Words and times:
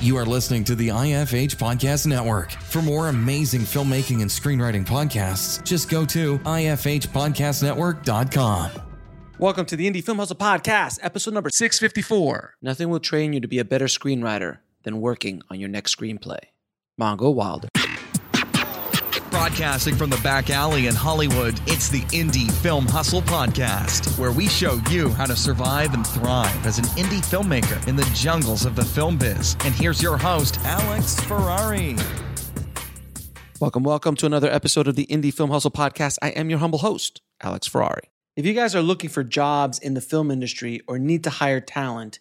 You 0.00 0.16
are 0.16 0.24
listening 0.24 0.62
to 0.64 0.74
the 0.76 0.88
IFH 0.88 1.56
Podcast 1.56 2.06
Network. 2.06 2.52
For 2.52 2.80
more 2.80 3.08
amazing 3.08 3.62
filmmaking 3.62 4.22
and 4.22 4.30
screenwriting 4.30 4.86
podcasts, 4.86 5.60
just 5.64 5.90
go 5.90 6.06
to 6.06 6.38
ifhpodcastnetwork.com. 6.38 8.70
Welcome 9.40 9.66
to 9.66 9.74
the 9.74 9.90
Indie 9.90 10.04
Film 10.04 10.18
Hustle 10.18 10.36
Podcast, 10.36 11.00
episode 11.02 11.34
number 11.34 11.50
654. 11.52 12.54
Nothing 12.62 12.90
will 12.90 13.00
train 13.00 13.32
you 13.32 13.40
to 13.40 13.48
be 13.48 13.58
a 13.58 13.64
better 13.64 13.86
screenwriter 13.86 14.58
than 14.84 15.00
working 15.00 15.42
on 15.50 15.58
your 15.58 15.68
next 15.68 15.96
screenplay. 15.96 16.38
Mongo 17.00 17.34
Wilder. 17.34 17.66
Broadcasting 19.38 19.94
from 19.94 20.10
the 20.10 20.16
back 20.16 20.50
alley 20.50 20.88
in 20.88 20.96
Hollywood, 20.96 21.60
it's 21.68 21.88
the 21.88 22.00
Indie 22.06 22.50
Film 22.50 22.84
Hustle 22.86 23.22
Podcast, 23.22 24.18
where 24.18 24.32
we 24.32 24.48
show 24.48 24.80
you 24.90 25.10
how 25.10 25.26
to 25.26 25.36
survive 25.36 25.94
and 25.94 26.04
thrive 26.04 26.66
as 26.66 26.80
an 26.80 26.86
indie 26.96 27.24
filmmaker 27.24 27.86
in 27.86 27.94
the 27.94 28.02
jungles 28.16 28.66
of 28.66 28.74
the 28.74 28.84
film 28.84 29.16
biz. 29.16 29.56
And 29.64 29.72
here's 29.72 30.02
your 30.02 30.16
host, 30.18 30.58
Alex 30.64 31.20
Ferrari. 31.20 31.94
Welcome, 33.60 33.84
welcome 33.84 34.16
to 34.16 34.26
another 34.26 34.50
episode 34.50 34.88
of 34.88 34.96
the 34.96 35.06
Indie 35.06 35.32
Film 35.32 35.50
Hustle 35.50 35.70
Podcast. 35.70 36.18
I 36.20 36.30
am 36.30 36.50
your 36.50 36.58
humble 36.58 36.80
host, 36.80 37.22
Alex 37.40 37.68
Ferrari. 37.68 38.10
If 38.34 38.44
you 38.44 38.54
guys 38.54 38.74
are 38.74 38.82
looking 38.82 39.08
for 39.08 39.22
jobs 39.22 39.78
in 39.78 39.94
the 39.94 40.00
film 40.00 40.32
industry 40.32 40.80
or 40.88 40.98
need 40.98 41.22
to 41.22 41.30
hire 41.30 41.60
talent, 41.60 42.18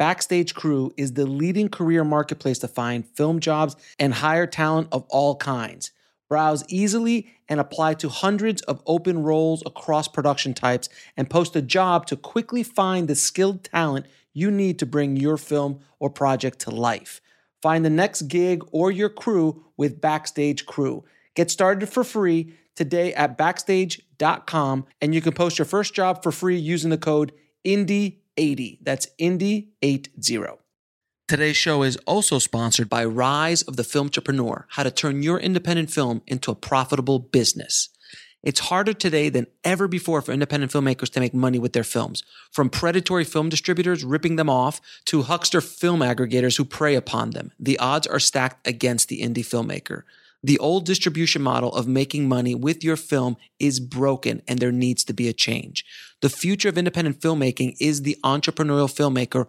Backstage 0.00 0.56
Crew 0.56 0.92
is 0.96 1.12
the 1.12 1.26
leading 1.26 1.68
career 1.68 2.02
marketplace 2.02 2.58
to 2.58 2.68
find 2.68 3.06
film 3.06 3.38
jobs 3.38 3.76
and 4.00 4.12
hire 4.12 4.48
talent 4.48 4.88
of 4.90 5.04
all 5.10 5.36
kinds. 5.36 5.92
Browse 6.28 6.64
easily 6.68 7.28
and 7.48 7.60
apply 7.60 7.94
to 7.94 8.08
hundreds 8.08 8.62
of 8.62 8.82
open 8.86 9.22
roles 9.22 9.62
across 9.64 10.08
production 10.08 10.54
types 10.54 10.88
and 11.16 11.30
post 11.30 11.54
a 11.54 11.62
job 11.62 12.06
to 12.06 12.16
quickly 12.16 12.62
find 12.62 13.06
the 13.06 13.14
skilled 13.14 13.64
talent 13.64 14.06
you 14.32 14.50
need 14.50 14.78
to 14.78 14.86
bring 14.86 15.16
your 15.16 15.36
film 15.36 15.80
or 15.98 16.10
project 16.10 16.58
to 16.60 16.70
life. 16.70 17.20
Find 17.62 17.84
the 17.84 17.90
next 17.90 18.22
gig 18.22 18.62
or 18.70 18.90
your 18.90 19.08
crew 19.08 19.64
with 19.76 20.00
Backstage 20.00 20.66
Crew. 20.66 21.04
Get 21.34 21.50
started 21.50 21.88
for 21.88 22.04
free 22.04 22.52
today 22.74 23.14
at 23.14 23.38
backstage.com 23.38 24.86
and 25.00 25.14
you 25.14 25.20
can 25.20 25.32
post 25.32 25.58
your 25.58 25.64
first 25.64 25.94
job 25.94 26.22
for 26.22 26.32
free 26.32 26.58
using 26.58 26.90
the 26.90 26.98
code 26.98 27.32
INDIE80. 27.64 28.78
That's 28.82 29.08
INDIE80. 29.18 30.65
Today's 31.28 31.56
show 31.56 31.82
is 31.82 31.96
also 32.06 32.38
sponsored 32.38 32.88
by 32.88 33.04
Rise 33.04 33.62
of 33.62 33.74
the 33.74 33.82
Film 33.82 34.06
Entrepreneur, 34.06 34.64
how 34.70 34.84
to 34.84 34.92
turn 34.92 35.24
your 35.24 35.40
independent 35.40 35.90
film 35.90 36.22
into 36.28 36.52
a 36.52 36.54
profitable 36.54 37.18
business. 37.18 37.88
It's 38.44 38.60
harder 38.60 38.92
today 38.92 39.28
than 39.28 39.48
ever 39.64 39.88
before 39.88 40.22
for 40.22 40.30
independent 40.30 40.70
filmmakers 40.70 41.10
to 41.10 41.20
make 41.20 41.34
money 41.34 41.58
with 41.58 41.72
their 41.72 41.82
films. 41.82 42.22
From 42.52 42.70
predatory 42.70 43.24
film 43.24 43.48
distributors 43.48 44.04
ripping 44.04 44.36
them 44.36 44.48
off 44.48 44.80
to 45.06 45.22
huckster 45.22 45.60
film 45.60 45.98
aggregators 45.98 46.58
who 46.58 46.64
prey 46.64 46.94
upon 46.94 47.30
them, 47.30 47.50
the 47.58 47.76
odds 47.80 48.06
are 48.06 48.20
stacked 48.20 48.64
against 48.64 49.08
the 49.08 49.20
indie 49.20 49.38
filmmaker. 49.38 50.02
The 50.44 50.60
old 50.60 50.86
distribution 50.86 51.42
model 51.42 51.74
of 51.74 51.88
making 51.88 52.28
money 52.28 52.54
with 52.54 52.84
your 52.84 52.96
film 52.96 53.36
is 53.58 53.80
broken 53.80 54.42
and 54.46 54.60
there 54.60 54.70
needs 54.70 55.02
to 55.02 55.12
be 55.12 55.26
a 55.26 55.32
change. 55.32 55.84
The 56.22 56.30
future 56.30 56.68
of 56.68 56.78
independent 56.78 57.18
filmmaking 57.18 57.74
is 57.80 58.02
the 58.02 58.16
entrepreneurial 58.22 58.86
filmmaker 58.86 59.48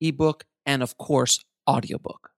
ebook, 0.00 0.44
and 0.66 0.82
of 0.82 0.98
course, 0.98 1.38
audiobook. 1.68 2.30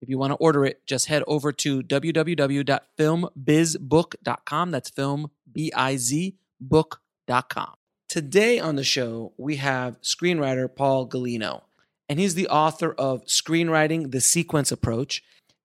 If 0.00 0.08
you 0.08 0.18
want 0.18 0.32
to 0.32 0.36
order 0.36 0.64
it, 0.66 0.86
just 0.86 1.06
head 1.06 1.22
over 1.26 1.50
to 1.52 1.82
www.filmbizbook.com. 1.82 4.70
That's 4.70 4.90
film, 4.90 5.30
B 5.50 5.72
I 5.74 5.96
Z, 5.96 6.36
book.com. 6.60 7.74
Today 8.08 8.60
on 8.60 8.76
the 8.76 8.84
show, 8.84 9.32
we 9.38 9.56
have 9.56 9.98
screenwriter 10.02 10.68
Paul 10.74 11.08
Gulino, 11.08 11.62
and 12.08 12.20
he's 12.20 12.34
the 12.34 12.48
author 12.48 12.92
of 12.92 13.24
Screenwriting 13.24 14.12
the 14.12 14.20
Sequence 14.20 14.70
Approach 14.70 15.22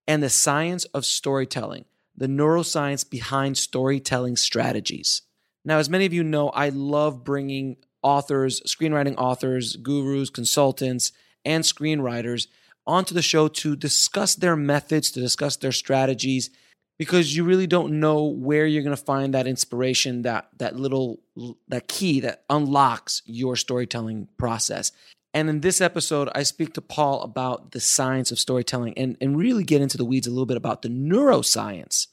and 0.08 0.24
the 0.24 0.30
Science 0.30 0.86
of 0.86 1.06
Storytelling, 1.06 1.84
the 2.16 2.28
neuroscience 2.28 3.08
behind 3.08 3.58
storytelling 3.58 4.38
strategies. 4.38 5.24
Now, 5.66 5.80
as 5.80 5.90
many 5.90 6.06
of 6.06 6.14
you 6.14 6.24
know, 6.24 6.50
I 6.50 6.70
love 6.70 7.24
bringing 7.24 7.78
authors, 8.02 8.62
screenwriting 8.62 9.16
authors, 9.18 9.76
gurus, 9.76 10.30
consultants, 10.30 11.12
and 11.46 11.64
screenwriters 11.64 12.48
onto 12.86 13.14
the 13.14 13.22
show 13.22 13.48
to 13.48 13.76
discuss 13.76 14.36
their 14.36 14.56
methods, 14.56 15.12
to 15.12 15.20
discuss 15.20 15.56
their 15.58 15.72
strategies, 15.72 16.50
because 16.98 17.36
you 17.36 17.44
really 17.44 17.68
don't 17.68 18.00
know 18.00 18.24
where 18.26 18.66
you're 18.66 18.84
going 18.84 18.96
to 18.96 19.02
find 19.02 19.34
that 19.34 19.48
inspiration, 19.48 20.24
that 20.24 20.50
that 20.58 20.76
little 20.76 21.20
that 21.68 21.88
key 21.88 22.20
that 22.20 22.44
unlocks 22.50 23.22
your 23.26 23.56
storytelling 23.56 24.28
process. 24.38 24.92
And 25.34 25.48
in 25.48 25.62
this 25.62 25.80
episode, 25.80 26.30
I 26.34 26.44
speak 26.44 26.74
to 26.74 26.82
Paul 26.82 27.22
about 27.22 27.72
the 27.72 27.80
science 27.80 28.32
of 28.32 28.40
storytelling 28.40 28.96
and, 28.98 29.16
and 29.22 29.38
really 29.38 29.64
get 29.64 29.82
into 29.82 29.98
the 29.98 30.06
weeds 30.06 30.26
a 30.26 30.32
little 30.32 30.48
bit 30.48 30.58
about 30.58 30.82
the 30.82 30.90
neuroscience 30.90 32.08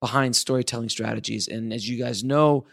behind 0.00 0.34
storytelling 0.34 0.88
strategies. 0.88 1.46
And 1.46 1.72
as 1.72 1.88
you 1.88 2.02
guys 2.02 2.24
know, 2.24 2.66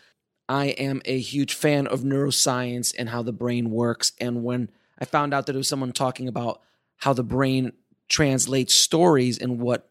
I 0.47 0.67
am 0.67 1.01
a 1.03 1.19
huge 1.19 1.53
fan 1.53 1.85
of 1.85 2.01
neuroscience 2.01 2.95
and 2.97 3.09
how 3.09 3.21
the 3.21 3.33
brain 3.33 3.69
works. 3.69 4.13
And 4.19 4.43
when 4.43 4.71
I 4.99 5.05
found 5.05 5.33
out 5.33 5.45
that 5.45 5.55
it 5.55 5.57
was 5.57 5.67
someone 5.67 5.91
talking 5.91 6.27
about 6.27 6.61
how 6.97 7.13
the 7.13 7.23
brain 7.23 7.73
translates 8.09 8.75
stories 8.75 9.37
and 9.37 9.59
what 9.59 9.89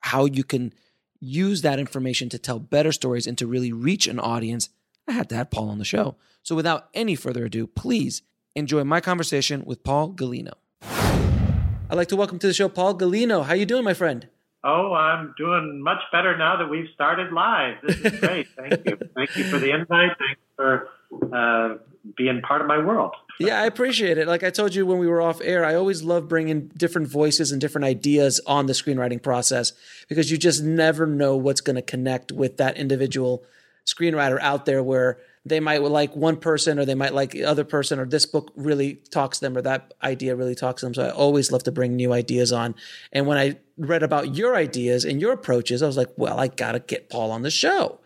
how 0.00 0.24
you 0.24 0.44
can 0.44 0.72
use 1.20 1.62
that 1.62 1.78
information 1.78 2.28
to 2.28 2.38
tell 2.38 2.58
better 2.58 2.92
stories 2.92 3.26
and 3.26 3.36
to 3.38 3.46
really 3.46 3.72
reach 3.72 4.06
an 4.06 4.18
audience. 4.18 4.68
I 5.06 5.12
had 5.12 5.28
to 5.30 5.36
have 5.36 5.50
Paul 5.50 5.70
on 5.70 5.78
the 5.78 5.84
show. 5.84 6.16
So 6.42 6.54
without 6.54 6.88
any 6.94 7.14
further 7.14 7.44
ado, 7.46 7.66
please 7.66 8.22
enjoy 8.54 8.84
my 8.84 9.00
conversation 9.00 9.64
with 9.64 9.82
Paul 9.84 10.12
Gulino. 10.12 10.52
I'd 10.82 11.96
like 11.96 12.08
to 12.08 12.16
welcome 12.16 12.38
to 12.40 12.46
the 12.46 12.52
show 12.52 12.68
Paul 12.68 12.96
Gulino. 12.96 13.44
How 13.44 13.54
you 13.54 13.66
doing, 13.66 13.84
my 13.84 13.94
friend? 13.94 14.28
Oh, 14.64 14.92
I'm 14.92 15.34
doing 15.38 15.80
much 15.82 16.00
better 16.12 16.36
now 16.36 16.56
that 16.58 16.68
we've 16.68 16.88
started 16.94 17.32
live. 17.32 17.76
This 17.82 17.96
is 17.96 18.20
great. 18.20 18.48
Thank 18.56 18.84
you. 18.84 18.98
Thank 19.14 19.36
you 19.36 19.44
for 19.44 19.58
the 19.58 19.70
invite. 19.70 20.10
Thanks 20.18 20.40
for 20.56 20.88
uh, 21.32 21.76
being 22.16 22.40
part 22.42 22.60
of 22.60 22.66
my 22.66 22.78
world. 22.78 23.14
yeah, 23.38 23.60
I 23.60 23.66
appreciate 23.66 24.18
it. 24.18 24.26
Like 24.26 24.42
I 24.42 24.50
told 24.50 24.74
you 24.74 24.86
when 24.86 24.98
we 24.98 25.06
were 25.06 25.20
off 25.20 25.40
air, 25.42 25.64
I 25.64 25.74
always 25.74 26.02
love 26.02 26.28
bringing 26.28 26.68
different 26.76 27.08
voices 27.08 27.52
and 27.52 27.60
different 27.60 27.84
ideas 27.84 28.40
on 28.46 28.66
the 28.66 28.72
screenwriting 28.72 29.22
process 29.22 29.72
because 30.08 30.30
you 30.30 30.38
just 30.38 30.62
never 30.62 31.06
know 31.06 31.36
what's 31.36 31.60
going 31.60 31.76
to 31.76 31.82
connect 31.82 32.32
with 32.32 32.56
that 32.56 32.76
individual 32.76 33.44
screenwriter 33.86 34.38
out 34.40 34.66
there 34.66 34.82
where 34.82 35.18
they 35.44 35.60
might 35.60 35.82
like 35.82 36.14
one 36.14 36.36
person 36.36 36.78
or 36.78 36.84
they 36.84 36.94
might 36.94 37.14
like 37.14 37.30
the 37.30 37.44
other 37.44 37.64
person 37.64 37.98
or 37.98 38.04
this 38.04 38.26
book 38.26 38.52
really 38.54 38.94
talks 39.10 39.38
to 39.38 39.46
them 39.46 39.56
or 39.56 39.62
that 39.62 39.94
idea 40.02 40.36
really 40.36 40.54
talks 40.54 40.80
to 40.80 40.86
them. 40.86 40.94
So 40.94 41.04
I 41.04 41.10
always 41.10 41.50
love 41.50 41.62
to 41.64 41.72
bring 41.72 41.96
new 41.96 42.12
ideas 42.12 42.52
on. 42.52 42.74
And 43.12 43.26
when 43.26 43.38
I 43.38 43.56
read 43.76 44.02
about 44.02 44.34
your 44.34 44.56
ideas 44.56 45.04
and 45.04 45.20
your 45.20 45.32
approaches, 45.32 45.82
I 45.82 45.86
was 45.86 45.96
like, 45.96 46.10
well, 46.16 46.38
I 46.38 46.48
got 46.48 46.72
to 46.72 46.80
get 46.80 47.08
Paul 47.08 47.30
on 47.30 47.42
the 47.42 47.50
show. 47.50 47.98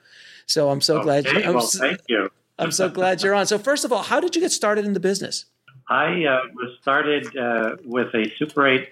So 0.47 0.71
I'm 0.71 0.81
so 0.81 0.97
okay, 0.97 1.05
glad. 1.05 1.27
I'm, 1.29 1.55
well, 1.55 1.67
thank 1.67 2.01
you. 2.09 2.31
I'm 2.59 2.73
so 2.73 2.89
glad 2.89 3.23
you're 3.23 3.35
on. 3.35 3.47
So 3.47 3.59
first 3.59 3.85
of 3.85 3.93
all, 3.93 4.03
how 4.03 4.21
did 4.21 4.35
you 4.37 4.41
get 4.41 4.53
started 4.53 4.85
in 4.85 4.93
the 4.93 5.01
business? 5.01 5.47
I 5.89 6.25
uh, 6.25 6.41
was 6.55 6.77
started 6.81 7.37
uh, 7.37 7.77
with 7.85 8.15
a 8.15 8.31
Super 8.39 8.67
8 8.67 8.89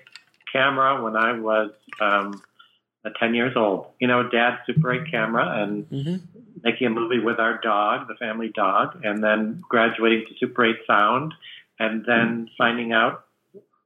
camera 0.52 1.02
when 1.02 1.16
I 1.16 1.38
was 1.38 1.70
um, 2.00 2.42
10 3.18 3.34
years 3.34 3.56
old. 3.56 3.86
You 4.00 4.08
know, 4.08 4.28
dad's 4.28 4.58
Super 4.66 4.92
8 4.92 5.10
camera 5.10 5.62
and 5.62 5.88
mm-hmm. 5.88 6.16
making 6.62 6.86
a 6.88 6.90
movie 6.90 7.18
with 7.18 7.38
our 7.38 7.60
dog, 7.60 8.08
the 8.08 8.14
family 8.14 8.50
dog, 8.54 9.00
and 9.04 9.22
then 9.22 9.62
graduating 9.68 10.26
to 10.28 10.34
Super 10.38 10.66
8 10.66 10.76
sound, 10.86 11.34
and 11.78 12.04
then 12.04 12.28
mm-hmm. 12.28 12.54
finding 12.58 12.92
out 12.92 13.24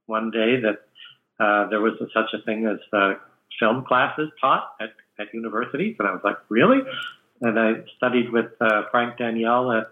one 0.06 0.31
day 0.31 0.61
that 0.61 0.87
uh, 1.41 1.69
there 1.69 1.81
was 1.81 1.94
a, 2.00 2.06
such 2.15 2.32
a 2.32 2.43
thing 2.44 2.67
as 2.67 2.79
uh, 2.93 3.15
film 3.59 3.85
classes 3.85 4.31
taught 4.41 4.75
at, 4.81 4.91
at 5.19 5.32
universities. 5.32 5.97
And 5.99 6.09
I 6.09 6.12
was 6.12 6.23
like, 6.25 6.38
really? 6.49 6.81
And 7.44 7.58
I 7.58 7.73
studied 7.96 8.31
with 8.31 8.46
uh, 8.61 8.82
Frank 8.91 9.19
Daniel 9.19 9.70
at 9.73 9.91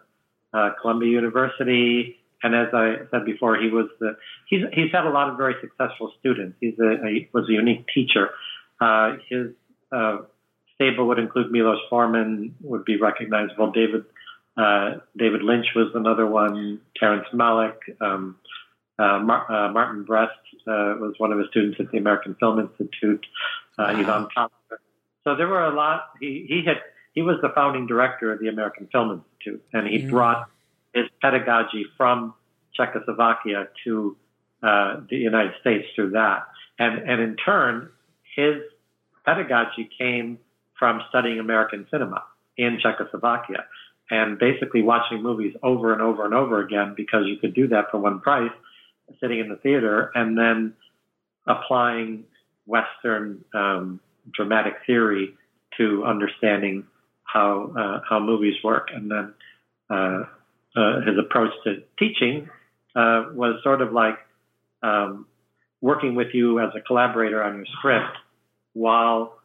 uh, 0.52 0.70
Columbia 0.80 1.10
University. 1.10 2.16
And 2.42 2.54
as 2.54 2.68
I 2.72 2.96
said 3.10 3.24
before, 3.24 3.56
he 3.56 3.68
was 3.68 3.86
the 4.00 4.16
he's 4.48 4.62
he's 4.72 4.90
had 4.90 5.06
a 5.06 5.10
lot 5.10 5.28
of 5.28 5.36
very 5.36 5.54
successful 5.60 6.12
students. 6.18 6.56
He's 6.60 6.78
a, 6.80 7.06
a 7.06 7.28
was 7.32 7.48
a 7.48 7.52
unique 7.52 7.86
teacher. 7.94 8.30
Uh, 8.80 9.16
his 9.28 9.48
uh, 9.92 10.18
stable 10.74 11.06
would 11.08 11.20
include 11.20 11.52
Milos 11.52 11.78
Forman, 11.88 12.54
would 12.62 12.84
be 12.84 12.96
recognizable. 12.96 13.70
David 13.70 14.04
uh, 14.56 14.96
David 15.16 15.42
Lynch 15.42 15.66
was 15.76 15.92
another 15.94 16.26
one. 16.26 16.80
Terrence 16.96 17.26
Malick, 17.32 17.76
um, 18.00 18.36
uh, 18.98 19.18
Mar- 19.20 19.50
uh, 19.50 19.72
Martin 19.72 20.04
Brest 20.04 20.32
uh, 20.66 20.98
was 20.98 21.14
one 21.18 21.32
of 21.32 21.38
his 21.38 21.48
students 21.50 21.78
at 21.80 21.90
the 21.90 21.98
American 21.98 22.34
Film 22.34 22.58
Institute. 22.58 23.24
Uh, 23.78 23.94
He's 23.94 24.08
on 24.08 24.28
top. 24.30 24.52
So 25.24 25.36
there 25.36 25.46
were 25.46 25.64
a 25.64 25.74
lot. 25.74 26.10
He 26.20 26.44
he 26.48 26.64
had 26.66 26.78
he 27.12 27.22
was 27.22 27.36
the 27.42 27.50
founding 27.50 27.86
director 27.86 28.32
of 28.32 28.40
the 28.40 28.48
American 28.48 28.86
Film 28.90 29.10
Institute, 29.12 29.62
and 29.72 29.86
he 29.86 30.00
Mhm. 30.00 30.10
brought 30.10 30.48
his 30.94 31.08
pedagogy 31.20 31.84
from 31.96 32.34
Czechoslovakia 32.74 33.68
to 33.84 34.16
uh, 34.62 35.00
the 35.08 35.16
United 35.16 35.54
States 35.60 35.88
through 35.94 36.10
that, 36.10 36.46
and 36.78 36.98
and 36.98 37.20
in 37.20 37.36
turn, 37.36 37.90
his 38.36 38.62
pedagogy 39.24 39.84
came 39.98 40.38
from 40.78 41.02
studying 41.08 41.38
American 41.40 41.86
cinema 41.90 42.22
in 42.56 42.78
Czechoslovakia 42.78 43.66
and 44.10 44.38
basically 44.38 44.82
watching 44.82 45.22
movies 45.22 45.54
over 45.62 45.92
and 45.92 46.02
over 46.02 46.24
and 46.24 46.34
over 46.34 46.60
again 46.60 46.94
because 46.96 47.26
you 47.26 47.36
could 47.36 47.54
do 47.54 47.66
that 47.68 47.90
for 47.90 47.98
one 47.98 48.20
price 48.20 48.52
sitting 49.20 49.38
in 49.38 49.48
the 49.48 49.56
theater 49.56 50.10
and 50.14 50.36
then 50.38 50.74
applying 51.46 52.24
Western 52.66 53.44
um, 53.54 54.00
dramatic 54.32 54.74
theory 54.86 55.34
to 55.76 56.04
understanding 56.04 56.84
how 57.32 57.72
uh, 57.78 58.00
how 58.08 58.20
movies 58.20 58.54
work. 58.62 58.88
And 58.94 59.10
then 59.10 59.34
uh, 59.90 60.24
uh, 60.76 61.00
his 61.06 61.18
approach 61.18 61.52
to 61.64 61.82
teaching 61.98 62.48
uh, 62.94 63.26
was 63.32 63.60
sort 63.62 63.80
of 63.80 63.92
like 63.92 64.18
um, 64.82 65.26
working 65.80 66.14
with 66.14 66.28
you 66.34 66.60
as 66.60 66.70
a 66.76 66.80
collaborator 66.80 67.42
on 67.42 67.56
your 67.56 67.66
script 67.78 68.16
while 68.74 69.38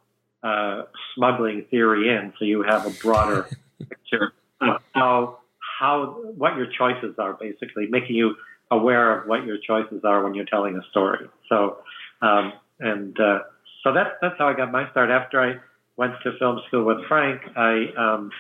uh, 0.43 0.83
smuggling 1.15 1.65
theory 1.69 2.09
in, 2.09 2.33
so 2.37 2.45
you 2.45 2.63
have 2.63 2.85
a 2.85 2.91
broader 3.01 3.47
picture 3.89 4.33
of 4.61 4.81
how 4.93 5.39
how 5.79 6.17
what 6.35 6.55
your 6.55 6.67
choices 6.77 7.15
are, 7.17 7.33
basically 7.33 7.87
making 7.87 8.15
you 8.15 8.35
aware 8.71 9.19
of 9.19 9.27
what 9.27 9.45
your 9.45 9.57
choices 9.57 10.01
are 10.03 10.23
when 10.23 10.33
you're 10.33 10.45
telling 10.45 10.75
a 10.75 10.81
story. 10.89 11.27
So, 11.49 11.77
um, 12.21 12.53
and 12.79 13.19
uh, 13.19 13.39
so 13.83 13.93
that's 13.93 14.11
that's 14.21 14.35
how 14.37 14.47
I 14.47 14.53
got 14.53 14.71
my 14.71 14.89
start. 14.91 15.09
After 15.09 15.41
I 15.41 15.55
went 15.97 16.13
to 16.23 16.37
film 16.37 16.61
school 16.67 16.85
with 16.85 17.05
Frank, 17.07 17.41
I 17.55 17.87
um, 17.97 18.31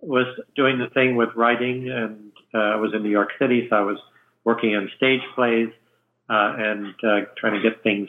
was 0.00 0.26
doing 0.56 0.78
the 0.78 0.88
thing 0.94 1.16
with 1.16 1.30
writing, 1.34 1.90
and 1.90 2.32
uh, 2.54 2.58
I 2.58 2.76
was 2.76 2.92
in 2.94 3.02
New 3.02 3.10
York 3.10 3.30
City, 3.38 3.66
so 3.68 3.76
I 3.76 3.80
was 3.80 3.98
working 4.44 4.74
on 4.74 4.90
stage 4.96 5.20
plays 5.34 5.68
uh, 6.30 6.54
and 6.56 6.94
uh, 7.04 7.20
trying 7.36 7.60
to 7.60 7.62
get 7.62 7.82
things 7.82 8.08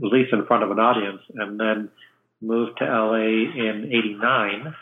released 0.00 0.32
in 0.32 0.46
front 0.46 0.62
of 0.62 0.70
an 0.70 0.78
audience, 0.78 1.22
and 1.34 1.58
then 1.58 1.88
moved 2.40 2.78
to 2.78 2.84
LA 2.84 3.16
in 3.16 3.90
'89, 3.92 4.74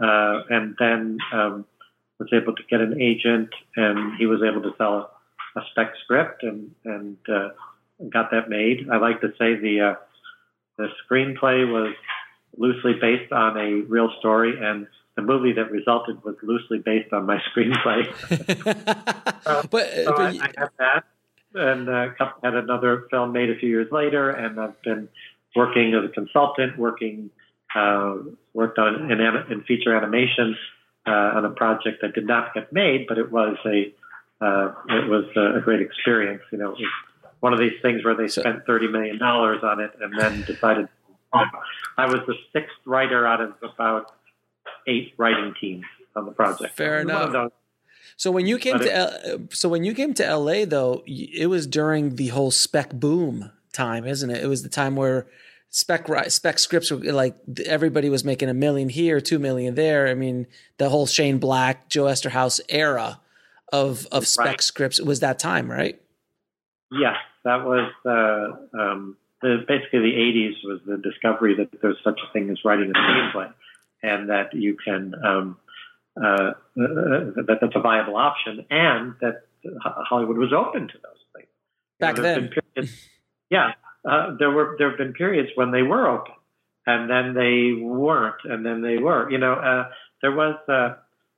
uh, 0.00 0.42
and 0.48 0.74
then 0.78 1.18
um, 1.32 1.64
was 2.18 2.28
able 2.32 2.54
to 2.54 2.62
get 2.70 2.80
an 2.80 3.00
agent, 3.00 3.50
and 3.76 4.16
he 4.18 4.26
was 4.26 4.40
able 4.42 4.62
to 4.62 4.72
sell 4.78 5.10
a, 5.56 5.60
a 5.60 5.62
spec 5.70 5.92
script, 6.04 6.42
and 6.42 6.70
and 6.84 7.16
uh, 7.28 7.48
got 8.10 8.30
that 8.30 8.48
made. 8.48 8.88
I 8.90 8.96
like 8.98 9.20
to 9.20 9.28
say 9.38 9.56
the 9.56 9.92
uh, 9.92 9.94
the 10.78 10.88
screenplay 11.04 11.70
was 11.70 11.94
loosely 12.56 12.94
based 13.00 13.32
on 13.32 13.56
a 13.56 13.82
real 13.88 14.10
story, 14.18 14.54
and 14.60 14.86
the 15.16 15.22
movie 15.22 15.52
that 15.52 15.70
resulted 15.70 16.22
was 16.24 16.36
loosely 16.42 16.78
based 16.78 17.12
on 17.12 17.26
my 17.26 17.38
screenplay. 17.54 18.06
but, 19.70 19.90
so 20.04 20.14
I, 20.16 20.32
but 20.32 20.40
I 20.40 20.50
have 20.58 20.70
that, 20.78 21.04
and 21.54 21.88
uh, 21.88 22.08
had 22.42 22.54
another 22.54 23.06
film 23.10 23.32
made 23.32 23.50
a 23.50 23.56
few 23.56 23.68
years 23.68 23.90
later, 23.92 24.30
and 24.30 24.58
I've 24.60 24.80
been 24.82 25.08
working 25.54 25.94
as 25.94 26.04
a 26.04 26.08
consultant, 26.08 26.78
working 26.78 27.30
uh, 27.74 28.16
worked 28.54 28.78
on 28.78 29.10
in, 29.10 29.20
in 29.50 29.62
feature 29.62 29.96
animation 29.96 30.56
uh, 31.06 31.10
on 31.10 31.44
a 31.44 31.50
project 31.50 32.02
that 32.02 32.14
did 32.14 32.26
not 32.26 32.54
get 32.54 32.72
made, 32.72 33.06
but 33.06 33.18
it 33.18 33.30
was 33.32 33.56
a 33.66 33.92
uh, 34.44 34.74
it 34.88 35.08
was 35.08 35.24
a 35.36 35.60
great 35.60 35.80
experience. 35.80 36.42
You 36.50 36.58
know, 36.58 36.72
it 36.72 36.78
was 36.80 36.88
one 37.40 37.52
of 37.52 37.58
these 37.60 37.80
things 37.80 38.04
where 38.04 38.14
they 38.14 38.28
So- 38.28 38.42
spent 38.42 38.66
thirty 38.66 38.88
million 38.88 39.18
dollars 39.18 39.62
on 39.62 39.80
it 39.80 39.92
and 40.00 40.18
then 40.18 40.42
decided. 40.42 40.88
I 41.32 42.06
was 42.06 42.20
the 42.26 42.34
sixth 42.52 42.74
writer 42.84 43.26
out 43.26 43.40
of 43.40 43.54
about 43.62 44.12
eight 44.86 45.14
writing 45.16 45.54
teams 45.60 45.84
on 46.16 46.26
the 46.26 46.32
project. 46.32 46.74
Fair 46.76 47.00
enough. 47.00 47.52
So 48.16 48.30
when 48.30 48.46
you 48.46 48.58
came 48.58 48.78
But 48.78 48.84
to 48.84 48.94
L- 48.94 49.38
so 49.50 49.68
when 49.68 49.84
you 49.84 49.94
came 49.94 50.14
to 50.14 50.36
LA 50.36 50.64
though, 50.64 51.02
it 51.06 51.48
was 51.48 51.66
during 51.66 52.16
the 52.16 52.28
whole 52.28 52.50
spec 52.50 52.92
boom 52.92 53.50
time, 53.72 54.06
isn't 54.06 54.28
it? 54.30 54.42
It 54.42 54.46
was 54.46 54.62
the 54.62 54.68
time 54.68 54.96
where 54.96 55.26
spec 55.70 56.06
spec 56.30 56.58
scripts 56.58 56.90
were 56.90 56.98
like 56.98 57.36
everybody 57.66 58.10
was 58.10 58.24
making 58.24 58.48
a 58.48 58.54
million 58.54 58.88
here, 58.90 59.20
two 59.20 59.38
million 59.38 59.74
there. 59.74 60.08
I 60.08 60.14
mean, 60.14 60.46
the 60.78 60.90
whole 60.90 61.06
Shane 61.06 61.38
Black, 61.38 61.88
Joe 61.88 62.04
Eszterhas 62.04 62.60
era 62.68 63.20
of 63.72 64.06
of 64.12 64.26
spec 64.26 64.46
Right. 64.46 64.60
scripts 64.60 65.00
was 65.00 65.20
that 65.20 65.38
time, 65.38 65.70
right? 65.70 66.00
Yes, 66.90 67.16
that 67.44 67.64
was 67.64 67.90
uh, 68.04 68.78
um, 68.78 69.16
the, 69.42 69.64
basically 69.66 70.00
the 70.00 70.16
80s 70.16 70.54
was 70.64 70.80
the 70.86 70.96
discovery 70.96 71.56
that 71.56 71.68
there's 71.82 71.98
such 72.02 72.20
a 72.26 72.32
thing 72.32 72.50
as 72.50 72.58
writing 72.64 72.90
a 72.90 72.98
screenplay 72.98 73.52
and 74.02 74.30
that 74.30 74.54
you 74.54 74.76
can, 74.82 75.14
um, 75.24 75.58
uh, 76.16 76.52
that 76.76 77.58
that's 77.60 77.76
a 77.76 77.80
viable 77.80 78.16
option 78.16 78.64
and 78.70 79.14
that 79.20 79.42
Hollywood 79.80 80.38
was 80.38 80.52
open 80.52 80.88
to 80.88 80.94
those 80.94 81.22
things. 81.34 81.48
You 82.00 82.06
Back 82.06 82.16
know, 82.16 82.22
there's 82.22 82.50
then. 82.50 82.62
periods- 82.74 83.08
yeah, 83.50 83.72
uh, 84.04 84.34
there 84.38 84.50
were 84.50 84.76
there 84.78 84.88
have 84.90 84.98
been 84.98 85.12
periods 85.12 85.50
when 85.54 85.70
they 85.70 85.82
were 85.82 86.08
open, 86.08 86.34
and 86.86 87.08
then 87.08 87.34
they 87.34 87.72
weren't, 87.80 88.42
and 88.44 88.64
then 88.64 88.82
they 88.82 88.98
were. 88.98 89.30
You 89.30 89.38
know, 89.38 89.52
uh, 89.54 89.90
there 90.20 90.32
was 90.32 90.56
uh, 90.68 90.94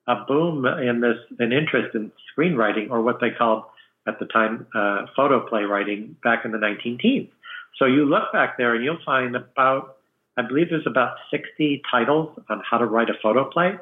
a 0.07 0.25
boom 0.27 0.65
in 0.65 1.01
this 1.01 1.19
an 1.39 1.53
interest 1.53 1.95
in 1.95 2.13
screenwriting, 2.33 2.91
or 2.91 3.03
what 3.03 3.21
they 3.21 3.31
called 3.31 3.65
at 4.07 4.19
the 4.19 4.27
time 4.27 4.67
uh, 4.75 5.07
photoplay 5.17 5.63
writing 5.63 6.17
back 6.23 6.45
in 6.45 6.53
the 6.53 6.59
19 6.59 6.99
teens. 6.99 7.31
So 7.79 7.87
you 7.87 8.05
look 8.05 8.33
back 8.33 8.57
there, 8.57 8.75
and 8.75 8.85
you'll 8.85 8.99
find 9.05 9.35
about 9.37 9.97
I 10.37 10.43
believe 10.43 10.71
there's 10.71 10.87
about 10.87 11.17
60 11.31 11.83
titles 11.91 12.37
on 12.49 12.61
how 12.69 12.79
to 12.79 12.87
write 12.87 13.09
a 13.09 13.15
photoplay, 13.23 13.77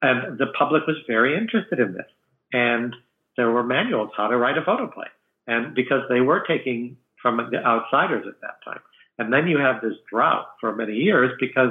and 0.00 0.38
the 0.38 0.46
public 0.58 0.86
was 0.86 0.96
very 1.06 1.36
interested 1.36 1.78
in 1.78 1.92
this. 1.92 2.06
And 2.52 2.96
there 3.36 3.50
were 3.50 3.62
manuals 3.62 4.10
how 4.16 4.28
to 4.28 4.36
write 4.36 4.56
a 4.56 4.62
photoplay, 4.64 5.06
and 5.46 5.74
because 5.74 6.02
they 6.08 6.20
were 6.20 6.44
taking 6.46 6.96
from 7.20 7.36
the 7.50 7.58
outsiders 7.58 8.26
at 8.26 8.40
that 8.40 8.56
time. 8.64 8.80
And 9.18 9.32
then 9.32 9.46
you 9.46 9.58
have 9.58 9.80
this 9.80 9.94
drought 10.10 10.46
for 10.60 10.74
many 10.74 10.94
years 10.94 11.30
because 11.38 11.70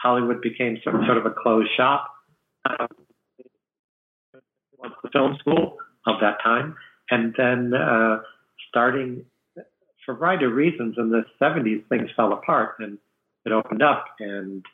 Hollywood 0.00 0.40
became 0.40 0.78
sort 0.82 1.04
sort 1.04 1.18
of 1.18 1.26
a 1.26 1.30
closed 1.30 1.70
shop. 1.76 2.12
Um, 2.68 2.88
the 5.02 5.10
film 5.12 5.36
school 5.40 5.78
of 6.06 6.20
that 6.20 6.38
time, 6.42 6.76
and 7.10 7.34
then 7.36 7.74
uh, 7.74 8.20
starting 8.68 9.24
for 10.06 10.12
a 10.12 10.16
variety 10.16 10.46
of 10.46 10.52
reasons 10.52 10.94
in 10.96 11.10
the 11.10 11.24
70s, 11.40 11.86
things 11.88 12.08
fell 12.16 12.32
apart 12.32 12.76
and 12.78 12.98
it 13.44 13.52
opened 13.52 13.82
up, 13.82 14.06
and 14.18 14.64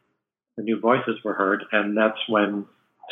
the 0.56 0.62
new 0.62 0.80
voices 0.80 1.16
were 1.24 1.34
heard, 1.34 1.64
and 1.72 1.96
that's 1.96 2.18
when 2.28 2.64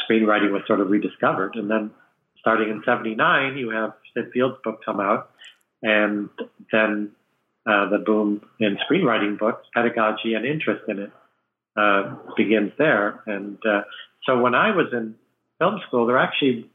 screenwriting 0.08 0.52
was 0.52 0.62
sort 0.66 0.80
of 0.80 0.88
rediscovered. 0.88 1.54
And 1.54 1.70
then 1.70 1.90
starting 2.38 2.70
in 2.70 2.82
79, 2.84 3.58
you 3.58 3.70
have 3.70 3.92
Syd 4.14 4.30
Field's 4.32 4.56
book 4.64 4.80
come 4.84 5.00
out, 5.00 5.30
and 5.82 6.30
then 6.72 7.10
uh, 7.66 7.90
the 7.90 7.98
boom 7.98 8.42
in 8.58 8.78
screenwriting 8.90 9.38
books, 9.38 9.66
pedagogy, 9.74 10.32
and 10.34 10.46
interest 10.46 10.82
in 10.88 10.98
it 10.98 11.12
uh, 11.76 12.16
begins 12.36 12.72
there. 12.78 13.22
And 13.26 13.58
uh, 13.66 13.82
so 14.24 14.40
when 14.40 14.54
I 14.54 14.74
was 14.74 14.86
in 14.92 15.14
film 15.58 15.78
school, 15.86 16.06
there 16.06 16.18
actually 16.18 16.70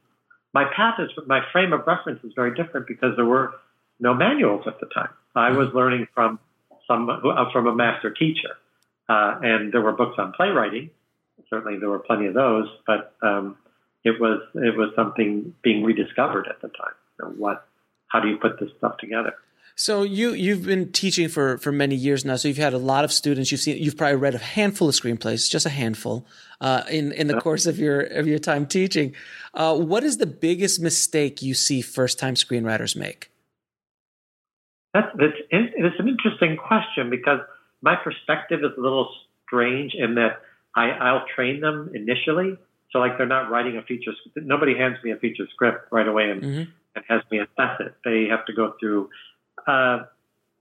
my 0.54 0.66
path 0.76 1.00
is 1.00 1.10
my 1.28 1.42
frame 1.52 1.74
of 1.74 1.86
reference 1.88 2.24
is 2.24 2.34
very 2.36 2.56
different 2.56 2.88
because 2.88 3.16
there 3.16 3.26
were 3.26 3.54
no 4.00 4.14
manuals 4.14 4.64
at 4.68 4.80
the 4.80 4.86
time. 4.94 5.10
I 5.36 5.52
was 5.52 5.70
learning 5.74 6.08
from 6.14 6.40
some 6.88 7.10
uh, 7.10 7.52
from 7.52 7.68
a 7.68 7.76
master 7.76 8.12
teacher, 8.12 8.58
uh, 9.10 9.40
and 9.42 9.74
there 9.74 9.82
were 9.82 9.94
books 9.94 10.16
on 10.18 10.34
playwriting. 10.34 10.90
Certainly, 11.50 11.80
there 11.80 11.90
were 11.90 12.00
plenty 12.00 12.28
of 12.28 12.34
those, 12.34 12.68
but 12.88 13.16
um, 13.22 13.58
it 14.04 14.20
was 14.20 14.42
it 14.56 14.76
was 14.78 14.90
something 14.96 15.54
being 15.62 15.84
rediscovered 15.84 16.48
at 16.48 16.62
the 16.62 16.70
time. 16.70 16.94
You 17.20 17.26
know, 17.26 17.32
what? 17.38 17.68
How 18.08 18.20
do 18.20 18.30
you 18.30 18.38
put 18.38 18.60
this 18.60 18.70
stuff 18.78 18.98
together? 18.98 19.34
So 19.78 20.04
you 20.04 20.32
you've 20.32 20.66
been 20.66 20.94
teaching 20.94 21.28
for 21.28 21.58
for 21.58 21.72
many 21.72 21.96
years 21.96 22.24
now. 22.24 22.38
So 22.38 22.48
you've 22.48 22.58
had 22.58 22.74
a 22.74 22.78
lot 22.78 23.04
of 23.04 23.12
students. 23.12 23.52
You've 23.52 23.60
seen 23.60 23.78
you've 23.84 23.98
probably 23.98 24.16
read 24.16 24.34
a 24.34 24.40
handful 24.40 24.88
of 24.88 24.96
screenplays, 24.96 25.50
just 25.50 25.66
a 25.66 25.70
handful, 25.70 26.26
uh, 26.62 26.84
in 26.90 27.12
in 27.12 27.28
the 27.28 27.42
course 27.42 27.66
of 27.66 27.78
your 27.78 28.00
of 28.02 28.26
your 28.26 28.40
time 28.40 28.68
teaching. 28.68 29.14
Uh, 29.54 29.76
what 29.76 30.04
is 30.06 30.18
the 30.18 30.26
biggest 30.28 30.80
mistake 30.80 31.42
you 31.42 31.54
see 31.54 31.82
first 31.82 32.18
time 32.20 32.36
screenwriters 32.36 32.96
make? 32.96 33.32
That's, 34.96 35.12
that's 35.20 35.36
it's 35.52 36.00
an 36.00 36.08
interesting 36.08 36.56
question 36.56 37.10
because 37.10 37.42
my 37.82 37.98
perspective 37.98 38.62
is 38.64 38.72
a 38.78 38.82
little 38.82 39.10
strange 39.46 39.94
in 39.94 40.16
that 40.16 40.40
I, 40.74 40.92
I'll 40.92 41.26
train 41.36 41.60
them 41.60 41.92
initially. 41.94 42.56
So 42.92 43.00
like 43.00 43.18
they're 43.18 43.28
not 43.28 43.52
writing 43.52 43.76
a 43.76 43.82
feature. 43.82 44.12
Nobody 44.38 44.74
hands 44.78 44.96
me 45.04 45.12
a 45.12 45.18
feature 45.18 45.48
script 45.54 45.92
right 45.92 46.08
away 46.08 46.32
and, 46.32 46.42
Mhm. 46.42 46.68
and 46.96 47.06
has 47.10 47.22
me 47.30 47.40
assess 47.40 47.82
it. 47.82 47.94
They 48.06 48.28
have 48.30 48.46
to 48.46 48.54
go 48.54 48.76
through 48.80 49.10
uh, 49.68 50.06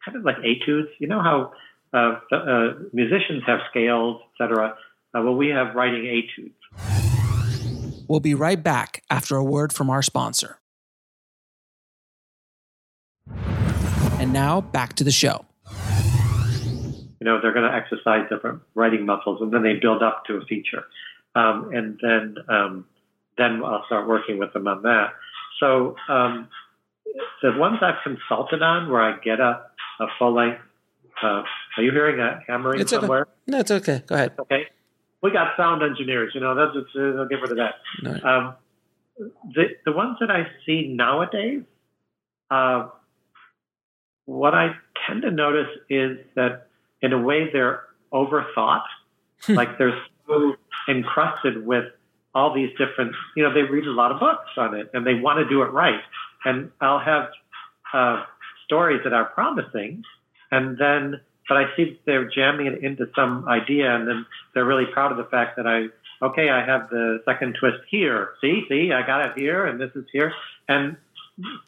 kind 0.04 0.16
of 0.16 0.24
like 0.24 0.38
etudes. 0.38 0.88
You 0.98 1.06
know 1.06 1.20
how 1.20 1.52
uh, 1.92 2.18
uh, 2.34 2.72
musicians 2.92 3.44
have 3.46 3.60
scales, 3.70 4.20
etc. 4.32 4.76
Uh, 5.14 5.22
well, 5.22 5.36
we 5.36 5.50
have 5.50 5.76
writing 5.76 6.06
etudes. 6.08 6.58
We'll 8.08 8.18
be 8.18 8.34
right 8.34 8.60
back 8.60 9.04
after 9.10 9.36
a 9.36 9.44
word 9.44 9.72
from 9.72 9.90
our 9.90 10.02
sponsor. 10.02 10.58
And 14.18 14.33
now 14.33 14.61
back 14.61 14.94
to 14.94 15.04
the 15.04 15.11
show. 15.11 15.44
You 17.21 17.30
know, 17.30 17.40
they're 17.40 17.52
going 17.52 17.71
to 17.71 17.75
exercise 17.75 18.28
different 18.30 18.62
writing 18.75 19.06
muscles, 19.06 19.40
and 19.40 19.52
then 19.52 19.62
they 19.62 19.75
build 19.75 20.02
up 20.02 20.25
to 20.26 20.35
a 20.35 20.44
feature, 20.44 20.85
um, 21.35 21.71
and 21.73 21.99
then 22.02 22.37
um, 22.49 22.85
then 23.38 23.62
I'll 23.64 23.85
start 23.87 24.06
working 24.09 24.38
with 24.38 24.52
them 24.52 24.66
on 24.68 24.83
that. 24.83 25.14
So 25.59 25.97
um, 26.09 26.49
the 27.42 27.52
ones 27.56 27.78
I've 27.83 28.02
consulted 28.02 28.62
on, 28.62 28.90
where 28.90 29.00
I 29.00 29.18
get 29.18 29.40
a, 29.40 29.62
a 30.00 30.06
full 30.18 30.35
length. 30.35 30.61
Uh, 31.23 31.42
are 31.76 31.83
you 31.83 31.92
hearing 31.92 32.21
a 32.21 32.40
hammering 32.47 32.80
It's 32.80 32.90
somewhere? 32.90 33.23
okay. 33.23 33.30
No, 33.47 33.59
it's 33.61 33.71
okay. 33.71 34.02
Go 34.06 34.14
ahead. 34.16 34.33
Okay. 34.38 34.64
We 35.23 35.30
got 35.30 35.56
sound 35.56 35.83
engineers, 35.83 36.33
you 36.35 36.40
know, 36.40 36.54
that's 36.54 36.75
just, 36.75 36.94
uh, 36.97 37.12
they'll 37.12 37.28
get 37.28 37.40
rid 37.40 37.52
of 37.52 37.56
that. 37.56 37.75
No. 38.02 38.28
Um, 38.28 38.54
the, 39.54 39.64
the 39.87 39.92
ones 39.92 40.18
that 40.21 40.30
I 40.30 40.47
see 40.66 40.88
nowadays, 40.88 41.62
uh, 42.50 42.88
what 44.26 44.54
I 44.54 44.74
tend 45.06 45.22
to 45.22 45.30
notice 45.30 45.68
is 45.88 46.18
that 46.34 46.68
in 47.02 47.12
a 47.12 47.18
way 47.18 47.50
they're 47.52 47.84
overthought. 48.12 48.84
like 49.48 49.76
they're 49.78 49.98
so 50.26 50.54
encrusted 50.88 51.66
with 51.66 51.84
all 52.34 52.54
these 52.54 52.70
different, 52.78 53.14
you 53.36 53.42
know, 53.42 53.52
they 53.52 53.62
read 53.62 53.86
a 53.86 53.92
lot 53.92 54.10
of 54.10 54.18
books 54.18 54.50
on 54.56 54.74
it 54.74 54.90
and 54.94 55.06
they 55.06 55.14
want 55.14 55.38
to 55.38 55.48
do 55.48 55.62
it 55.62 55.66
right. 55.66 56.00
And 56.44 56.70
I'll 56.80 56.98
have 56.98 57.28
uh, 57.92 58.24
stories 58.64 59.00
that 59.04 59.12
are 59.12 59.26
promising 59.26 60.02
and 60.50 60.78
then 60.78 61.20
but 61.48 61.58
I 61.58 61.64
see 61.76 62.00
they're 62.06 62.28
jamming 62.28 62.66
it 62.66 62.82
into 62.82 63.06
some 63.14 63.46
idea, 63.48 63.94
and 63.94 64.08
then 64.08 64.26
they're 64.54 64.64
really 64.64 64.86
proud 64.86 65.12
of 65.12 65.18
the 65.18 65.24
fact 65.24 65.56
that 65.56 65.66
I, 65.66 65.86
okay, 66.24 66.48
I 66.48 66.64
have 66.64 66.88
the 66.90 67.22
second 67.24 67.56
twist 67.58 67.78
here. 67.90 68.30
See, 68.40 68.64
see, 68.68 68.92
I 68.92 69.06
got 69.06 69.26
it 69.26 69.32
here, 69.38 69.66
and 69.66 69.80
this 69.80 69.90
is 69.94 70.04
here, 70.12 70.32
and 70.68 70.96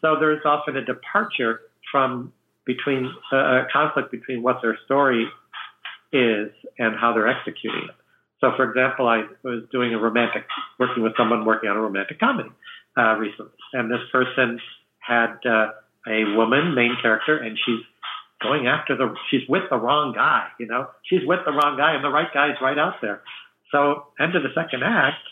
so 0.01 0.15
there's 0.19 0.43
often 0.45 0.77
a 0.77 0.85
departure 0.85 1.61
from 1.91 2.33
between 2.67 3.11
uh, 3.31 3.37
a 3.37 3.67
conflict 3.73 4.11
between 4.11 4.43
what 4.43 4.57
their 4.61 4.77
story 4.85 5.25
is 6.13 6.51
and 6.77 6.95
how 6.95 7.13
they're 7.13 7.27
executing 7.27 7.85
it. 7.89 7.95
So, 8.39 8.51
for 8.55 8.69
example, 8.69 9.07
I 9.07 9.23
was 9.43 9.63
doing 9.71 9.95
a 9.95 9.97
romantic, 9.97 10.43
working 10.77 11.01
with 11.01 11.13
someone 11.17 11.43
working 11.45 11.69
on 11.69 11.77
a 11.77 11.81
romantic 11.81 12.19
comedy 12.19 12.49
uh, 12.95 13.15
recently, 13.15 13.57
and 13.73 13.89
this 13.89 14.01
person 14.11 14.59
had 14.99 15.37
uh, 15.43 15.69
a 16.07 16.35
woman 16.35 16.75
main 16.75 16.95
character, 17.01 17.37
and 17.37 17.57
she's 17.65 17.81
going 18.41 18.67
after 18.67 18.95
the 18.95 19.15
she's 19.31 19.47
with 19.49 19.63
the 19.69 19.77
wrong 19.77 20.13
guy 20.13 20.47
you 20.59 20.67
know? 20.67 20.87
She's 21.03 21.21
with 21.25 21.39
the 21.45 21.51
wrong 21.51 21.77
guy 21.77 21.95
and 21.95 22.03
the 22.03 22.09
right 22.09 22.31
guy 22.33 22.51
is 22.51 22.57
right 22.61 22.77
out 22.77 22.95
there. 23.01 23.21
So 23.71 24.07
end 24.19 24.35
of 24.35 24.43
the 24.43 24.49
second 24.55 24.83
act 24.83 25.23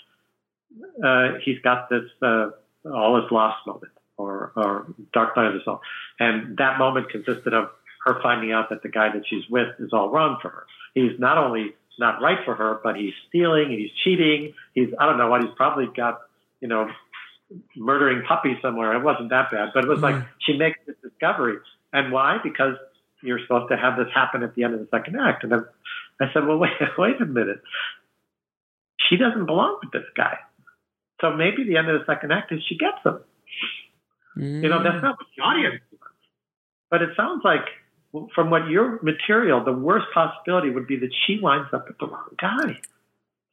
uh, 1.03 1.39
he's 1.43 1.59
got 1.63 1.89
this 1.89 2.03
uh, 2.21 2.49
all 2.91 3.17
is 3.23 3.31
lost 3.31 3.65
moment 3.67 3.93
or 4.17 4.51
or 4.55 4.87
dark 5.13 5.35
night 5.35 5.47
of 5.47 5.53
the 5.53 5.59
soul 5.63 5.81
and 6.19 6.57
that 6.57 6.77
moment 6.77 7.09
consisted 7.09 7.53
of 7.53 7.69
her 8.05 8.19
finding 8.21 8.51
out 8.51 8.69
that 8.69 8.83
the 8.83 8.89
guy 8.89 9.11
that 9.11 9.23
she's 9.27 9.43
with 9.49 9.69
is 9.79 9.89
all 9.93 10.09
wrong 10.09 10.37
for 10.41 10.49
her 10.49 10.65
he's 10.93 11.19
not 11.19 11.37
only 11.37 11.73
not 11.99 12.21
right 12.21 12.39
for 12.45 12.55
her 12.55 12.79
but 12.83 12.95
he's 12.95 13.13
stealing 13.27 13.65
and 13.65 13.79
he's 13.79 13.91
cheating 14.03 14.53
he's 14.73 14.89
i 14.99 15.05
don't 15.05 15.17
know 15.17 15.29
what 15.29 15.41
he's 15.41 15.53
probably 15.55 15.87
got 15.95 16.21
you 16.61 16.67
know 16.67 16.89
murdering 17.75 18.23
puppies 18.27 18.57
somewhere 18.61 18.95
it 18.95 19.03
wasn't 19.03 19.29
that 19.29 19.51
bad 19.51 19.69
but 19.73 19.83
it 19.83 19.87
was 19.87 19.99
like 19.99 20.15
mm. 20.15 20.27
she 20.39 20.57
makes 20.57 20.79
this 20.87 20.95
discovery 21.03 21.57
and 21.93 22.11
why 22.11 22.37
because 22.43 22.75
you're 23.25 23.39
supposed 23.39 23.69
to 23.71 23.77
have 23.77 23.97
this 23.97 24.07
happen 24.13 24.43
at 24.43 24.55
the 24.55 24.63
end 24.63 24.73
of 24.73 24.79
the 24.79 24.87
second 24.91 25.17
act. 25.19 25.43
And 25.43 25.51
then 25.51 25.65
I 26.21 26.25
said, 26.33 26.45
well, 26.45 26.57
wait, 26.59 26.71
wait 26.97 27.19
a 27.21 27.25
minute. 27.25 27.61
She 29.09 29.17
doesn't 29.17 29.45
belong 29.45 29.79
with 29.83 29.91
this 29.91 30.09
guy. 30.15 30.37
So 31.21 31.33
maybe 31.33 31.63
the 31.63 31.77
end 31.77 31.89
of 31.89 31.99
the 31.99 32.05
second 32.05 32.31
act 32.31 32.51
is 32.51 32.59
she 32.67 32.77
gets 32.77 32.97
him. 33.03 33.19
You 34.37 34.69
know, 34.69 34.83
that's 34.83 35.01
not 35.01 35.17
what 35.17 35.27
the 35.35 35.43
audience 35.43 35.81
wants. 35.91 36.17
But 36.89 37.01
it 37.01 37.09
sounds 37.15 37.41
like 37.43 37.65
from 38.33 38.49
what 38.49 38.67
your 38.69 38.99
material, 39.01 39.63
the 39.63 39.73
worst 39.73 40.07
possibility 40.13 40.69
would 40.69 40.87
be 40.87 40.97
that 40.97 41.11
she 41.25 41.39
winds 41.41 41.69
up 41.73 41.87
with 41.87 41.97
the 41.97 42.07
wrong 42.07 42.35
guy. 42.39 42.79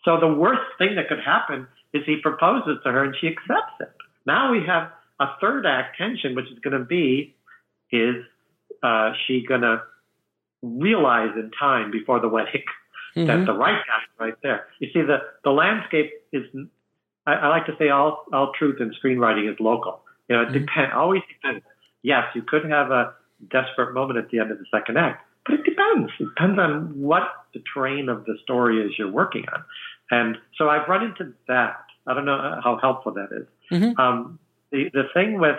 So 0.04 0.18
the 0.20 0.28
worst 0.28 0.62
thing 0.78 0.96
that 0.96 1.08
could 1.08 1.20
happen 1.24 1.66
is 1.92 2.02
he 2.06 2.16
proposes 2.22 2.78
to 2.84 2.90
her 2.90 3.04
and 3.04 3.14
she 3.20 3.28
accepts 3.28 3.80
it. 3.80 3.92
Now 4.26 4.52
we 4.52 4.62
have 4.66 4.90
a 5.20 5.26
third 5.40 5.66
act 5.66 5.96
tension, 5.98 6.34
which 6.34 6.46
is 6.46 6.58
going 6.58 6.78
to 6.78 6.84
be 6.84 7.34
is 7.90 8.16
uh, 8.82 9.12
she 9.26 9.44
going 9.46 9.60
to 9.60 9.82
realize 10.62 11.30
in 11.36 11.50
time 11.58 11.90
before 11.90 12.20
the 12.20 12.28
wedding 12.28 12.62
that 13.16 13.44
the 13.46 13.52
right 13.52 13.82
guy 13.86 14.02
is 14.02 14.18
right 14.18 14.34
there? 14.42 14.66
You 14.78 14.88
see, 14.92 15.02
the, 15.02 15.18
the 15.44 15.50
landscape 15.50 16.12
is, 16.32 16.44
I, 17.26 17.34
I 17.34 17.48
like 17.48 17.66
to 17.66 17.76
say 17.78 17.90
all, 17.90 18.24
all 18.32 18.52
truth 18.58 18.80
in 18.80 18.92
screenwriting 19.02 19.50
is 19.50 19.56
local. 19.60 20.01
You 20.28 20.36
know, 20.36 20.42
it 20.42 20.52
depends, 20.52 20.92
always 20.94 21.22
depends. 21.28 21.64
Yes, 22.02 22.24
you 22.34 22.42
could 22.42 22.64
have 22.64 22.90
a 22.90 23.14
desperate 23.50 23.92
moment 23.94 24.18
at 24.18 24.30
the 24.30 24.38
end 24.38 24.50
of 24.50 24.58
the 24.58 24.66
second 24.70 24.98
act, 24.98 25.24
but 25.46 25.54
it 25.56 25.64
depends. 25.64 26.10
It 26.18 26.24
depends 26.24 26.58
on 26.58 27.00
what 27.00 27.24
the 27.54 27.62
terrain 27.72 28.08
of 28.08 28.24
the 28.24 28.36
story 28.42 28.80
is 28.84 28.92
you're 28.98 29.10
working 29.10 29.44
on. 29.52 29.64
And 30.10 30.36
so 30.56 30.68
I've 30.68 30.88
run 30.88 31.04
into 31.04 31.32
that. 31.48 31.84
I 32.06 32.14
don't 32.14 32.24
know 32.24 32.60
how 32.62 32.78
helpful 32.80 33.12
that 33.12 33.28
is. 33.32 33.46
Mhm. 33.70 33.98
Um, 33.98 34.38
the, 34.70 34.90
the 34.92 35.04
thing 35.14 35.38
with, 35.38 35.58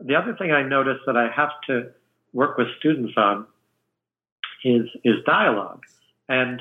the 0.00 0.14
other 0.14 0.34
thing 0.34 0.52
I 0.52 0.62
noticed 0.62 1.00
that 1.06 1.16
I 1.16 1.28
have 1.30 1.50
to 1.68 1.90
work 2.32 2.58
with 2.58 2.68
students 2.78 3.14
on 3.16 3.46
is 4.64 4.86
is 5.04 5.16
dialogue, 5.24 5.82
and 6.28 6.60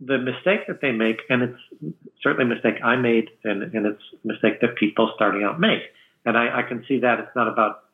the 0.00 0.18
mistake 0.18 0.66
that 0.66 0.80
they 0.80 0.92
make, 0.92 1.20
and 1.28 1.42
it's 1.42 1.94
certainly 2.22 2.50
a 2.50 2.54
mistake 2.54 2.82
I 2.82 2.96
made, 2.96 3.30
and, 3.44 3.62
and 3.62 3.86
it's 3.86 4.02
a 4.24 4.26
mistake 4.26 4.60
that 4.60 4.76
people 4.76 5.12
starting 5.14 5.44
out 5.44 5.60
make, 5.60 5.82
and 6.24 6.36
I, 6.36 6.60
I 6.60 6.62
can 6.62 6.84
see 6.86 7.00
that 7.00 7.18
it's 7.20 7.34
not 7.36 7.48
about 7.48 7.84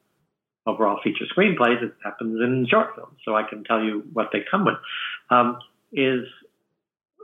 overall 0.66 1.00
feature 1.02 1.24
screenplays; 1.36 1.82
it 1.82 1.94
happens 2.04 2.40
in 2.40 2.66
short 2.68 2.94
films, 2.94 3.16
so 3.24 3.34
I 3.34 3.42
can 3.42 3.64
tell 3.64 3.82
you 3.82 4.04
what 4.12 4.30
they 4.32 4.40
come 4.50 4.64
with. 4.64 4.76
Um, 5.30 5.58
is 5.92 6.26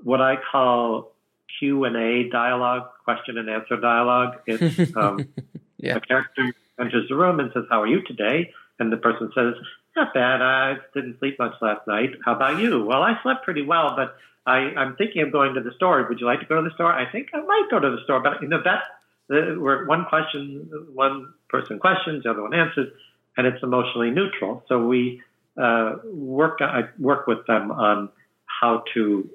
what 0.03 0.21
I 0.21 0.37
call 0.51 1.13
Q 1.59 1.85
and 1.85 1.97
A 1.97 2.29
dialogue, 2.31 2.89
question 3.05 3.39
and 3.39 3.49
answer 3.49 3.77
dialogue. 3.77 4.37
It's 4.47 4.97
um, 4.97 5.29
Yeah. 5.79 5.97
a 5.97 6.01
character 6.01 6.55
enters 6.81 7.09
the 7.11 7.15
room 7.15 7.41
and 7.41 7.51
says, 7.53 7.65
"How 7.69 7.83
are 7.83 7.87
you 7.87 8.01
today?" 8.03 8.51
And 8.79 8.91
the 8.91 8.97
person 8.97 9.31
says, 9.35 9.55
"Not 9.97 10.15
bad. 10.15 10.41
I 10.41 10.77
didn't 10.95 11.19
sleep 11.19 11.39
much 11.39 11.55
last 11.61 11.87
night. 11.87 12.11
How 12.25 12.35
about 12.35 12.59
you?" 12.59 12.85
Well, 12.85 13.03
I 13.03 13.21
slept 13.23 13.45
pretty 13.45 13.63
well, 13.63 13.95
but 13.95 14.17
I, 14.47 14.57
I'm 14.77 14.97
thinking 14.97 15.23
of 15.23 15.31
going 15.33 15.53
to 15.55 15.61
the 15.61 15.73
store. 15.77 16.07
Would 16.09 16.21
you 16.21 16.27
like 16.27 16.41
to 16.41 16.47
go 16.47 16.57
to 16.63 16.67
the 16.69 16.75
store? 16.75 16.93
I 16.93 17.11
think 17.11 17.29
I 17.35 17.41
might 17.43 17.67
go 17.71 17.79
to 17.81 17.91
the 17.91 18.03
store, 18.05 18.21
but 18.21 18.41
you 18.41 18.49
know 18.49 18.61
that's 18.65 18.87
the, 18.87 18.94
where 19.29 19.87
one 19.87 20.05
question, 20.09 20.69
one 20.93 21.33
person 21.49 21.79
questions, 21.79 22.25
the 22.25 22.31
other 22.31 22.43
one 22.43 22.55
answers, 22.55 22.89
and 23.37 23.47
it's 23.47 23.63
emotionally 23.63 24.11
neutral. 24.11 24.63
So 24.69 24.87
we 24.87 25.23
uh, 25.61 25.97
work. 26.05 26.59
I 26.61 26.83
work 26.99 27.27
with 27.27 27.47
them 27.47 27.71
on 27.71 28.11
how 28.47 28.85
to 28.95 29.29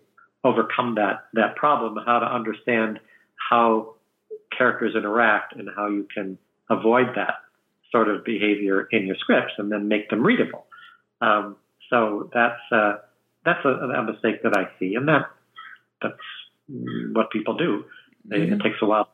overcome 0.43 0.95
that 0.95 1.25
that 1.33 1.55
problem, 1.55 1.97
how 2.05 2.19
to 2.19 2.25
understand 2.25 2.99
how 3.49 3.95
characters 4.55 4.95
interact, 4.95 5.55
and 5.55 5.69
how 5.75 5.87
you 5.87 6.07
can 6.13 6.37
avoid 6.69 7.07
that 7.15 7.35
sort 7.91 8.09
of 8.09 8.23
behavior 8.23 8.87
in 8.91 9.07
your 9.07 9.15
scripts, 9.15 9.53
and 9.57 9.71
then 9.71 9.87
make 9.87 10.09
them 10.09 10.23
readable. 10.23 10.65
Um, 11.21 11.55
so 11.89 12.29
that's 12.33 12.61
uh, 12.71 12.97
that's 13.43 13.63
a, 13.65 13.69
a 13.69 14.03
mistake 14.03 14.43
that 14.43 14.55
I 14.55 14.67
see, 14.79 14.95
and 14.95 15.07
that 15.07 15.29
that's 16.01 16.15
what 17.13 17.31
people 17.31 17.57
do. 17.57 17.85
They, 18.25 18.41
It 18.41 18.61
takes 18.61 18.77
a 18.81 18.85
while. 18.85 19.09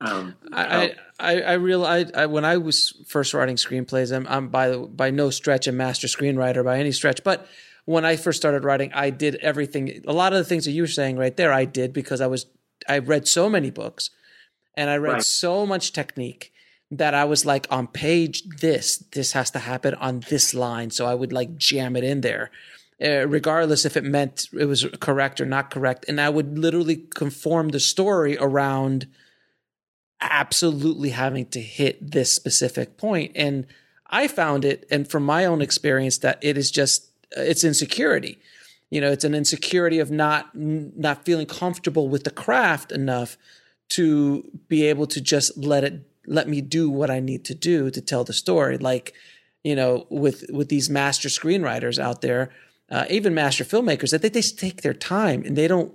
Um, 0.00 0.36
I, 0.52 0.94
I, 1.18 1.40
I 1.40 1.52
realized 1.54 2.14
I, 2.14 2.26
when 2.26 2.44
I 2.44 2.56
was 2.56 2.94
first 3.06 3.34
writing 3.34 3.56
screenplays, 3.56 4.14
I'm, 4.14 4.26
I'm 4.28 4.48
by 4.48 4.76
by 4.76 5.10
no 5.10 5.30
stretch 5.30 5.66
a 5.66 5.72
master 5.72 6.06
screenwriter 6.06 6.64
by 6.64 6.78
any 6.78 6.92
stretch, 6.92 7.24
but 7.24 7.46
when 7.84 8.04
I 8.04 8.16
first 8.16 8.38
started 8.38 8.64
writing, 8.64 8.92
I 8.92 9.10
did 9.10 9.36
everything. 9.36 10.04
A 10.06 10.12
lot 10.12 10.32
of 10.32 10.38
the 10.38 10.44
things 10.44 10.66
that 10.66 10.72
you 10.72 10.82
were 10.82 10.88
saying 10.88 11.16
right 11.16 11.36
there, 11.36 11.52
I 11.52 11.64
did 11.64 11.92
because 11.92 12.20
I 12.20 12.26
was 12.28 12.46
I 12.88 12.98
read 12.98 13.26
so 13.26 13.48
many 13.50 13.70
books, 13.70 14.10
and 14.76 14.88
I 14.88 14.96
read 14.98 15.14
Right. 15.14 15.22
so 15.24 15.66
much 15.66 15.92
technique 15.92 16.52
that 16.90 17.12
I 17.12 17.24
was 17.24 17.44
like 17.44 17.66
on 17.70 17.86
page 17.88 18.44
this, 18.60 18.98
this 19.12 19.32
has 19.32 19.50
to 19.50 19.58
happen 19.58 19.94
on 19.94 20.20
this 20.30 20.54
line, 20.54 20.90
so 20.90 21.06
I 21.06 21.14
would 21.14 21.32
like 21.32 21.56
jam 21.56 21.96
it 21.96 22.04
in 22.04 22.20
there. 22.20 22.50
Uh, 23.02 23.26
regardless 23.28 23.84
if 23.84 23.96
it 23.96 24.04
meant 24.04 24.48
it 24.58 24.64
was 24.64 24.84
correct 25.00 25.40
or 25.40 25.46
not 25.46 25.70
correct, 25.70 26.04
and 26.08 26.20
I 26.20 26.28
would 26.28 26.58
literally 26.58 26.96
conform 26.96 27.68
the 27.70 27.80
story 27.80 28.36
around 28.38 29.06
absolutely 30.20 31.10
having 31.10 31.46
to 31.46 31.60
hit 31.60 32.10
this 32.10 32.32
specific 32.32 32.96
point. 32.96 33.32
And 33.34 33.66
i 34.10 34.26
found 34.26 34.64
it 34.64 34.86
and 34.90 35.06
from 35.06 35.22
my 35.22 35.44
own 35.44 35.60
experience 35.60 36.18
that 36.18 36.38
it 36.40 36.56
is 36.56 36.70
just 36.70 37.10
it's 37.32 37.64
insecurity. 37.64 38.38
You 38.90 39.00
know 39.00 39.10
it's 39.10 39.24
an 39.24 39.34
insecurity 39.34 39.98
of 39.98 40.10
not 40.10 40.54
not 40.54 41.24
feeling 41.24 41.46
comfortable 41.46 42.08
with 42.08 42.24
the 42.24 42.30
craft 42.30 42.90
enough 42.90 43.36
to 43.90 44.50
be 44.68 44.84
able 44.84 45.06
to 45.06 45.20
just 45.20 45.56
let 45.58 45.84
it 45.84 46.02
let 46.26 46.46
me 46.46 46.60
do 46.60 46.90
what 46.90 47.10
i 47.10 47.20
need 47.20 47.42
to 47.46 47.54
do 47.54 47.90
to 47.90 48.00
tell 48.00 48.24
the 48.24 48.32
story. 48.32 48.78
Like 48.78 49.14
you 49.62 49.76
know 49.76 50.06
with 50.08 50.46
with 50.50 50.68
these 50.68 50.88
master 50.88 51.28
screenwriters 51.28 51.98
out 51.98 52.22
there 52.22 52.50
uh, 52.90 53.04
even 53.10 53.34
master 53.34 53.64
filmmakers 53.64 54.10
that 54.10 54.22
they, 54.22 54.28
they 54.28 54.40
take 54.40 54.82
their 54.82 54.94
time 54.94 55.42
and 55.44 55.56
they 55.56 55.68
don't 55.68 55.92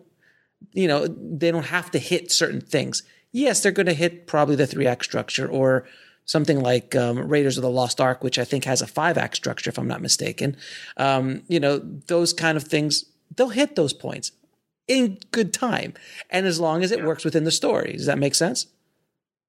you 0.74 0.88
know 0.88 1.08
they 1.08 1.52
don't 1.52 1.66
have 1.66 1.90
to 1.92 2.00
hit 2.00 2.32
certain 2.32 2.62
things 2.62 3.04
yes 3.34 3.60
they're 3.60 3.74
going 3.74 3.88
to 3.88 3.94
hit 3.94 4.26
probably 4.26 4.56
the 4.56 4.66
three 4.66 4.88
act 4.88 5.04
structure 5.04 5.48
or 5.48 5.86
something 6.26 6.62
like 6.62 6.96
um, 6.96 7.20
Raiders 7.20 7.58
of 7.58 7.64
the 7.64 7.70
Lost 7.70 8.00
Ark, 8.00 8.24
which 8.24 8.40
I 8.40 8.46
think 8.46 8.66
has 8.66 8.82
a 8.82 8.88
five 8.88 9.18
act 9.18 9.36
structure, 9.36 9.70
if 9.70 9.78
I'm 9.78 9.88
not 9.88 10.02
mistaken. 10.02 10.56
Um, 10.98 11.44
you 11.48 11.60
know, 11.60 11.80
those 12.08 12.34
kind 12.34 12.56
of 12.56 12.64
things, 12.64 13.06
they'll 13.36 13.50
hit 13.50 13.76
those 13.76 13.94
points 13.94 14.32
in 14.88 15.18
good 15.32 15.54
time, 15.54 15.94
and 16.30 16.46
as 16.46 16.60
long 16.60 16.84
as 16.84 16.92
it 16.92 17.00
yeah. 17.00 17.06
works 17.06 17.24
within 17.24 17.44
the 17.44 17.52
story. 17.52 17.94
Does 17.94 18.06
that 18.06 18.18
make 18.18 18.36
sense? 18.36 18.68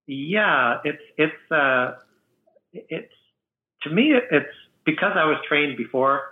Yeah, 0.06 0.78
it's 0.84 1.02
it's 1.16 1.52
uh, 1.52 1.94
it's 2.72 3.12
to 3.82 3.90
me 3.90 4.12
it's 4.30 4.46
because 4.84 5.12
I 5.16 5.24
was 5.24 5.38
trained 5.48 5.76
before 5.76 6.22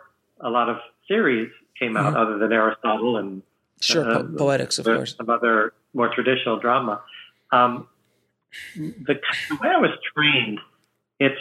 a 0.40 0.50
lot 0.50 0.68
of 0.68 0.76
series 1.08 1.50
came 1.78 1.96
out, 1.96 2.14
mm-hmm. 2.14 2.16
other 2.16 2.38
than 2.38 2.52
Aristotle 2.52 3.16
and 3.16 3.42
sure 3.80 4.08
uh, 4.08 4.22
po- 4.22 4.34
poetics, 4.36 4.78
of 4.78 4.84
course, 4.84 5.16
some 5.16 5.30
other 5.30 5.72
more 5.94 6.14
traditional 6.14 6.58
drama. 6.58 7.00
Um, 7.52 7.88
the, 8.74 9.14
the, 9.48 9.58
way 9.62 9.68
I 9.68 9.78
was 9.78 9.90
trained, 10.14 10.58
it's 11.20 11.40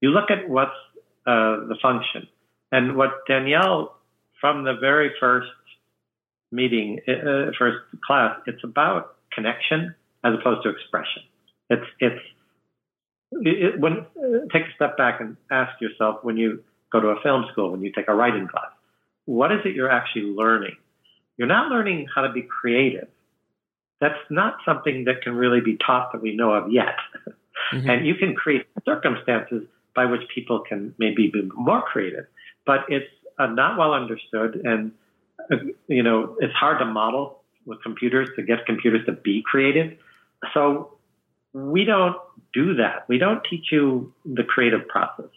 you 0.00 0.10
look 0.10 0.30
at 0.30 0.48
what's 0.48 0.70
uh, 1.26 1.66
the 1.68 1.76
function, 1.80 2.28
and 2.70 2.96
what 2.96 3.26
Daniel 3.26 3.92
from 4.40 4.64
the 4.64 4.74
very 4.74 5.10
first 5.20 5.48
meeting, 6.50 7.00
uh, 7.08 7.12
uh, 7.12 7.50
first 7.58 7.78
class, 8.06 8.38
it's 8.46 8.62
about 8.64 9.16
connection 9.32 9.94
as 10.24 10.34
opposed 10.34 10.62
to 10.62 10.70
expression. 10.70 11.22
It's 11.70 11.86
it's 12.00 12.20
it, 13.32 13.80
when 13.80 13.98
uh, 14.16 14.46
take 14.52 14.62
a 14.62 14.74
step 14.74 14.96
back 14.96 15.20
and 15.20 15.36
ask 15.50 15.80
yourself 15.80 16.22
when 16.22 16.36
you 16.36 16.62
go 16.90 17.00
to 17.00 17.08
a 17.08 17.20
film 17.22 17.44
school, 17.52 17.72
when 17.72 17.82
you 17.82 17.92
take 17.92 18.08
a 18.08 18.14
writing 18.14 18.48
class, 18.48 18.70
what 19.26 19.52
is 19.52 19.58
it 19.64 19.74
you're 19.74 19.90
actually 19.90 20.22
learning? 20.22 20.76
You're 21.36 21.48
not 21.48 21.70
learning 21.70 22.06
how 22.12 22.22
to 22.22 22.32
be 22.32 22.42
creative. 22.42 23.08
That's 24.00 24.18
not 24.30 24.58
something 24.64 25.04
that 25.04 25.22
can 25.22 25.34
really 25.34 25.60
be 25.60 25.76
taught 25.76 26.12
that 26.12 26.22
we 26.22 26.34
know 26.34 26.52
of 26.52 26.70
yet. 26.70 26.96
Mm-hmm. 27.72 27.90
And 27.90 28.06
you 28.06 28.14
can 28.14 28.34
create 28.34 28.66
circumstances 28.84 29.64
by 29.94 30.06
which 30.06 30.22
people 30.32 30.60
can 30.60 30.94
maybe 30.96 31.28
be 31.30 31.42
more 31.54 31.82
creative, 31.82 32.24
but 32.64 32.80
it's 32.88 33.10
uh, 33.38 33.46
not 33.46 33.76
well 33.76 33.92
understood, 33.92 34.60
and 34.64 34.92
uh, 35.52 35.56
you 35.88 36.02
know 36.02 36.36
it's 36.38 36.54
hard 36.54 36.78
to 36.78 36.84
model 36.84 37.42
with 37.66 37.82
computers 37.82 38.28
to 38.36 38.42
get 38.42 38.64
computers 38.64 39.04
to 39.06 39.12
be 39.12 39.42
creative. 39.44 39.98
So 40.54 40.98
we 41.52 41.84
don't 41.84 42.16
do 42.54 42.74
that. 42.76 43.08
We 43.08 43.18
don't 43.18 43.42
teach 43.48 43.66
you 43.70 44.12
the 44.24 44.44
creative 44.44 44.86
process. 44.88 45.30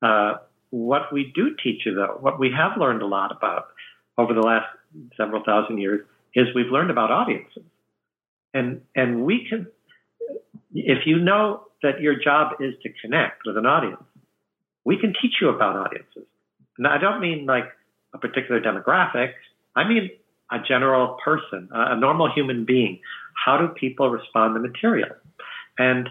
Uh, 0.00 0.34
what 0.70 1.12
we 1.12 1.32
do 1.34 1.56
teach 1.62 1.82
you, 1.86 1.94
though, 1.94 2.18
what 2.20 2.38
we 2.38 2.50
have 2.56 2.78
learned 2.78 3.02
a 3.02 3.06
lot 3.06 3.32
about 3.32 3.66
over 4.16 4.34
the 4.34 4.40
last 4.40 4.66
several 5.16 5.42
thousand 5.44 5.78
years, 5.78 6.04
is 6.34 6.46
we've 6.54 6.70
learned 6.70 6.90
about 6.90 7.10
audiences, 7.10 7.62
and 8.58 8.80
and 8.94 9.24
we 9.24 9.46
can, 9.48 9.66
if 10.74 11.06
you 11.06 11.18
know 11.18 11.62
that 11.82 12.00
your 12.00 12.18
job 12.18 12.54
is 12.60 12.74
to 12.82 12.88
connect 13.00 13.42
with 13.46 13.56
an 13.56 13.66
audience, 13.66 14.02
we 14.84 14.98
can 14.98 15.14
teach 15.20 15.34
you 15.40 15.48
about 15.48 15.76
audiences. 15.76 16.26
Now, 16.78 16.94
I 16.94 16.98
don't 16.98 17.20
mean 17.20 17.46
like 17.46 17.68
a 18.14 18.18
particular 18.18 18.60
demographic. 18.60 19.32
I 19.76 19.88
mean 19.88 20.10
a 20.50 20.58
general 20.66 21.18
person, 21.24 21.68
a 21.72 21.96
normal 21.96 22.32
human 22.32 22.64
being. 22.64 23.00
How 23.44 23.58
do 23.58 23.68
people 23.68 24.10
respond 24.10 24.54
to 24.54 24.60
material? 24.60 25.10
And 25.78 26.08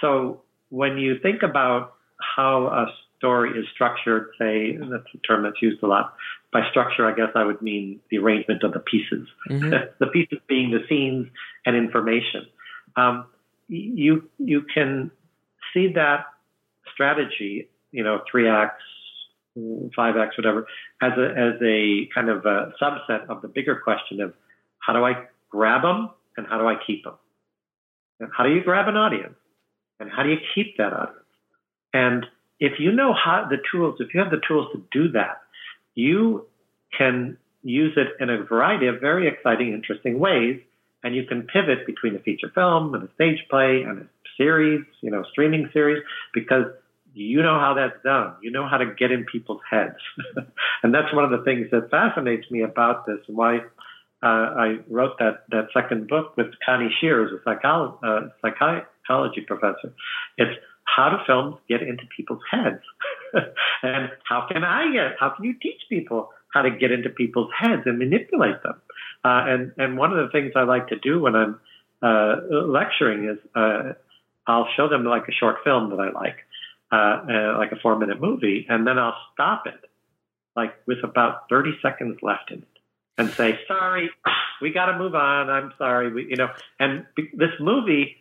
so 0.00 0.42
when 0.70 0.98
you 0.98 1.18
think 1.22 1.42
about 1.42 1.94
how 2.36 2.66
a 2.66 2.86
story 3.16 3.58
is 3.58 3.66
structured, 3.72 4.30
say, 4.38 4.76
that's 4.76 5.04
a 5.14 5.18
term 5.18 5.44
that's 5.44 5.62
used 5.62 5.82
a 5.82 5.86
lot. 5.86 6.14
By 6.52 6.68
structure, 6.70 7.06
I 7.06 7.14
guess 7.14 7.30
I 7.36 7.44
would 7.44 7.62
mean 7.62 8.00
the 8.10 8.18
arrangement 8.18 8.64
of 8.64 8.72
the 8.72 8.80
pieces, 8.80 9.28
mm-hmm. 9.48 9.70
the 10.00 10.06
pieces 10.06 10.38
being 10.48 10.72
the 10.72 10.80
scenes 10.88 11.28
and 11.64 11.76
information. 11.76 12.46
Um, 12.96 13.26
you 13.68 14.28
you 14.38 14.62
can 14.74 15.12
see 15.72 15.92
that 15.94 16.26
strategy, 16.92 17.68
you 17.92 18.02
know, 18.02 18.20
three 18.30 18.48
acts, 18.48 18.82
five 19.94 20.16
acts, 20.16 20.36
whatever, 20.36 20.66
as 21.00 21.12
a 21.16 21.26
as 21.30 21.54
a 21.62 22.08
kind 22.14 22.28
of 22.28 22.44
a 22.46 22.72
subset 22.82 23.28
of 23.28 23.42
the 23.42 23.48
bigger 23.48 23.76
question 23.76 24.20
of 24.20 24.34
how 24.80 24.92
do 24.92 25.04
I 25.04 25.26
grab 25.50 25.82
them 25.82 26.10
and 26.36 26.46
how 26.46 26.58
do 26.58 26.66
I 26.66 26.74
keep 26.84 27.04
them. 27.04 27.14
And 28.18 28.30
how 28.36 28.44
do 28.44 28.50
you 28.50 28.62
grab 28.62 28.88
an 28.88 28.96
audience? 28.96 29.36
And 29.98 30.10
how 30.10 30.22
do 30.22 30.30
you 30.30 30.38
keep 30.54 30.76
that 30.78 30.92
audience? 30.92 31.16
And 31.92 32.26
if 32.58 32.78
you 32.78 32.92
know 32.92 33.12
how 33.14 33.46
the 33.48 33.56
tools, 33.70 33.96
if 34.00 34.14
you 34.14 34.20
have 34.20 34.30
the 34.30 34.40
tools 34.46 34.68
to 34.72 34.82
do 34.92 35.12
that, 35.12 35.40
you 36.00 36.46
can 36.96 37.36
use 37.62 37.96
it 37.96 38.08
in 38.22 38.30
a 38.30 38.42
variety 38.44 38.86
of 38.86 39.00
very 39.00 39.28
exciting, 39.28 39.72
interesting 39.72 40.18
ways. 40.18 40.60
And 41.02 41.14
you 41.14 41.24
can 41.24 41.42
pivot 41.42 41.86
between 41.86 42.14
a 42.14 42.18
feature 42.18 42.50
film 42.54 42.94
and 42.94 43.02
a 43.08 43.12
stage 43.14 43.38
play 43.48 43.82
and 43.86 44.02
a 44.02 44.06
series, 44.36 44.84
you 45.00 45.10
know, 45.10 45.22
streaming 45.30 45.70
series, 45.72 46.02
because 46.34 46.66
you 47.14 47.42
know 47.42 47.58
how 47.58 47.74
that's 47.74 48.02
done. 48.04 48.34
You 48.42 48.50
know 48.50 48.68
how 48.68 48.76
to 48.76 48.94
get 48.94 49.10
in 49.10 49.24
people's 49.24 49.62
heads. 49.68 49.96
and 50.82 50.94
that's 50.94 51.12
one 51.14 51.24
of 51.24 51.30
the 51.30 51.42
things 51.44 51.68
that 51.72 51.90
fascinates 51.90 52.50
me 52.50 52.62
about 52.62 53.06
this 53.06 53.18
and 53.28 53.36
why 53.36 53.60
uh, 54.22 54.26
I 54.66 54.76
wrote 54.88 55.18
that, 55.18 55.44
that 55.50 55.68
second 55.72 56.08
book 56.08 56.36
with 56.36 56.48
Connie 56.64 56.94
Shears, 57.00 57.32
a 57.32 57.48
psycholo- 57.48 57.98
uh, 58.04 58.28
psychology 58.42 59.40
professor. 59.46 59.94
It's 60.36 60.52
how 60.84 61.08
do 61.10 61.16
films 61.26 61.56
get 61.68 61.80
into 61.82 62.04
people's 62.14 62.42
heads? 62.50 62.82
and 63.82 64.10
how 64.24 64.46
can 64.50 64.64
I 64.64 64.92
get, 64.92 65.16
how 65.18 65.30
can 65.30 65.44
you 65.44 65.54
teach 65.54 65.80
people 65.88 66.30
how 66.52 66.62
to 66.62 66.70
get 66.70 66.90
into 66.90 67.10
people's 67.10 67.50
heads 67.56 67.82
and 67.86 67.98
manipulate 67.98 68.62
them? 68.62 68.80
Uh, 69.24 69.44
and, 69.46 69.72
and 69.76 69.96
one 69.96 70.12
of 70.12 70.18
the 70.18 70.30
things 70.32 70.52
I 70.56 70.62
like 70.62 70.88
to 70.88 70.98
do 70.98 71.20
when 71.20 71.36
I'm 71.36 71.60
uh, 72.02 72.36
lecturing 72.50 73.28
is 73.28 73.38
uh, 73.54 73.92
I'll 74.46 74.68
show 74.76 74.88
them 74.88 75.04
like 75.04 75.28
a 75.28 75.32
short 75.32 75.56
film 75.64 75.90
that 75.90 76.00
I 76.00 76.10
like, 76.10 76.36
uh, 76.90 77.58
like 77.58 77.72
a 77.72 77.76
four 77.82 77.98
minute 77.98 78.20
movie, 78.20 78.66
and 78.68 78.86
then 78.86 78.98
I'll 78.98 79.16
stop 79.32 79.66
it 79.66 79.90
like 80.56 80.74
with 80.86 80.98
about 81.04 81.48
30 81.48 81.72
seconds 81.82 82.18
left 82.22 82.50
in 82.50 82.58
it 82.58 82.68
and 83.18 83.30
say, 83.30 83.58
sorry, 83.68 84.10
we 84.60 84.72
got 84.72 84.86
to 84.86 84.98
move 84.98 85.14
on. 85.14 85.50
I'm 85.50 85.72
sorry. 85.78 86.12
We, 86.12 86.26
you 86.30 86.36
know, 86.36 86.48
and 86.78 87.06
this 87.16 87.50
movie 87.60 88.16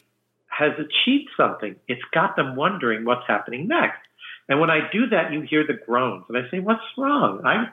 has 0.47 0.73
achieved 0.73 1.29
something. 1.37 1.75
It's 1.87 2.01
got 2.13 2.35
them 2.35 2.55
wondering 2.55 3.05
what's 3.05 3.25
happening 3.27 3.67
next. 3.67 3.99
And 4.49 4.59
when 4.59 4.69
I 4.69 4.89
do 4.91 5.07
that, 5.07 5.31
you 5.31 5.41
hear 5.41 5.65
the 5.65 5.79
groans 5.85 6.25
and 6.27 6.37
I 6.37 6.49
say, 6.51 6.59
what's 6.59 6.81
wrong? 6.97 7.41
I, 7.45 7.67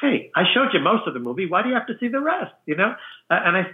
hey, 0.00 0.30
I 0.34 0.44
showed 0.54 0.68
you 0.72 0.80
most 0.80 1.06
of 1.06 1.14
the 1.14 1.20
movie. 1.20 1.46
Why 1.46 1.62
do 1.62 1.68
you 1.68 1.74
have 1.74 1.88
to 1.88 1.98
see 1.98 2.08
the 2.08 2.20
rest? 2.20 2.54
You 2.66 2.76
know? 2.76 2.94
Uh, 3.28 3.40
and 3.44 3.56
I, 3.56 3.66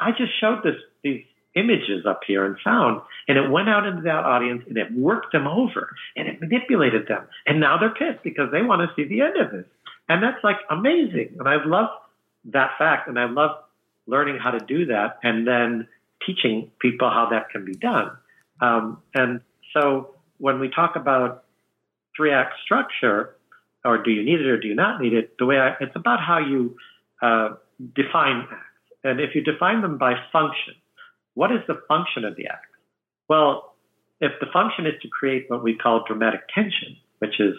I 0.00 0.10
just 0.10 0.32
showed 0.40 0.62
this, 0.64 0.76
these 1.02 1.22
images 1.54 2.04
up 2.06 2.20
here 2.26 2.44
and 2.44 2.56
found, 2.64 3.00
and 3.28 3.38
it 3.38 3.48
went 3.48 3.68
out 3.68 3.86
into 3.86 4.02
that 4.02 4.24
audience 4.24 4.64
and 4.66 4.76
it 4.76 4.92
worked 4.92 5.32
them 5.32 5.46
over 5.46 5.94
and 6.16 6.26
it 6.26 6.40
manipulated 6.40 7.06
them. 7.06 7.28
And 7.46 7.60
now 7.60 7.78
they're 7.78 7.94
pissed 7.94 8.24
because 8.24 8.50
they 8.50 8.62
want 8.62 8.82
to 8.82 8.94
see 8.96 9.08
the 9.08 9.20
end 9.20 9.36
of 9.36 9.52
this. 9.52 9.66
And 10.08 10.22
that's 10.22 10.42
like 10.42 10.56
amazing. 10.70 11.36
And 11.38 11.48
I 11.48 11.64
love 11.64 11.90
that 12.46 12.72
fact, 12.78 13.08
and 13.08 13.18
I 13.18 13.24
love 13.24 13.52
learning 14.06 14.38
how 14.38 14.50
to 14.50 14.58
do 14.58 14.86
that, 14.86 15.18
and 15.22 15.46
then 15.46 15.88
teaching 16.26 16.70
people 16.78 17.08
how 17.08 17.28
that 17.30 17.48
can 17.50 17.64
be 17.64 17.74
done. 17.74 18.10
Um, 18.60 19.02
and 19.14 19.40
so 19.72 20.14
when 20.38 20.60
we 20.60 20.68
talk 20.68 20.96
about 20.96 21.43
three 22.16 22.32
act 22.32 22.54
structure, 22.64 23.36
or 23.84 24.02
do 24.02 24.10
you 24.10 24.24
need 24.24 24.40
it 24.40 24.46
or 24.46 24.58
do 24.58 24.68
you 24.68 24.74
not 24.74 25.00
need 25.00 25.12
it, 25.12 25.36
the 25.38 25.46
way 25.46 25.58
I, 25.58 25.74
it's 25.80 25.94
about 25.94 26.20
how 26.20 26.38
you 26.38 26.76
uh, 27.22 27.50
define 27.94 28.46
acts. 28.50 28.60
And 29.02 29.20
if 29.20 29.34
you 29.34 29.42
define 29.42 29.82
them 29.82 29.98
by 29.98 30.14
function, 30.32 30.74
what 31.34 31.52
is 31.52 31.60
the 31.66 31.80
function 31.88 32.24
of 32.24 32.36
the 32.36 32.46
act? 32.46 32.66
Well, 33.28 33.74
if 34.20 34.32
the 34.40 34.46
function 34.52 34.86
is 34.86 34.94
to 35.02 35.08
create 35.08 35.46
what 35.48 35.62
we 35.62 35.76
call 35.76 36.04
dramatic 36.06 36.42
tension, 36.54 36.96
which 37.18 37.38
is 37.40 37.54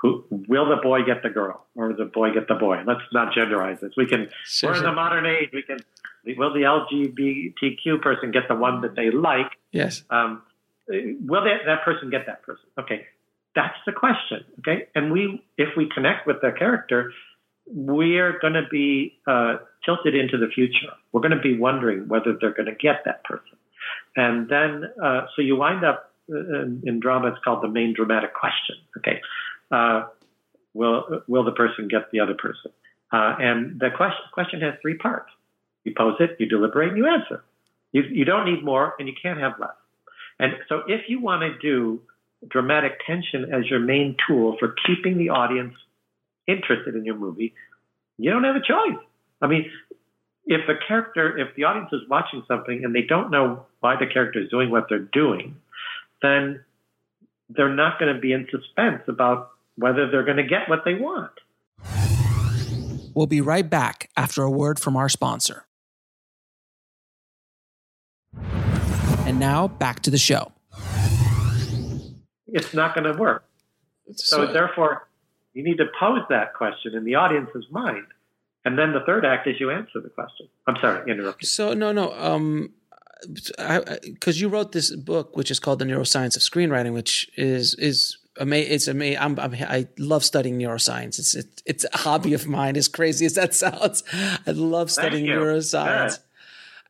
who, 0.00 0.24
will 0.30 0.68
the 0.68 0.80
boy 0.82 1.04
get 1.04 1.22
the 1.22 1.30
girl 1.30 1.64
or 1.74 1.94
the 1.94 2.04
boy 2.04 2.32
get 2.32 2.48
the 2.48 2.54
boy? 2.54 2.82
Let's 2.86 3.00
not 3.12 3.32
genderize 3.32 3.80
this. 3.80 3.92
We 3.96 4.06
can, 4.06 4.28
sure, 4.44 4.70
we're 4.70 4.76
in 4.76 4.82
the 4.82 4.92
modern 4.92 5.24
age. 5.24 5.50
We 5.52 5.62
can, 5.62 5.78
will 6.36 6.52
the 6.52 6.62
LGBTQ 6.62 8.02
person 8.02 8.30
get 8.30 8.48
the 8.48 8.54
one 8.54 8.82
that 8.82 8.96
they 8.96 9.10
like? 9.10 9.50
Yes. 9.72 10.02
Um, 10.10 10.42
will 10.88 11.44
that, 11.44 11.60
that 11.66 11.84
person 11.84 12.10
get 12.10 12.26
that 12.26 12.42
person? 12.42 12.64
Okay. 12.78 13.06
That's 13.54 13.76
the 13.86 13.92
question. 13.92 14.44
Okay. 14.60 14.88
And 14.94 15.12
we, 15.12 15.44
if 15.56 15.68
we 15.76 15.88
connect 15.94 16.26
with 16.26 16.40
the 16.40 16.52
character, 16.58 17.12
we're 17.66 18.38
going 18.40 18.54
to 18.54 18.66
be 18.70 19.18
uh, 19.26 19.56
tilted 19.84 20.14
into 20.14 20.36
the 20.36 20.48
future. 20.48 20.92
We're 21.12 21.20
going 21.20 21.36
to 21.36 21.40
be 21.40 21.56
wondering 21.56 22.08
whether 22.08 22.36
they're 22.38 22.52
going 22.52 22.66
to 22.66 22.74
get 22.74 23.02
that 23.04 23.24
person. 23.24 23.56
And 24.16 24.48
then, 24.48 24.84
uh, 25.02 25.26
so 25.34 25.42
you 25.42 25.56
wind 25.56 25.84
up 25.84 26.10
uh, 26.32 26.36
in, 26.36 26.82
in 26.84 27.00
drama, 27.00 27.28
it's 27.28 27.38
called 27.44 27.62
the 27.62 27.68
main 27.68 27.94
dramatic 27.94 28.34
question. 28.34 28.76
Okay 28.98 29.20
uh, 29.70 30.06
will 30.72 31.22
will 31.26 31.44
the 31.44 31.52
person 31.52 31.88
get 31.88 32.10
the 32.12 32.20
other 32.20 32.34
person? 32.34 32.70
Uh, 33.12 33.36
and 33.38 33.80
the 33.80 33.90
question 33.96 34.24
question 34.32 34.60
has 34.60 34.74
three 34.80 34.96
parts. 34.96 35.30
You 35.84 35.92
pose 35.96 36.16
it, 36.20 36.36
you 36.38 36.46
deliberate, 36.46 36.90
and 36.90 36.98
you 36.98 37.06
answer. 37.06 37.44
You 37.92 38.02
you 38.02 38.24
don't 38.24 38.46
need 38.50 38.64
more, 38.64 38.94
and 38.98 39.08
you 39.08 39.14
can't 39.20 39.38
have 39.38 39.52
less. 39.58 39.76
And 40.38 40.52
so, 40.68 40.82
if 40.88 41.02
you 41.08 41.20
want 41.20 41.42
to 41.42 41.58
do 41.58 42.00
dramatic 42.48 43.00
tension 43.06 43.52
as 43.52 43.66
your 43.70 43.80
main 43.80 44.16
tool 44.26 44.56
for 44.58 44.74
keeping 44.86 45.18
the 45.18 45.30
audience 45.30 45.74
interested 46.46 46.94
in 46.94 47.04
your 47.04 47.16
movie, 47.16 47.54
you 48.18 48.30
don't 48.30 48.44
have 48.44 48.56
a 48.56 48.60
choice. 48.60 49.02
I 49.40 49.46
mean, 49.46 49.70
if 50.46 50.66
the 50.66 50.74
character, 50.86 51.38
if 51.38 51.54
the 51.56 51.64
audience 51.64 51.90
is 51.92 52.00
watching 52.08 52.42
something 52.46 52.84
and 52.84 52.94
they 52.94 53.02
don't 53.02 53.30
know 53.30 53.66
why 53.80 53.96
the 53.98 54.06
character 54.06 54.40
is 54.40 54.50
doing 54.50 54.70
what 54.70 54.86
they're 54.88 54.98
doing, 54.98 55.56
then 56.22 56.64
they're 57.48 57.74
not 57.74 57.98
going 57.98 58.14
to 58.14 58.20
be 58.20 58.32
in 58.32 58.46
suspense 58.50 59.02
about 59.08 59.50
whether 59.76 60.10
they're 60.10 60.24
going 60.24 60.36
to 60.36 60.46
get 60.46 60.68
what 60.68 60.80
they 60.84 60.94
want. 60.94 61.32
We'll 63.14 63.26
be 63.26 63.40
right 63.40 63.68
back 63.68 64.10
after 64.16 64.42
a 64.42 64.50
word 64.50 64.78
from 64.78 64.96
our 64.96 65.08
sponsor. 65.08 65.66
And 69.34 69.40
now 69.40 69.66
back 69.66 69.98
to 70.02 70.12
the 70.12 70.18
show. 70.18 70.52
It's 72.46 72.72
not 72.72 72.94
going 72.94 73.12
to 73.12 73.18
work. 73.18 73.44
So, 74.12 74.46
so 74.46 74.52
therefore, 74.52 75.08
you 75.54 75.64
need 75.64 75.78
to 75.78 75.86
pose 75.98 76.20
that 76.28 76.54
question 76.54 76.94
in 76.94 77.02
the 77.02 77.16
audience's 77.16 77.66
mind. 77.68 78.06
And 78.64 78.78
then 78.78 78.92
the 78.92 79.00
third 79.00 79.24
act 79.24 79.48
is 79.48 79.56
you 79.58 79.72
answer 79.72 80.00
the 80.00 80.08
question. 80.08 80.46
I'm 80.68 80.76
sorry, 80.80 81.10
interrupt. 81.10 81.44
So 81.46 81.74
no, 81.74 81.90
no, 81.90 82.12
um, 82.12 82.74
because 83.26 84.40
you 84.40 84.48
wrote 84.48 84.70
this 84.70 84.94
book, 84.94 85.36
which 85.36 85.50
is 85.50 85.58
called 85.58 85.80
The 85.80 85.84
Neuroscience 85.84 86.36
of 86.36 86.42
Screenwriting, 86.42 86.92
which 86.92 87.28
is 87.36 87.74
is 87.74 88.16
amazing. 88.38 88.72
It's 88.72 88.86
amazing. 88.86 89.18
I'm, 89.18 89.40
I'm, 89.40 89.52
i 89.54 89.88
love 89.98 90.24
studying 90.24 90.60
neuroscience. 90.60 91.18
It's 91.18 91.34
it, 91.34 91.60
it's 91.66 91.84
a 91.92 91.98
hobby 91.98 92.34
of 92.34 92.46
mine. 92.46 92.76
As 92.76 92.86
crazy 92.86 93.26
as 93.26 93.34
that 93.34 93.52
sounds, 93.64 94.04
I 94.12 94.52
love 94.52 94.92
studying 94.92 95.26
neuroscience. 95.26 96.20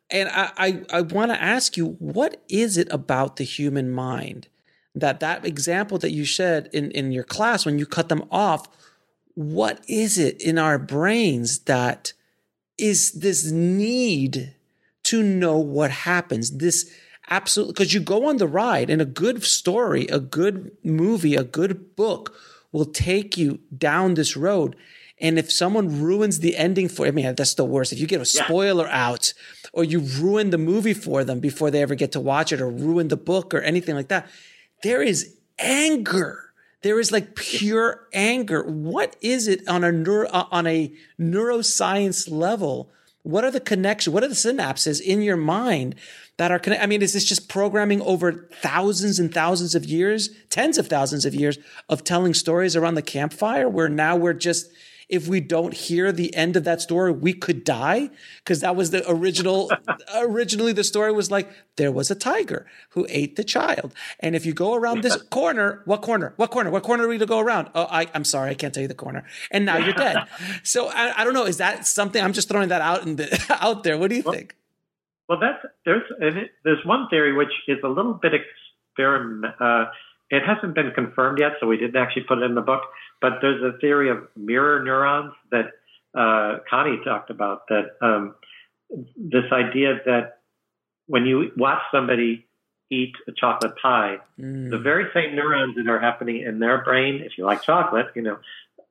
And 0.09 0.29
I 0.29 0.51
I, 0.57 0.81
I 0.91 1.01
want 1.01 1.31
to 1.31 1.41
ask 1.41 1.77
you, 1.77 1.95
what 1.99 2.43
is 2.49 2.77
it 2.77 2.87
about 2.91 3.37
the 3.37 3.43
human 3.43 3.91
mind 3.91 4.47
that 4.93 5.19
that 5.19 5.45
example 5.45 5.97
that 5.99 6.11
you 6.11 6.25
said 6.25 6.69
in 6.73 6.91
in 6.91 7.11
your 7.11 7.23
class 7.23 7.65
when 7.65 7.79
you 7.79 7.85
cut 7.85 8.09
them 8.09 8.23
off? 8.31 8.67
what 9.35 9.83
is 9.87 10.17
it 10.17 10.41
in 10.41 10.57
our 10.57 10.79
brains 10.79 11.59
that 11.59 12.13
is 12.77 13.11
this 13.11 13.51
need 13.51 14.55
to 15.03 15.21
know 15.21 15.57
what 15.59 15.91
happens? 15.91 16.57
This 16.57 16.91
absolutely, 17.29 17.73
because 17.73 17.93
you 17.93 17.99
go 17.99 18.27
on 18.27 18.37
the 18.37 18.47
ride 18.47 18.89
and 18.89 19.01
a 19.01 19.05
good 19.05 19.43
story, 19.43 20.07
a 20.07 20.19
good 20.19 20.71
movie, 20.83 21.35
a 21.35 21.43
good 21.43 21.95
book 21.95 22.33
will 22.71 22.85
take 22.85 23.37
you 23.37 23.59
down 23.77 24.13
this 24.13 24.35
road. 24.35 24.75
And 25.19 25.39
if 25.39 25.51
someone 25.51 26.01
ruins 26.01 26.39
the 26.39 26.57
ending 26.57 26.89
for, 26.89 27.07
I 27.07 27.11
mean, 27.11 27.35
that's 27.35 27.53
the 27.53 27.63
worst. 27.63 27.93
If 27.93 27.99
you 27.99 28.07
get 28.07 28.19
a 28.19 28.25
spoiler 28.25 28.85
yeah. 28.85 29.07
out 29.07 29.33
or 29.71 29.83
you 29.83 29.99
ruin 29.99 30.49
the 30.49 30.57
movie 30.57 30.93
for 30.93 31.23
them 31.23 31.39
before 31.39 31.71
they 31.71 31.81
ever 31.81 31.95
get 31.95 32.11
to 32.13 32.19
watch 32.19 32.51
it 32.51 32.59
or 32.59 32.69
ruin 32.69 33.07
the 33.07 33.17
book 33.17 33.53
or 33.53 33.61
anything 33.61 33.95
like 33.95 34.09
that, 34.09 34.27
there 34.83 35.01
is 35.01 35.37
anger 35.57 36.45
there 36.85 36.99
is 36.99 37.11
like 37.11 37.33
pure 37.33 38.07
anger. 38.13 38.61
What 38.61 39.15
is 39.19 39.47
it 39.47 39.67
on 39.67 39.83
a 39.83 39.91
neuro, 39.91 40.29
uh, 40.29 40.45
on 40.51 40.67
a 40.67 40.93
neuroscience 41.19 42.29
level? 42.29 42.91
What 43.23 43.43
are 43.43 43.49
the 43.49 43.59
connections? 43.59 44.13
What 44.13 44.23
are 44.23 44.27
the 44.27 44.35
synapses 44.35 45.01
in 45.01 45.23
your 45.23 45.35
mind 45.35 45.95
that 46.37 46.51
are 46.51 46.59
connected? 46.59 46.83
I 46.83 46.85
mean, 46.85 47.01
is 47.01 47.13
this 47.13 47.25
just 47.25 47.49
programming 47.49 48.01
over 48.01 48.47
thousands 48.61 49.17
and 49.17 49.33
thousands 49.33 49.73
of 49.73 49.83
years, 49.83 50.29
tens 50.51 50.77
of 50.77 50.85
thousands 50.85 51.25
of 51.25 51.33
years 51.33 51.57
of 51.89 52.03
telling 52.03 52.35
stories 52.35 52.75
around 52.75 52.93
the 52.93 53.01
campfire 53.01 53.67
where 53.67 53.89
now 53.89 54.15
we're 54.15 54.33
just 54.33 54.67
if 55.09 55.27
we 55.27 55.39
don't 55.39 55.73
hear 55.73 56.11
the 56.11 56.33
end 56.35 56.55
of 56.55 56.63
that 56.63 56.81
story, 56.81 57.11
we 57.11 57.33
could 57.33 57.63
die. 57.63 58.09
Cause 58.45 58.61
that 58.61 58.75
was 58.75 58.91
the 58.91 59.09
original, 59.09 59.71
originally 60.15 60.73
the 60.73 60.83
story 60.83 61.11
was 61.11 61.31
like, 61.31 61.49
there 61.77 61.91
was 61.91 62.09
a 62.09 62.15
tiger 62.15 62.65
who 62.89 63.05
ate 63.09 63.35
the 63.35 63.43
child. 63.43 63.93
And 64.19 64.35
if 64.35 64.45
you 64.45 64.53
go 64.53 64.73
around 64.73 65.01
this 65.01 65.21
corner, 65.23 65.81
what 65.85 66.01
corner, 66.01 66.33
what 66.37 66.51
corner, 66.51 66.71
what 66.71 66.83
corner 66.83 67.05
are 67.05 67.07
we 67.07 67.17
to 67.17 67.25
go 67.25 67.39
around? 67.39 67.69
Oh, 67.75 67.87
I, 67.89 68.07
am 68.13 68.23
sorry. 68.23 68.51
I 68.51 68.53
can't 68.55 68.73
tell 68.73 68.81
you 68.81 68.87
the 68.87 68.93
corner. 68.95 69.25
And 69.51 69.65
now 69.65 69.77
you're 69.77 69.93
dead. 69.93 70.17
so 70.63 70.87
I, 70.87 71.21
I, 71.21 71.23
don't 71.23 71.33
know. 71.33 71.45
Is 71.45 71.57
that 71.57 71.85
something 71.85 72.23
I'm 72.23 72.33
just 72.33 72.49
throwing 72.49 72.69
that 72.69 72.81
out 72.81 73.03
in 73.03 73.17
the, 73.17 73.57
out 73.61 73.83
there. 73.83 73.97
What 73.97 74.09
do 74.09 74.15
you 74.15 74.23
well, 74.23 74.33
think? 74.33 74.55
Well, 75.27 75.39
that's, 75.39 75.65
there's, 75.85 76.03
there's 76.63 76.85
one 76.85 77.07
theory, 77.09 77.33
which 77.33 77.51
is 77.67 77.77
a 77.83 77.87
little 77.87 78.13
bit 78.13 78.33
experiment, 78.33 79.55
uh, 79.59 79.85
it 80.29 80.43
hasn't 80.45 80.73
been 80.73 80.91
confirmed 80.91 81.39
yet, 81.39 81.53
so 81.59 81.67
we 81.67 81.77
didn't 81.77 81.95
actually 81.95 82.23
put 82.23 82.39
it 82.39 82.43
in 82.43 82.55
the 82.55 82.61
book. 82.61 82.81
But 83.21 83.33
there's 83.41 83.61
a 83.61 83.77
theory 83.79 84.09
of 84.09 84.27
mirror 84.35 84.83
neurons 84.83 85.33
that 85.51 85.65
uh, 86.17 86.59
Connie 86.69 86.99
talked 87.03 87.29
about. 87.29 87.67
That 87.69 87.97
um, 88.01 88.35
this 89.15 89.45
idea 89.51 89.99
that 90.05 90.39
when 91.07 91.25
you 91.25 91.51
watch 91.57 91.81
somebody 91.91 92.45
eat 92.89 93.13
a 93.27 93.31
chocolate 93.31 93.73
pie, 93.81 94.17
mm. 94.39 94.69
the 94.69 94.77
very 94.77 95.05
same 95.13 95.35
neurons 95.35 95.75
that 95.75 95.87
are 95.87 95.99
happening 95.99 96.41
in 96.41 96.59
their 96.59 96.83
brain, 96.83 97.21
if 97.23 97.37
you 97.37 97.45
like 97.45 97.61
chocolate, 97.63 98.07
you 98.15 98.21
know, 98.21 98.37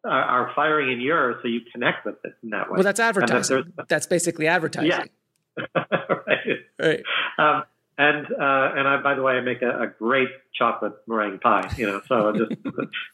are, 0.05 0.23
are 0.23 0.53
firing 0.55 0.93
in 0.93 1.01
yours, 1.01 1.37
so 1.43 1.49
you 1.49 1.61
connect 1.73 2.05
with 2.05 2.17
it 2.25 2.35
in 2.43 2.51
that 2.51 2.71
way. 2.71 2.77
Well, 2.77 2.83
that's 2.83 3.01
advertising. 3.01 3.73
that's 3.89 4.07
basically 4.07 4.47
advertising. 4.47 4.91
Yeah. 4.91 5.05
right. 6.27 6.39
Right. 6.79 7.03
Um, 7.39 7.65
and 7.97 8.27
uh, 8.27 8.73
and 8.77 8.89
I, 8.89 9.01
by 9.03 9.15
the 9.15 9.23
way, 9.23 9.35
I 9.35 9.41
make 9.41 9.63
a, 9.63 9.83
a, 9.83 9.87
great 9.87 10.29
chocolate 10.55 10.95
meringue 11.07 11.39
pie. 11.39 11.71
You 11.77 11.87
know, 11.87 12.03
so 12.09 12.29
I 12.29 12.33
just 12.39 12.51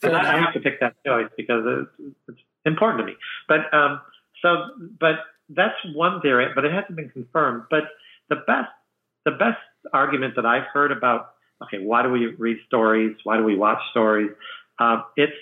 and 0.03 0.17
I, 0.17 0.37
I 0.37 0.41
have 0.41 0.55
to 0.55 0.61
pick 0.61 0.81
that 0.81 0.95
choice 1.07 1.29
because 1.37 1.65
it's, 1.99 2.15
it's 2.29 2.39
important 2.65 3.01
to 3.01 3.07
me. 3.07 3.17
But 3.47 3.73
um, 3.75 4.01
so, 4.43 4.57
but 4.99 5.17
that's 5.51 5.75
one 5.95 6.21
theory, 6.21 6.49
but 6.55 6.65
it 6.65 6.73
hasn't 6.73 6.97
been 6.97 7.11
confirmed. 7.11 7.65
But 7.71 7.85
the 8.29 8.37
best 8.37 8.71
the 9.25 9.33
best 9.33 9.59
argument 9.93 10.37
that 10.37 10.47
I've 10.47 10.67
heard 10.73 10.93
about 10.93 11.35
okay, 11.65 11.79
why 11.79 12.03
do 12.03 12.11
we 12.11 12.27
read 12.39 12.57
stories? 12.67 13.17
Why 13.25 13.37
do 13.37 13.45
we 13.45 13.57
watch 13.57 13.79
stories? 13.91 14.31
Uh, 14.79 15.03
it's 15.17 15.33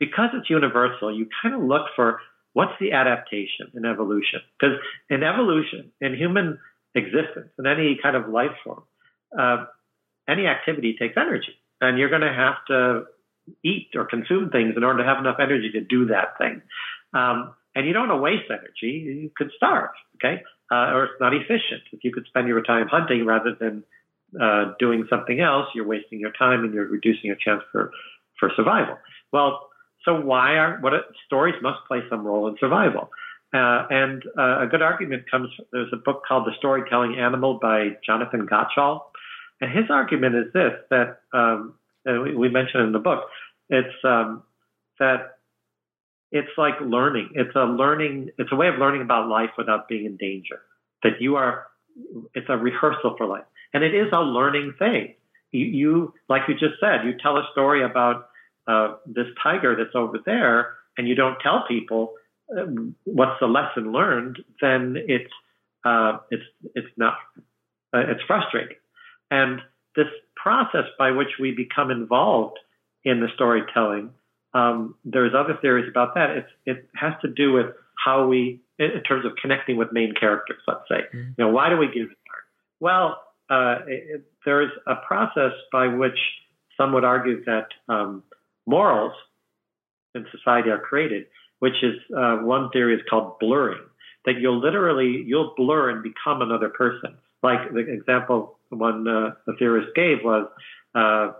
because 0.00 0.30
it's 0.34 0.50
universal. 0.50 1.16
You 1.16 1.28
kind 1.42 1.54
of 1.54 1.62
look 1.62 1.86
for 1.94 2.20
what's 2.54 2.72
the 2.80 2.92
adaptation 2.92 3.70
in 3.74 3.84
evolution 3.84 4.40
because 4.58 4.76
in 5.10 5.22
evolution 5.22 5.92
in 6.00 6.14
human 6.14 6.58
existence 6.94 7.50
and 7.58 7.66
any 7.66 7.98
kind 8.02 8.16
of 8.16 8.28
life 8.28 8.56
form, 8.62 8.82
uh, 9.38 9.66
any 10.28 10.46
activity 10.46 10.96
takes 10.98 11.16
energy, 11.16 11.54
and 11.80 11.98
you're 11.98 12.08
going 12.08 12.22
to 12.22 12.32
have 12.32 12.56
to 12.68 13.04
eat 13.62 13.90
or 13.94 14.06
consume 14.06 14.50
things 14.50 14.74
in 14.76 14.84
order 14.84 15.02
to 15.02 15.04
have 15.04 15.18
enough 15.18 15.36
energy 15.38 15.70
to 15.72 15.80
do 15.80 16.06
that 16.06 16.38
thing. 16.38 16.62
Um, 17.12 17.54
and 17.74 17.86
you 17.86 17.92
don't 17.92 18.08
want 18.08 18.18
to 18.18 18.22
waste 18.22 18.50
energy. 18.50 19.20
You 19.22 19.30
could 19.36 19.50
starve, 19.56 19.90
okay? 20.16 20.42
Uh, 20.70 20.94
or 20.94 21.04
it's 21.04 21.20
not 21.20 21.34
efficient. 21.34 21.82
If 21.92 22.04
you 22.04 22.12
could 22.12 22.26
spend 22.26 22.48
your 22.48 22.62
time 22.62 22.86
hunting 22.88 23.26
rather 23.26 23.54
than 23.58 23.84
uh, 24.40 24.72
doing 24.78 25.06
something 25.10 25.40
else, 25.40 25.66
you're 25.74 25.86
wasting 25.86 26.20
your 26.20 26.32
time 26.32 26.64
and 26.64 26.72
you're 26.72 26.86
reducing 26.86 27.24
your 27.24 27.36
chance 27.36 27.62
for, 27.70 27.90
for 28.38 28.50
survival. 28.56 28.96
Well, 29.32 29.68
so 30.04 30.20
why 30.20 30.56
are 30.56 30.78
what 30.80 30.92
stories 31.26 31.54
must 31.62 31.78
play 31.86 32.00
some 32.08 32.26
role 32.26 32.48
in 32.48 32.56
survival? 32.58 33.10
Uh, 33.54 33.86
and 33.88 34.24
uh, 34.36 34.62
a 34.62 34.66
good 34.66 34.82
argument 34.82 35.30
comes, 35.30 35.48
there's 35.70 35.92
a 35.92 35.96
book 35.96 36.22
called 36.26 36.44
The 36.44 36.52
Storytelling 36.58 37.16
Animal 37.18 37.60
by 37.62 37.90
Jonathan 38.04 38.48
Gottschall. 38.48 39.02
And 39.60 39.70
his 39.70 39.84
argument 39.90 40.34
is 40.34 40.52
this 40.52 40.72
that 40.90 41.20
um, 41.32 41.74
we, 42.04 42.34
we 42.34 42.48
mentioned 42.48 42.82
in 42.82 42.92
the 42.92 42.98
book, 42.98 43.28
it's 43.70 43.94
um, 44.02 44.42
that 44.98 45.38
it's 46.32 46.50
like 46.58 46.74
learning. 46.80 47.30
It's 47.34 47.54
a 47.54 47.64
learning, 47.64 48.30
it's 48.38 48.50
a 48.50 48.56
way 48.56 48.66
of 48.66 48.78
learning 48.78 49.02
about 49.02 49.28
life 49.28 49.50
without 49.56 49.88
being 49.88 50.04
in 50.04 50.16
danger. 50.16 50.60
That 51.04 51.20
you 51.20 51.36
are, 51.36 51.68
it's 52.34 52.48
a 52.48 52.56
rehearsal 52.56 53.14
for 53.16 53.26
life. 53.26 53.44
And 53.72 53.84
it 53.84 53.94
is 53.94 54.08
a 54.12 54.20
learning 54.20 54.74
thing. 54.80 55.14
You, 55.52 55.66
you 55.66 56.14
like 56.28 56.42
you 56.48 56.54
just 56.54 56.80
said, 56.80 57.04
you 57.04 57.14
tell 57.22 57.36
a 57.36 57.46
story 57.52 57.84
about 57.84 58.30
uh, 58.66 58.96
this 59.06 59.26
tiger 59.40 59.76
that's 59.76 59.94
over 59.94 60.18
there, 60.26 60.74
and 60.98 61.06
you 61.06 61.14
don't 61.14 61.38
tell 61.40 61.64
people 61.68 62.14
what's 63.04 63.40
the 63.40 63.46
lesson 63.46 63.92
learned, 63.92 64.38
then 64.60 64.96
it's 65.08 65.32
uh, 65.84 66.18
it's 66.30 66.44
it's 66.74 66.88
not 66.96 67.14
uh, 67.94 68.02
it's 68.08 68.22
frustrating. 68.26 68.76
And 69.30 69.60
this 69.96 70.06
process 70.36 70.84
by 70.98 71.10
which 71.10 71.38
we 71.40 71.52
become 71.52 71.90
involved 71.90 72.58
in 73.04 73.20
the 73.20 73.28
storytelling, 73.34 74.10
um, 74.52 74.94
there's 75.04 75.32
other 75.34 75.58
theories 75.60 75.88
about 75.88 76.14
that. 76.14 76.30
It's, 76.30 76.50
it 76.66 76.88
has 76.94 77.12
to 77.22 77.28
do 77.28 77.52
with 77.52 77.66
how 78.02 78.26
we, 78.26 78.60
in 78.78 79.02
terms 79.02 79.24
of 79.24 79.32
connecting 79.40 79.76
with 79.76 79.92
main 79.92 80.14
characters. 80.18 80.58
Let's 80.66 80.80
say, 80.88 80.96
mm-hmm. 80.96 81.30
you 81.36 81.44
know, 81.44 81.50
why 81.50 81.68
do 81.70 81.76
we 81.76 81.86
give 81.86 82.10
it 82.10 82.18
art? 82.30 82.44
Well, 82.80 83.22
uh, 83.50 83.84
it, 83.86 84.24
there's 84.44 84.70
a 84.86 84.96
process 85.06 85.52
by 85.72 85.88
which 85.88 86.18
some 86.76 86.92
would 86.92 87.04
argue 87.04 87.44
that 87.44 87.68
um, 87.88 88.22
morals 88.66 89.12
in 90.14 90.26
society 90.30 90.70
are 90.70 90.78
created 90.78 91.26
which 91.64 91.82
is 91.82 91.96
uh, 92.14 92.36
one 92.42 92.68
theory 92.74 92.94
is 92.94 93.00
called 93.08 93.38
blurring. 93.40 93.80
That 94.26 94.34
you'll 94.38 94.60
literally 94.60 95.24
you'll 95.26 95.54
blur 95.56 95.88
and 95.88 96.02
become 96.02 96.42
another 96.42 96.68
person. 96.68 97.16
Like 97.42 97.72
the 97.72 97.78
example 97.90 98.58
one 98.68 99.08
uh, 99.08 99.30
the 99.46 99.54
theorist 99.58 99.88
gave 99.96 100.18
was 100.22 100.46
uh, 100.94 101.32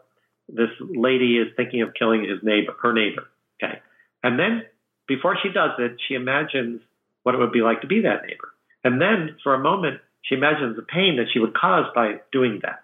this 0.49 0.71
lady 0.81 1.37
is 1.37 1.49
thinking 1.59 1.83
of 1.83 1.91
killing 1.99 2.23
his 2.23 2.39
neighbor, 2.43 2.75
her 2.81 2.95
neighbor. 2.95 3.25
Okay, 3.63 3.81
and 4.23 4.39
then 4.39 4.63
before 5.07 5.37
she 5.43 5.51
does 5.51 5.73
it, 5.79 5.97
she 6.09 6.15
imagines 6.15 6.81
what 7.25 7.35
it 7.35 7.39
would 7.39 7.53
be 7.53 7.61
like 7.61 7.83
to 7.83 7.87
be 7.87 8.01
that 8.01 8.23
neighbor, 8.23 8.49
and 8.83 9.03
then 9.03 9.37
for 9.43 9.53
a 9.53 9.59
moment 9.59 10.01
she 10.23 10.35
imagines 10.35 10.75
the 10.77 10.89
pain 10.97 11.17
that 11.19 11.27
she 11.35 11.39
would 11.39 11.53
cause 11.53 11.85
by 11.95 12.15
doing 12.33 12.61
that, 12.63 12.81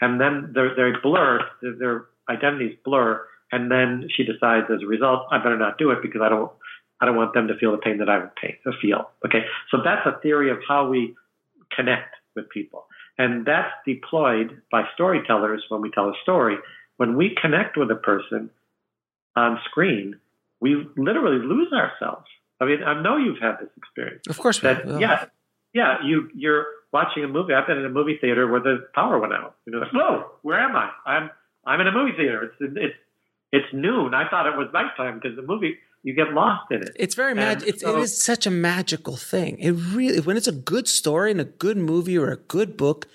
and 0.00 0.20
then 0.20 0.52
they 0.56 0.90
blur, 1.04 1.38
their 1.62 2.06
identities 2.28 2.76
blur, 2.84 3.24
and 3.52 3.70
then 3.70 4.08
she 4.16 4.24
decides 4.24 4.66
as 4.74 4.82
a 4.82 4.86
result, 4.86 5.26
I 5.30 5.38
better 5.38 5.58
not 5.58 5.78
do 5.78 5.90
it 5.92 6.02
because 6.02 6.20
I 6.20 6.28
don't 6.28 6.50
I 7.00 7.06
don't 7.06 7.16
want 7.16 7.34
them 7.34 7.48
to 7.48 7.56
feel 7.56 7.72
the 7.72 7.78
pain 7.78 7.98
that 7.98 8.08
I 8.08 8.18
would 8.18 8.34
pain, 8.36 8.56
uh, 8.66 8.72
feel. 8.80 9.10
Okay, 9.24 9.44
so 9.70 9.78
that's 9.84 10.06
a 10.06 10.20
theory 10.20 10.50
of 10.50 10.58
how 10.66 10.88
we 10.88 11.14
connect 11.74 12.14
with 12.36 12.48
people, 12.50 12.86
and 13.18 13.46
that's 13.46 13.72
deployed 13.86 14.60
by 14.70 14.84
storytellers 14.94 15.64
when 15.68 15.80
we 15.80 15.90
tell 15.90 16.08
a 16.08 16.14
story. 16.22 16.56
When 16.96 17.16
we 17.16 17.36
connect 17.40 17.76
with 17.76 17.90
a 17.90 17.94
person 17.96 18.50
on 19.36 19.58
screen, 19.64 20.16
we 20.60 20.86
literally 20.96 21.44
lose 21.44 21.72
ourselves. 21.72 22.26
I 22.60 22.66
mean, 22.66 22.82
I 22.82 23.00
know 23.00 23.16
you've 23.16 23.40
had 23.40 23.56
this 23.60 23.70
experience. 23.76 24.26
Of 24.28 24.38
course, 24.38 24.60
that 24.60 24.86
we, 24.86 25.00
yeah, 25.00 25.24
yeah. 25.72 25.96
You 26.04 26.28
you're 26.34 26.66
watching 26.92 27.24
a 27.24 27.28
movie. 27.28 27.54
I've 27.54 27.66
been 27.66 27.78
in 27.78 27.86
a 27.86 27.90
movie 27.90 28.18
theater 28.20 28.46
where 28.46 28.60
the 28.60 28.86
power 28.94 29.18
went 29.18 29.32
out. 29.32 29.56
You 29.64 29.72
know, 29.72 29.78
like, 29.78 29.92
whoa, 29.92 30.26
where 30.42 30.60
am 30.60 30.76
I? 30.76 30.90
I'm 31.06 31.30
I'm 31.64 31.80
in 31.80 31.86
a 31.86 31.92
movie 31.92 32.12
theater. 32.16 32.42
It's 32.44 32.74
it's 32.76 32.94
it's 33.52 33.66
noon. 33.72 34.12
I 34.14 34.28
thought 34.28 34.46
it 34.46 34.56
was 34.56 34.68
nighttime 34.72 35.20
because 35.20 35.36
the 35.36 35.42
movie 35.42 35.78
you 36.02 36.14
get 36.14 36.32
lost 36.32 36.70
in 36.70 36.82
it. 36.82 36.90
It's 36.96 37.14
very 37.14 37.34
magic. 37.34 37.68
It's, 37.68 37.82
so, 37.82 37.98
it 37.98 38.02
is 38.02 38.22
such 38.22 38.46
a 38.46 38.50
magical 38.50 39.16
thing. 39.16 39.58
It 39.58 39.72
really 39.72 40.20
when 40.20 40.36
it's 40.36 40.48
a 40.48 40.52
good 40.52 40.88
story 40.88 41.30
and 41.30 41.40
a 41.40 41.44
good 41.44 41.76
movie 41.76 42.16
or 42.16 42.30
a 42.30 42.36
good 42.36 42.76
book, 42.76 43.06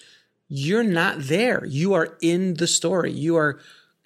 you're 0.48 0.84
not 0.84 1.16
there. 1.20 1.66
You 1.66 1.94
are 1.94 2.18
in 2.22 2.56
the 2.56 2.68
story. 2.68 3.12
You 3.12 3.36
are 3.38 3.60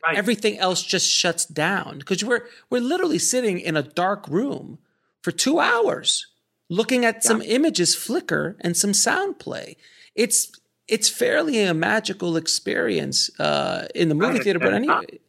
right. 0.06 0.18
everything 0.18 0.58
else 0.60 0.82
just 0.82 1.10
shuts 1.10 1.46
down 1.46 2.00
because 2.00 2.24
we're 2.24 2.46
we're 2.70 2.82
literally 2.82 3.20
sitting 3.20 3.60
in 3.60 3.76
a 3.76 3.84
dark 3.84 4.28
room 4.28 4.80
for 5.22 5.32
two 5.32 5.60
hours 5.60 6.28
looking 6.70 7.04
at 7.04 7.16
yeah. 7.16 7.22
some 7.22 7.42
images 7.42 7.96
flicker 7.96 8.56
and 8.62 8.78
some 8.78 8.94
sound 8.94 9.40
play. 9.40 9.76
It's 10.16 10.52
it's 10.88 11.10
fairly 11.10 11.64
a 11.64 11.74
magical 11.74 12.38
experience 12.38 13.30
uh, 13.40 13.88
in 13.94 14.10
the 14.10 14.16
movie 14.16 14.36
right. 14.36 14.44
theater, 14.44 14.60
but 14.60 14.74
anyway. 14.74 15.20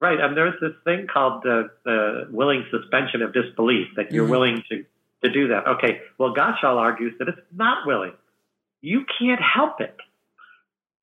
Right, 0.00 0.18
and 0.18 0.34
there's 0.34 0.58
this 0.60 0.72
thing 0.84 1.06
called 1.12 1.42
the, 1.42 1.70
the 1.84 2.28
willing 2.30 2.64
suspension 2.70 3.20
of 3.20 3.34
disbelief 3.34 3.88
that 3.96 4.12
you're 4.12 4.24
mm-hmm. 4.24 4.30
willing 4.30 4.62
to 4.70 4.84
to 5.22 5.30
do 5.30 5.48
that. 5.48 5.68
Okay, 5.68 6.00
well, 6.16 6.34
Gottschall 6.34 6.76
argues 6.76 7.12
that 7.18 7.28
it's 7.28 7.40
not 7.54 7.86
willing. 7.86 8.14
You 8.80 9.04
can't 9.18 9.40
help 9.40 9.82
it. 9.82 9.94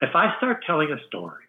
If 0.01 0.15
I 0.15 0.35
start 0.37 0.63
telling 0.65 0.91
a 0.91 0.97
story 1.05 1.43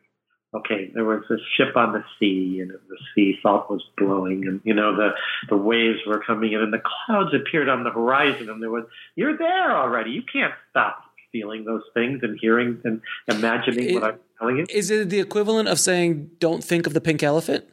okay, 0.55 0.91
there 0.95 1.05
was 1.05 1.23
this 1.29 1.41
ship 1.57 1.77
on 1.77 1.93
the 1.93 2.05
sea 2.19 2.61
and 2.61 2.71
the 2.71 2.99
sea 3.15 3.39
salt 3.43 3.71
was 3.71 3.83
blowing 3.97 4.47
and, 4.47 4.61
you 4.65 4.75
know, 4.75 4.97
the, 4.97 5.11
the 5.49 5.57
waves 5.57 5.99
were 6.07 6.23
coming 6.25 6.53
in 6.53 6.61
and 6.61 6.73
the 6.73 6.81
clouds 6.81 7.35
appeared 7.35 7.69
on 7.69 7.85
the 7.85 7.91
horizon 7.91 8.49
and 8.49 8.63
there 8.63 8.71
was, 8.71 8.85
you're 9.15 9.37
there 9.37 9.77
already. 9.77 10.11
You 10.11 10.23
can't 10.31 10.55
stop 10.71 11.03
feeling 11.33 11.65
those 11.65 11.83
things 11.95 12.21
and 12.23 12.39
hearing 12.41 12.81
and 12.85 13.01
imagining 13.29 13.91
it, 13.91 13.95
what 13.95 14.05
I'm 14.05 14.19
telling 14.39 14.57
you. 14.59 14.67
Is 14.69 14.91
it 14.91 15.11
the 15.11 15.21
equivalent 15.21 15.69
of 15.69 15.79
saying, 15.79 16.31
don't 16.39 16.63
think 16.63 16.87
of 16.87 16.95
the 16.95 17.01
pink 17.01 17.23
elephant? 17.23 17.65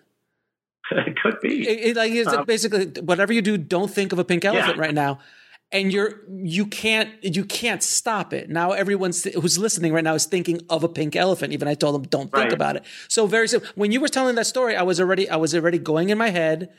it 0.92 1.18
could 1.22 1.40
be. 1.42 1.68
It, 1.68 1.90
it, 1.90 1.96
like, 1.96 2.12
it's 2.12 2.32
um, 2.32 2.46
basically 2.46 3.02
whatever 3.02 3.34
you 3.34 3.42
do, 3.42 3.58
don't 3.58 3.90
think 3.90 4.12
of 4.12 4.20
a 4.20 4.24
pink 4.24 4.46
elephant 4.46 4.78
yeah. 4.78 4.82
right 4.82 4.94
now 4.94 5.20
and 5.72 5.92
you're 5.92 6.22
you 6.30 6.66
can't 6.66 7.12
you 7.22 7.44
can't 7.44 7.82
stop 7.82 8.34
it 8.34 8.50
now 8.50 8.72
everyone 8.72 9.12
who's 9.34 9.58
listening 9.58 9.94
right 9.94 10.04
now 10.04 10.14
is 10.14 10.26
thinking 10.26 10.62
of 10.70 10.84
a 10.84 10.90
pink 10.90 11.16
elephant 11.16 11.54
even 11.54 11.68
i 11.68 11.74
told 11.74 11.96
them 11.96 12.04
don't 12.04 12.32
think 12.32 12.46
right. 12.46 12.54
about 12.54 12.76
it 12.76 12.84
so 13.08 13.26
very 13.26 13.48
simple 13.48 13.70
when 13.76 13.92
you 13.92 14.00
were 14.00 14.08
telling 14.08 14.36
that 14.36 14.46
story 14.46 14.76
i 14.76 14.84
was 14.84 15.00
already 15.00 15.30
i 15.30 15.36
was 15.36 15.56
already 15.56 15.78
going 15.78 16.10
in 16.10 16.18
my 16.18 16.30
head 16.30 16.70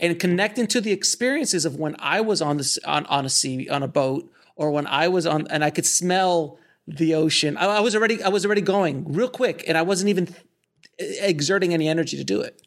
and 0.00 0.18
connecting 0.18 0.66
to 0.66 0.80
the 0.80 0.92
experiences 0.92 1.64
of 1.64 1.76
when 1.76 1.94
i 1.98 2.20
was 2.20 2.40
on 2.40 2.56
this 2.56 2.78
on, 2.84 3.04
on 3.06 3.24
a 3.24 3.30
sea 3.30 3.68
on 3.68 3.82
a 3.82 3.88
boat 3.88 4.30
or 4.56 4.70
when 4.70 4.86
i 4.86 5.08
was 5.08 5.26
on 5.26 5.46
and 5.48 5.64
i 5.64 5.70
could 5.70 5.86
smell 5.86 6.58
the 6.88 7.14
ocean. 7.14 7.56
I, 7.56 7.66
I 7.66 7.80
was 7.80 7.94
already 7.94 8.22
i 8.22 8.28
was 8.28 8.44
already 8.44 8.60
going 8.60 9.12
real 9.12 9.28
quick 9.28 9.64
and 9.68 9.78
i 9.78 9.82
wasn't 9.82 10.08
even 10.10 10.34
exerting 10.98 11.72
any 11.72 11.88
energy 11.88 12.16
to 12.16 12.24
do 12.24 12.40
it. 12.40 12.62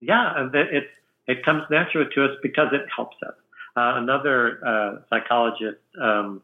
Yeah 0.00 0.48
it 0.52 0.84
it 1.26 1.44
comes 1.44 1.62
natural 1.70 2.06
to 2.14 2.24
us 2.24 2.30
because 2.42 2.68
it 2.72 2.82
helps 2.94 3.16
us. 3.22 3.34
Uh, 3.74 3.94
another 3.96 4.60
uh, 4.66 4.96
psychologist, 5.08 5.78
um, 6.00 6.42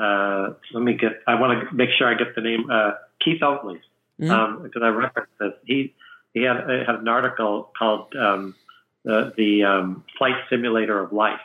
uh, 0.00 0.50
let 0.72 0.82
me 0.82 0.94
get, 0.94 1.20
I 1.26 1.34
want 1.34 1.68
to 1.68 1.74
make 1.74 1.90
sure 1.98 2.08
I 2.08 2.14
get 2.14 2.34
the 2.34 2.40
name, 2.40 2.70
uh, 2.70 2.92
Keith 3.22 3.42
Oatley, 3.42 3.80
mm-hmm. 4.18 4.30
um, 4.30 4.62
because 4.62 4.82
I 4.82 4.88
referenced 4.88 5.32
this. 5.38 5.52
He, 5.66 5.94
he 6.32 6.42
had, 6.42 6.56
had 6.56 6.94
an 7.00 7.08
article 7.08 7.70
called 7.78 8.14
um, 8.16 8.54
the, 9.04 9.34
the 9.36 9.64
um, 9.64 10.04
Flight 10.16 10.36
Simulator 10.48 10.98
of 11.00 11.12
Life, 11.12 11.40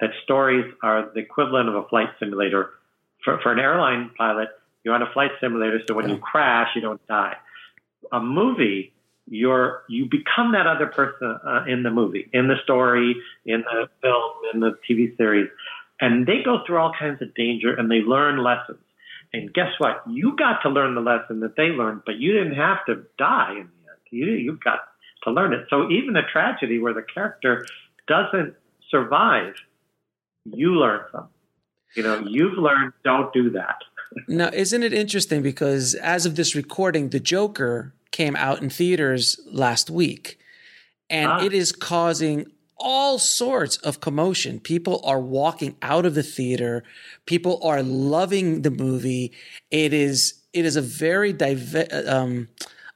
that 0.00 0.10
stories 0.24 0.72
are 0.82 1.10
the 1.14 1.20
equivalent 1.20 1.68
of 1.68 1.74
a 1.74 1.88
flight 1.88 2.08
simulator. 2.18 2.70
For, 3.24 3.38
for 3.42 3.52
an 3.52 3.58
airline 3.58 4.10
pilot, 4.16 4.48
you're 4.82 4.94
on 4.94 5.02
a 5.02 5.12
flight 5.12 5.30
simulator, 5.40 5.80
so 5.86 5.94
when 5.94 6.08
you 6.08 6.16
crash, 6.16 6.68
you 6.74 6.80
don't 6.80 7.06
die. 7.06 7.36
A 8.12 8.20
movie 8.20 8.94
you're 9.30 9.84
you 9.88 10.06
become 10.06 10.52
that 10.52 10.66
other 10.66 10.86
person 10.86 11.38
uh, 11.46 11.64
in 11.66 11.84
the 11.84 11.90
movie, 11.90 12.28
in 12.32 12.48
the 12.48 12.56
story, 12.64 13.14
in 13.46 13.60
the 13.62 13.88
film, 14.02 14.32
in 14.52 14.60
the 14.60 14.76
TV 14.88 15.16
series, 15.16 15.48
and 16.00 16.26
they 16.26 16.42
go 16.44 16.62
through 16.66 16.78
all 16.78 16.92
kinds 16.98 17.22
of 17.22 17.32
danger 17.34 17.74
and 17.74 17.90
they 17.90 18.00
learn 18.00 18.42
lessons. 18.42 18.80
And 19.32 19.54
guess 19.54 19.70
what? 19.78 20.02
You 20.08 20.34
got 20.36 20.62
to 20.62 20.68
learn 20.68 20.96
the 20.96 21.00
lesson 21.00 21.40
that 21.40 21.56
they 21.56 21.68
learned, 21.68 22.02
but 22.04 22.16
you 22.16 22.32
didn't 22.32 22.56
have 22.56 22.84
to 22.86 23.04
die 23.16 23.52
in 23.52 23.68
the 23.68 23.90
end. 23.90 24.00
You 24.10 24.26
you 24.32 24.58
got 24.62 24.80
to 25.24 25.30
learn 25.30 25.52
it. 25.52 25.66
So 25.70 25.88
even 25.90 26.16
a 26.16 26.26
tragedy 26.26 26.80
where 26.80 26.94
the 26.94 27.02
character 27.02 27.64
doesn't 28.08 28.54
survive, 28.90 29.54
you 30.44 30.74
learn 30.74 31.00
something. 31.12 31.30
You 31.96 32.02
know, 32.04 32.24
you've 32.26 32.56
learned 32.56 32.92
don't 33.04 33.32
do 33.32 33.50
that. 33.50 33.76
now, 34.28 34.50
isn't 34.52 34.82
it 34.82 34.92
interesting 34.92 35.42
because 35.42 35.94
as 35.94 36.26
of 36.26 36.36
this 36.36 36.54
recording, 36.54 37.10
the 37.10 37.20
Joker 37.20 37.94
came 38.10 38.36
out 38.36 38.62
in 38.62 38.70
theaters 38.70 39.40
last 39.46 39.90
week, 39.90 40.38
and 41.08 41.30
ah. 41.30 41.44
it 41.44 41.52
is 41.52 41.72
causing 41.72 42.46
all 42.76 43.18
sorts 43.18 43.76
of 43.78 44.00
commotion. 44.00 44.58
People 44.58 45.00
are 45.04 45.20
walking 45.20 45.76
out 45.82 46.06
of 46.06 46.14
the 46.14 46.22
theater. 46.22 46.82
People 47.26 47.60
are 47.62 47.82
loving 47.82 48.62
the 48.62 48.70
movie. 48.70 49.32
It 49.70 49.92
is 49.92 50.40
it 50.52 50.64
is 50.64 50.76
a 50.76 50.82
very 50.82 51.32
diver, 51.32 51.86
um, 52.08 52.48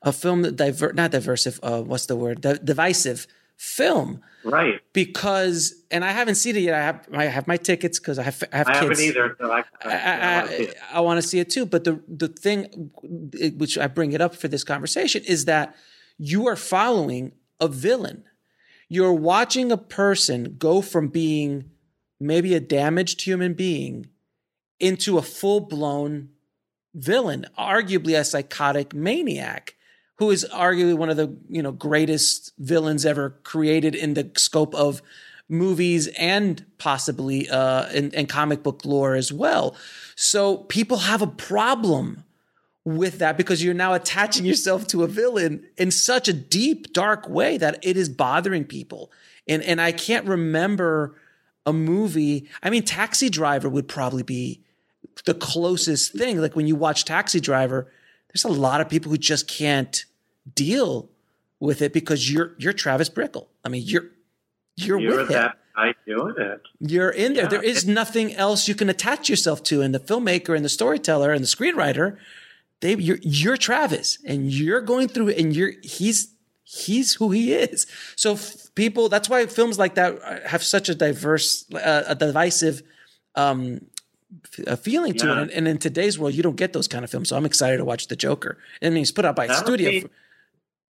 a 0.03 0.13
film 0.13 0.43
that 0.43 0.57
diver 0.57 0.93
not 0.93 1.13
diversive. 1.13 1.61
Uh, 1.63 1.83
what's 1.83 2.07
the 2.07 2.17
word? 2.17 2.41
Divisive 2.41 3.27
film. 3.57 4.21
Right. 4.45 4.81
Because, 4.93 5.83
and 5.91 6.05
I 6.05 6.13
haven't 6.13 6.35
seen 6.35 6.57
it 6.57 6.61
yet. 6.61 6.75
I 6.75 6.83
have, 6.83 7.09
I 7.15 7.25
have 7.25 7.47
my 7.47 7.57
tickets 7.57 7.99
because 7.99 8.19
I 8.19 8.25
have, 8.25 8.43
I 8.53 8.59
have 8.59 8.69
I 8.69 8.73
kids. 8.73 8.83
haven't 8.83 9.01
either. 9.01 9.37
So 9.41 9.51
I, 9.51 9.65
I, 9.83 9.91
I, 9.91 10.41
I, 10.43 10.73
I 10.95 11.01
want 11.01 11.23
to 11.23 11.27
see 11.27 11.39
it 11.39 11.51
too. 11.51 11.65
But 11.65 11.85
the, 11.85 12.03
the 12.09 12.29
thing, 12.29 12.91
which 13.57 13.79
I 13.79 13.87
bring 13.87 14.13
it 14.13 14.21
up 14.21 14.35
for 14.35 14.49
this 14.49 14.65
conversation 14.65 15.23
is 15.27 15.47
that 15.47 15.75
you 16.19 16.47
are 16.47 16.57
following 16.57 17.33
a 17.61 17.69
villain. 17.69 18.25
You're 18.89 19.15
watching 19.15 19.73
a 19.73 19.79
person 19.79 20.57
go 20.59 20.83
from 20.83 21.09
being 21.09 21.71
maybe 22.21 22.55
a 22.55 22.61
damaged 22.61 23.23
human 23.23 23.55
being 23.55 24.09
into 24.79 25.17
a 25.17 25.23
full 25.23 25.61
blown 25.61 26.29
villain, 26.95 27.47
arguably 27.59 28.19
a 28.19 28.25
psychotic 28.25 28.95
maniac 28.95 29.75
who 30.17 30.31
is 30.31 30.47
arguably 30.53 30.97
one 30.97 31.11
of 31.11 31.17
the 31.17 31.37
you 31.49 31.63
know 31.63 31.73
greatest 31.73 32.53
villains 32.59 33.05
ever 33.05 33.31
created 33.43 33.95
in 33.95 34.15
the 34.15 34.31
scope 34.37 34.75
of 34.75 35.03
movies 35.49 36.09
and 36.19 36.65
possibly 36.79 37.49
uh, 37.51 37.89
in, 37.91 38.11
in 38.13 38.27
comic 38.27 38.63
book 38.63 38.85
lore 38.85 39.15
as 39.15 39.33
well. 39.33 39.77
So 40.17 40.59
people 40.59 40.99
have 40.99 41.21
a 41.21 41.27
problem 41.27 42.25
with 42.85 43.19
that 43.19 43.37
because 43.37 43.63
you're 43.63 43.75
now 43.75 43.95
attaching 43.95 44.45
yourself 44.45 44.87
to 44.89 45.03
a 45.03 45.09
villain 45.09 45.67
in 45.77 45.91
such 45.91 46.29
a 46.29 46.33
deep, 46.33 46.93
dark 46.93 47.29
way 47.29 47.57
that 47.57 47.79
it 47.83 47.97
is 47.97 48.09
bothering 48.09 48.65
people. 48.65 49.11
And 49.49 49.63
and 49.63 49.81
I 49.81 49.93
can't 49.93 50.27
remember 50.27 51.17
a 51.67 51.73
movie. 51.73 52.49
I 52.63 52.71
mean, 52.71 52.85
Taxi 52.85 53.31
Driver 53.31 53.69
would 53.69 53.89
probably 53.89 54.23
be 54.23 54.61
the 55.25 55.35
closest 55.35 56.13
thing. 56.13 56.39
Like 56.39 56.57
when 56.57 56.67
you 56.67 56.77
watch 56.77 57.05
Taxi 57.05 57.41
Driver, 57.41 57.91
there's 58.35 58.45
a 58.45 58.49
lot 58.49 58.81
of 58.81 58.89
people 58.89 59.11
who 59.11 59.17
just 59.17 59.47
can't 59.47 60.05
deal 60.55 61.09
with 61.61 61.81
it 61.81 61.93
because 61.93 62.31
you're 62.31 62.55
you're 62.59 62.73
Travis 62.73 63.09
Bickle. 63.09 63.47
I 63.65 63.69
mean, 63.69 63.83
you're 63.87 64.07
you're, 64.77 64.99
you're 64.99 65.19
with 65.19 65.29
that 65.29 65.57
guy 65.77 65.95
doing 66.05 66.35
it. 66.37 66.61
You're 66.81 67.11
in 67.11 67.35
there. 67.35 67.45
Yeah. 67.45 67.49
There 67.49 67.63
is 67.63 67.87
nothing 67.87 68.35
else 68.35 68.67
you 68.67 68.75
can 68.75 68.91
attach 68.91 69.29
yourself 69.29 69.63
to. 69.65 69.81
And 69.83 69.95
the 69.95 70.01
filmmaker 70.01 70.55
and 70.57 70.65
the 70.65 70.69
storyteller 70.69 71.31
and 71.31 71.45
the 71.45 71.49
screenwriter, 71.49 72.19
they 72.81 72.97
you're 72.97 73.19
you're 73.23 73.57
Travis, 73.57 74.19
and 74.27 74.53
you're 74.53 74.81
going 74.81 75.09
through 75.09 75.29
it, 75.29 75.39
and 75.39 75.55
you're 75.55 75.73
he's 75.83 76.35
he's 76.65 77.15
who 77.15 77.31
he 77.31 77.55
is. 77.55 77.87
So 78.17 78.37
people, 78.75 79.09
that's 79.09 79.29
why 79.29 79.47
films 79.47 79.79
like 79.79 79.95
that 79.95 80.43
have 80.47 80.65
such 80.65 80.89
a 80.89 80.95
diverse, 80.95 81.73
uh, 81.73 82.03
a 82.09 82.17
divisive 82.17 82.83
um, 83.37 83.87
a 84.67 84.77
feeling 84.77 85.15
to 85.15 85.27
yeah. 85.27 85.33
it. 85.33 85.39
And, 85.43 85.51
and, 85.51 85.69
in 85.69 85.79
today's 85.79 86.19
world, 86.19 86.35
you 86.35 86.43
don't 86.43 86.57
get 86.57 86.73
those 86.73 86.89
kind 86.89 87.05
of 87.05 87.11
films. 87.11 87.29
So 87.29 87.37
I'm 87.37 87.47
excited 87.47 87.79
to 87.79 87.85
watch 87.85 88.09
The 88.09 88.17
Joker. 88.17 88.59
I 88.83 88.91
mean, 88.91 89.03
it's 89.03 89.13
put 89.13 89.25
out 89.25 89.37
by 89.37 89.47
a 89.47 89.55
studio. 89.55 89.91
Be, 89.91 90.07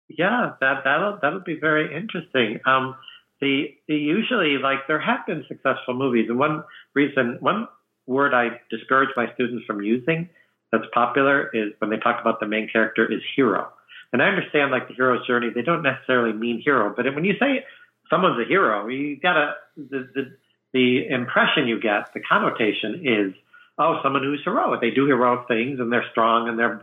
yeah, 0.10 0.54
that 0.60 0.82
that'll 0.84 1.19
that'll 1.21 1.41
be 1.41 1.60
very 1.60 1.95
interesting. 1.95 2.60
Um, 2.65 2.95
the, 3.41 3.67
the 3.88 3.95
usually 3.95 4.58
like 4.58 4.80
there 4.88 4.99
have 4.99 5.25
been 5.25 5.45
successful 5.47 5.93
movies, 5.93 6.28
and 6.30 6.38
one 6.38 6.63
reason, 6.93 7.38
one 7.39 7.67
word 8.08 8.34
I 8.34 8.60
discourage 8.69 9.10
my 9.15 9.32
students 9.36 9.65
from 9.65 9.82
using 9.82 10.30
that's 10.71 10.86
popular 10.93 11.49
is 11.54 11.73
when 11.80 11.89
they 11.89 11.97
talk 11.97 12.19
about 12.21 12.39
the 12.39 12.47
main 12.47 12.69
character 12.71 13.12
is 13.12 13.21
hero. 13.36 13.69
And 14.12 14.21
I 14.21 14.28
understand 14.28 14.71
like 14.71 14.88
the 14.88 14.93
hero's 14.95 15.25
journey, 15.28 15.49
they 15.54 15.62
don't 15.62 15.84
necessarily 15.84 16.34
mean 16.34 16.62
hero, 16.63 16.93
but 16.95 17.06
when 17.13 17.23
you 17.23 17.34
say 17.39 17.63
someone's 18.10 18.39
a 18.43 18.47
hero, 18.47 18.88
you 18.88 19.19
gotta 19.19 19.54
the, 19.78 20.10
the 20.13 20.38
the 20.73 21.08
impression 21.08 21.67
you 21.67 21.79
get, 21.79 22.13
the 22.13 22.19
connotation 22.19 23.01
is, 23.03 23.34
oh, 23.77 23.99
someone 24.03 24.23
who's 24.23 24.41
heroic. 24.43 24.82
They 24.82 24.91
do 24.91 25.05
heroic 25.05 25.47
things 25.47 25.79
and 25.79 25.91
they're 25.91 26.05
strong 26.12 26.47
and 26.47 26.60
they're 26.60 26.82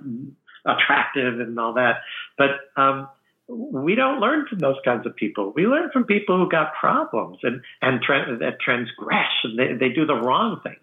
attractive 0.64 1.40
and 1.40 1.59
all 1.59 1.75
that. 1.75 2.01
But 2.37 2.51
um, 2.77 3.09
we 3.49 3.94
don't 3.94 4.20
learn 4.20 4.46
from 4.49 4.59
those 4.59 4.77
kinds 4.85 5.07
of 5.07 5.14
people. 5.14 5.53
We 5.55 5.66
learn 5.66 5.90
from 5.92 6.05
people 6.05 6.37
who 6.38 6.51
got 6.51 6.75
problems 6.75 7.38
and 7.42 7.62
and 7.81 8.03
tra- 8.03 8.38
that 8.38 8.61
transgress 8.61 9.31
and 9.44 9.59
they, 9.59 9.75
they 9.75 9.94
do 9.94 10.05
the 10.05 10.14
wrong 10.14 10.61
thing. 10.62 10.77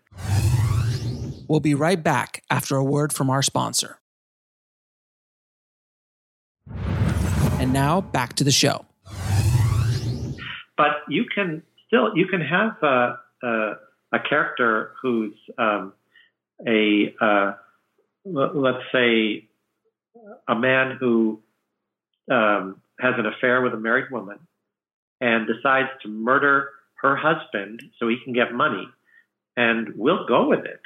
We'll 1.48 1.60
be 1.60 1.76
right 1.76 2.02
back 2.02 2.42
after 2.50 2.78
a 2.78 2.84
word 2.84 3.12
from 3.12 3.30
our 3.30 3.42
sponsor. 3.42 4.00
And 7.60 7.74
now 7.74 8.02
back 8.02 8.34
to 8.34 8.44
the 8.44 8.52
show. 8.52 8.86
But 10.76 11.04
you 11.08 11.26
can 11.34 11.64
still 11.94 12.16
you 12.16 12.26
can 12.26 12.42
have 12.42 12.76
a, 12.82 13.20
a, 13.44 13.74
a 14.14 14.20
character 14.28 14.94
who's 15.02 15.34
um, 15.58 15.94
a 16.68 17.14
uh, 17.22 17.54
let's 18.26 18.84
say 18.92 19.48
a 20.48 20.56
man 20.56 20.98
who 21.00 21.40
um, 22.32 22.82
has 23.00 23.14
an 23.18 23.26
affair 23.26 23.62
with 23.62 23.74
a 23.74 23.78
married 23.78 24.12
woman 24.12 24.40
and 25.22 25.48
decides 25.48 25.90
to 26.02 26.10
murder 26.10 26.70
her 26.96 27.16
husband 27.16 27.82
so 28.00 28.08
he 28.08 28.18
can 28.24 28.34
get 28.34 28.54
money, 28.54 28.88
and 29.58 29.94
we'll 29.96 30.26
go 30.26 30.48
with 30.48 30.66
it 30.66 30.82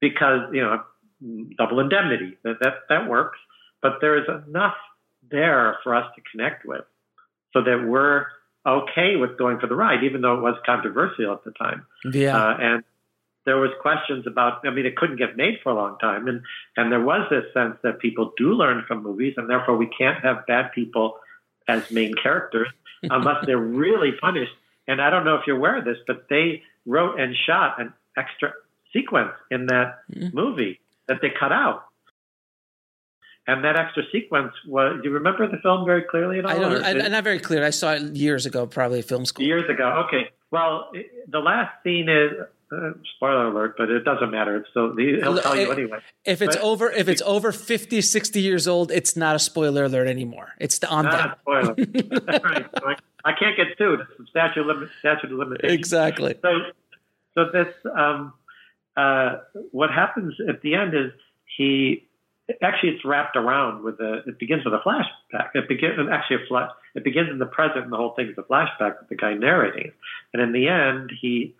because 0.00 0.52
you 0.52 0.62
know 0.62 0.82
double 1.58 1.80
indemnity 1.80 2.36
that 2.44 2.56
that, 2.60 2.74
that 2.88 3.08
works. 3.08 3.38
But 3.82 3.98
there 4.00 4.18
is 4.18 4.28
enough 4.46 4.74
there 5.30 5.78
for 5.84 5.94
us 5.94 6.06
to 6.16 6.22
connect 6.30 6.66
with, 6.66 6.84
so 7.52 7.62
that 7.62 7.84
we're 7.86 8.26
okay 8.66 9.16
with 9.16 9.38
going 9.38 9.58
for 9.58 9.66
the 9.66 9.74
ride, 9.74 10.04
even 10.04 10.20
though 10.20 10.34
it 10.34 10.40
was 10.42 10.56
controversial 10.66 11.32
at 11.32 11.44
the 11.44 11.50
time. 11.52 11.86
Yeah. 12.12 12.36
Uh, 12.36 12.56
and 12.60 12.84
there 13.46 13.56
was 13.58 13.70
questions 13.80 14.26
about. 14.26 14.66
I 14.66 14.70
mean, 14.70 14.86
it 14.86 14.96
couldn't 14.96 15.16
get 15.16 15.36
made 15.36 15.60
for 15.62 15.70
a 15.70 15.74
long 15.74 15.96
time, 15.98 16.28
and 16.28 16.42
and 16.76 16.92
there 16.92 17.00
was 17.02 17.26
this 17.30 17.44
sense 17.54 17.76
that 17.82 17.98
people 17.98 18.32
do 18.36 18.52
learn 18.52 18.84
from 18.86 19.02
movies, 19.02 19.34
and 19.36 19.48
therefore 19.48 19.76
we 19.76 19.86
can't 19.86 20.22
have 20.22 20.46
bad 20.46 20.72
people 20.72 21.18
as 21.68 21.90
main 21.90 22.14
characters 22.22 22.68
unless 23.02 23.44
they're 23.46 23.56
really 23.58 24.12
punished. 24.20 24.52
And 24.86 25.00
I 25.00 25.08
don't 25.10 25.24
know 25.24 25.36
if 25.36 25.46
you're 25.46 25.56
aware 25.56 25.78
of 25.78 25.84
this, 25.84 25.98
but 26.06 26.26
they 26.28 26.62
wrote 26.86 27.18
and 27.18 27.34
shot 27.46 27.80
an 27.80 27.92
extra 28.16 28.52
sequence 28.92 29.32
in 29.50 29.66
that 29.66 30.00
Mhm. 30.12 30.34
movie 30.34 30.80
that 31.06 31.20
they 31.22 31.30
cut 31.30 31.52
out. 31.52 31.84
And 33.46 33.64
that 33.64 33.76
extra 33.76 34.02
sequence 34.12 34.52
was. 34.66 35.00
Do 35.02 35.08
you 35.08 35.14
remember 35.14 35.48
the 35.50 35.56
film 35.58 35.84
very 35.84 36.02
clearly 36.02 36.38
at 36.38 36.44
all? 36.44 36.50
I 36.52 36.58
don't. 36.58 36.84
I, 36.84 36.90
it- 37.06 37.10
not 37.10 37.24
very 37.24 37.40
clear. 37.40 37.64
I 37.64 37.70
saw 37.70 37.94
it 37.94 38.14
years 38.14 38.46
ago, 38.46 38.66
probably 38.66 39.00
at 39.00 39.06
film 39.06 39.24
school. 39.24 39.44
Years 39.44 39.68
ago. 39.68 40.04
Okay. 40.06 40.30
Well, 40.50 40.90
i- 40.94 41.06
the 41.26 41.40
last 41.40 41.72
scene 41.82 42.08
is 42.08 42.32
uh, 42.72 42.90
spoiler 43.16 43.48
alert, 43.48 43.74
but 43.76 43.90
it 43.90 44.04
doesn't 44.04 44.30
matter. 44.30 44.64
Still 44.70 44.94
he'll 44.96 45.38
tell 45.38 45.56
you 45.56 45.72
anyway. 45.72 45.98
If 46.24 46.42
it's 46.42 46.54
But- 46.56 46.64
over, 46.64 46.90
if 46.92 47.08
it's 47.08 47.22
over 47.22 47.50
50, 47.50 48.00
60 48.02 48.40
years 48.40 48.68
old, 48.68 48.92
it's 48.92 49.16
not 49.16 49.34
a 49.34 49.40
spoiler 49.40 49.84
alert 49.84 50.06
anymore. 50.06 50.50
It's 50.60 50.78
the 50.78 50.88
on 50.88 51.06
Not 51.06 51.38
spoiler. 51.40 51.74
right. 51.74 52.66
So 52.78 52.86
I, 52.88 52.96
I 53.24 53.32
can't 53.32 53.56
get 53.56 53.68
sued. 53.78 54.00
It's 54.20 54.30
statute 54.30 54.64
limit 54.66 54.90
statute 55.00 55.32
of 55.32 55.38
limitations. 55.38 55.72
Exactly. 55.78 56.34
So, 56.42 56.50
so 57.34 57.44
this 57.52 57.74
um, 57.96 58.34
uh, 58.96 59.38
what 59.72 59.90
happens 59.90 60.34
at 60.48 60.60
the 60.62 60.74
end 60.74 60.94
is 60.94 61.10
he 61.56 62.06
actually 62.62 62.90
it's 62.90 63.04
wrapped 63.04 63.36
around 63.36 63.82
with 63.82 64.00
a. 64.00 64.22
It 64.26 64.38
begins 64.38 64.64
with 64.64 64.74
a 64.74 64.80
flashback. 64.86 65.50
It 65.54 65.68
begins 65.68 65.98
actually 66.12 66.36
a 66.36 66.46
flash. 66.48 66.70
It 66.94 67.04
begins 67.04 67.28
in 67.30 67.38
the 67.38 67.46
present, 67.46 67.84
and 67.84 67.92
the 67.92 67.96
whole 67.96 68.14
thing 68.14 68.28
is 68.28 68.38
a 68.38 68.42
flashback 68.42 69.00
with 69.00 69.08
the 69.08 69.16
guy 69.16 69.34
narrating. 69.34 69.92
And 70.32 70.42
in 70.42 70.52
the 70.52 70.68
end, 70.68 71.12
he 71.20 71.54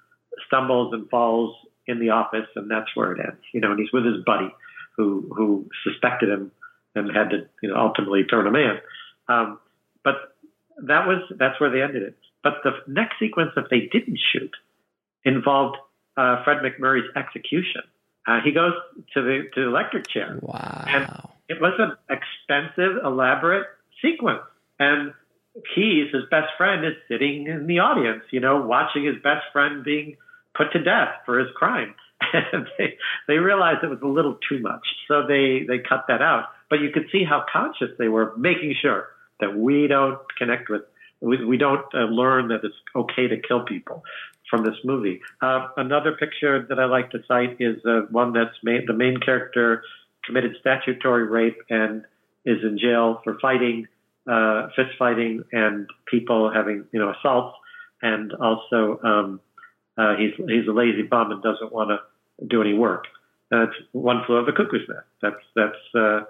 stumbles 0.46 0.92
and 0.92 1.08
falls 1.08 1.54
in 1.86 1.98
the 1.98 2.10
office, 2.10 2.46
and 2.56 2.70
that's 2.70 2.94
where 2.94 3.12
it 3.12 3.20
ends. 3.20 3.40
You 3.52 3.60
know, 3.60 3.70
and 3.72 3.80
he's 3.80 3.92
with 3.92 4.04
his 4.04 4.24
buddy 4.24 4.52
who 4.96 5.30
who 5.34 5.68
suspected 5.84 6.28
him 6.28 6.52
and 6.94 7.14
had 7.14 7.30
to 7.30 7.48
you 7.62 7.68
know 7.68 7.76
ultimately 7.76 8.24
turn 8.24 8.46
him 8.46 8.56
in. 8.56 8.78
Um, 9.28 9.58
but 10.04 10.14
that 10.82 11.06
was 11.06 11.22
that's 11.38 11.60
where 11.60 11.70
they 11.70 11.82
ended 11.82 12.02
it. 12.02 12.16
But 12.42 12.54
the 12.64 12.72
next 12.86 13.18
sequence 13.18 13.50
that 13.56 13.66
they 13.70 13.88
didn't 13.92 14.18
shoot 14.32 14.52
involved 15.24 15.76
uh, 16.16 16.42
Fred 16.44 16.58
MacMurray's 16.58 17.08
execution. 17.16 17.82
Uh, 18.30 18.40
he 18.44 18.52
goes 18.52 18.72
to 19.14 19.22
the 19.22 19.50
to 19.54 19.62
the 19.62 19.66
electric 19.66 20.08
chair. 20.08 20.38
Wow. 20.40 20.84
And 20.86 21.04
It 21.48 21.60
was 21.60 21.72
an 21.78 21.96
expensive, 22.08 23.04
elaborate 23.04 23.66
sequence, 24.00 24.42
and 24.78 25.12
Keyes, 25.74 26.12
his 26.12 26.22
best 26.30 26.46
friend, 26.56 26.86
is 26.86 26.92
sitting 27.08 27.48
in 27.48 27.66
the 27.66 27.80
audience, 27.80 28.22
you 28.30 28.38
know, 28.38 28.62
watching 28.62 29.04
his 29.04 29.16
best 29.16 29.44
friend 29.52 29.82
being 29.82 30.16
put 30.56 30.70
to 30.72 30.78
death 30.82 31.08
for 31.26 31.38
his 31.38 31.48
crime. 31.56 31.94
And 32.32 32.68
they 32.78 32.96
they 33.26 33.38
realized 33.38 33.82
it 33.82 33.90
was 33.90 34.02
a 34.02 34.06
little 34.06 34.38
too 34.48 34.60
much, 34.60 34.86
so 35.08 35.26
they 35.26 35.64
they 35.66 35.78
cut 35.78 36.04
that 36.06 36.22
out. 36.22 36.44
But 36.68 36.80
you 36.80 36.90
could 36.90 37.06
see 37.10 37.24
how 37.24 37.44
conscious 37.50 37.90
they 37.98 38.08
were, 38.08 38.36
making 38.36 38.76
sure 38.80 39.08
that 39.40 39.56
we 39.56 39.88
don't 39.88 40.18
connect 40.38 40.68
with, 40.68 40.82
we, 41.20 41.44
we 41.44 41.56
don't 41.56 41.84
uh, 41.94 42.04
learn 42.04 42.48
that 42.48 42.60
it's 42.62 42.76
okay 42.94 43.26
to 43.26 43.40
kill 43.40 43.64
people 43.64 44.04
from 44.50 44.64
this 44.64 44.74
movie. 44.84 45.20
Uh, 45.40 45.68
another 45.76 46.12
picture 46.12 46.66
that 46.68 46.78
I 46.78 46.84
like 46.86 47.10
to 47.12 47.22
cite 47.28 47.56
is 47.60 47.76
uh, 47.86 48.02
one 48.10 48.32
that's 48.32 48.56
made 48.62 48.86
the 48.86 48.92
main 48.92 49.16
character 49.18 49.82
committed 50.26 50.56
statutory 50.60 51.24
rape 51.26 51.56
and 51.70 52.04
is 52.44 52.58
in 52.62 52.78
jail 52.78 53.20
for 53.24 53.38
fighting, 53.40 53.86
uh, 54.30 54.68
fist 54.76 54.90
fighting, 54.98 55.44
and 55.52 55.88
people 56.06 56.50
having 56.52 56.84
you 56.92 56.98
know 56.98 57.12
assaults, 57.18 57.56
and 58.02 58.32
also 58.34 58.98
um, 59.04 59.40
uh, 59.96 60.16
he's 60.16 60.32
he's 60.36 60.66
a 60.68 60.72
lazy 60.72 61.02
bum 61.02 61.30
and 61.30 61.42
doesn't 61.42 61.72
want 61.72 61.90
to 61.90 62.46
do 62.46 62.60
any 62.60 62.74
work. 62.74 63.04
That's 63.50 63.72
one 63.92 64.22
flew 64.26 64.36
of 64.36 64.46
the 64.46 64.52
cuckoo's 64.52 64.88
nest. 64.88 65.06
That's 65.22 65.42
that's 65.54 65.94
uh, 65.94 66.20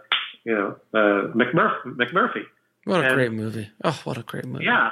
you 0.44 0.54
know 0.54 0.76
uh, 0.94 1.32
McMurphy. 1.32 1.96
McMurphy. 1.96 2.42
What 2.84 3.04
a 3.04 3.08
and- 3.08 3.14
great 3.14 3.32
movie. 3.32 3.70
Oh, 3.84 3.98
what 4.04 4.18
a 4.18 4.22
great 4.22 4.44
movie. 4.46 4.64
Yeah. 4.64 4.90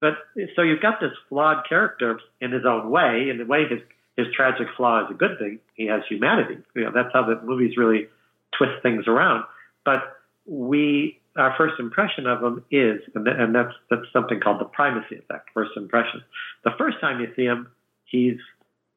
But 0.00 0.14
so 0.54 0.62
you've 0.62 0.80
got 0.80 1.00
this 1.00 1.12
flawed 1.28 1.68
character 1.68 2.20
in 2.40 2.52
his 2.52 2.64
own 2.64 2.90
way. 2.90 3.28
In 3.30 3.38
the 3.38 3.44
way 3.44 3.66
his 3.68 3.80
his 4.16 4.26
tragic 4.34 4.66
flaw 4.76 5.04
is 5.04 5.10
a 5.10 5.14
good 5.14 5.38
thing. 5.38 5.60
He 5.74 5.86
has 5.86 6.02
humanity. 6.08 6.58
You 6.74 6.84
know, 6.84 6.92
that's 6.92 7.12
how 7.12 7.24
the 7.24 7.40
movies 7.42 7.76
really 7.76 8.08
twist 8.56 8.82
things 8.82 9.06
around. 9.06 9.44
But 9.84 10.02
we, 10.44 11.20
our 11.36 11.54
first 11.56 11.74
impression 11.78 12.26
of 12.26 12.42
him 12.42 12.64
is, 12.70 13.00
and, 13.14 13.24
th- 13.24 13.36
and 13.38 13.54
that's 13.54 13.74
that's 13.90 14.02
something 14.12 14.40
called 14.40 14.60
the 14.60 14.64
primacy 14.64 15.16
effect. 15.16 15.50
First 15.54 15.72
impression. 15.76 16.22
The 16.64 16.72
first 16.76 17.00
time 17.00 17.20
you 17.20 17.28
see 17.36 17.44
him, 17.44 17.68
he's 18.04 18.38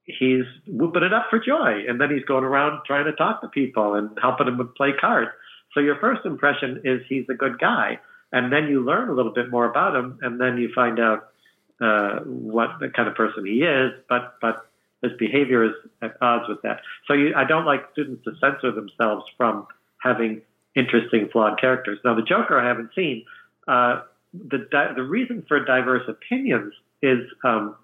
he's 0.06 0.46
whooping 0.68 1.04
it 1.04 1.14
up 1.14 1.28
for 1.30 1.40
joy, 1.40 1.84
and 1.88 2.02
then 2.02 2.10
he's 2.10 2.26
going 2.26 2.44
around 2.44 2.82
trying 2.86 3.06
to 3.06 3.14
talk 3.14 3.42
to 3.42 3.48
people 3.48 3.94
and 3.94 4.18
helping 4.22 4.48
them 4.48 4.74
play 4.76 4.92
cards. 5.00 5.32
So 5.74 5.80
your 5.80 5.98
first 6.00 6.26
impression 6.26 6.82
is 6.84 7.02
he's 7.08 7.26
a 7.30 7.34
good 7.34 7.60
guy, 7.60 8.00
and 8.32 8.52
then 8.52 8.68
you 8.68 8.84
learn 8.84 9.10
a 9.10 9.14
little 9.14 9.34
bit 9.34 9.50
more 9.50 9.70
about 9.70 9.96
him, 9.96 10.20
and 10.22 10.40
then 10.40 10.58
you 10.58 10.72
find 10.74 11.00
out 11.00 11.30
uh, 11.82 12.20
what 12.20 12.80
the 12.80 12.90
kind 12.90 13.08
of 13.08 13.16
person 13.16 13.46
he 13.46 13.64
is. 13.64 13.92
But 14.10 14.36
but 14.42 14.68
his 15.02 15.12
behavior 15.18 15.64
is 15.64 15.74
at 16.02 16.16
odds 16.22 16.48
with 16.48 16.62
that. 16.62 16.82
So 17.08 17.14
you, 17.14 17.34
I 17.36 17.44
don't 17.44 17.66
like 17.66 17.90
students 17.92 18.24
to 18.26 18.32
censor 18.40 18.72
themselves 18.72 19.26
from 19.38 19.68
having 20.02 20.42
interesting 20.76 21.28
flawed 21.32 21.60
characters. 21.60 22.00
Now 22.06 22.16
the 22.16 22.22
Joker 22.22 22.60
I 22.60 22.68
haven't 22.68 22.92
seen. 22.96 23.26
Uh, 23.68 24.02
the 24.34 24.68
di- 24.72 24.94
the 24.96 25.04
reason 25.04 25.44
for 25.48 25.64
diverse 25.64 26.08
opinions 26.08 26.74
is 27.02 27.20
um, 27.44 27.76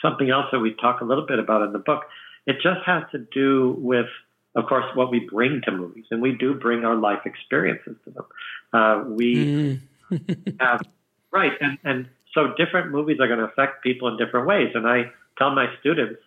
something 0.00 0.30
else 0.30 0.46
that 0.52 0.60
we 0.60 0.74
talk 0.74 1.00
a 1.00 1.04
little 1.04 1.26
bit 1.26 1.38
about 1.38 1.62
in 1.62 1.72
the 1.72 1.78
book. 1.78 2.04
It 2.46 2.56
just 2.62 2.80
has 2.86 3.04
to 3.12 3.18
do 3.18 3.76
with, 3.78 4.06
of 4.54 4.66
course, 4.66 4.84
what 4.94 5.10
we 5.10 5.20
bring 5.20 5.62
to 5.64 5.72
movies, 5.72 6.04
and 6.10 6.20
we 6.20 6.32
do 6.32 6.54
bring 6.54 6.84
our 6.84 6.94
life 6.96 7.20
experiences 7.24 7.96
to 8.04 8.10
them. 8.10 8.24
Uh, 8.72 9.04
we 9.08 9.34
Mm. 9.34 9.80
have 10.60 10.82
right, 11.30 11.52
and 11.60 11.78
and 11.84 12.08
so 12.34 12.54
different 12.56 12.90
movies 12.90 13.18
are 13.20 13.28
going 13.28 13.38
to 13.38 13.46
affect 13.46 13.82
people 13.82 14.08
in 14.08 14.16
different 14.18 14.46
ways. 14.46 14.72
And 14.74 14.86
I 14.86 15.10
tell 15.38 15.54
my 15.54 15.66
students, 15.80 16.20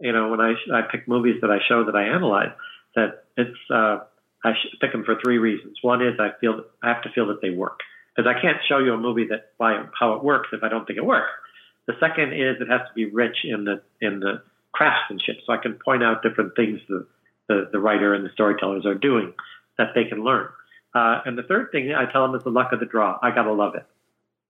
you 0.00 0.12
know, 0.12 0.28
when 0.28 0.40
I 0.40 0.54
I 0.72 0.82
pick 0.82 1.08
movies 1.08 1.40
that 1.40 1.50
I 1.50 1.58
show 1.68 1.84
that 1.84 1.96
I 1.96 2.04
analyze, 2.04 2.52
that 2.94 3.24
it's 3.36 3.58
uh, 3.70 3.98
I 4.44 4.52
pick 4.80 4.92
them 4.92 5.04
for 5.04 5.16
three 5.22 5.38
reasons. 5.38 5.78
One 5.82 6.00
is 6.06 6.18
I 6.20 6.30
feel 6.40 6.64
I 6.82 6.88
have 6.88 7.02
to 7.02 7.10
feel 7.10 7.26
that 7.28 7.40
they 7.42 7.50
work 7.50 7.80
because 8.14 8.28
I 8.28 8.40
can't 8.40 8.58
show 8.68 8.78
you 8.78 8.92
a 8.94 8.98
movie 8.98 9.26
that 9.28 9.52
why 9.56 9.84
how 9.98 10.14
it 10.14 10.22
works 10.24 10.48
if 10.52 10.62
I 10.62 10.68
don't 10.68 10.86
think 10.86 10.98
it 10.98 11.04
works. 11.04 11.30
The 11.86 11.94
second 12.00 12.34
is 12.34 12.60
it 12.60 12.68
has 12.68 12.82
to 12.86 12.94
be 12.94 13.06
rich 13.06 13.38
in 13.44 13.64
the 13.64 13.82
in 14.00 14.20
the 14.20 14.42
craftsmanship, 14.72 15.38
so 15.46 15.52
I 15.52 15.56
can 15.56 15.74
point 15.74 16.04
out 16.04 16.22
different 16.22 16.54
things 16.54 16.80
the 16.88 17.06
the, 17.48 17.68
the 17.72 17.78
writer 17.78 18.14
and 18.14 18.24
the 18.24 18.30
storytellers 18.32 18.86
are 18.86 18.94
doing 18.94 19.32
that 19.78 19.88
they 19.94 20.04
can 20.04 20.22
learn. 20.22 20.48
Uh, 20.94 21.20
and 21.24 21.36
the 21.36 21.42
third 21.42 21.70
thing 21.70 21.92
I 21.92 22.10
tell 22.10 22.26
them 22.26 22.34
is 22.34 22.44
the 22.44 22.50
luck 22.50 22.72
of 22.72 22.80
the 22.80 22.86
draw. 22.86 23.18
I 23.22 23.30
gotta 23.30 23.52
love 23.52 23.74
it, 23.74 23.86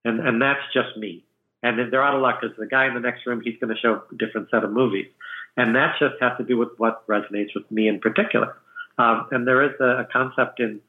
and 0.05 0.20
and 0.20 0.40
that's 0.40 0.61
just 0.72 0.96
me. 0.96 1.24
And 1.62 1.92
they're 1.92 2.03
out 2.03 2.14
of 2.14 2.22
luck, 2.22 2.40
because 2.40 2.57
the 2.57 2.66
guy 2.66 2.86
in 2.86 2.94
the 2.94 3.01
next 3.01 3.26
room 3.26 3.40
he's 3.44 3.57
going 3.61 3.74
to 3.74 3.80
show 3.80 4.03
a 4.12 4.16
different 4.16 4.49
set 4.51 4.62
of 4.62 4.70
movies, 4.70 5.07
and 5.57 5.74
that 5.74 5.96
just 5.99 6.14
has 6.20 6.32
to 6.38 6.44
do 6.44 6.57
with 6.57 6.68
what 6.76 7.05
resonates 7.09 7.53
with 7.55 7.68
me 7.70 7.88
in 7.88 7.99
particular. 7.99 8.57
Um, 8.96 9.26
and 9.32 9.46
there 9.46 9.64
is 9.64 9.72
a, 9.80 10.03
a 10.03 10.09
concept 10.12 10.61
in 10.61 10.80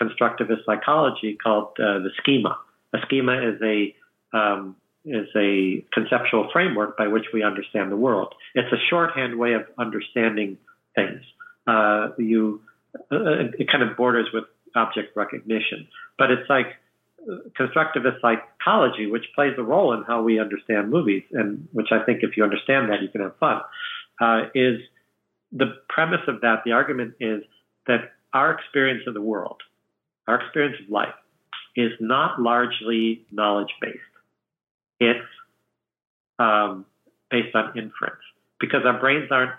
constructivist 0.00 0.64
psychology 0.66 1.36
called 1.42 1.68
uh, 1.78 1.98
the 2.00 2.10
schema. 2.18 2.58
A 2.94 2.98
schema 3.06 3.40
is 3.40 3.60
a 3.62 3.94
um, 4.36 4.76
is 5.04 5.28
a 5.34 5.82
conceptual 5.92 6.50
framework 6.52 6.98
by 6.98 7.06
which 7.08 7.24
we 7.32 7.42
understand 7.42 7.90
the 7.90 7.96
world. 7.96 8.34
It's 8.54 8.72
a 8.72 8.80
shorthand 8.90 9.38
way 9.38 9.54
of 9.54 9.62
understanding 9.78 10.58
things. 10.94 11.22
Uh, 11.68 12.08
you, 12.16 12.62
uh, 13.12 13.52
it 13.58 13.70
kind 13.70 13.82
of 13.82 13.96
borders 13.96 14.26
with 14.32 14.44
object 14.74 15.14
recognition, 15.16 15.86
but 16.18 16.30
it's 16.30 16.48
like 16.48 16.66
constructivist 17.58 18.20
psychology, 18.20 19.06
which 19.06 19.24
plays 19.34 19.52
a 19.58 19.62
role 19.62 19.92
in 19.92 20.02
how 20.04 20.22
we 20.22 20.40
understand 20.40 20.90
movies, 20.90 21.22
and 21.32 21.68
which 21.72 21.88
I 21.90 22.04
think 22.04 22.20
if 22.22 22.36
you 22.36 22.44
understand 22.44 22.90
that, 22.90 23.02
you 23.02 23.08
can 23.08 23.20
have 23.20 23.36
fun. 23.36 23.60
Uh, 24.20 24.44
is 24.54 24.80
the 25.52 25.76
premise 25.88 26.26
of 26.26 26.40
that? 26.40 26.62
The 26.64 26.72
argument 26.72 27.14
is 27.20 27.42
that 27.86 28.12
our 28.32 28.52
experience 28.52 29.02
of 29.06 29.14
the 29.14 29.22
world, 29.22 29.60
our 30.26 30.40
experience 30.40 30.76
of 30.82 30.90
life, 30.90 31.14
is 31.76 31.92
not 32.00 32.40
largely 32.40 33.26
knowledge 33.30 33.72
based. 33.80 33.98
It's 35.00 35.26
um, 36.38 36.86
based 37.30 37.54
on 37.54 37.76
inference 37.76 38.22
because 38.58 38.80
our 38.84 38.98
brains 38.98 39.28
aren't 39.30 39.52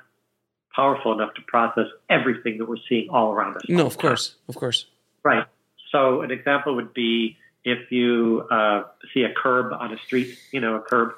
powerful 0.76 1.14
enough 1.14 1.34
to 1.36 1.42
process 1.48 1.86
everything 2.10 2.58
that 2.58 2.68
we're 2.68 2.78
seeing 2.88 3.10
all 3.10 3.32
around 3.32 3.58
us. 3.58 3.64
No, 3.68 3.86
of 3.86 3.98
course, 3.98 4.36
of 4.48 4.56
course. 4.56 4.86
Right. 5.24 5.46
So 5.92 6.22
an 6.22 6.32
example 6.32 6.76
would 6.76 6.94
be 6.94 7.38
if 7.64 7.92
you 7.92 8.48
uh, 8.50 8.84
see 9.14 9.24
a 9.24 9.34
curb 9.34 9.74
on 9.74 9.92
a 9.94 9.98
street, 9.98 10.38
you 10.52 10.62
know, 10.62 10.76
a 10.76 10.82
curb. 10.82 11.14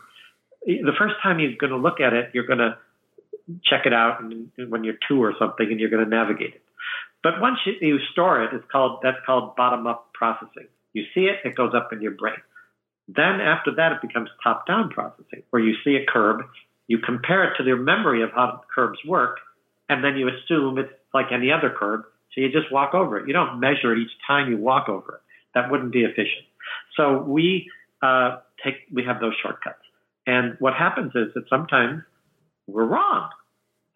The 0.65 0.93
first 0.97 1.15
time 1.21 1.39
you're 1.39 1.55
going 1.57 1.71
to 1.71 1.77
look 1.77 1.99
at 1.99 2.13
it, 2.13 2.31
you're 2.33 2.47
going 2.47 2.59
to 2.59 2.77
check 3.63 3.85
it 3.85 3.93
out 3.93 4.23
when 4.23 4.83
you're 4.83 4.97
two 5.07 5.23
or 5.23 5.33
something, 5.37 5.67
and 5.69 5.79
you're 5.79 5.89
going 5.89 6.03
to 6.03 6.09
navigate 6.09 6.55
it. 6.55 6.61
But 7.23 7.39
once 7.39 7.59
you, 7.65 7.73
you 7.81 7.99
store 8.11 8.43
it, 8.43 8.53
it's 8.53 8.65
called 8.71 8.99
that's 9.03 9.17
called 9.25 9.55
bottom 9.55 9.85
up 9.87 10.11
processing. 10.13 10.67
You 10.93 11.03
see 11.13 11.21
it, 11.21 11.37
it 11.45 11.55
goes 11.55 11.73
up 11.75 11.93
in 11.93 12.01
your 12.01 12.11
brain. 12.11 12.41
Then 13.07 13.41
after 13.41 13.75
that, 13.75 13.91
it 13.93 14.01
becomes 14.01 14.29
top 14.43 14.65
down 14.67 14.89
processing, 14.89 15.43
where 15.49 15.61
you 15.61 15.75
see 15.83 15.95
a 15.95 16.05
curb, 16.05 16.43
you 16.91 16.97
compare 16.97 17.45
it 17.45 17.55
to 17.55 17.63
your 17.63 17.77
memory 17.77 18.21
of 18.21 18.31
how 18.31 18.61
curbs 18.75 18.99
work, 19.07 19.37
and 19.87 20.03
then 20.03 20.17
you 20.17 20.27
assume 20.27 20.77
it's 20.77 20.91
like 21.13 21.27
any 21.31 21.49
other 21.49 21.73
curb, 21.73 22.01
so 22.33 22.41
you 22.41 22.51
just 22.51 22.69
walk 22.69 22.93
over 22.93 23.17
it. 23.17 23.27
You 23.27 23.33
don't 23.33 23.61
measure 23.61 23.93
it 23.93 23.99
each 23.99 24.11
time 24.27 24.51
you 24.51 24.57
walk 24.57 24.89
over 24.89 25.15
it. 25.15 25.21
That 25.55 25.71
wouldn't 25.71 25.93
be 25.93 26.03
efficient. 26.03 26.45
So 26.97 27.21
we 27.21 27.69
uh, 28.01 28.39
take 28.61 28.75
we 28.93 29.03
have 29.05 29.21
those 29.21 29.35
shortcuts, 29.41 29.85
and 30.27 30.57
what 30.59 30.73
happens 30.73 31.13
is 31.15 31.33
that 31.33 31.45
sometimes 31.49 32.01
we're 32.67 32.85
wrong. 32.85 33.29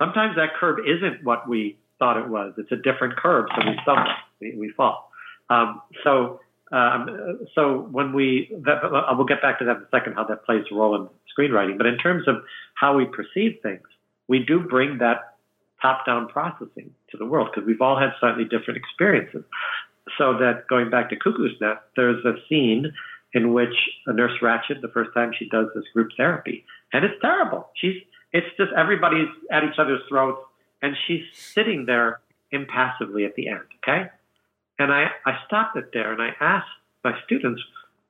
Sometimes 0.02 0.38
that 0.38 0.56
curb 0.58 0.80
isn't 0.80 1.26
what 1.26 1.50
we 1.50 1.78
thought 2.00 2.16
it 2.18 2.30
was. 2.30 2.54
It's 2.58 2.72
a 2.72 2.78
different 2.78 3.18
curb, 3.18 3.48
so 3.56 3.70
we 3.70 3.78
stumble, 3.84 4.12
we, 4.40 4.56
we 4.58 4.72
fall. 4.76 5.12
Um, 5.50 5.82
so 6.04 6.40
um, 6.72 7.48
so 7.54 7.88
when 7.92 8.14
we, 8.14 8.52
that, 8.66 8.84
I 8.84 9.14
will 9.14 9.26
get 9.26 9.42
back 9.42 9.60
to 9.60 9.66
that 9.66 9.78
in 9.78 9.84
a 9.84 9.90
second, 9.92 10.14
how 10.14 10.24
that 10.26 10.46
plays 10.46 10.64
a 10.72 10.76
role 10.76 10.96
in 10.96 11.08
screenwriting. 11.38 11.78
But 11.78 11.88
in 11.88 11.98
terms 11.98 12.28
of 12.28 12.38
how 12.74 12.96
we 12.98 13.06
perceive 13.06 13.60
things, 13.62 13.84
we 14.28 14.40
do 14.40 14.60
bring 14.60 14.98
that 15.00 15.36
top-down 15.82 16.28
processing 16.28 16.90
to 17.12 17.18
the 17.18 17.26
world 17.26 17.50
because 17.54 17.68
we've 17.68 17.82
all 17.82 18.00
had 18.00 18.10
slightly 18.20 18.44
different 18.44 18.78
experiences. 18.78 19.44
So 20.18 20.38
that 20.40 20.68
going 20.68 20.90
back 20.90 21.10
to 21.10 21.16
Cuckoo's 21.16 21.56
Nest, 21.62 21.82
there's 21.96 22.24
a 22.26 22.34
scene 22.48 22.92
in 23.34 23.54
which 23.54 23.76
a 24.08 24.14
Nurse 24.14 24.40
Ratched, 24.42 24.82
the 24.82 24.88
first 24.88 25.12
time 25.14 25.32
she 25.38 25.50
does 25.50 25.68
this 25.76 25.84
group 25.94 26.10
therapy, 26.16 26.64
and 26.94 27.04
it's 27.04 27.20
terrible. 27.22 27.70
She's, 27.76 28.02
it's 28.32 28.48
just 28.58 28.72
everybody's 28.78 29.28
at 29.52 29.64
each 29.64 29.78
other's 29.78 30.02
throats, 30.08 30.42
and 30.82 30.96
she's 31.06 31.24
sitting 31.34 31.86
there 31.86 32.22
impassively 32.52 33.26
at 33.26 33.36
the 33.36 33.50
end. 33.50 33.66
Okay, 33.84 34.10
and 34.80 34.92
I, 34.92 35.08
I 35.26 35.38
stopped 35.46 35.78
it 35.78 35.90
there 35.94 36.12
and 36.12 36.22
I 36.22 36.30
asked 36.40 36.68
my 37.04 37.14
students, 37.26 37.62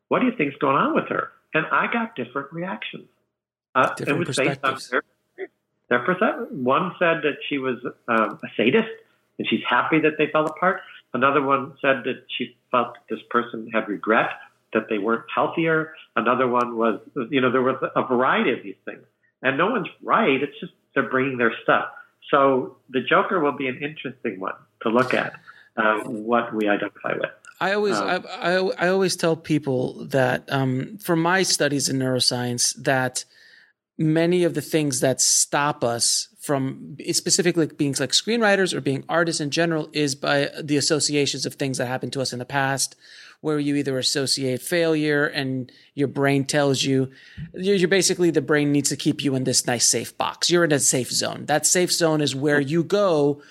what 0.08 0.20
do 0.20 0.26
you 0.26 0.34
think's 0.38 0.56
going 0.58 0.76
on 0.76 0.96
with 0.96 1.08
her? 1.10 1.32
And 1.54 1.66
I 1.68 1.92
got 1.92 2.16
different 2.16 2.52
reactions. 2.52 3.08
Uh, 3.74 3.94
different 3.96 4.22
it 4.22 4.28
was 4.28 4.38
based 4.38 4.64
on 4.64 4.80
their, 4.90 5.50
their 5.90 6.00
perception. 6.00 6.64
One 6.64 6.94
said 7.00 7.22
that 7.24 7.38
she 7.50 7.58
was 7.58 7.78
um, 8.08 8.40
a 8.44 8.48
sadist 8.56 8.90
and 9.38 9.48
she's 9.50 9.64
happy 9.70 10.00
that 10.02 10.18
they 10.18 10.28
fell 10.32 10.46
apart. 10.46 10.82
Another 11.14 11.42
one 11.42 11.74
said 11.82 12.04
that 12.06 12.26
she 12.38 12.56
felt 12.72 12.94
that 12.94 13.16
this 13.16 13.24
person 13.30 13.70
had 13.74 13.88
regret 13.88 14.32
that 14.74 14.88
they 14.90 14.98
weren't 14.98 15.26
healthier. 15.34 15.94
Another 16.16 16.48
one 16.48 16.76
was, 16.78 17.00
you 17.30 17.42
know, 17.42 17.52
there 17.52 17.62
was 17.62 17.78
a 17.96 18.06
variety 18.06 18.52
of 18.52 18.62
these 18.64 18.76
things. 18.84 19.04
And 19.42 19.58
no 19.58 19.68
one's 19.72 19.88
right. 20.04 20.42
It's 20.42 20.60
just 20.60 20.74
they're 20.94 21.10
bringing 21.10 21.38
their 21.38 21.54
stuff. 21.64 21.86
So 22.32 22.78
the 22.90 23.02
Joker 23.02 23.40
will 23.40 23.56
be 23.56 23.68
an 23.68 23.82
interesting 23.82 24.40
one 24.40 24.56
to 24.82 24.90
look 24.90 25.14
at 25.14 25.34
uh, 25.78 26.00
what 26.04 26.54
we 26.54 26.68
identify 26.68 27.14
with. 27.14 27.32
I 27.60 27.74
always 27.74 27.96
um, 27.96 28.26
I, 28.30 28.56
I, 28.56 28.56
I, 28.56 28.88
always 28.90 29.16
tell 29.16 29.36
people 29.36 30.06
that 30.08 30.52
um, 30.52 30.98
from 30.98 31.22
my 31.22 31.44
studies 31.44 31.88
in 31.88 31.98
neuroscience 31.98 32.76
that 32.84 33.24
many 33.98 34.44
of 34.44 34.54
the 34.54 34.62
things 34.62 35.00
that 35.00 35.22
stop 35.22 35.84
us 35.84 36.28
from 36.42 36.98
specifically 37.12 37.66
being 37.66 37.96
like 38.00 38.12
screenwriters 38.12 38.74
or 38.74 38.82
being 38.82 39.04
artists 39.08 39.42
in 39.42 39.50
general 39.50 39.90
is 39.94 40.16
by 40.16 40.50
the 40.62 40.78
associations 40.78 41.46
of 41.46 41.56
things 41.56 41.78
that 41.78 41.88
happened 41.88 42.14
to 42.14 42.22
us 42.22 42.34
in 42.34 42.40
the 42.40 42.46
past 42.46 42.96
where 43.42 43.58
you 43.58 43.76
either 43.76 43.98
associate 43.98 44.62
failure 44.62 45.26
and 45.26 45.72
your 45.94 46.08
brain 46.08 46.44
tells 46.44 46.84
you 46.84 47.10
you're 47.54 47.88
basically 47.88 48.32
the 48.32 48.42
brain 48.42 48.72
needs 48.72 48.90
to 48.90 48.96
keep 48.96 49.24
you 49.24 49.34
in 49.36 49.44
this 49.44 49.66
nice 49.66 49.88
safe 49.88 50.16
box 50.18 50.50
you're 50.52 50.66
in 50.66 50.72
a 50.72 50.80
safe 50.80 51.12
zone 51.12 51.46
that 51.46 51.66
safe 51.66 51.92
zone 51.92 52.22
is 52.22 52.36
where 52.36 52.60
you 52.60 52.84
go 52.84 53.42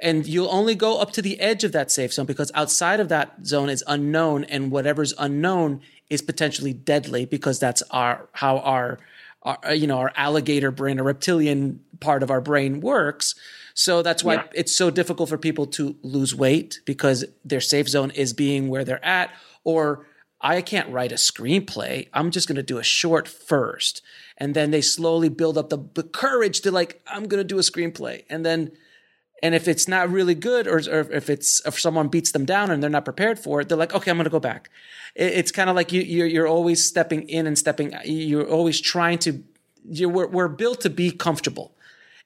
and 0.00 0.26
you'll 0.26 0.50
only 0.50 0.74
go 0.74 1.00
up 1.00 1.12
to 1.12 1.22
the 1.22 1.38
edge 1.40 1.64
of 1.64 1.72
that 1.72 1.90
safe 1.90 2.12
zone 2.12 2.26
because 2.26 2.50
outside 2.54 3.00
of 3.00 3.08
that 3.08 3.46
zone 3.46 3.68
is 3.68 3.84
unknown 3.86 4.44
and 4.44 4.70
whatever's 4.70 5.14
unknown 5.18 5.80
is 6.08 6.22
potentially 6.22 6.72
deadly 6.72 7.24
because 7.24 7.58
that's 7.58 7.82
our 7.90 8.28
how 8.32 8.58
our, 8.58 8.98
our 9.42 9.58
uh, 9.66 9.72
you 9.72 9.86
know 9.86 9.98
our 9.98 10.12
alligator 10.16 10.70
brain 10.70 10.98
a 10.98 11.02
reptilian 11.02 11.80
part 12.00 12.22
of 12.22 12.30
our 12.30 12.40
brain 12.40 12.80
works 12.80 13.34
so 13.74 14.02
that's 14.02 14.24
why 14.24 14.34
yeah. 14.34 14.44
it's 14.54 14.74
so 14.74 14.90
difficult 14.90 15.28
for 15.28 15.38
people 15.38 15.66
to 15.66 15.96
lose 16.02 16.34
weight 16.34 16.80
because 16.84 17.24
their 17.44 17.60
safe 17.60 17.88
zone 17.88 18.10
is 18.10 18.32
being 18.32 18.68
where 18.68 18.84
they're 18.84 19.04
at 19.04 19.30
or 19.64 20.06
I 20.40 20.62
can't 20.62 20.88
write 20.88 21.12
a 21.12 21.16
screenplay. 21.16 22.08
I'm 22.14 22.30
just 22.30 22.48
going 22.48 22.56
to 22.56 22.62
do 22.62 22.78
a 22.78 22.82
short 22.82 23.28
first. 23.28 24.00
And 24.38 24.54
then 24.54 24.70
they 24.70 24.80
slowly 24.80 25.28
build 25.28 25.58
up 25.58 25.68
the, 25.68 25.78
the 25.92 26.02
courage 26.02 26.62
to 26.62 26.70
like, 26.70 27.02
I'm 27.06 27.26
going 27.26 27.40
to 27.40 27.44
do 27.44 27.58
a 27.58 27.62
screenplay. 27.62 28.24
And 28.30 28.44
then 28.44 28.72
and 29.42 29.54
if 29.54 29.68
it's 29.68 29.88
not 29.88 30.10
really 30.10 30.34
good, 30.34 30.66
or, 30.66 30.76
or 30.76 31.00
if 31.12 31.30
it's 31.30 31.64
if 31.66 31.78
someone 31.78 32.08
beats 32.08 32.32
them 32.32 32.44
down 32.44 32.70
and 32.70 32.82
they're 32.82 32.90
not 32.90 33.04
prepared 33.04 33.38
for 33.38 33.60
it, 33.60 33.68
they're 33.68 33.78
like, 33.78 33.94
okay, 33.94 34.10
I'm 34.10 34.16
going 34.16 34.24
to 34.24 34.30
go 34.30 34.40
back. 34.40 34.70
It, 35.14 35.32
it's 35.32 35.52
kind 35.52 35.70
of 35.70 35.76
like 35.76 35.92
you, 35.92 36.02
you're 36.02 36.26
you're 36.26 36.48
always 36.48 36.86
stepping 36.86 37.28
in 37.28 37.46
and 37.46 37.58
stepping. 37.58 37.94
You're 38.04 38.48
always 38.48 38.80
trying 38.80 39.18
to. 39.20 39.42
You're, 39.88 40.10
we're, 40.10 40.26
we're 40.26 40.48
built 40.48 40.82
to 40.82 40.90
be 40.90 41.10
comfortable, 41.10 41.74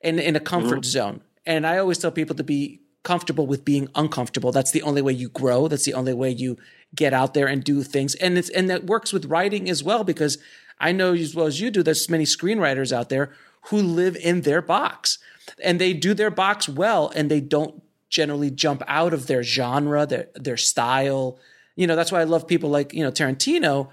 in 0.00 0.18
in 0.18 0.36
a 0.36 0.40
comfort 0.40 0.80
mm-hmm. 0.80 0.90
zone. 0.90 1.20
And 1.46 1.66
I 1.66 1.78
always 1.78 1.98
tell 1.98 2.10
people 2.10 2.34
to 2.36 2.44
be 2.44 2.80
comfortable 3.04 3.46
with 3.46 3.64
being 3.64 3.88
uncomfortable. 3.94 4.50
That's 4.50 4.72
the 4.72 4.82
only 4.82 5.02
way 5.02 5.12
you 5.12 5.28
grow. 5.28 5.68
That's 5.68 5.84
the 5.84 5.94
only 5.94 6.14
way 6.14 6.30
you 6.30 6.56
get 6.94 7.12
out 7.12 7.34
there 7.34 7.46
and 7.46 7.62
do 7.62 7.82
things. 7.82 8.14
And 8.16 8.36
it's 8.36 8.50
and 8.50 8.68
that 8.70 8.86
works 8.86 9.12
with 9.12 9.26
writing 9.26 9.70
as 9.70 9.84
well 9.84 10.02
because 10.02 10.38
I 10.80 10.90
know 10.90 11.12
as 11.12 11.34
well 11.34 11.46
as 11.46 11.60
you 11.60 11.70
do. 11.70 11.82
There's 11.82 12.10
many 12.10 12.24
screenwriters 12.24 12.92
out 12.92 13.08
there 13.08 13.32
who 13.68 13.78
live 13.78 14.16
in 14.16 14.42
their 14.42 14.60
box 14.60 15.18
and 15.62 15.80
they 15.80 15.92
do 15.92 16.14
their 16.14 16.30
box 16.30 16.68
well 16.68 17.12
and 17.14 17.30
they 17.30 17.40
don't 17.40 17.82
generally 18.08 18.50
jump 18.50 18.82
out 18.86 19.12
of 19.12 19.26
their 19.26 19.42
genre, 19.42 20.06
their 20.06 20.28
their 20.34 20.56
style. 20.56 21.38
You 21.76 21.86
know, 21.86 21.96
that's 21.96 22.12
why 22.12 22.20
I 22.20 22.24
love 22.24 22.46
people 22.46 22.70
like, 22.70 22.94
you 22.94 23.02
know, 23.02 23.10
Tarantino 23.10 23.90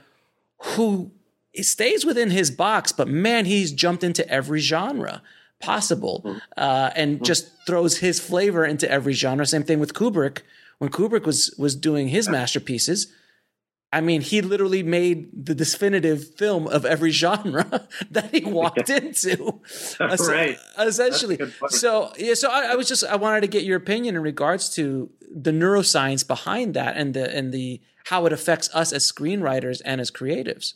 who 0.62 1.12
stays 1.56 2.06
within 2.06 2.30
his 2.30 2.52
box, 2.52 2.92
but 2.92 3.08
man, 3.08 3.46
he's 3.46 3.72
jumped 3.72 4.04
into 4.04 4.28
every 4.30 4.60
genre 4.60 5.22
possible 5.60 6.22
mm-hmm. 6.26 6.38
uh, 6.58 6.92
and 6.96 7.16
mm-hmm. 7.16 7.24
just 7.24 7.52
throws 7.66 7.98
his 7.98 8.20
flavor 8.20 8.66
into 8.66 8.90
every 8.90 9.14
genre. 9.14 9.46
Same 9.46 9.64
thing 9.64 9.80
with 9.80 9.94
Kubrick. 9.94 10.40
When 10.78 10.90
Kubrick 10.90 11.26
was 11.26 11.54
was 11.58 11.76
doing 11.76 12.08
his 12.08 12.28
masterpieces, 12.28 13.14
I 13.94 14.00
mean, 14.00 14.22
he 14.22 14.42
literally 14.42 14.84
made 14.84 15.46
the 15.46 15.54
definitive 15.54 16.36
film 16.36 16.68
of 16.68 16.86
every 16.86 17.12
genre 17.12 17.88
that 18.12 18.34
he 18.34 18.46
walked 18.46 18.90
into. 18.90 19.62
right. 20.00 20.58
Essentially. 20.80 21.38
So 21.70 22.14
yeah, 22.18 22.36
so 22.36 22.50
I, 22.50 22.72
I, 22.72 22.76
was 22.76 22.88
just 22.88 23.04
I 23.04 23.18
wanted 23.18 23.42
to 23.42 23.48
get 23.48 23.64
your 23.64 23.78
opinion 23.78 24.16
in 24.16 24.22
regards 24.22 24.70
to 24.76 25.10
the 25.30 25.52
neuroscience 25.52 26.26
behind 26.26 26.74
that 26.76 26.96
and 26.96 27.14
the 27.14 27.36
and 27.36 27.52
the 27.52 27.82
how 28.06 28.26
it 28.26 28.34
affects 28.34 28.74
us 28.74 28.94
as 28.94 29.10
screenwriters 29.10 29.82
and 29.84 30.00
as 30.00 30.10
creatives. 30.10 30.76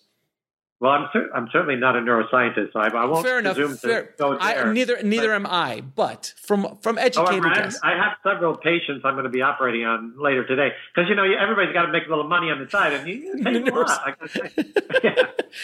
Well, 0.82 0.92
I'm, 0.92 1.08
cer- 1.14 1.30
I'm 1.34 1.48
certainly 1.54 1.78
not 1.78 1.96
a 1.96 2.00
neuroscientist, 2.00 2.74
so 2.74 2.80
I, 2.80 2.90
I 2.90 3.06
won't 3.06 3.26
Fair 3.26 3.40
enough. 3.40 3.56
presume 3.56 3.78
Fair. 3.78 4.08
to 4.08 4.12
go 4.18 4.38
there. 4.38 4.68
I, 4.68 4.74
neither 4.74 5.02
neither 5.04 5.30
but, 5.30 5.36
am 5.36 5.46
I, 5.48 5.82
but 5.82 6.34
from 6.38 6.78
from 6.82 6.98
educated 6.98 7.46
oh, 7.46 7.50
I, 7.50 7.62
have, 7.62 7.76
I 7.82 7.92
have 7.92 8.18
several 8.24 8.58
patients 8.58 9.04
I'm 9.06 9.14
going 9.14 9.24
to 9.24 9.30
be 9.30 9.42
operating 9.42 9.86
on 9.86 10.22
later 10.22 10.46
today 10.46 10.74
because 10.94 11.08
you 11.10 11.16
know 11.16 11.24
everybody's 11.24 11.74
got 11.74 11.86
to 11.86 11.92
make 11.94 12.06
a 12.08 12.10
little 12.10 12.28
money 12.28 12.52
on 12.52 12.60
the 12.62 12.70
side, 12.70 12.92
and 12.92 13.08
you 13.08 13.38
take 13.44 13.68
a 13.68 13.74
lot. 13.74 14.18
yeah. 15.04 15.14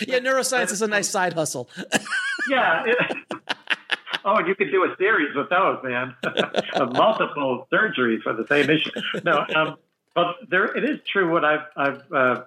yeah, 0.07 0.19
neuroscience 0.19 0.71
is 0.71 0.81
a 0.81 0.87
nice 0.87 1.09
side 1.09 1.33
hustle. 1.33 1.69
yeah. 2.49 2.85
It, 2.85 2.97
oh, 4.23 4.37
and 4.37 4.47
you 4.47 4.55
can 4.55 4.71
do 4.71 4.85
a 4.85 4.95
series 4.97 5.35
with 5.35 5.49
those, 5.49 5.79
man, 5.83 6.15
of 6.75 6.93
multiple 6.93 7.67
surgeries 7.71 8.21
for 8.21 8.31
the 8.31 8.47
same 8.47 8.69
issue. 8.69 8.91
No, 9.25 9.45
um, 9.55 9.75
but 10.15 10.37
there 10.49 10.65
it 10.65 10.85
is 10.85 10.99
true 11.11 11.29
what 11.29 11.43
I've 11.43 11.67
I've 11.75 12.01
uh, 12.13 12.43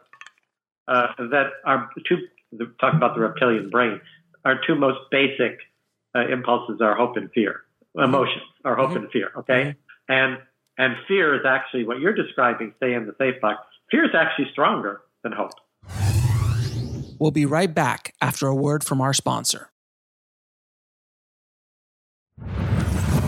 uh, 0.89 1.07
that 1.31 1.51
our 1.65 1.91
two 2.09 2.19
the, 2.59 2.73
talk 2.81 2.95
about 2.95 3.15
the 3.15 3.21
reptilian 3.21 3.71
brain. 3.71 4.01
Our 4.45 4.61
two 4.67 4.75
most 4.75 4.99
basic 5.11 5.59
uh, 6.15 6.27
impulses 6.29 6.81
are 6.81 6.95
hope 6.95 7.17
and 7.17 7.31
fear. 7.33 7.63
Emotions 7.97 8.43
are 8.65 8.77
hope 8.77 8.97
and 8.97 9.11
fear. 9.11 9.31
Okay, 9.37 9.75
and 10.09 10.39
and 10.77 10.97
fear 11.07 11.35
is 11.35 11.47
actually 11.47 11.85
what 11.85 12.01
you're 12.01 12.15
describing. 12.15 12.75
Stay 12.79 12.95
in 12.95 13.07
the 13.07 13.15
safe 13.19 13.41
box. 13.41 13.61
Fear 13.91 14.07
is 14.07 14.11
actually 14.15 14.51
stronger 14.51 15.03
than 15.23 15.33
hope. 15.33 15.53
We'll 17.19 17.31
be 17.31 17.47
right 17.47 17.73
back 17.73 18.13
after 18.21 18.49
a 18.49 18.55
word 18.55 18.83
from 18.83 19.01
our 19.01 19.15
sponsor. 19.15 19.71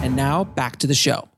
And 0.03 0.17
now 0.17 0.45
back 0.45 0.77
to 0.77 0.87
the 0.87 0.95
show. 0.95 1.29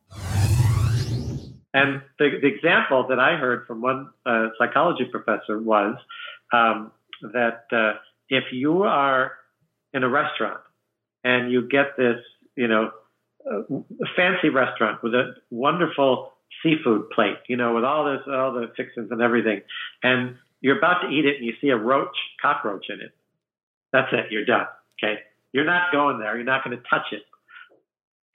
And 1.75 2.01
the, 2.19 2.39
the 2.41 2.49
example 2.49 3.07
that 3.09 3.21
I 3.21 3.37
heard 3.37 3.67
from 3.67 3.83
one 3.83 4.09
uh, 4.25 4.49
psychology 4.59 5.05
professor 5.05 5.59
was 5.59 5.97
um, 6.53 6.91
that 7.23 7.65
uh, 7.73 7.99
if 8.29 8.45
you 8.53 8.83
are 8.83 9.33
in 9.93 10.03
a 10.03 10.09
restaurant 10.09 10.61
and 11.25 11.51
you 11.51 11.69
get 11.69 11.97
this, 11.97 12.19
you 12.57 12.69
know, 12.69 12.91
uh, 13.51 13.63
fancy 14.17 14.49
restaurant 14.49 15.03
with 15.03 15.15
a 15.15 15.35
wonderful 15.51 16.33
seafood 16.63 17.09
plate, 17.11 17.39
you 17.49 17.57
know, 17.57 17.75
with 17.75 17.85
all 17.85 18.05
this, 18.05 18.21
all 18.27 18.53
the 18.53 18.71
fixings 18.77 19.11
and 19.11 19.23
everything, 19.23 19.63
and 20.03 20.37
you're 20.61 20.79
about 20.79 21.03
to 21.03 21.09
eat 21.09 21.25
it 21.25 21.37
and 21.37 21.45
you 21.45 21.53
see 21.61 21.69
a 21.69 21.77
roach, 21.77 22.17
cockroach 22.43 22.87
in 22.89 23.01
it. 23.01 23.13
That's 23.93 24.09
it. 24.13 24.27
You're 24.31 24.45
done. 24.45 24.67
Okay. 25.03 25.21
You're 25.53 25.65
not 25.65 25.93
going 25.93 26.19
there. 26.19 26.37
You're 26.37 26.45
not 26.45 26.65
going 26.65 26.77
to 26.77 26.83
touch 26.91 27.07
it. 27.13 27.23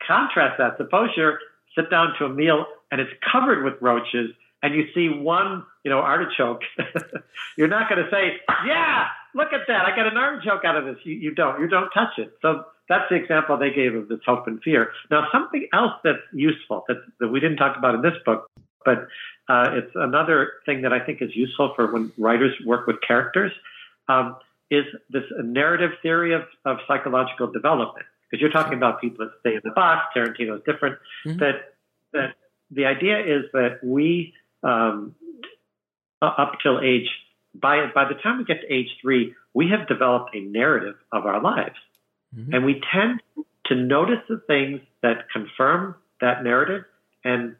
Contrast 0.08 0.58
that. 0.58 0.78
Suppose 0.78 1.10
you're 1.16 1.40
sit 1.78 1.90
down 1.90 2.14
to 2.20 2.26
a 2.26 2.30
meal 2.30 2.66
and 2.92 3.02
it's 3.02 3.12
covered 3.32 3.64
with 3.64 3.74
roaches 3.82 4.30
and 4.64 4.74
you 4.74 4.86
see 4.96 5.10
one, 5.10 5.66
you 5.84 5.92
know, 5.92 6.00
artichoke. 6.00 6.62
you're 7.58 7.68
not 7.68 7.90
going 7.90 8.04
to 8.04 8.10
say, 8.10 8.38
yeah, 8.66 9.08
look 9.36 9.52
at 9.52 9.68
that. 9.68 9.86
I 9.86 9.96
got 9.96 10.08
an 10.08 10.18
artichoke 10.18 10.64
out 10.64 10.78
of 10.78 10.86
this. 10.86 10.96
You, 11.04 11.14
you 11.14 11.36
don't. 11.36 11.60
You 11.60 11.68
don't 11.68 11.90
touch 11.90 12.18
it. 12.18 12.34
So 12.42 12.64
that's 12.88 13.04
the 13.10 13.16
example 13.16 13.58
they 13.58 13.74
gave 13.74 13.94
of 13.94 14.08
this 14.08 14.20
hope 14.26 14.48
and 14.48 14.64
fear. 14.64 14.92
Now, 15.12 15.28
something 15.34 15.68
else 15.74 15.92
that's 16.04 16.24
useful 16.34 16.86
that, 16.88 16.98
that 17.20 17.28
we 17.28 17.42
didn't 17.42 17.58
talk 17.58 17.78
about 17.78 17.94
in 17.94 18.02
this 18.02 18.14
book, 18.26 18.50
but 18.86 19.08
uh, 19.50 19.72
it's 19.74 19.92
another 19.96 20.54
thing 20.66 20.82
that 20.84 20.94
I 20.94 21.00
think 21.02 21.22
is 21.22 21.36
useful 21.36 21.74
for 21.76 21.92
when 21.92 22.14
writers 22.18 22.54
work 22.66 22.88
with 22.88 22.98
characters, 23.06 23.52
um, 24.08 24.38
is 24.72 24.86
this 25.10 25.24
narrative 25.44 25.92
theory 26.02 26.34
of, 26.34 26.44
of 26.64 26.78
psychological 26.88 27.52
development. 27.52 28.06
Because 28.32 28.42
you're 28.42 28.52
talking 28.52 28.78
about 28.78 29.02
people 29.02 29.26
that 29.26 29.34
stay 29.42 29.56
in 29.56 29.62
the 29.64 29.72
box. 29.72 30.08
Tarantino 30.16 30.56
is 30.56 30.64
different. 30.66 30.98
Mm-hmm. 31.26 31.38
That 31.38 31.76
that 32.14 32.36
the 32.72 32.86
idea 32.86 33.20
is 33.20 33.44
that 33.54 33.80
we 33.84 34.34
um, 34.64 35.16
up 36.22 36.54
till 36.62 36.80
age 36.80 37.10
by 37.54 37.86
by 37.94 38.06
the 38.08 38.16
time 38.16 38.40
we 38.40 38.46
get 38.46 38.62
to 38.62 38.74
age 38.74 38.90
three, 39.02 39.34
we 39.54 39.70
have 39.70 39.88
developed 39.88 40.36
a 40.36 40.42
narrative 40.42 40.96
of 41.12 41.26
our 41.26 41.42
lives, 41.42 41.76
mm-hmm. 42.36 42.54
and 42.54 42.66
we 42.66 42.82
tend 42.92 43.22
to 43.68 43.76
notice 43.76 44.20
the 44.28 44.42
things 44.48 44.82
that 45.02 45.30
confirm 45.32 45.96
that 46.22 46.44
narrative 46.44 46.84
and 47.24 47.56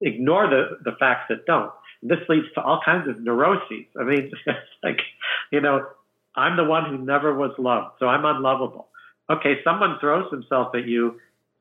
ignore 0.00 0.48
the, 0.48 0.78
the 0.84 0.96
facts 0.98 1.26
that 1.28 1.46
don't. 1.46 1.72
This 2.02 2.18
leads 2.28 2.46
to 2.54 2.62
all 2.62 2.80
kinds 2.84 3.08
of 3.08 3.20
neuroses. 3.20 3.86
I 3.98 4.04
mean, 4.04 4.30
it's 4.46 4.58
like, 4.82 5.00
you 5.50 5.60
know, 5.60 5.86
I'm 6.34 6.56
the 6.56 6.64
one 6.64 6.88
who 6.88 7.04
never 7.04 7.34
was 7.34 7.52
loved, 7.58 7.96
so 7.98 8.06
I'm 8.06 8.24
unlovable. 8.24 8.88
Okay, 9.30 9.56
someone 9.62 9.98
throws 10.00 10.30
himself 10.30 10.74
at 10.74 10.86
you, 10.86 11.20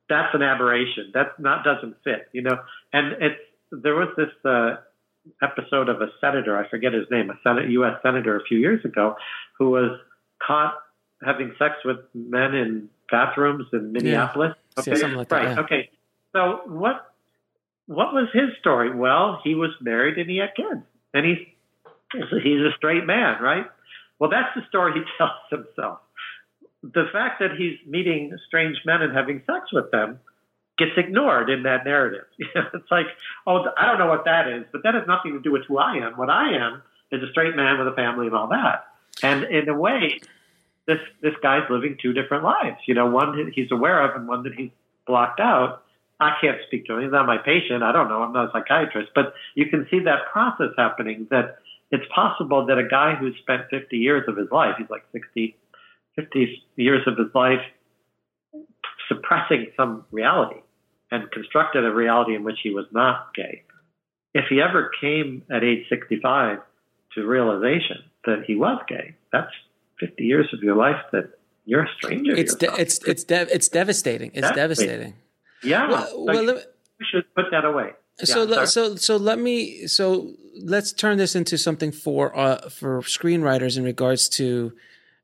that's 0.10 0.34
an 0.34 0.42
aberration. 0.42 1.12
That's 1.14 1.32
not 1.38 1.66
doesn't 1.66 1.96
fit, 2.04 2.30
you 2.32 2.42
know. 2.42 2.58
And 2.94 3.14
it's 3.22 3.42
there 3.72 3.96
was 3.96 4.10
this 4.18 4.30
uh, 4.46 4.78
episode 5.42 5.90
of 5.90 6.02
a 6.02 6.08
senator, 6.22 6.58
I 6.58 6.70
forget 6.70 6.94
his 6.94 7.06
name, 7.12 7.30
a 7.30 7.34
Senate, 7.44 7.70
U.S. 7.72 7.96
senator 8.04 8.38
a 8.38 8.44
few 8.44 8.58
years 8.58 8.84
ago, 8.86 9.16
who 9.58 9.72
was 9.72 10.00
caught 10.46 10.76
having 11.24 11.54
sex 11.58 11.76
with 11.84 11.98
men 12.14 12.54
in 12.54 12.90
bathrooms 13.12 13.66
in 13.74 13.92
Minneapolis. 13.92 14.54
Yeah. 14.78 14.82
Okay, 14.94 15.00
yeah, 15.00 15.16
like 15.16 15.32
right. 15.32 15.44
Yeah. 15.44 15.60
Okay, 15.62 15.90
so 16.34 16.62
what 16.66 17.14
what 17.88 18.14
was 18.14 18.28
his 18.34 18.50
story? 18.60 18.96
Well, 18.96 19.40
he 19.44 19.56
was 19.56 19.72
married 19.82 20.18
and 20.18 20.30
he 20.30 20.38
had 20.38 20.50
kids, 20.56 20.84
and 21.14 21.26
he's 21.26 21.40
he's 22.44 22.62
a 22.62 22.72
straight 22.78 23.06
man, 23.06 23.42
right? 23.42 23.66
Well, 24.20 24.30
that's 24.30 24.54
the 24.56 24.62
story 24.70 24.94
he 24.94 25.02
tells 25.18 25.32
himself. 25.50 26.00
The 26.84 27.06
fact 27.12 27.40
that 27.40 27.52
he's 27.58 27.78
meeting 27.88 28.38
strange 28.48 28.78
men 28.86 29.02
and 29.02 29.16
having 29.16 29.42
sex 29.46 29.72
with 29.74 29.90
them 29.92 30.20
gets 30.78 30.92
ignored 30.96 31.50
in 31.50 31.64
that 31.64 31.86
narrative. 31.86 32.26
it's 32.40 32.92
like, 32.92 33.08
oh, 33.46 33.66
I 33.78 33.86
don't 33.86 34.00
know 34.00 34.08
what 34.08 34.26
that 34.26 34.48
is, 34.48 34.66
but 34.72 34.84
that 34.84 34.94
has 34.94 35.08
nothing 35.08 35.34
to 35.34 35.40
do 35.40 35.52
with 35.52 35.64
who 35.68 35.78
I 35.78 35.98
am. 35.98 36.18
What 36.18 36.30
I 36.30 36.56
am 36.56 36.84
is 37.12 37.24
a 37.24 37.32
straight 37.32 37.56
man 37.56 37.80
with 37.80 37.88
a 37.88 37.96
family 37.96 38.28
and 38.28 38.36
all 38.36 38.48
that. 38.50 38.86
And 39.24 39.44
in 39.46 39.68
a 39.68 39.74
way, 39.74 40.20
this 40.86 41.00
this 41.22 41.34
guy's 41.42 41.70
living 41.70 41.98
two 42.02 42.14
different 42.14 42.44
lives. 42.44 42.78
You 42.86 42.94
know, 42.94 43.08
one 43.08 43.36
that 43.38 43.52
he's 43.54 43.72
aware 43.72 44.02
of 44.08 44.16
and 44.16 44.28
one 44.28 44.44
that 44.44 44.54
he's 44.54 44.70
blocked 45.06 45.40
out. 45.40 45.84
I 46.20 46.36
can't 46.42 46.58
speak 46.66 46.86
to 46.86 46.96
him. 46.96 47.04
He's 47.04 47.12
not 47.12 47.28
my 47.28 47.38
patient. 47.38 47.84
I 47.84 47.92
don't 47.92 48.10
know. 48.10 48.24
I'm 48.24 48.34
not 48.34 48.50
a 48.50 48.52
psychiatrist. 48.52 49.12
But 49.14 49.34
you 49.56 49.68
can 49.68 49.88
see 49.92 50.00
that 50.00 50.26
process 50.32 50.72
happening 50.76 51.28
that 51.30 51.58
it's 51.92 52.06
possible 52.14 52.66
that 52.66 52.78
a 52.78 52.88
guy 52.88 53.16
who's 53.16 53.36
spent 53.38 53.64
50 53.70 53.98
years 53.98 54.24
of 54.28 54.36
his 54.36 54.50
life, 54.52 54.76
he's 54.78 54.90
like 54.90 55.04
60, 55.12 55.56
50 56.16 56.64
years 56.76 57.08
of 57.08 57.18
his 57.18 57.28
life 57.36 57.62
suppressing 59.08 59.68
some 59.78 60.06
reality 60.12 60.60
and 61.12 61.30
constructed 61.32 61.86
a 61.86 61.92
reality 61.92 62.36
in 62.36 62.44
which 62.44 62.58
he 62.62 62.72
was 62.72 62.86
not 62.92 63.34
gay. 63.36 63.64
If 64.34 64.46
he 64.50 64.62
ever 64.62 64.92
came 65.02 65.44
at 65.52 65.64
age 65.64 65.86
65 65.90 66.60
to 67.16 67.26
realization 67.26 68.04
that 68.26 68.44
he 68.46 68.56
was 68.56 68.82
gay, 68.88 69.16
that's 69.32 69.52
50 70.00 70.24
years 70.24 70.48
of 70.54 70.62
your 70.62 70.76
life 70.76 71.02
that 71.12 71.32
you're 71.66 71.84
a 71.84 71.90
stranger. 71.98 72.36
It's 72.36 72.56
de- 72.56 72.74
it's 72.80 73.00
it's 73.06 73.24
de- 73.24 73.54
it's 73.54 73.68
devastating. 73.68 74.32
It's 74.34 74.50
devastating. 74.52 74.56
devastating. 74.56 75.14
Yeah, 75.64 75.90
well, 75.90 76.26
well, 76.26 76.44
me, 76.46 76.54
we 77.00 77.06
should 77.12 77.34
put 77.36 77.46
that 77.52 77.66
away. 77.66 77.92
So 78.24 78.44
yeah, 78.44 78.66
so 78.66 78.96
so 78.96 79.18
let 79.18 79.40
me 79.40 79.88
so 79.88 80.34
let's 80.62 80.92
turn 80.92 81.18
this 81.18 81.36
into 81.36 81.58
something 81.58 81.92
for 81.92 82.38
uh, 82.38 82.70
for 82.70 83.02
screenwriters 83.02 83.78
in 83.78 83.84
regards 83.84 84.30
to 84.30 84.74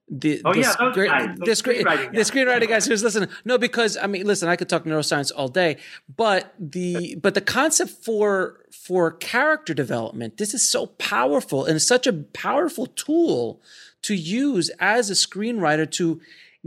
the 0.10 0.42
oh 0.44 0.54
the 0.54 0.60
yeah 0.60 0.92
great, 0.94 1.10
guys, 1.10 1.38
the, 1.38 1.52
screenwriting 1.52 2.12
the 2.12 2.22
screenwriting 2.22 2.68
guys 2.68 2.86
who's 2.86 3.04
listening. 3.04 3.30
No 3.46 3.58
because 3.58 3.96
i 3.98 4.06
mean 4.06 4.26
listen 4.26 4.50
i 4.50 4.56
could 4.56 4.68
talk 4.68 4.84
neuroscience 4.84 5.32
all 5.36 5.48
day 5.48 5.78
but 6.14 6.54
the 6.60 7.16
but 7.16 7.34
the 7.34 7.42
concept 7.42 7.92
for 7.92 8.60
for 8.72 9.12
character 9.12 9.74
development 9.74 10.38
this 10.38 10.54
is 10.54 10.68
so 10.68 10.88
powerful 10.88 11.66
and 11.66 11.82
such 11.82 12.06
a 12.06 12.14
powerful 12.14 12.86
tool 12.88 13.62
to 14.02 14.14
use 14.14 14.70
as 14.80 15.10
a 15.10 15.14
screenwriter 15.14 15.90
to 15.90 16.20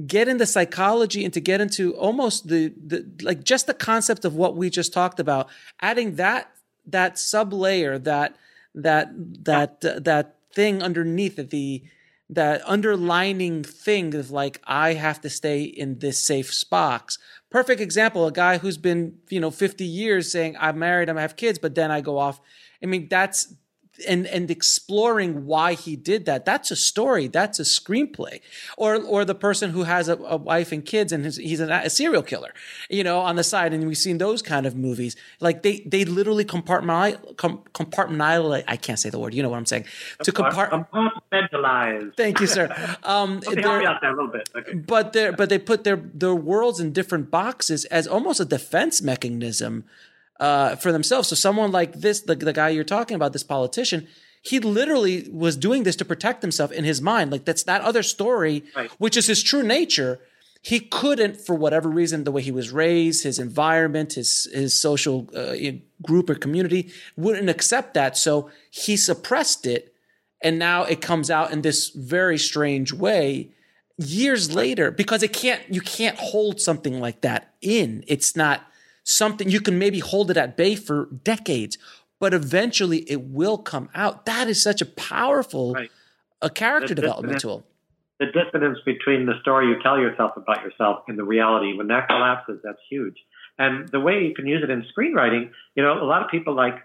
get 0.06 0.28
into 0.28 0.46
psychology 0.46 1.24
and 1.24 1.32
to 1.32 1.40
get 1.40 1.60
into 1.60 1.94
almost 1.96 2.48
the, 2.48 2.72
the 2.84 3.06
like 3.22 3.44
just 3.44 3.66
the 3.66 3.74
concept 3.74 4.24
of 4.24 4.34
what 4.34 4.56
we 4.56 4.70
just 4.70 4.92
talked 4.92 5.20
about 5.20 5.48
adding 5.80 6.16
that 6.16 6.50
that 6.86 7.18
sub 7.18 7.52
layer 7.52 7.98
that 7.98 8.36
that 8.74 9.10
that 9.44 9.84
uh, 9.84 9.98
that 10.00 10.36
thing 10.52 10.82
underneath 10.82 11.36
the 11.50 11.82
that 12.28 12.62
underlining 12.66 13.62
thing 13.62 14.14
of 14.14 14.30
like 14.30 14.60
I 14.64 14.94
have 14.94 15.20
to 15.20 15.30
stay 15.30 15.62
in 15.62 15.98
this 15.98 16.18
safe 16.18 16.52
box. 16.68 17.18
Perfect 17.50 17.80
example, 17.80 18.26
a 18.26 18.32
guy 18.32 18.58
who's 18.58 18.78
been, 18.78 19.18
you 19.28 19.40
know, 19.40 19.50
50 19.50 19.84
years 19.84 20.32
saying 20.32 20.56
I'm 20.58 20.78
married, 20.78 21.08
I 21.08 21.20
have 21.20 21.36
kids, 21.36 21.58
but 21.58 21.74
then 21.74 21.90
I 21.90 22.00
go 22.00 22.18
off. 22.18 22.40
I 22.82 22.86
mean, 22.86 23.08
that's 23.08 23.54
and 24.06 24.26
and 24.26 24.50
exploring 24.50 25.46
why 25.46 25.74
he 25.74 25.96
did 25.96 26.24
that 26.26 26.44
that's 26.44 26.70
a 26.70 26.76
story 26.76 27.28
that's 27.28 27.58
a 27.58 27.62
screenplay. 27.62 28.40
Or 28.76 28.96
or 28.96 29.24
the 29.24 29.34
person 29.34 29.70
who 29.70 29.84
has 29.84 30.08
a, 30.08 30.16
a 30.16 30.36
wife 30.36 30.72
and 30.72 30.84
kids 30.84 31.12
and 31.12 31.24
his, 31.24 31.36
he's 31.36 31.60
a, 31.60 31.68
a, 31.72 31.90
serial 31.90 32.22
killer 32.22 32.52
you 32.90 33.02
know 33.04 33.20
on 33.20 33.36
the 33.36 33.44
side 33.44 33.72
and 33.72 33.86
we've 33.86 33.96
seen 33.96 34.18
those 34.18 34.42
kind 34.42 34.66
of 34.66 34.76
movies. 34.76 35.16
Like 35.40 35.62
they 35.62 35.80
they 35.80 36.04
literally 36.04 36.44
compartmentalize 36.44 37.34
compartmentalize 37.36 38.64
I 38.66 38.76
can't 38.76 38.98
say 38.98 39.10
the 39.10 39.18
word 39.18 39.34
you 39.34 39.42
know 39.42 39.48
what 39.48 39.58
I'm 39.58 39.66
saying? 39.66 39.86
To 40.24 40.32
compart- 40.32 40.70
compartmentalize 40.70 42.16
thank 42.16 42.40
you 42.40 42.46
sir. 42.46 42.74
Um 43.04 43.40
me 43.46 43.62
out 43.86 44.00
there 44.00 44.12
a 44.12 44.16
little 44.16 44.30
bit. 44.30 44.48
Okay. 44.54 44.74
but 44.74 45.12
they 45.12 45.30
but 45.30 45.48
they 45.48 45.58
put 45.58 45.84
their 45.84 45.96
their 45.96 46.34
worlds 46.34 46.80
in 46.80 46.92
different 46.92 47.30
boxes 47.30 47.84
as 47.86 48.06
almost 48.06 48.40
a 48.40 48.44
defense 48.44 49.02
mechanism 49.02 49.84
uh, 50.40 50.76
for 50.76 50.92
themselves. 50.92 51.28
So 51.28 51.36
someone 51.36 51.72
like 51.72 51.94
this, 51.94 52.20
the, 52.20 52.34
the 52.34 52.52
guy 52.52 52.70
you're 52.70 52.84
talking 52.84 53.14
about, 53.14 53.32
this 53.32 53.42
politician, 53.42 54.06
he 54.42 54.60
literally 54.60 55.28
was 55.32 55.56
doing 55.56 55.82
this 55.82 55.96
to 55.96 56.04
protect 56.04 56.42
himself 56.42 56.70
in 56.70 56.84
his 56.84 57.02
mind. 57.02 57.32
Like 57.32 57.44
that's 57.44 57.64
that 57.64 57.82
other 57.82 58.02
story, 58.02 58.64
right. 58.76 58.90
which 58.98 59.16
is 59.16 59.26
his 59.26 59.42
true 59.42 59.62
nature. 59.62 60.20
He 60.62 60.80
couldn't, 60.80 61.40
for 61.40 61.54
whatever 61.54 61.88
reason, 61.88 62.24
the 62.24 62.32
way 62.32 62.42
he 62.42 62.50
was 62.50 62.70
raised, 62.70 63.22
his 63.24 63.38
environment, 63.38 64.14
his 64.14 64.48
his 64.52 64.74
social 64.74 65.28
uh, 65.34 65.54
group 66.02 66.28
or 66.28 66.34
community 66.34 66.90
wouldn't 67.16 67.48
accept 67.48 67.94
that. 67.94 68.16
So 68.16 68.50
he 68.70 68.96
suppressed 68.96 69.66
it, 69.66 69.94
and 70.42 70.58
now 70.58 70.82
it 70.82 71.00
comes 71.00 71.30
out 71.30 71.52
in 71.52 71.62
this 71.62 71.90
very 71.90 72.38
strange 72.38 72.92
way 72.92 73.50
years 73.96 74.54
later 74.54 74.90
because 74.90 75.22
it 75.22 75.32
can't. 75.32 75.62
You 75.68 75.80
can't 75.80 76.18
hold 76.18 76.60
something 76.60 77.00
like 77.00 77.20
that 77.20 77.54
in. 77.60 78.04
It's 78.08 78.34
not 78.34 78.66
something 79.06 79.48
you 79.48 79.60
can 79.60 79.78
maybe 79.78 80.00
hold 80.00 80.30
it 80.30 80.36
at 80.36 80.56
bay 80.56 80.74
for 80.74 81.06
decades, 81.24 81.78
but 82.20 82.34
eventually 82.34 82.98
it 83.10 83.22
will 83.22 83.56
come 83.56 83.88
out. 83.94 84.26
That 84.26 84.48
is 84.48 84.60
such 84.62 84.82
a 84.82 84.86
powerful, 84.86 85.74
right. 85.74 85.90
a 86.42 86.50
character 86.50 86.94
The 86.94 87.00
development 87.02 87.40
tool. 87.40 87.64
the 88.18 88.26
dissonance 88.26 88.78
between 88.84 89.26
the 89.26 89.34
story 89.42 89.68
you 89.68 89.76
tell 89.82 89.98
yourself 89.98 90.32
about 90.36 90.62
yourself 90.62 91.04
and 91.08 91.18
the 91.18 91.24
reality 91.24 91.72
when 91.76 91.86
that 91.88 92.08
collapses 92.08 92.58
that's 92.64 92.80
huge 92.90 93.16
and 93.58 93.88
the 93.90 94.00
way 94.00 94.24
you 94.24 94.34
can 94.34 94.46
use 94.46 94.62
it 94.62 94.70
in 94.70 94.82
screenwriting 94.92 95.50
you 95.74 95.82
know 95.82 96.02
a 96.02 96.06
lot 96.12 96.22
of 96.22 96.30
people 96.30 96.54
like 96.54 96.76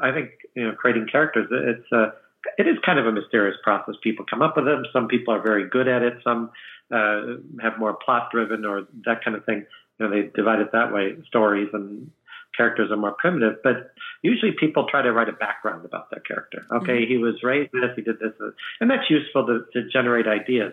i 0.00 0.12
think 0.12 0.30
you 0.54 0.62
know 0.64 0.72
creating 0.72 1.04
characters 1.10 1.48
it's 1.50 1.90
a 1.92 2.12
it 2.58 2.66
is 2.68 2.76
kind 2.86 2.98
of 3.00 3.06
a 3.06 3.12
mysterious 3.12 3.56
process 3.64 3.96
people 4.04 4.24
come 4.30 4.40
up 4.40 4.54
with 4.56 4.64
them 4.64 4.84
some 4.92 5.08
people 5.08 5.34
are 5.34 5.42
very 5.42 5.68
good 5.68 5.88
at 5.88 6.02
it 6.02 6.14
some 6.22 6.50
uh, 6.94 7.22
have 7.60 7.76
more 7.78 7.94
plot 8.04 8.28
driven 8.30 8.64
or 8.64 8.82
that 9.04 9.24
kind 9.24 9.36
of 9.36 9.44
thing 9.44 9.66
you 9.98 10.06
know 10.06 10.10
they 10.10 10.30
divide 10.34 10.60
it 10.60 10.72
that 10.72 10.92
way 10.92 11.16
stories 11.26 11.68
and 11.72 12.10
characters 12.56 12.90
are 12.90 12.96
more 12.96 13.12
primitive 13.12 13.56
but 13.64 13.92
usually 14.22 14.52
people 14.52 14.86
try 14.86 15.00
to 15.00 15.12
write 15.12 15.28
a 15.28 15.32
background 15.32 15.84
about 15.84 16.10
that 16.10 16.26
character 16.26 16.64
okay 16.70 17.06
he 17.06 17.16
was 17.16 17.42
raised 17.42 17.72
this 17.72 17.90
he 17.96 18.02
did 18.02 18.18
this 18.18 18.32
and 18.80 18.90
that's 18.90 19.08
useful 19.08 19.46
to, 19.46 19.64
to 19.72 19.88
generate 19.90 20.26
ideas 20.26 20.72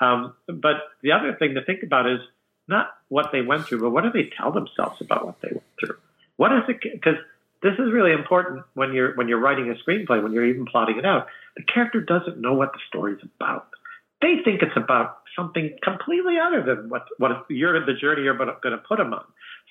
um, 0.00 0.34
but 0.46 0.76
the 1.02 1.12
other 1.12 1.34
thing 1.38 1.54
to 1.54 1.64
think 1.64 1.82
about 1.82 2.08
is 2.08 2.20
not 2.68 2.90
what 3.08 3.30
they 3.32 3.42
went 3.42 3.66
through, 3.66 3.80
but 3.80 3.90
what 3.90 4.04
do 4.04 4.10
they 4.12 4.30
tell 4.36 4.52
themselves 4.52 5.00
about 5.00 5.24
what 5.24 5.40
they 5.40 5.48
went 5.50 5.64
through? 5.80 5.96
What 6.36 6.52
is 6.52 6.62
it? 6.68 6.80
Because 6.82 7.16
this 7.62 7.72
is 7.72 7.92
really 7.92 8.12
important 8.12 8.64
when 8.74 8.92
you're 8.92 9.14
when 9.16 9.26
you're 9.26 9.40
writing 9.40 9.70
a 9.70 9.90
screenplay, 9.90 10.22
when 10.22 10.32
you're 10.32 10.44
even 10.44 10.66
plotting 10.66 10.98
it 10.98 11.06
out. 11.06 11.26
The 11.56 11.64
character 11.64 12.00
doesn't 12.00 12.40
know 12.40 12.54
what 12.54 12.72
the 12.72 12.78
story's 12.86 13.18
about. 13.22 13.68
They 14.20 14.36
think 14.44 14.62
it's 14.62 14.76
about 14.76 15.18
something 15.36 15.76
completely 15.82 16.36
other 16.38 16.62
than 16.62 16.88
what 16.88 17.06
what 17.18 17.46
you're 17.48 17.84
the 17.84 17.94
journey 17.94 18.22
you're 18.22 18.36
going 18.36 18.48
to 18.48 18.82
put 18.88 18.98
them 18.98 19.14
on. 19.14 19.24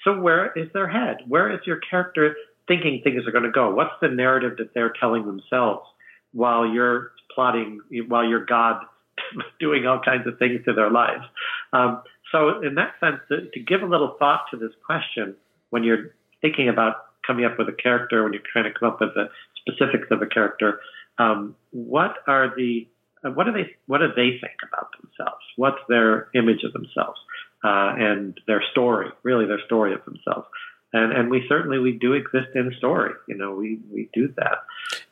So 0.03 0.19
where 0.19 0.51
is 0.53 0.69
their 0.73 0.87
head? 0.87 1.17
Where 1.27 1.51
is 1.53 1.59
your 1.65 1.79
character 1.89 2.35
thinking 2.67 3.01
things 3.03 3.27
are 3.27 3.31
going 3.31 3.43
to 3.43 3.51
go? 3.51 3.73
What's 3.73 3.93
the 4.01 4.07
narrative 4.07 4.57
that 4.57 4.73
they're 4.73 4.93
telling 4.99 5.25
themselves 5.25 5.85
while 6.33 6.65
you're 6.65 7.11
plotting, 7.33 7.81
while 8.07 8.27
you're 8.27 8.45
God 8.45 8.81
doing 9.59 9.85
all 9.85 9.99
kinds 9.99 10.27
of 10.27 10.37
things 10.39 10.63
to 10.65 10.73
their 10.73 10.91
lives? 10.91 11.23
Um, 11.73 12.01
so, 12.31 12.61
in 12.61 12.75
that 12.75 12.93
sense, 12.99 13.17
to, 13.29 13.49
to 13.49 13.59
give 13.59 13.81
a 13.81 13.85
little 13.85 14.15
thought 14.19 14.41
to 14.51 14.57
this 14.57 14.71
question 14.85 15.35
when 15.69 15.83
you're 15.83 16.15
thinking 16.41 16.69
about 16.69 16.95
coming 17.25 17.45
up 17.45 17.57
with 17.57 17.67
a 17.69 17.73
character, 17.73 18.23
when 18.23 18.33
you're 18.33 18.41
trying 18.51 18.71
to 18.71 18.77
come 18.77 18.89
up 18.89 19.01
with 19.01 19.13
the 19.15 19.29
specifics 19.59 20.07
of 20.11 20.21
a 20.21 20.25
character, 20.25 20.79
um, 21.17 21.55
what 21.71 22.15
are 22.27 22.53
the 22.55 22.87
what 23.29 23.45
do 23.45 23.51
they 23.51 23.75
what 23.87 23.99
do 23.99 24.07
they 24.15 24.37
think 24.39 24.59
about 24.67 24.89
themselves? 25.01 25.43
What's 25.55 25.81
their 25.89 26.29
image 26.33 26.63
of 26.63 26.73
themselves 26.73 27.19
uh, 27.63 27.95
and 27.97 28.39
their 28.47 28.63
story? 28.71 29.09
Really, 29.23 29.45
their 29.45 29.63
story 29.65 29.93
of 29.93 30.03
themselves. 30.05 30.47
And 30.93 31.11
and 31.11 31.29
we 31.29 31.45
certainly 31.49 31.79
we 31.79 31.91
do 31.91 32.13
exist 32.13 32.55
in 32.55 32.73
story. 32.77 33.13
You 33.27 33.35
know, 33.35 33.53
we 33.53 33.79
we 33.91 34.09
do 34.13 34.33
that. 34.37 34.59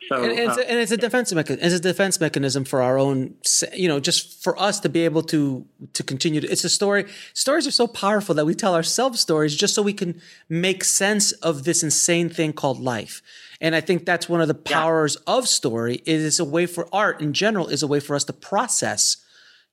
So 0.08 0.24
and, 0.24 0.32
it's, 0.32 0.58
uh, 0.58 0.62
a, 0.62 0.72
and 0.72 0.80
it's 0.80 0.92
a 0.92 0.98
defense 0.98 1.34
mechanism. 1.34 1.66
It's 1.66 1.76
a 1.76 1.80
defense 1.80 2.20
mechanism 2.22 2.64
for 2.64 2.82
our 2.82 2.98
own, 2.98 3.36
you 3.74 3.90
know, 3.90 4.00
just 4.00 4.42
for 4.42 4.58
us 4.58 4.80
to 4.82 4.90
be 4.90 5.04
able 5.04 5.24
to 5.24 5.66
to 5.92 6.04
continue. 6.04 6.40
To, 6.40 6.48
it's 6.48 6.64
a 6.64 6.70
story. 6.70 7.06
Stories 7.34 7.68
are 7.68 7.72
so 7.72 7.88
powerful 7.88 8.34
that 8.36 8.46
we 8.46 8.54
tell 8.54 8.74
ourselves 8.74 9.20
stories 9.20 9.54
just 9.54 9.76
so 9.76 9.82
we 9.82 9.94
can 9.94 10.22
make 10.48 10.86
sense 10.86 11.34
of 11.34 11.66
this 11.66 11.84
insane 11.84 12.30
thing 12.30 12.54
called 12.54 12.80
life. 12.80 13.22
And 13.60 13.76
I 13.76 13.82
think 13.82 14.06
that's 14.06 14.30
one 14.30 14.42
of 14.42 14.48
the 14.48 14.54
powers 14.54 15.18
of 15.28 15.48
story. 15.48 15.96
It 16.06 16.20
is 16.22 16.40
a 16.40 16.46
way 16.46 16.68
for 16.68 16.88
art 16.94 17.22
in 17.22 17.34
general 17.34 17.68
is 17.68 17.84
a 17.84 17.88
way 17.88 18.00
for 18.00 18.16
us 18.16 18.24
to 18.26 18.34
process 18.34 19.18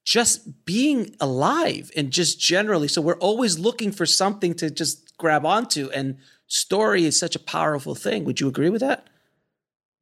just 0.04 0.64
being 0.64 1.14
alive 1.20 1.90
and 1.96 2.10
just 2.10 2.40
generally. 2.40 2.88
So 2.88 3.00
we're 3.00 3.18
always 3.18 3.58
looking 3.58 3.92
for 3.92 4.06
something 4.06 4.54
to 4.54 4.70
just 4.70 5.11
grab 5.22 5.46
onto, 5.46 5.88
and 5.90 6.18
story 6.48 7.06
is 7.06 7.18
such 7.18 7.34
a 7.34 7.38
powerful 7.38 7.94
thing. 7.94 8.24
Would 8.24 8.40
you 8.40 8.48
agree 8.48 8.68
with 8.68 8.82
that? 8.82 9.06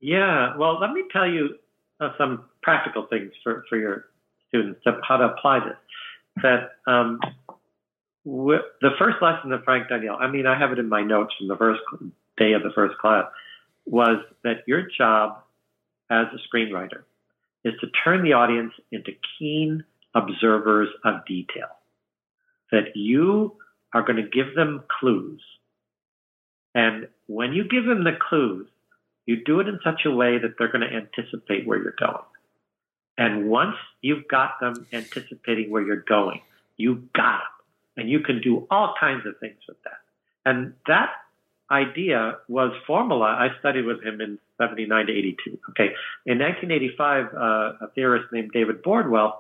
Yeah, 0.01 0.57
well, 0.57 0.81
let 0.81 0.93
me 0.93 1.05
tell 1.13 1.31
you 1.31 1.57
uh, 2.01 2.11
some 2.19 2.47
practical 2.63 3.07
things 3.07 3.31
for, 3.45 3.65
for 3.69 3.79
your 3.79 4.07
students 4.49 4.81
of 4.87 4.95
how 5.07 5.19
to 5.19 5.25
apply 5.27 5.61
this. 5.61 5.77
That 6.43 6.71
um, 6.91 7.21
w- 8.25 8.63
the 8.81 8.91
first 8.99 9.19
lesson 9.21 9.53
of 9.53 9.63
Frank 9.63 9.89
Daniel, 9.91 10.17
I 10.19 10.29
mean, 10.29 10.47
I 10.47 10.59
have 10.59 10.73
it 10.73 10.79
in 10.79 10.89
my 10.89 11.03
notes 11.03 11.35
from 11.39 11.49
the 11.49 11.57
first 11.57 11.81
day 12.39 12.55
of 12.55 12.63
the 12.63 12.73
first 12.75 12.97
class, 12.99 13.27
was 13.85 14.25
that 14.43 14.65
your 14.67 14.89
job 14.97 15.43
as 16.11 16.27
a 16.33 16.57
screenwriter 16.57 17.03
is 17.65 17.75
to 17.81 17.89
turn 18.03 18.25
the 18.25 18.33
audience 18.33 18.73
into 18.91 19.13
keen 19.39 19.85
observers 20.15 20.89
of 21.05 21.27
detail. 21.27 21.69
That 22.73 22.97
you 22.97 23.57
are 23.93 24.03
going 24.03 24.17
to 24.17 24.29
give 24.29 24.55
them 24.55 24.83
clues. 25.01 25.43
And 26.75 27.09
when 27.27 27.53
you 27.53 27.65
give 27.65 27.85
them 27.85 28.05
the 28.05 28.17
clues, 28.29 28.69
you 29.27 29.45
do 29.45 29.61
it 29.61 29.69
in 29.69 29.79
such 29.85 30.03
a 30.07 30.11
way 30.11 30.39
that 30.39 30.55
they're 30.59 30.73
going 30.73 30.89
to 30.89 30.97
anticipate 30.97 31.67
where 31.67 31.83
you're 31.83 31.95
going. 31.99 32.25
And 33.19 33.49
once 33.49 33.77
you've 34.01 34.27
got 34.29 34.61
them 34.61 34.87
anticipating 34.93 35.71
where 35.71 35.83
you're 35.83 36.05
going, 36.09 36.41
you 36.77 37.09
got 37.15 37.41
them. 37.41 37.47
And 37.97 38.11
you 38.11 38.21
can 38.21 38.41
do 38.41 38.67
all 38.71 38.95
kinds 38.99 39.27
of 39.27 39.39
things 39.41 39.59
with 39.69 39.77
that. 39.85 39.99
And 40.47 40.75
that 40.87 41.11
idea 41.71 42.39
was 42.49 42.73
formula. 42.87 43.27
I 43.27 43.49
studied 43.61 43.85
with 43.85 44.03
him 44.03 44.21
in 44.21 44.39
79 44.59 45.07
to 45.07 45.13
82. 45.13 45.59
Okay. 45.71 45.95
In 46.27 46.39
1985, 46.39 47.27
uh, 47.27 47.39
a 47.39 47.91
theorist 47.95 48.33
named 48.33 48.53
David 48.53 48.83
Bordwell 48.83 49.35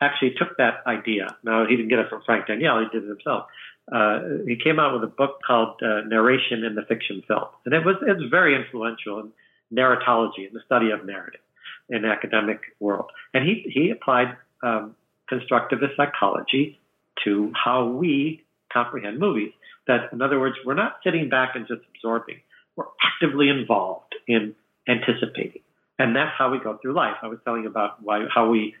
actually 0.00 0.34
took 0.38 0.56
that 0.58 0.82
idea. 0.86 1.36
Now, 1.42 1.66
he 1.66 1.76
didn't 1.76 1.88
get 1.88 1.98
it 1.98 2.08
from 2.08 2.22
Frank 2.24 2.46
Daniel, 2.46 2.80
he 2.80 2.86
did 2.98 3.04
it 3.04 3.08
himself. 3.08 3.46
Uh, 3.90 4.42
he 4.46 4.56
came 4.56 4.80
out 4.80 4.92
with 4.94 5.04
a 5.04 5.12
book 5.12 5.38
called 5.46 5.80
uh, 5.80 6.00
Narration 6.06 6.64
in 6.64 6.74
the 6.74 6.82
Fiction 6.82 7.22
Film. 7.26 7.46
And 7.64 7.72
it 7.72 7.84
was, 7.84 7.96
it's 8.02 8.22
very 8.30 8.56
influential 8.56 9.20
in 9.20 9.32
narratology, 9.72 10.46
in 10.48 10.52
the 10.52 10.60
study 10.66 10.90
of 10.90 11.06
narrative 11.06 11.40
in 11.88 12.02
the 12.02 12.08
academic 12.08 12.60
world. 12.80 13.10
And 13.32 13.46
he, 13.46 13.70
he 13.72 13.90
applied 13.90 14.36
um, 14.62 14.96
constructivist 15.30 15.96
psychology 15.96 16.80
to 17.24 17.52
how 17.54 17.86
we 17.86 18.44
comprehend 18.72 19.18
movies. 19.18 19.52
That, 19.86 20.12
in 20.12 20.20
other 20.20 20.40
words, 20.40 20.56
we're 20.64 20.74
not 20.74 20.96
sitting 21.04 21.28
back 21.28 21.54
and 21.54 21.66
just 21.66 21.82
absorbing. 21.94 22.40
We're 22.74 22.86
actively 23.04 23.48
involved 23.48 24.14
in 24.26 24.54
anticipating. 24.88 25.62
And 25.98 26.14
that's 26.14 26.32
how 26.36 26.50
we 26.50 26.58
go 26.58 26.78
through 26.82 26.94
life. 26.94 27.16
I 27.22 27.28
was 27.28 27.38
telling 27.44 27.62
you 27.62 27.68
about 27.68 28.02
why, 28.02 28.26
how 28.32 28.50
we 28.50 28.74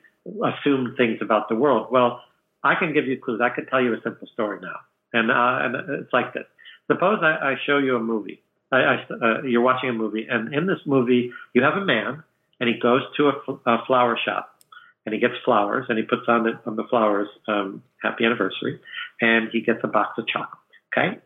assume 0.44 0.94
things 0.96 1.18
about 1.20 1.48
the 1.48 1.54
world. 1.54 1.88
Well, 1.90 2.22
I 2.62 2.74
can 2.74 2.92
give 2.92 3.06
you 3.06 3.18
clues. 3.18 3.40
I 3.42 3.50
can 3.50 3.66
tell 3.66 3.80
you 3.80 3.94
a 3.94 4.00
simple 4.02 4.28
story 4.32 4.58
now. 4.60 4.76
And, 5.12 5.30
uh, 5.30 5.58
and 5.62 6.00
it's 6.00 6.12
like 6.12 6.34
this. 6.34 6.44
Suppose 6.90 7.18
I, 7.22 7.52
I 7.52 7.54
show 7.66 7.78
you 7.78 7.96
a 7.96 8.00
movie. 8.00 8.42
I, 8.72 8.76
I, 8.76 8.94
uh, 9.10 9.42
you're 9.42 9.62
watching 9.62 9.90
a 9.90 9.92
movie, 9.92 10.26
and 10.28 10.52
in 10.52 10.66
this 10.66 10.80
movie, 10.86 11.32
you 11.54 11.62
have 11.62 11.74
a 11.74 11.84
man, 11.84 12.22
and 12.58 12.68
he 12.68 12.80
goes 12.80 13.02
to 13.16 13.28
a, 13.28 13.52
a 13.70 13.84
flower 13.86 14.18
shop, 14.22 14.56
and 15.04 15.14
he 15.14 15.20
gets 15.20 15.34
flowers, 15.44 15.86
and 15.88 15.98
he 15.98 16.04
puts 16.04 16.22
on 16.26 16.42
the, 16.42 16.58
on 16.66 16.76
the 16.76 16.84
flowers 16.90 17.28
um, 17.46 17.82
"Happy 18.02 18.24
Anniversary," 18.24 18.80
and 19.20 19.48
he 19.52 19.60
gets 19.60 19.78
a 19.84 19.88
box 19.88 20.18
of 20.18 20.26
chocolate. 20.26 20.58
Okay, 20.96 21.18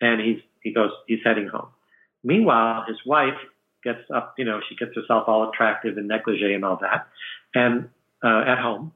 and 0.00 0.20
he's 0.20 0.40
he 0.62 0.72
goes 0.72 0.90
he's 1.06 1.20
heading 1.24 1.46
home. 1.46 1.68
Meanwhile, 2.24 2.84
his 2.88 2.98
wife 3.06 3.38
gets 3.84 4.02
up. 4.12 4.34
You 4.36 4.44
know, 4.44 4.60
she 4.68 4.74
gets 4.74 4.94
herself 4.96 5.24
all 5.28 5.50
attractive 5.50 5.98
in 5.98 6.08
negligee 6.08 6.52
and 6.52 6.64
all 6.64 6.78
that, 6.80 7.06
and 7.54 7.88
uh, 8.22 8.42
at 8.46 8.58
home, 8.58 8.92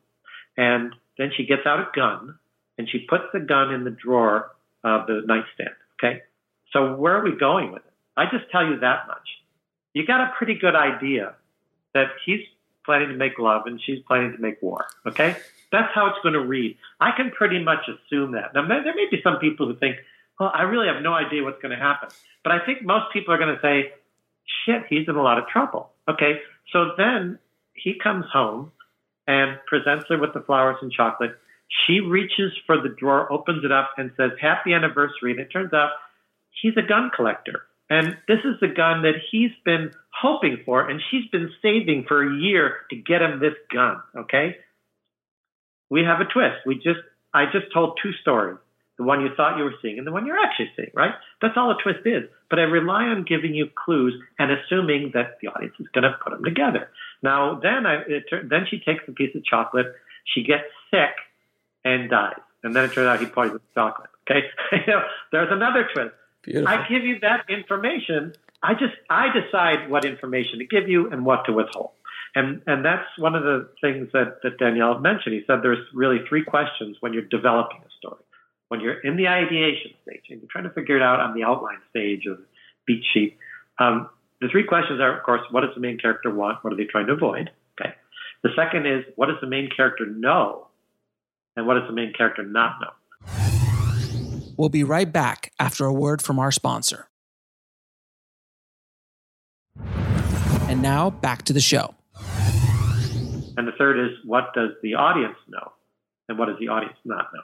and 0.57 0.95
then 1.19 1.31
she 1.37 1.47
gets 1.47 1.63
out 1.67 1.81
a 1.81 1.89
gun, 1.95 2.39
and 2.79 2.89
she 2.89 3.07
puts 3.09 3.25
the 3.33 3.41
gun 3.41 3.73
in 3.73 3.85
the 3.85 3.91
drawer 3.91 4.51
of 4.85 5.07
the 5.07 5.23
nightstand. 5.27 5.75
Okay, 5.99 6.23
so 6.73 6.95
where 6.95 7.17
are 7.17 7.25
we 7.25 7.37
going 7.37 7.73
with 7.73 7.83
it? 7.85 7.93
I 8.17 8.25
just 8.25 8.51
tell 8.51 8.65
you 8.65 8.81
that 8.81 9.07
much. 9.07 9.29
You 9.93 10.07
got 10.07 10.21
a 10.21 10.33
pretty 10.37 10.55
good 10.55 10.75
idea 10.75 11.35
that 11.95 12.09
he's 12.25 12.41
planning 12.85 13.09
to 13.09 13.15
make 13.17 13.39
love 13.39 13.63
and 13.67 13.81
she's 13.85 13.99
planning 14.07 14.33
to 14.33 14.39
make 14.39 14.63
war. 14.63 14.87
Okay? 15.07 15.37
That's 15.73 15.93
how 15.95 16.07
it's 16.07 16.19
going 16.23 16.35
to 16.35 16.45
read. 16.45 16.77
I 17.01 17.11
can 17.17 17.31
pretty 17.31 17.63
much 17.63 17.89
assume 17.89 18.33
that. 18.33 18.55
Now, 18.55 18.67
there 18.69 18.95
may 18.95 19.09
be 19.11 19.21
some 19.23 19.39
people 19.39 19.67
who 19.67 19.77
think, 19.77 19.97
well, 20.39 20.53
I 20.55 20.63
really 20.63 20.87
have 20.87 21.03
no 21.03 21.13
idea 21.13 21.43
what's 21.43 21.61
going 21.61 21.77
to 21.77 21.83
happen. 21.83 22.09
But 22.45 22.53
I 22.53 22.65
think 22.65 22.83
most 22.83 23.13
people 23.13 23.35
are 23.35 23.39
going 23.39 23.55
to 23.55 23.61
say, 23.61 23.93
shit, 24.65 24.83
he's 24.89 25.09
in 25.09 25.17
a 25.17 25.23
lot 25.23 25.39
of 25.39 25.49
trouble. 25.49 25.91
Okay? 26.09 26.41
So 26.73 26.93
then 26.97 27.39
he 27.75 27.99
comes 28.03 28.27
home 28.33 28.73
and 29.27 29.59
presents 29.67 30.07
her 30.09 30.19
with 30.19 30.35
the 30.35 30.41
flowers 30.41 30.77
and 30.83 30.93
chocolate. 30.93 31.33
She 31.87 32.01
reaches 32.01 32.53
for 32.67 32.77
the 32.81 32.95
drawer, 32.99 33.31
opens 33.33 33.65
it 33.65 33.73
up, 33.73 33.91
and 33.97 34.13
says, 34.17 34.31
Happy 34.41 34.73
anniversary. 34.73 35.33
And 35.33 35.41
it 35.41 35.49
turns 35.49 35.73
out 35.73 35.91
he's 36.63 36.77
a 36.77 36.87
gun 36.87 37.11
collector. 37.15 37.63
And 37.89 38.17
this 38.27 38.39
is 38.45 38.59
the 38.61 38.69
gun 38.69 39.03
that 39.03 39.15
he's 39.31 39.53
been 39.65 39.93
hoping 40.21 40.59
for, 40.65 40.89
and 40.89 41.01
she's 41.11 41.29
been 41.31 41.51
saving 41.63 42.05
for 42.09 42.27
a 42.27 42.37
year 42.37 42.79
to 42.91 42.97
get 42.97 43.23
him 43.23 43.39
this 43.39 43.55
gun. 43.73 43.97
Okay? 44.17 44.57
We 45.89 46.03
have 46.03 46.21
a 46.21 46.25
twist. 46.25 46.67
We 46.67 46.77
just 46.77 47.01
I 47.33 47.45
just 47.53 47.73
told 47.73 47.99
two 48.03 48.13
stories. 48.23 48.59
The 48.99 49.05
one 49.05 49.21
you 49.21 49.29
thought 49.37 49.59
you 49.59 49.65
were 49.65 49.75
seeing 49.83 49.99
and 49.99 50.07
the 50.07 50.13
one 50.13 50.25
you're 50.25 50.39
actually 50.39 50.71
seeing, 50.75 50.91
right? 50.95 51.13
That's 51.43 51.55
all 51.57 51.71
a 51.71 51.77
twist 51.83 52.07
is. 52.07 52.25
But 52.49 52.59
I 52.59 52.63
rely 52.63 53.05
on 53.05 53.25
giving 53.25 53.55
you 53.55 53.69
clues 53.85 54.15
and 54.39 54.51
assuming 54.51 55.11
that 55.13 55.39
the 55.43 55.49
audience 55.49 55.75
is 55.79 55.87
going 55.93 56.05
to 56.05 56.17
put 56.25 56.31
them 56.33 56.43
together. 56.43 56.89
Now, 57.23 57.61
then 57.63 57.85
I, 57.85 57.97
it, 58.07 58.25
then 58.49 58.67
she 58.71 58.79
takes 58.79 59.05
a 59.07 59.13
piece 59.13 59.35
of 59.35 59.45
chocolate, 59.45 59.95
she 60.25 60.43
gets 60.43 60.65
sick 60.91 61.15
and 61.85 62.09
dies. 62.09 62.41
And 62.63 62.75
then 62.75 62.85
it 62.85 62.93
turns 62.93 63.07
out 63.07 63.21
he 63.21 63.27
poisoned 63.27 63.61
the 63.61 63.81
chocolate. 63.81 64.11
Okay? 64.29 64.47
you 64.73 64.93
know, 64.93 65.03
there's 65.31 65.53
another 65.53 65.89
twist. 65.93 66.15
Beautiful. 66.43 66.69
I 66.69 66.89
give 66.89 67.05
you 67.05 67.19
that 67.21 67.45
information. 67.49 68.33
I 68.63 68.75
just 68.75 68.95
I 69.11 69.29
decide 69.33 69.91
what 69.91 70.05
information 70.05 70.61
to 70.61 70.65
give 70.65 70.89
you 70.89 71.11
and 71.11 71.25
what 71.25 71.45
to 71.47 71.53
withhold. 71.53 71.91
And 72.35 72.63
and 72.67 72.85
that's 72.85 73.07
one 73.19 73.35
of 73.35 73.43
the 73.43 73.69
things 73.81 74.09
that, 74.13 74.39
that 74.43 74.59
Daniel 74.59 74.99
mentioned. 74.99 75.35
He 75.35 75.43
said 75.47 75.61
there's 75.63 75.85
really 75.93 76.19
three 76.29 76.45
questions 76.45 76.97
when 77.01 77.13
you're 77.13 77.23
developing 77.23 77.79
a 77.79 77.91
story. 77.99 78.23
When 78.69 78.81
you're 78.81 78.99
in 79.01 79.17
the 79.17 79.29
ideation 79.29 79.93
stage 80.03 80.23
and 80.29 80.41
you're 80.41 80.51
trying 80.51 80.65
to 80.65 80.71
figure 80.71 80.97
it 80.97 81.03
out 81.03 81.21
on 81.21 81.35
the 81.35 81.45
outline 81.45 81.79
stage 81.91 82.27
of 82.27 82.39
the 82.39 82.45
beat 82.87 83.05
sheet, 83.15 83.37
um, 83.79 84.09
the 84.41 84.49
three 84.49 84.65
questions 84.65 85.01
are, 85.01 85.17
of 85.17 85.23
course, 85.23 85.41
what 85.51 85.61
does 85.61 85.71
the 85.75 85.81
main 85.81 85.99
character 85.99 86.35
want? 86.35 86.65
What 86.65 86.73
are 86.73 86.77
they 86.77 86.85
trying 86.85 87.07
to 87.07 87.13
avoid? 87.13 87.51
Okay. 87.81 87.95
The 88.43 88.51
second 88.57 88.87
is, 88.87 89.05
what 89.15 89.27
does 89.27 89.37
the 89.41 89.47
main 89.47 89.69
character 89.75 90.05
know? 90.07 90.67
And 91.57 91.67
what 91.67 91.75
does 91.75 91.89
the 91.89 91.95
main 91.95 92.13
character 92.13 92.43
not 92.43 92.81
know? 92.81 92.91
We'll 94.57 94.69
be 94.69 94.85
right 94.85 95.11
back 95.11 95.53
after 95.61 95.85
a 95.85 95.93
word 95.93 96.21
from 96.21 96.39
our 96.39 96.51
sponsor. 96.51 97.09
And 100.69 100.83
now 100.83 101.11
back 101.11 101.43
to 101.45 101.53
the 101.53 101.61
show. 101.61 101.95
And 103.57 103.67
the 103.67 103.73
third 103.79 103.99
is, 103.99 104.19
what 104.25 104.53
does 104.55 104.71
the 104.83 104.95
audience 104.95 105.37
know? 105.49 105.73
And 106.29 106.39
what 106.39 106.47
does 106.47 106.59
the 106.59 106.69
audience 106.69 106.97
not 107.05 107.29
know? 107.33 107.43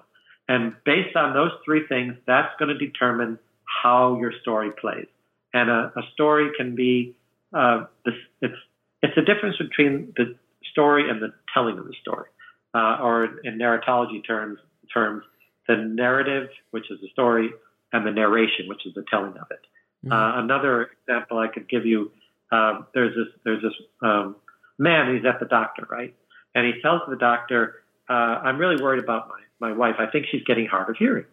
And 0.52 0.74
based 0.84 1.16
on 1.16 1.32
those 1.32 1.52
three 1.64 1.86
things, 1.88 2.14
that's 2.26 2.52
going 2.58 2.68
to 2.68 2.76
determine 2.76 3.38
how 3.64 4.18
your 4.20 4.34
story 4.42 4.70
plays. 4.78 5.06
And 5.54 5.70
a, 5.70 5.90
a 5.96 6.02
story 6.12 6.50
can 6.58 6.74
be 6.74 7.16
uh, 7.54 7.86
this, 8.04 8.14
it's 8.42 8.54
it's 9.02 9.14
the 9.14 9.22
difference 9.22 9.56
between 9.56 10.12
the 10.14 10.36
story 10.70 11.08
and 11.08 11.22
the 11.22 11.32
telling 11.54 11.78
of 11.78 11.86
the 11.86 11.94
story, 12.02 12.28
uh, 12.74 12.98
or 13.02 13.40
in 13.44 13.58
narratology 13.58 14.26
terms 14.26 14.58
terms 14.92 15.24
the 15.68 15.76
narrative, 15.76 16.48
which 16.70 16.90
is 16.90 17.00
the 17.00 17.08
story, 17.12 17.48
and 17.94 18.06
the 18.06 18.10
narration, 18.10 18.68
which 18.68 18.84
is 18.84 18.92
the 18.92 19.04
telling 19.10 19.32
of 19.38 19.46
it. 19.50 19.64
Mm-hmm. 20.04 20.12
Uh, 20.12 20.42
another 20.42 20.90
example 21.08 21.38
I 21.38 21.48
could 21.48 21.66
give 21.66 21.86
you: 21.86 22.12
um, 22.50 22.86
there's 22.92 23.14
this 23.16 23.28
there's 23.44 23.62
this 23.62 23.74
um, 24.02 24.36
man. 24.78 25.16
He's 25.16 25.24
at 25.24 25.40
the 25.40 25.46
doctor, 25.46 25.86
right? 25.90 26.14
And 26.54 26.66
he 26.66 26.82
tells 26.82 27.00
the 27.08 27.16
doctor, 27.16 27.84
uh, 28.10 28.12
"I'm 28.44 28.58
really 28.58 28.82
worried 28.82 29.02
about 29.02 29.28
my 29.28 29.41
my 29.62 29.72
wife. 29.72 29.96
I 29.98 30.06
think 30.06 30.26
she's 30.30 30.44
getting 30.44 30.66
hard 30.66 30.90
of 30.90 30.96
hearing." 30.96 31.24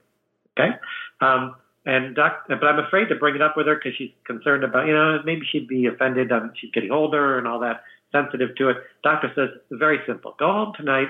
Okay, 0.58 0.70
um, 1.20 1.56
and 1.86 2.16
doc, 2.16 2.46
but 2.48 2.64
I'm 2.64 2.80
afraid 2.80 3.10
to 3.10 3.16
bring 3.16 3.36
it 3.36 3.42
up 3.42 3.58
with 3.58 3.68
her 3.68 3.76
because 3.76 3.98
she's 3.98 4.12
concerned 4.26 4.64
about 4.64 4.88
you 4.88 4.94
know 4.94 5.20
maybe 5.26 5.42
she'd 5.52 5.68
be 5.68 5.88
offended. 5.88 6.32
Um, 6.32 6.54
she's 6.56 6.72
getting 6.72 6.92
older 6.92 7.38
and 7.38 7.48
all 7.48 7.60
that, 7.60 7.84
sensitive 8.14 8.56
to 8.58 8.70
it. 8.70 8.78
Doctor 9.04 9.32
says 9.36 9.50
very 9.72 10.00
simple: 10.08 10.36
go 10.40 10.52
home 10.52 10.74
tonight 10.78 11.10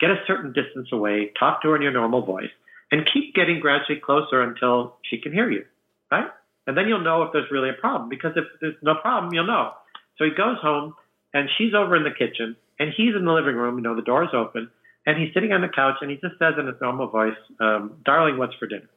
get 0.00 0.10
a 0.10 0.16
certain 0.26 0.52
distance 0.52 0.88
away, 0.92 1.32
talk 1.38 1.62
to 1.62 1.68
her 1.68 1.76
in 1.76 1.82
your 1.82 1.92
normal 1.92 2.22
voice, 2.22 2.50
and 2.92 3.08
keep 3.12 3.34
getting 3.34 3.60
gradually 3.60 4.00
closer 4.00 4.42
until 4.42 4.96
she 5.02 5.18
can 5.18 5.32
hear 5.32 5.50
you, 5.50 5.64
right? 6.10 6.28
And 6.66 6.76
then 6.76 6.88
you'll 6.88 7.00
know 7.00 7.22
if 7.22 7.32
there's 7.32 7.50
really 7.50 7.70
a 7.70 7.80
problem 7.80 8.08
because 8.08 8.32
if 8.36 8.44
there's 8.60 8.74
no 8.82 8.94
problem, 8.94 9.32
you'll 9.32 9.46
know. 9.46 9.72
So 10.18 10.24
he 10.24 10.30
goes 10.30 10.58
home 10.60 10.94
and 11.32 11.48
she's 11.56 11.74
over 11.74 11.96
in 11.96 12.04
the 12.04 12.10
kitchen 12.10 12.56
and 12.78 12.92
he's 12.94 13.14
in 13.14 13.24
the 13.24 13.32
living 13.32 13.56
room, 13.56 13.76
you 13.76 13.82
know, 13.82 13.94
the 13.94 14.02
door's 14.02 14.30
open 14.34 14.70
and 15.06 15.16
he's 15.16 15.32
sitting 15.32 15.52
on 15.52 15.62
the 15.62 15.68
couch 15.68 15.96
and 16.00 16.10
he 16.10 16.16
just 16.16 16.38
says 16.38 16.54
in 16.58 16.66
his 16.66 16.76
normal 16.80 17.08
voice, 17.08 17.38
um, 17.60 17.98
darling, 18.04 18.38
what's 18.38 18.54
for 18.56 18.66
dinner? 18.66 18.90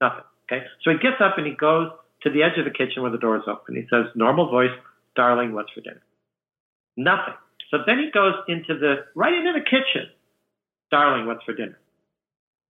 Nothing. 0.00 0.24
Okay. 0.50 0.64
So 0.82 0.90
he 0.90 0.98
gets 0.98 1.20
up 1.20 1.36
and 1.36 1.46
he 1.46 1.52
goes 1.52 1.90
to 2.22 2.30
the 2.30 2.42
edge 2.42 2.58
of 2.58 2.64
the 2.64 2.70
kitchen 2.70 3.02
where 3.02 3.10
the 3.10 3.18
door 3.18 3.36
is 3.36 3.42
open. 3.46 3.74
He 3.74 3.82
says, 3.90 4.06
normal 4.14 4.50
voice, 4.50 4.70
darling, 5.16 5.52
what's 5.52 5.70
for 5.72 5.80
dinner? 5.80 6.02
Nothing. 6.96 7.34
So 7.70 7.78
then 7.86 7.98
he 7.98 8.10
goes 8.12 8.34
into 8.48 8.78
the 8.78 9.06
right 9.14 9.32
into 9.32 9.52
the 9.52 9.64
kitchen. 9.64 10.10
Darling, 10.90 11.26
what's 11.26 11.44
for 11.44 11.54
dinner? 11.54 11.78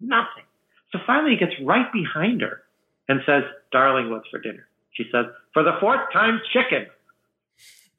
Nothing. 0.01 0.45
So 0.93 0.99
finally 1.07 1.33
he 1.33 1.37
gets 1.39 1.55
right 1.65 1.91
behind 1.93 2.43
her 2.43 2.63
and 3.09 3.21
says, 3.25 3.45
Darling, 3.73 4.11
what's 4.11 4.29
for 4.29 4.39
dinner? 4.39 4.67
She 4.93 5.05
says, 5.13 5.27
For 5.55 5.63
the 5.63 5.77
fourth 5.81 6.13
time, 6.13 6.41
chicken. 6.53 6.87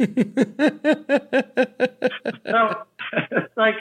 So 0.02 0.08
it's 3.12 3.54
like, 3.58 3.76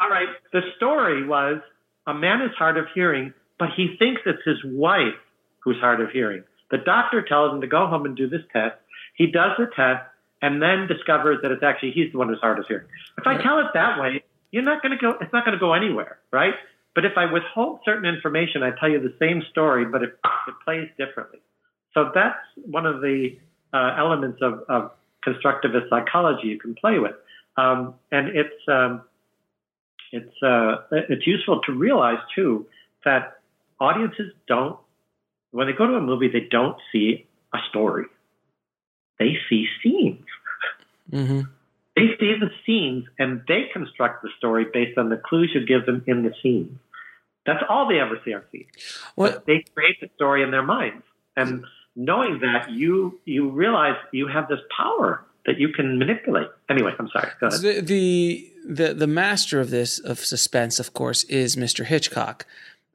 all 0.00 0.08
right, 0.08 0.28
the 0.52 0.60
story 0.76 1.26
was 1.26 1.60
a 2.06 2.14
man 2.14 2.42
is 2.42 2.50
hard 2.56 2.76
of 2.76 2.86
hearing, 2.94 3.32
but 3.58 3.68
he 3.76 3.96
thinks 3.98 4.22
it's 4.26 4.42
his 4.44 4.58
wife 4.64 5.14
who's 5.60 5.76
hard 5.80 6.00
of 6.00 6.10
hearing. 6.10 6.44
The 6.70 6.78
doctor 6.78 7.22
tells 7.22 7.52
him 7.52 7.60
to 7.60 7.66
go 7.66 7.86
home 7.86 8.04
and 8.04 8.16
do 8.16 8.28
this 8.28 8.42
test. 8.52 8.76
He 9.16 9.26
does 9.26 9.52
the 9.58 9.66
test 9.74 10.02
and 10.42 10.60
then 10.60 10.86
discovers 10.86 11.38
that 11.42 11.50
it's 11.50 11.62
actually 11.62 11.92
he's 11.92 12.12
the 12.12 12.18
one 12.18 12.28
who's 12.28 12.40
hard 12.40 12.58
of 12.58 12.66
hearing. 12.66 12.86
If 13.18 13.26
I 13.26 13.42
tell 13.42 13.58
it 13.60 13.66
that 13.74 14.00
way, 14.00 14.24
you're 14.50 14.62
not 14.62 14.82
going 14.82 14.92
to 14.92 14.98
go. 14.98 15.14
It's 15.20 15.32
not 15.32 15.44
going 15.44 15.56
to 15.56 15.60
go 15.60 15.72
anywhere, 15.72 16.18
right? 16.32 16.54
But 16.94 17.04
if 17.04 17.12
I 17.16 17.30
withhold 17.30 17.80
certain 17.84 18.04
information, 18.04 18.62
I 18.62 18.70
tell 18.78 18.88
you 18.88 19.00
the 19.00 19.14
same 19.18 19.42
story, 19.50 19.84
but 19.84 20.02
it, 20.02 20.16
it 20.48 20.54
plays 20.64 20.88
differently. 20.96 21.40
So 21.92 22.10
that's 22.14 22.38
one 22.56 22.86
of 22.86 23.00
the 23.00 23.36
uh, 23.74 23.94
elements 23.98 24.40
of, 24.40 24.62
of, 24.68 24.92
constructivist 25.26 25.88
psychology 25.88 26.48
you 26.48 26.58
can 26.58 26.74
play 26.74 26.98
with, 26.98 27.14
um, 27.56 27.94
and 28.12 28.28
it's 28.28 28.68
um, 28.68 29.00
it's 30.12 30.42
uh, 30.42 30.76
it's 30.92 31.26
useful 31.26 31.62
to 31.62 31.72
realize 31.72 32.18
too 32.34 32.66
that 33.06 33.40
audiences 33.80 34.32
don't 34.46 34.78
when 35.52 35.66
they 35.66 35.72
go 35.72 35.86
to 35.86 35.94
a 35.94 36.00
movie 36.00 36.28
they 36.28 36.46
don't 36.50 36.76
see 36.92 37.26
a 37.54 37.58
story 37.70 38.04
they 39.18 39.36
see 39.48 39.66
scenes. 39.82 40.24
Mm-hmm. 41.10 41.40
They 41.96 42.08
see 42.18 42.34
the 42.40 42.50
scenes 42.66 43.04
and 43.18 43.42
they 43.46 43.68
construct 43.72 44.22
the 44.22 44.30
story 44.38 44.66
based 44.72 44.98
on 44.98 45.08
the 45.10 45.16
clues 45.16 45.52
you 45.54 45.64
give 45.64 45.86
them 45.86 46.02
in 46.06 46.22
the 46.22 46.32
scenes. 46.42 46.78
That's 47.46 47.62
all 47.68 47.86
they 47.88 48.00
ever 48.00 48.18
see 48.24 48.34
on 48.34 48.42
scene. 48.50 48.66
But 49.16 49.46
they 49.46 49.64
create 49.74 50.00
the 50.00 50.08
story 50.16 50.42
in 50.42 50.50
their 50.50 50.62
minds. 50.62 51.04
And 51.36 51.64
knowing 51.96 52.40
that, 52.40 52.70
you 52.70 53.20
you 53.24 53.50
realize 53.50 53.96
you 54.12 54.28
have 54.28 54.48
this 54.48 54.60
power 54.76 55.24
that 55.46 55.58
you 55.58 55.68
can 55.68 55.98
manipulate. 55.98 56.48
Anyway, 56.68 56.92
I'm 56.98 57.08
sorry. 57.08 57.30
Go 57.40 57.48
ahead. 57.48 57.60
The, 57.60 57.80
the 57.80 58.52
the 58.66 58.94
the 58.94 59.06
master 59.06 59.60
of 59.60 59.70
this 59.70 59.98
of 59.98 60.18
suspense, 60.18 60.78
of 60.78 60.92
course, 60.92 61.24
is 61.24 61.56
Mr. 61.56 61.84
Hitchcock. 61.84 62.46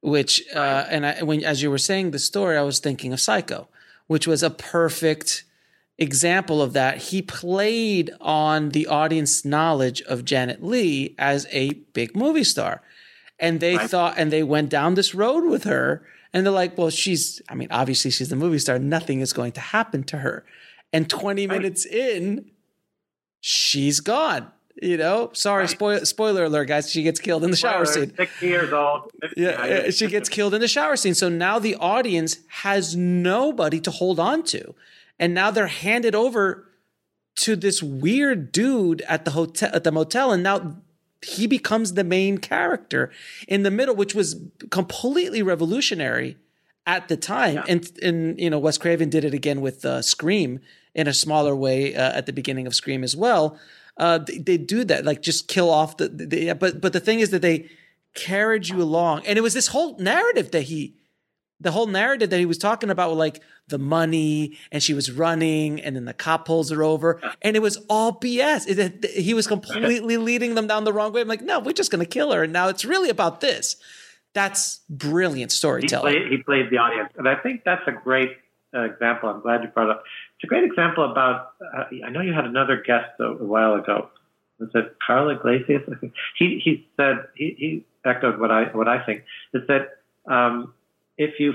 Which 0.02 0.44
uh, 0.56 0.86
and 0.90 1.06
I, 1.06 1.24
when 1.24 1.44
as 1.44 1.62
you 1.62 1.70
were 1.70 1.78
saying 1.78 2.12
the 2.12 2.20
story, 2.20 2.58
I 2.58 2.62
was 2.62 2.80
thinking 2.80 3.12
of 3.12 3.20
Psycho, 3.20 3.68
which 4.08 4.26
was 4.26 4.42
a 4.44 4.50
perfect 4.50 5.44
example 6.00 6.62
of 6.62 6.74
that, 6.74 6.98
he 6.98 7.22
played 7.22 8.10
on 8.22 8.70
the 8.70 8.88
audience 8.88 9.46
knowledge 9.46 10.02
of 10.04 10.26
Janet 10.26 10.64
Leigh 10.64 11.14
as 11.18 11.46
a 11.52 11.72
big 11.94 12.16
movie 12.16 12.44
star. 12.44 12.82
And 13.38 13.60
they 13.60 13.78
right. 13.78 13.90
thought, 13.90 14.16
and 14.18 14.32
they 14.32 14.44
went 14.44 14.70
down 14.70 14.96
this 14.96 15.14
road 15.14 15.46
with 15.46 15.66
her. 15.66 16.04
And 16.34 16.46
they're 16.46 16.54
like, 16.54 16.78
well, 16.78 16.90
she's, 16.90 17.42
I 17.50 17.56
mean, 17.56 17.70
obviously 17.72 18.12
she's 18.12 18.30
the 18.30 18.36
movie 18.36 18.60
star. 18.60 18.78
Nothing 18.80 19.20
is 19.22 19.34
going 19.34 19.52
to 19.54 19.62
happen 19.62 20.04
to 20.06 20.18
her. 20.18 20.46
And 20.94 21.10
20 21.10 21.48
right. 21.48 21.58
minutes 21.58 21.86
in, 21.86 22.52
she's 23.42 24.00
gone. 24.00 24.52
You 24.82 24.96
know, 24.96 25.32
sorry, 25.34 25.64
right. 25.64 25.70
spoiler, 25.70 26.06
spoiler 26.06 26.46
alert, 26.46 26.66
guys. 26.66 26.90
She 26.90 27.04
gets 27.04 27.20
killed 27.20 27.44
in 27.44 27.52
the 27.52 27.58
shower 27.58 27.86
scene. 27.86 28.16
Six 28.16 28.42
years 28.42 28.72
old. 28.72 29.12
Yeah, 29.36 29.90
she 29.90 30.08
gets 30.08 30.30
killed 30.30 30.54
in 30.54 30.62
the 30.62 30.70
shower 30.70 30.96
scene. 30.96 31.16
So 31.16 31.28
now 31.28 31.60
the 31.60 31.76
audience 31.76 32.38
has 32.48 32.96
nobody 32.96 33.82
to 33.82 33.92
hold 33.92 34.22
on 34.22 34.44
to 34.44 34.74
and 35.20 35.34
now 35.34 35.52
they're 35.52 35.68
handed 35.68 36.16
over 36.16 36.66
to 37.36 37.56
this 37.56 37.84
weird 37.84 38.52
dude 38.52 39.02
at 39.02 39.26
the 39.26 39.32
hotel 39.32 39.70
at 39.74 39.84
the 39.84 39.92
motel 39.92 40.32
and 40.32 40.42
now 40.42 40.78
he 41.22 41.48
becomes 41.48 41.94
the 41.94 42.04
main 42.04 42.38
character 42.38 43.12
in 43.48 43.64
the 43.64 43.72
middle 43.72 43.96
which 43.96 44.16
was 44.16 44.42
completely 44.70 45.42
revolutionary 45.42 46.38
at 46.86 47.08
the 47.08 47.18
time. 47.18 47.56
Yeah. 47.56 47.64
and 47.68 47.92
and 48.02 48.40
you 48.40 48.50
know 48.50 48.60
Wes 48.60 48.78
Craven 48.78 49.10
did 49.10 49.24
it 49.24 49.34
again 49.34 49.62
with 49.62 49.86
uh, 49.86 50.02
Scream 50.02 50.60
in 50.96 51.08
a 51.08 51.14
smaller 51.14 51.56
way 51.56 51.96
uh, 51.96 52.18
at 52.18 52.26
the 52.26 52.34
beginning 52.34 52.68
of 52.68 52.76
Scream 52.76 53.04
as 53.04 53.16
well. 53.16 53.58
Uh, 53.98 54.18
they, 54.18 54.38
they, 54.38 54.58
do 54.58 54.86
that 54.86 55.04
like 55.04 55.22
just 55.22 55.50
kill 55.50 55.70
off 55.70 55.98
the, 55.98 56.08
the 56.08 56.54
but 56.54 56.80
but 56.80 56.94
the 56.94 57.02
thing 57.02 57.20
is 57.20 57.32
that 57.32 57.42
they 57.42 57.70
carried 58.14 58.68
you 58.68 58.82
along. 58.82 59.26
And 59.26 59.38
it 59.38 59.42
was 59.42 59.54
this 59.54 59.68
whole 59.68 59.98
narrative 59.98 60.52
that 60.52 60.64
he 60.64 60.96
the 61.62 61.72
whole 61.72 61.88
narrative 61.88 62.30
that 62.30 62.40
he 62.40 62.46
was 62.46 62.58
talking 62.58 62.90
about, 62.90 63.16
like 63.16 63.42
the 63.68 63.78
money, 63.78 64.58
and 64.72 64.82
she 64.82 64.94
was 64.94 65.12
running, 65.12 65.82
and 65.82 65.96
then 65.96 66.06
the 66.06 66.14
cop 66.14 66.46
pulls 66.46 66.72
her 66.72 66.84
over, 66.84 67.22
and 67.42 67.56
it 67.56 67.62
was 67.62 67.78
all 67.90 68.18
BS. 68.18 68.68
It, 68.68 68.80
it, 68.80 69.06
he 69.12 69.34
was 69.34 69.46
completely 69.46 70.18
leading 70.30 70.56
them 70.56 70.68
down 70.68 70.86
the 70.86 70.94
wrong 70.94 71.12
way. 71.12 71.22
I'm 71.22 71.28
like, 71.28 71.42
no, 71.42 71.60
we're 71.60 71.74
just 71.74 71.92
going 71.92 72.04
to 72.04 72.10
kill 72.10 72.32
her, 72.32 72.44
and 72.44 72.54
now 72.54 72.70
it's 72.70 72.86
really 72.86 73.10
about 73.10 73.42
this. 73.42 73.76
That's 74.34 74.82
brilliant 74.90 75.52
storytelling. 75.52 76.14
He 76.14 76.20
played, 76.20 76.32
he 76.32 76.44
played 76.44 76.70
the 76.70 76.78
audience, 76.78 77.10
and 77.18 77.28
I 77.28 77.36
think 77.36 77.64
that's 77.66 77.86
a 77.88 77.92
great 77.92 78.38
uh, 78.74 78.82
example. 78.82 79.30
I'm 79.30 79.42
glad 79.42 79.64
you 79.64 79.70
brought 79.70 79.90
it 79.90 79.92
up. 79.92 80.04
It's 80.36 80.46
a 80.46 80.48
great 80.48 80.64
example 80.64 81.10
about. 81.12 81.54
Uh, 81.62 81.86
I 82.06 82.10
know 82.10 82.22
you 82.22 82.34
had 82.34 82.46
another 82.46 82.82
guest 82.86 83.20
a, 83.20 83.24
a 83.26 83.46
while 83.46 83.74
ago. 83.74 84.10
Was 84.60 84.70
it 84.76 84.96
Karl 85.06 85.30
Iglesias? 85.30 85.82
He 86.38 86.62
he 86.64 86.88
said 86.96 87.28
he, 87.36 87.56
he 87.58 87.86
echoed 88.06 88.40
what 88.40 88.52
I 88.52 88.66
what 88.66 88.88
I 88.88 89.04
think 89.06 89.24
is 89.54 89.64
that. 89.68 89.98
Um, 90.32 90.74
if 91.20 91.40
you 91.40 91.54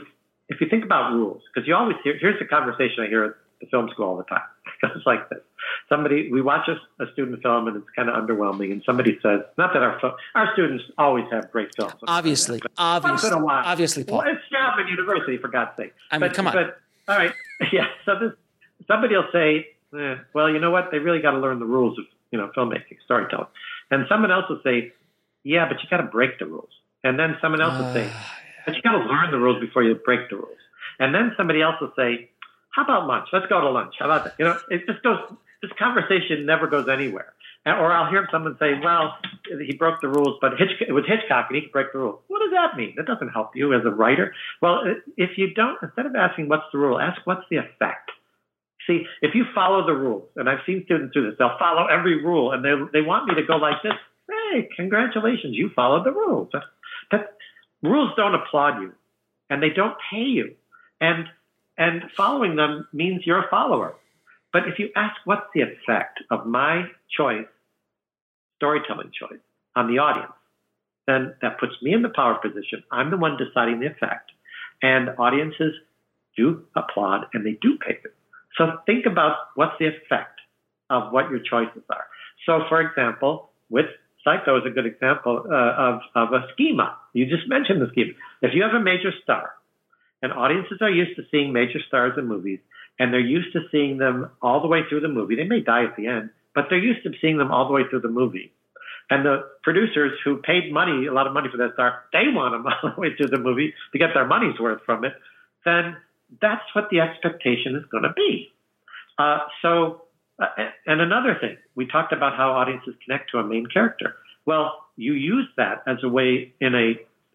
if 0.48 0.60
you 0.60 0.68
think 0.68 0.84
about 0.84 1.12
rules, 1.12 1.42
because 1.52 1.66
you 1.66 1.74
always 1.74 1.96
hear 2.04 2.16
here's 2.20 2.38
the 2.38 2.44
conversation 2.44 3.02
I 3.02 3.08
hear 3.08 3.24
at 3.24 3.32
the 3.60 3.66
film 3.66 3.88
school 3.90 4.06
all 4.06 4.16
the 4.16 4.24
time. 4.24 4.46
It's 4.94 5.06
like 5.06 5.30
this: 5.30 5.40
somebody 5.88 6.30
we 6.30 6.42
watch 6.42 6.68
a, 6.68 7.02
a 7.02 7.10
student 7.12 7.42
film 7.42 7.66
and 7.68 7.78
it's 7.78 7.86
kind 7.96 8.10
of 8.10 8.14
underwhelming, 8.14 8.70
and 8.70 8.82
somebody 8.84 9.18
says, 9.22 9.40
not 9.56 9.72
that 9.72 9.82
our 9.82 9.98
our 10.34 10.52
students 10.52 10.84
always 10.98 11.24
have 11.32 11.50
great 11.50 11.74
films. 11.74 11.94
Obviously, 12.06 12.60
obviously, 12.76 13.30
obviously, 13.32 14.04
Paul. 14.04 14.18
Well, 14.18 14.28
it's 14.28 14.42
Chapman 14.50 14.88
University 14.88 15.38
for 15.38 15.48
God's 15.48 15.70
sake. 15.78 15.94
I 16.10 16.18
mean, 16.18 16.28
but, 16.28 16.36
come 16.36 16.46
on. 16.48 16.52
But 16.52 16.80
all 17.08 17.16
right, 17.16 17.32
yeah. 17.72 17.86
So 18.04 18.18
this 18.20 18.32
somebody 18.86 19.16
will 19.16 19.30
say 19.32 19.68
eh, 19.98 20.16
well, 20.34 20.50
you 20.50 20.58
know 20.60 20.70
what? 20.70 20.90
They 20.90 20.98
really 20.98 21.20
got 21.20 21.30
to 21.30 21.38
learn 21.38 21.60
the 21.60 21.66
rules 21.66 21.98
of 21.98 22.04
you 22.30 22.38
know 22.38 22.50
filmmaking, 22.54 22.98
storytelling. 23.06 23.48
And 23.90 24.04
someone 24.08 24.30
else 24.30 24.44
will 24.50 24.60
say, 24.62 24.92
yeah, 25.44 25.66
but 25.66 25.82
you 25.82 25.88
got 25.88 25.98
to 25.98 26.10
break 26.10 26.38
the 26.38 26.46
rules. 26.46 26.70
And 27.02 27.18
then 27.18 27.36
someone 27.40 27.62
else 27.62 27.78
will 27.78 27.92
say, 27.94 28.10
Ah, 28.12 28.38
but 28.64 28.74
you 28.76 28.82
got 28.82 28.92
to 28.92 29.04
learn 29.04 29.30
the 29.30 29.38
rules 29.38 29.60
before 29.60 29.82
you 29.82 29.94
break 29.94 30.30
the 30.30 30.36
rules. 30.36 30.58
And 30.98 31.14
then 31.14 31.32
somebody 31.36 31.60
else 31.60 31.76
will 31.80 31.92
say, 31.96 32.30
how 32.74 32.82
about 32.84 33.06
lunch? 33.06 33.28
Let's 33.32 33.46
go 33.46 33.60
to 33.60 33.70
lunch. 33.70 33.94
How 33.98 34.06
about 34.06 34.24
that? 34.24 34.34
You 34.38 34.46
know, 34.46 34.58
it 34.68 34.86
just 34.86 35.02
goes. 35.02 35.18
This 35.62 35.70
conversation 35.78 36.44
never 36.44 36.66
goes 36.66 36.88
anywhere. 36.88 37.32
Or 37.66 37.90
I'll 37.90 38.10
hear 38.10 38.28
someone 38.30 38.56
say, 38.58 38.78
"Well, 38.82 39.16
he 39.46 39.74
broke 39.74 40.02
the 40.02 40.08
rules, 40.08 40.36
but 40.42 40.58
Hitch- 40.58 40.82
it 40.86 40.92
was 40.92 41.06
Hitchcock, 41.06 41.46
and 41.48 41.56
he 41.56 41.62
could 41.62 41.72
break 41.72 41.92
the 41.92 41.98
rules." 41.98 42.20
What 42.28 42.40
does 42.40 42.50
that 42.50 42.76
mean? 42.76 42.92
That 42.96 43.06
doesn't 43.06 43.30
help 43.30 43.56
you 43.56 43.72
as 43.72 43.86
a 43.86 43.90
writer. 43.90 44.34
Well, 44.60 44.82
if 45.16 45.38
you 45.38 45.54
don't, 45.54 45.78
instead 45.82 46.04
of 46.04 46.14
asking 46.14 46.48
what's 46.48 46.70
the 46.72 46.78
rule, 46.78 47.00
ask 47.00 47.22
what's 47.24 47.48
the 47.48 47.56
effect. 47.56 48.10
See, 48.86 49.06
if 49.22 49.34
you 49.34 49.46
follow 49.54 49.86
the 49.86 49.94
rules, 49.94 50.28
and 50.36 50.50
I've 50.50 50.60
seen 50.66 50.84
students 50.84 51.14
do 51.14 51.24
this, 51.26 51.38
they'll 51.38 51.56
follow 51.58 51.86
every 51.86 52.22
rule, 52.22 52.52
and 52.52 52.62
they 52.62 52.74
they 52.92 53.00
want 53.00 53.26
me 53.28 53.34
to 53.36 53.42
go 53.42 53.56
like 53.56 53.82
this. 53.82 53.94
Hey, 54.28 54.68
congratulations, 54.76 55.56
you 55.56 55.70
followed 55.70 56.04
the 56.04 56.12
rules. 56.12 56.50
Rules 57.84 58.10
don't 58.16 58.34
applaud 58.34 58.80
you, 58.80 58.92
and 59.50 59.62
they 59.62 59.70
don't 59.70 59.96
pay 60.10 60.24
you, 60.24 60.54
and 61.00 61.26
and 61.76 62.02
following 62.16 62.56
them 62.56 62.86
means 62.92 63.22
you're 63.26 63.44
a 63.44 63.50
follower. 63.50 63.94
But 64.52 64.68
if 64.68 64.78
you 64.78 64.90
ask 64.94 65.16
what's 65.24 65.46
the 65.52 65.62
effect 65.62 66.22
of 66.30 66.46
my 66.46 66.84
choice, 67.16 67.46
storytelling 68.56 69.10
choice, 69.18 69.40
on 69.76 69.88
the 69.88 69.98
audience, 69.98 70.32
then 71.06 71.34
that 71.42 71.58
puts 71.58 71.74
me 71.82 71.92
in 71.92 72.02
the 72.02 72.08
power 72.08 72.36
position. 72.36 72.82
I'm 72.90 73.10
the 73.10 73.16
one 73.16 73.36
deciding 73.36 73.80
the 73.80 73.86
effect. 73.86 74.30
And 74.82 75.10
audiences 75.18 75.74
do 76.36 76.64
applaud 76.76 77.26
and 77.32 77.44
they 77.44 77.58
do 77.60 77.76
pay 77.84 77.98
you. 78.02 78.10
So 78.56 78.78
think 78.86 79.06
about 79.06 79.36
what's 79.54 79.74
the 79.78 79.86
effect 79.86 80.40
of 80.90 81.12
what 81.12 81.30
your 81.30 81.40
choices 81.40 81.82
are. 81.90 82.06
So, 82.46 82.64
for 82.68 82.80
example, 82.80 83.50
with 83.70 83.86
Psycho 84.24 84.56
is 84.56 84.64
a 84.66 84.70
good 84.70 84.86
example 84.86 85.44
uh, 85.46 85.54
of, 85.54 86.00
of 86.14 86.32
a 86.32 86.46
schema. 86.52 86.96
You 87.12 87.26
just 87.26 87.48
mentioned 87.48 87.82
the 87.82 87.88
schema. 87.92 88.12
If 88.42 88.54
you 88.54 88.62
have 88.62 88.72
a 88.72 88.82
major 88.82 89.12
star, 89.22 89.50
and 90.22 90.32
audiences 90.32 90.78
are 90.80 90.90
used 90.90 91.16
to 91.16 91.22
seeing 91.30 91.52
major 91.52 91.78
stars 91.86 92.14
in 92.16 92.26
movies, 92.26 92.58
and 92.98 93.12
they're 93.12 93.20
used 93.20 93.52
to 93.52 93.60
seeing 93.70 93.98
them 93.98 94.30
all 94.40 94.62
the 94.62 94.68
way 94.68 94.80
through 94.88 95.00
the 95.00 95.08
movie. 95.08 95.36
They 95.36 95.44
may 95.44 95.60
die 95.60 95.84
at 95.84 95.96
the 95.96 96.06
end, 96.06 96.30
but 96.54 96.66
they're 96.70 96.78
used 96.78 97.02
to 97.02 97.10
seeing 97.20 97.36
them 97.36 97.50
all 97.50 97.66
the 97.66 97.74
way 97.74 97.82
through 97.90 98.00
the 98.00 98.08
movie. 98.08 98.50
And 99.10 99.24
the 99.24 99.42
producers 99.62 100.12
who 100.24 100.38
paid 100.38 100.72
money, 100.72 101.06
a 101.06 101.12
lot 101.12 101.26
of 101.26 101.34
money 101.34 101.48
for 101.50 101.58
that 101.58 101.74
star, 101.74 102.04
they 102.12 102.24
want 102.32 102.54
them 102.54 102.66
all 102.82 102.94
the 102.94 103.00
way 103.00 103.14
through 103.16 103.28
the 103.28 103.38
movie 103.38 103.74
to 103.92 103.98
get 103.98 104.10
their 104.14 104.26
money's 104.26 104.58
worth 104.58 104.80
from 104.86 105.04
it. 105.04 105.12
Then 105.64 105.96
that's 106.40 106.64
what 106.74 106.88
the 106.90 107.00
expectation 107.00 107.76
is 107.76 107.84
going 107.90 108.04
to 108.04 108.14
be. 108.16 108.50
Uh, 109.18 109.38
so, 109.60 110.03
uh, 110.40 110.46
and 110.86 111.00
another 111.00 111.36
thing, 111.40 111.56
we 111.74 111.86
talked 111.86 112.12
about 112.12 112.36
how 112.36 112.52
audiences 112.52 112.94
connect 113.04 113.30
to 113.30 113.38
a 113.38 113.44
main 113.44 113.66
character. 113.66 114.16
Well, 114.46 114.84
you 114.96 115.12
use 115.14 115.48
that 115.56 115.82
as 115.86 115.98
a 116.02 116.08
way 116.08 116.54
in 116.60 116.74
a 116.74 116.94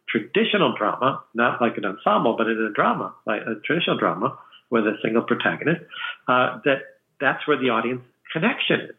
traditional 0.10 0.76
drama, 0.78 1.24
not 1.34 1.62
like 1.62 1.78
an 1.78 1.86
ensemble, 1.86 2.36
but 2.38 2.48
in 2.48 2.58
a 2.58 2.74
drama, 2.74 3.14
like 3.26 3.42
a 3.42 3.56
traditional 3.66 3.98
drama 3.98 4.38
with 4.70 4.86
a 4.86 4.96
single 5.04 5.24
protagonist, 5.24 5.82
uh, 6.28 6.60
that 6.66 7.00
that's 7.20 7.48
where 7.48 7.58
the 7.58 7.70
audience 7.70 8.02
connection 8.32 8.82
is. 8.82 8.96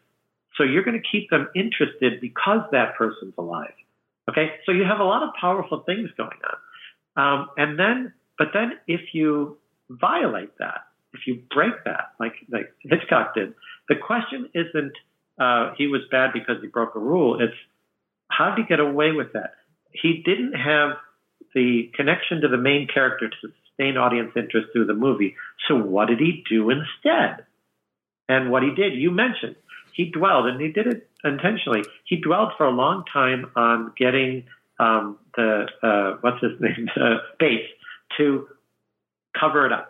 So 0.56 0.64
you're 0.64 0.82
going 0.82 1.00
to 1.00 1.08
keep 1.08 1.30
them 1.30 1.48
interested 1.54 2.20
because 2.20 2.60
that 2.72 2.96
person's 2.96 3.34
alive. 3.38 3.72
Okay, 4.28 4.50
so 4.66 4.72
you 4.72 4.84
have 4.84 5.00
a 5.00 5.04
lot 5.04 5.22
of 5.22 5.30
powerful 5.40 5.80
things 5.80 6.10
going 6.16 6.38
on, 7.16 7.22
um, 7.22 7.48
and 7.56 7.78
then, 7.78 8.12
but 8.38 8.48
then 8.52 8.72
if 8.86 9.00
you 9.12 9.56
violate 9.88 10.56
that, 10.58 10.82
if 11.12 11.26
you 11.26 11.42
break 11.52 11.72
that, 11.84 12.12
like 12.20 12.34
like 12.50 12.72
Hitchcock 12.82 13.34
did, 13.34 13.54
the 13.90 13.96
question 13.96 14.48
isn't 14.54 14.92
uh, 15.38 15.74
he 15.76 15.88
was 15.88 16.02
bad 16.10 16.32
because 16.32 16.56
he 16.62 16.68
broke 16.68 16.94
a 16.94 17.00
rule. 17.00 17.40
It's 17.40 17.52
how 18.28 18.54
did 18.54 18.62
he 18.62 18.68
get 18.68 18.78
away 18.78 19.10
with 19.10 19.32
that? 19.32 19.54
He 19.90 20.22
didn't 20.24 20.52
have 20.52 20.92
the 21.54 21.90
connection 21.94 22.40
to 22.42 22.48
the 22.48 22.56
main 22.56 22.86
character 22.86 23.28
to 23.28 23.36
sustain 23.48 23.96
audience 23.96 24.30
interest 24.36 24.68
through 24.72 24.86
the 24.86 24.94
movie. 24.94 25.34
So 25.66 25.74
what 25.74 26.06
did 26.06 26.20
he 26.20 26.44
do 26.48 26.70
instead? 26.70 27.44
And 28.28 28.52
what 28.52 28.62
he 28.62 28.70
did, 28.72 28.94
you 28.94 29.10
mentioned, 29.10 29.56
he 29.92 30.10
dwelled, 30.10 30.46
and 30.46 30.60
he 30.60 30.68
did 30.68 30.86
it 30.86 31.10
intentionally. 31.24 31.82
He 32.04 32.20
dwelled 32.20 32.52
for 32.56 32.66
a 32.66 32.70
long 32.70 33.02
time 33.12 33.50
on 33.56 33.92
getting 33.98 34.44
um, 34.78 35.18
the 35.36 35.66
uh, 35.82 36.18
what's 36.20 36.40
his 36.40 36.52
name, 36.60 36.88
uh, 36.96 37.16
Bates, 37.40 37.66
to 38.18 38.46
cover 39.38 39.66
it 39.66 39.72
up. 39.72 39.88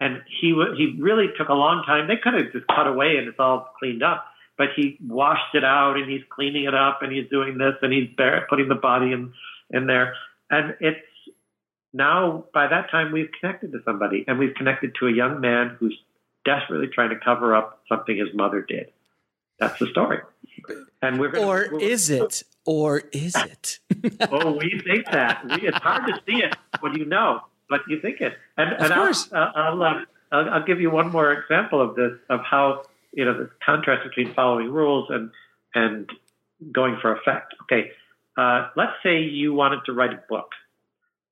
And 0.00 0.22
he 0.40 0.50
w- 0.50 0.74
he 0.76 1.00
really 1.00 1.26
took 1.36 1.48
a 1.50 1.54
long 1.54 1.84
time. 1.84 2.08
They 2.08 2.16
could 2.16 2.34
have 2.34 2.52
just 2.52 2.66
cut 2.68 2.86
away 2.86 3.16
and 3.18 3.28
it's 3.28 3.38
all 3.38 3.72
cleaned 3.78 4.02
up, 4.02 4.24
but 4.56 4.68
he 4.74 4.96
washed 5.06 5.54
it 5.54 5.64
out 5.64 5.96
and 5.98 6.10
he's 6.10 6.22
cleaning 6.30 6.64
it 6.64 6.74
up 6.74 7.02
and 7.02 7.12
he's 7.12 7.28
doing 7.28 7.58
this 7.58 7.74
and 7.82 7.92
he's 7.92 8.08
bare, 8.16 8.46
putting 8.48 8.68
the 8.68 8.74
body 8.74 9.12
in 9.12 9.32
in 9.70 9.86
there. 9.86 10.14
And 10.50 10.74
it's 10.80 10.98
now 11.92 12.44
by 12.54 12.66
that 12.68 12.90
time 12.90 13.12
we've 13.12 13.30
connected 13.40 13.72
to 13.72 13.78
somebody 13.84 14.24
and 14.26 14.38
we've 14.38 14.54
connected 14.54 14.94
to 15.00 15.06
a 15.06 15.12
young 15.12 15.40
man 15.40 15.76
who's 15.78 15.98
desperately 16.44 16.86
trying 16.88 17.10
to 17.10 17.18
cover 17.22 17.54
up 17.54 17.80
something 17.88 18.16
his 18.16 18.28
mother 18.34 18.62
did. 18.62 18.90
That's 19.58 19.78
the 19.78 19.86
story. 19.88 20.20
And 21.02 21.20
we're 21.20 21.28
gonna, 21.28 21.46
Or 21.46 21.68
we're- 21.72 21.84
is 21.84 22.08
it? 22.10 22.42
Or 22.64 23.02
is 23.12 23.34
it? 23.36 23.78
oh, 24.30 24.52
we 24.52 24.80
think 24.84 25.06
that. 25.06 25.42
We, 25.44 25.68
it's 25.68 25.78
hard 25.78 26.06
to 26.06 26.20
see 26.26 26.42
it 26.42 26.54
when 26.80 26.94
you 26.94 27.04
know, 27.06 27.40
but 27.70 27.80
you 27.88 28.00
think 28.00 28.20
it. 28.20 28.34
And, 28.58 28.74
Of 28.74 28.80
and 28.82 28.92
I'll, 28.92 29.04
course. 29.04 29.32
uh, 29.32 29.52
I'll, 29.54 29.82
uh, 29.82 29.94
I'll, 30.32 30.50
I'll 30.50 30.64
give 30.66 30.80
you 30.80 30.90
one 30.90 31.10
more 31.10 31.32
example 31.32 31.80
of 31.80 31.94
this, 31.94 32.12
of 32.28 32.40
how, 32.40 32.82
you 33.12 33.24
know, 33.24 33.34
the 33.38 33.50
contrast 33.64 34.02
between 34.06 34.34
following 34.34 34.70
rules 34.70 35.08
and, 35.08 35.30
and 35.74 36.10
going 36.72 36.98
for 37.00 37.14
effect. 37.14 37.54
Okay. 37.62 37.92
Uh, 38.36 38.68
let's 38.76 38.92
say 39.02 39.22
you 39.22 39.54
wanted 39.54 39.80
to 39.86 39.92
write 39.92 40.12
a 40.12 40.20
book 40.28 40.50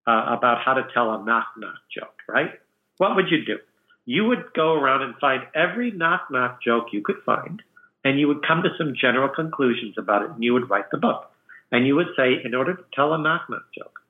uh, 0.07 0.24
about 0.28 0.62
how 0.64 0.74
to 0.74 0.86
tell 0.95 1.14
a 1.14 1.24
knock 1.24 1.49
knock 1.59 1.76
joke, 1.95 2.14
right? 2.28 2.53
What 2.99 3.14
would 3.16 3.30
you 3.30 3.45
do? 3.45 3.59
You 4.07 4.24
would 4.24 4.45
go 4.55 4.72
around 4.74 5.03
and 5.03 5.14
find 5.16 5.43
every 5.55 5.91
knock 5.91 6.28
knock 6.30 6.62
joke 6.62 6.86
you 6.93 7.03
could 7.03 7.18
find, 7.26 7.62
and 8.05 8.18
you 8.18 8.26
would 8.28 8.47
come 8.47 8.62
to 8.62 8.70
some 8.78 8.95
general 8.99 9.28
conclusions 9.28 9.97
about 9.99 10.22
it, 10.22 10.30
and 10.30 10.43
you 10.43 10.55
would 10.55 10.70
write 10.70 10.91
the 10.91 10.99
book. 10.99 11.30
And 11.70 11.86
you 11.86 11.95
would 11.97 12.09
say, 12.16 12.41
in 12.43 12.55
order 12.55 12.74
to 12.74 12.84
tell 12.95 13.12
a 13.12 13.18
knock 13.18 13.43
knock 13.51 13.64
joke, 13.76 14.01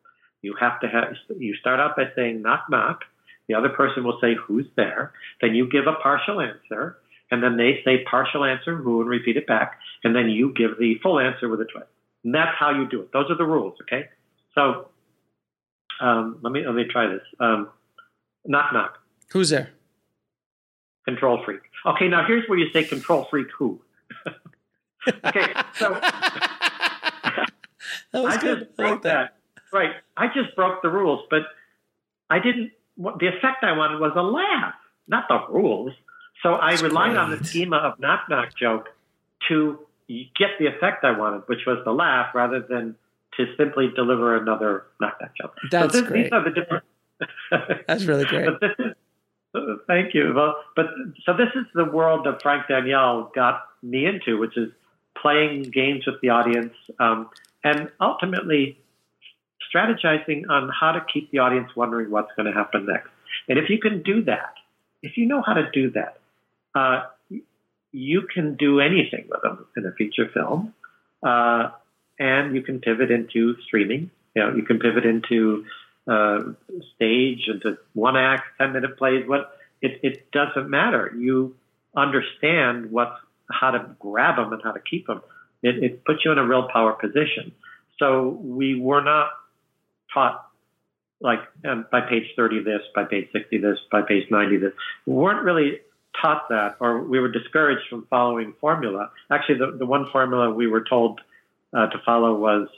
you 0.42 0.54
have 0.60 0.80
to 0.80 0.88
have, 0.88 1.14
you 1.38 1.54
start 1.56 1.80
out 1.80 1.96
by 1.96 2.04
saying 2.14 2.42
knock 2.42 2.66
knock. 2.70 3.02
The 3.48 3.54
other 3.54 3.70
person 3.70 4.04
will 4.04 4.18
say, 4.20 4.34
who's 4.34 4.66
there? 4.76 5.12
Then 5.40 5.54
you 5.54 5.68
give 5.70 5.86
a 5.86 5.94
partial 5.94 6.40
answer. 6.40 6.98
And 7.30 7.42
then 7.42 7.56
they 7.56 7.80
say 7.84 8.04
partial 8.04 8.44
answer, 8.44 8.76
who, 8.76 9.00
and 9.00 9.08
repeat 9.08 9.36
it 9.36 9.46
back. 9.46 9.78
And 10.04 10.14
then 10.14 10.28
you 10.28 10.52
give 10.54 10.78
the 10.78 10.96
full 11.02 11.18
answer 11.18 11.48
with 11.48 11.60
a 11.60 11.64
twist. 11.64 11.90
And 12.24 12.34
that's 12.34 12.56
how 12.58 12.70
you 12.70 12.88
do 12.88 13.00
it. 13.02 13.12
Those 13.12 13.30
are 13.30 13.36
the 13.36 13.44
rules, 13.44 13.74
okay? 13.82 14.08
So 14.54 14.88
um, 16.00 16.38
let 16.42 16.52
me 16.52 16.64
let 16.64 16.74
me 16.74 16.84
try 16.90 17.06
this. 17.06 17.22
Um, 17.40 17.68
knock 18.44 18.72
knock. 18.72 18.98
Who's 19.30 19.50
there? 19.50 19.70
Control 21.04 21.42
freak. 21.44 21.60
Okay, 21.86 22.08
now 22.08 22.26
here's 22.26 22.48
where 22.48 22.58
you 22.58 22.70
say 22.72 22.84
control 22.84 23.26
freak 23.30 23.48
who. 23.56 23.80
okay, 25.24 25.52
so 25.74 25.98
That 28.12 28.22
was 28.22 28.36
I 28.36 28.40
good. 28.40 28.68
I 28.78 28.90
like 28.90 29.02
that. 29.02 29.37
Right. 29.72 29.90
I 30.16 30.26
just 30.28 30.54
broke 30.56 30.82
the 30.82 30.88
rules, 30.88 31.24
but 31.30 31.42
I 32.30 32.38
didn't. 32.38 32.72
What, 32.96 33.18
the 33.18 33.28
effect 33.28 33.62
I 33.62 33.76
wanted 33.76 34.00
was 34.00 34.12
a 34.16 34.22
laugh, 34.22 34.74
not 35.06 35.24
the 35.28 35.52
rules. 35.52 35.92
So 36.42 36.54
I 36.54 36.70
That's 36.70 36.82
relied 36.82 37.16
on 37.16 37.30
the 37.30 37.44
schema 37.44 37.76
of 37.76 38.00
knock 38.00 38.28
knock 38.28 38.56
joke 38.56 38.88
to 39.48 39.78
get 40.08 40.50
the 40.58 40.66
effect 40.66 41.04
I 41.04 41.16
wanted, 41.16 41.42
which 41.46 41.60
was 41.66 41.78
the 41.84 41.92
laugh, 41.92 42.34
rather 42.34 42.60
than 42.60 42.96
to 43.36 43.46
simply 43.56 43.90
deliver 43.94 44.36
another 44.36 44.84
knock 45.00 45.18
knock 45.20 45.30
joke. 45.40 45.54
That's 45.70 45.94
so 45.94 46.00
this, 46.00 46.10
great. 46.10 46.22
These 46.24 46.32
are 46.32 46.44
the 46.44 46.50
different. 46.50 46.84
That's 47.86 48.04
really 48.04 48.24
great. 48.24 48.46
But 48.46 48.60
this 48.60 48.70
is, 48.78 48.92
thank 49.86 50.14
you. 50.14 50.32
Well, 50.34 50.56
but 50.76 50.86
so 51.24 51.36
this 51.36 51.48
is 51.54 51.66
the 51.74 51.84
world 51.84 52.26
that 52.26 52.42
Frank 52.42 52.68
Daniel 52.68 53.30
got 53.34 53.62
me 53.82 54.06
into, 54.06 54.38
which 54.38 54.56
is 54.56 54.70
playing 55.20 55.62
games 55.64 56.06
with 56.06 56.20
the 56.20 56.28
audience 56.28 56.74
um, 57.00 57.28
and 57.64 57.90
ultimately 58.00 58.78
strategizing 59.72 60.48
on 60.48 60.70
how 60.78 60.92
to 60.92 61.04
keep 61.12 61.30
the 61.30 61.38
audience 61.38 61.70
wondering 61.76 62.10
what's 62.10 62.32
going 62.36 62.46
to 62.46 62.52
happen 62.52 62.86
next. 62.86 63.08
And 63.48 63.58
if 63.58 63.70
you 63.70 63.78
can 63.78 64.02
do 64.02 64.24
that, 64.24 64.54
if 65.02 65.16
you 65.16 65.26
know 65.26 65.42
how 65.44 65.54
to 65.54 65.70
do 65.70 65.90
that, 65.92 66.18
uh, 66.74 67.06
you 67.92 68.22
can 68.32 68.56
do 68.56 68.80
anything 68.80 69.26
with 69.28 69.42
them 69.42 69.66
in 69.76 69.86
a 69.86 69.92
feature 69.92 70.28
film, 70.32 70.74
uh, 71.22 71.70
and 72.18 72.54
you 72.54 72.62
can 72.62 72.80
pivot 72.80 73.10
into 73.10 73.56
streaming. 73.66 74.10
You 74.34 74.42
know, 74.42 74.54
you 74.54 74.62
can 74.62 74.78
pivot 74.78 75.06
into 75.06 75.64
uh, 76.06 76.38
stage 76.94 77.48
into 77.48 77.78
one 77.94 78.16
act, 78.16 78.42
ten 78.58 78.72
minute 78.72 78.98
plays. 78.98 79.26
What 79.26 79.56
it, 79.80 80.00
it 80.02 80.30
doesn't 80.32 80.68
matter. 80.68 81.14
You 81.16 81.54
understand 81.96 82.90
what 82.90 83.16
how 83.50 83.70
to 83.70 83.96
grab 83.98 84.36
them 84.36 84.52
and 84.52 84.62
how 84.62 84.72
to 84.72 84.80
keep 84.80 85.06
them. 85.06 85.22
It, 85.62 85.82
it 85.82 86.04
puts 86.04 86.24
you 86.24 86.32
in 86.32 86.38
a 86.38 86.46
real 86.46 86.68
power 86.72 86.92
position. 86.92 87.52
So 87.98 88.38
we 88.42 88.78
were 88.78 89.02
not 89.02 89.30
taught 90.18 90.44
like 91.20 91.40
um, 91.68 91.84
by 91.90 92.00
page 92.00 92.26
30 92.36 92.62
this, 92.62 92.80
by 92.94 93.04
page 93.04 93.28
60 93.32 93.58
this, 93.58 93.78
by 93.90 94.02
page 94.02 94.30
90 94.30 94.56
this. 94.58 94.72
We 95.06 95.14
weren't 95.14 95.42
really 95.42 95.80
taught 96.20 96.48
that, 96.48 96.76
or 96.80 97.02
we 97.02 97.18
were 97.18 97.28
discouraged 97.28 97.88
from 97.88 98.06
following 98.08 98.54
formula. 98.60 99.10
Actually, 99.30 99.58
the, 99.58 99.76
the 99.78 99.86
one 99.86 100.06
formula 100.12 100.50
we 100.50 100.66
were 100.66 100.84
told 100.88 101.20
uh, 101.76 101.86
to 101.88 101.98
follow 102.04 102.34
was 102.34 102.68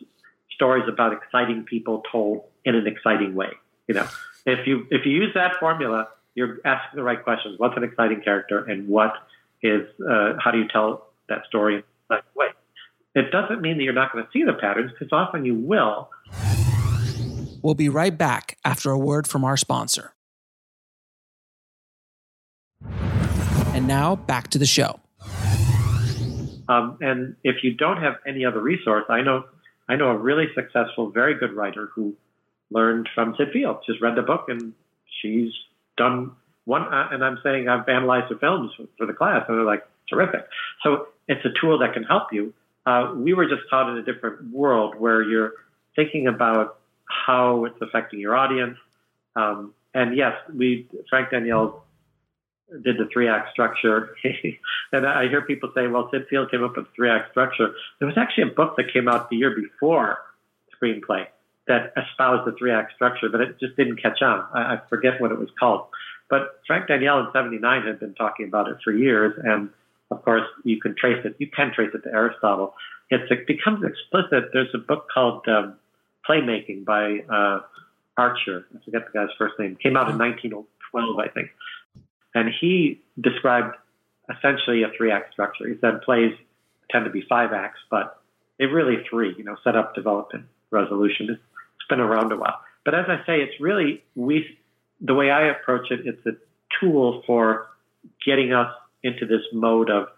stories 0.55 0.85
about 0.89 1.13
exciting 1.13 1.65
people 1.65 2.03
told 2.11 2.45
in 2.65 2.75
an 2.75 2.87
exciting 2.87 3.35
way. 3.35 3.51
You 3.89 3.95
know, 3.95 4.09
if 4.47 4.67
you 4.67 4.87
if 4.91 5.05
you 5.05 5.13
use 5.13 5.33
that 5.35 5.57
formula, 5.61 6.09
you're 6.35 6.59
asking 6.65 6.97
the 6.97 7.03
right 7.03 7.23
questions. 7.23 7.59
What's 7.59 7.77
an 7.77 7.85
exciting 7.85 8.23
character, 8.23 8.65
and 8.65 8.89
what 8.89 9.13
is 9.63 9.87
uh, 10.01 10.35
how 10.39 10.51
do 10.51 10.59
you 10.59 10.69
tell 10.69 11.09
that 11.29 11.45
story 11.47 11.77
in 11.77 11.83
that 12.09 12.25
way? 12.35 12.49
It 13.15 13.31
doesn't 13.33 13.61
mean 13.61 13.77
that 13.79 13.83
you're 13.83 13.93
not 13.93 14.13
going 14.13 14.25
to 14.25 14.31
see 14.33 14.45
the 14.45 14.53
patterns, 14.53 14.93
because 14.93 15.13
often 15.13 15.45
you 15.45 15.55
will. 15.55 16.09
We'll 17.63 17.75
be 17.75 17.89
right 17.89 18.17
back 18.17 18.59
after 18.65 18.91
a 18.91 18.99
word 18.99 19.27
from 19.27 19.45
our 19.45 19.57
sponsor. 19.57 20.15
And 23.73 23.87
now 23.87 24.17
back 24.17 24.49
to 24.49 24.59
the 24.59 24.67
show. 24.67 25.01
Um, 26.69 26.99
and 27.01 27.37
if 27.43 27.65
you 27.65 27.75
don't 27.75 27.97
have 27.97 28.15
any 28.27 28.45
other 28.45 28.61
resource, 28.61 29.05
I 29.09 29.23
know 29.23 29.45
I 29.89 29.97
know 29.97 30.09
a 30.09 30.17
really 30.17 30.47
successful, 30.55 31.11
very 31.11 31.35
good 31.35 31.53
writer 31.53 31.91
who 31.95 32.15
learned 32.71 33.09
from 33.15 33.35
Syd 33.37 33.51
Field. 33.53 33.79
Just 33.85 34.01
read 34.01 34.17
the 34.17 34.23
book 34.23 34.45
and 34.49 34.73
she's 35.21 35.53
done 35.97 36.33
one. 36.65 36.83
Uh, 36.83 37.09
and 37.11 37.25
I'm 37.25 37.39
saying 37.43 37.69
I've 37.69 37.89
analyzed 37.89 38.31
the 38.31 38.39
films 38.39 38.71
for, 38.77 38.85
for 38.99 39.07
the 39.07 39.13
class, 39.13 39.45
and 39.49 39.59
they're 39.59 39.65
like 39.65 39.85
terrific. 40.09 40.47
So 40.83 41.09
it's 41.29 41.45
a 41.45 41.51
tool 41.61 41.79
that 41.79 41.93
can 41.93 42.05
help 42.05 42.29
you. 42.33 42.55
Uh, 42.87 43.13
we 43.17 43.35
were 43.35 43.47
just 43.47 43.63
taught 43.69 43.91
in 43.91 43.97
a 43.97 44.03
different 44.03 44.53
world 44.53 44.95
where 44.97 45.23
you're 45.23 45.53
thinking 45.97 46.27
about 46.27 46.79
how 47.11 47.65
it's 47.65 47.81
affecting 47.81 48.21
your 48.21 48.37
audience. 48.37 48.79
Um, 49.37 49.75
and 49.95 50.17
yes, 50.17 50.35
we 50.55 50.89
Frank 51.09 51.31
Daniel 51.31 51.85
did 52.83 52.99
the 52.99 53.09
three 53.13 53.29
act 53.29 53.51
structure. 53.53 54.15
and 54.93 55.07
I 55.07 55.29
hear 55.29 55.43
people 55.43 55.71
say, 55.75 55.87
well, 55.89 56.09
Syd 56.13 56.27
Field 56.29 56.51
came 56.51 56.63
up 56.63 56.77
with 56.77 56.87
three 56.95 57.11
act 57.11 57.33
structure. 57.33 57.75
There 57.99 58.07
was 58.07 58.17
actually 58.17 58.45
a 58.45 58.55
book 58.55 58.77
that 58.77 58.93
came 58.93 59.09
out 59.09 59.31
the 59.31 59.37
year 59.37 59.55
before 59.55 60.19
screenplay 60.81 61.27
that 61.67 61.93
espoused 61.97 62.47
the 62.47 62.57
three 62.59 62.73
act 62.73 62.95
structure, 62.95 63.29
but 63.29 63.41
it 63.41 63.59
just 63.61 63.77
didn't 63.77 64.01
catch 64.01 64.23
on. 64.23 64.47
I, 64.55 64.75
I 64.75 64.81
forget 64.89 65.21
what 65.21 65.33
it 65.33 65.39
was 65.39 65.49
called. 65.59 65.87
But 66.29 66.61
Frank 66.67 66.87
Daniel 66.87 67.19
in 67.19 67.27
79 67.33 67.87
had 67.87 68.01
been 68.01 68.15
talking 68.15 68.47
about 68.47 68.69
it 68.69 68.79
for 68.85 68.93
years. 68.93 69.35
And 69.45 69.71
of 70.11 70.25
course, 70.25 70.47
you 70.65 70.81
can 70.81 70.95
trace 70.97 71.25
it. 71.25 71.37
You 71.39 71.49
can 71.49 71.73
trace 71.75 71.91
it 71.93 72.03
to 72.05 72.13
Aristotle. 72.13 72.75
It's, 73.11 73.31
it 73.31 73.47
becomes 73.47 73.85
explicit. 73.85 74.51
There's 74.53 74.73
a 74.75 74.79
book 74.79 75.07
called 75.13 75.47
um, 75.49 75.77
Playmaking 76.29 76.85
by 76.85 77.21
uh, 77.29 77.61
Archer. 78.17 78.67
I 78.75 78.85
forget 78.85 79.03
the 79.07 79.19
guy's 79.19 79.35
first 79.39 79.55
name. 79.59 79.77
Came 79.83 79.97
out 79.97 80.09
in 80.11 80.19
1912, 80.19 81.19
I 81.19 81.29
think. 81.29 81.51
And 82.35 82.51
he 82.61 83.01
described 83.21 83.77
essentially 84.31 84.83
a 84.83 84.89
three 84.97 85.11
act 85.11 85.33
structure. 85.33 85.69
He 85.69 85.75
said 85.81 86.03
plays 86.03 86.33
tend 86.91 87.05
to 87.05 87.11
be 87.11 87.25
five 87.29 87.53
acts, 87.53 87.81
but 87.91 88.21
they're 88.59 88.73
really 88.73 89.03
three, 89.09 89.35
you 89.37 89.45
know, 89.45 89.57
set 89.65 89.77
up, 89.77 89.95
development, 89.95 90.47
resolution. 90.71 91.29
It's, 91.31 91.41
it's 91.41 91.89
been 91.89 92.01
around 92.01 92.33
a 92.33 92.37
while. 92.37 92.61
But 92.85 92.95
as 92.95 93.07
I 93.09 93.25
say, 93.27 93.41
it's 93.41 93.61
really, 93.61 94.03
we, 94.15 94.59
the 95.01 95.15
way 95.15 95.31
I 95.31 95.49
approach 95.49 95.91
it, 95.91 96.01
it's 96.05 96.25
a 96.27 96.33
tool 96.81 97.23
for 97.27 97.69
getting 98.25 98.53
us 98.53 98.73
into 99.03 99.27
this 99.27 99.43
mode 99.53 99.91
of 99.91 100.09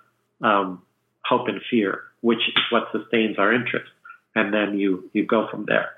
um, 0.42 0.82
hope 1.24 1.48
and 1.48 1.60
fear, 1.70 2.02
which 2.20 2.38
is 2.38 2.62
what 2.70 2.88
sustains 2.92 3.38
our 3.38 3.52
interest. 3.52 3.90
And 4.34 4.52
then 4.52 4.78
you, 4.78 5.10
you 5.12 5.26
go 5.26 5.48
from 5.48 5.66
there. 5.66 5.90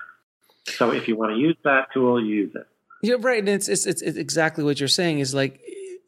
So 0.66 0.92
if 0.92 1.08
you 1.08 1.16
want 1.16 1.32
to 1.32 1.38
use 1.38 1.56
that 1.64 1.92
tool, 1.92 2.24
use 2.24 2.54
it. 2.54 2.66
You're 3.02 3.18
right. 3.18 3.38
And 3.38 3.48
it's, 3.48 3.68
it's, 3.68 3.86
it's 3.86 4.02
exactly 4.02 4.64
what 4.64 4.80
you're 4.80 4.88
saying 4.88 5.18
is 5.18 5.34
like, 5.34 5.60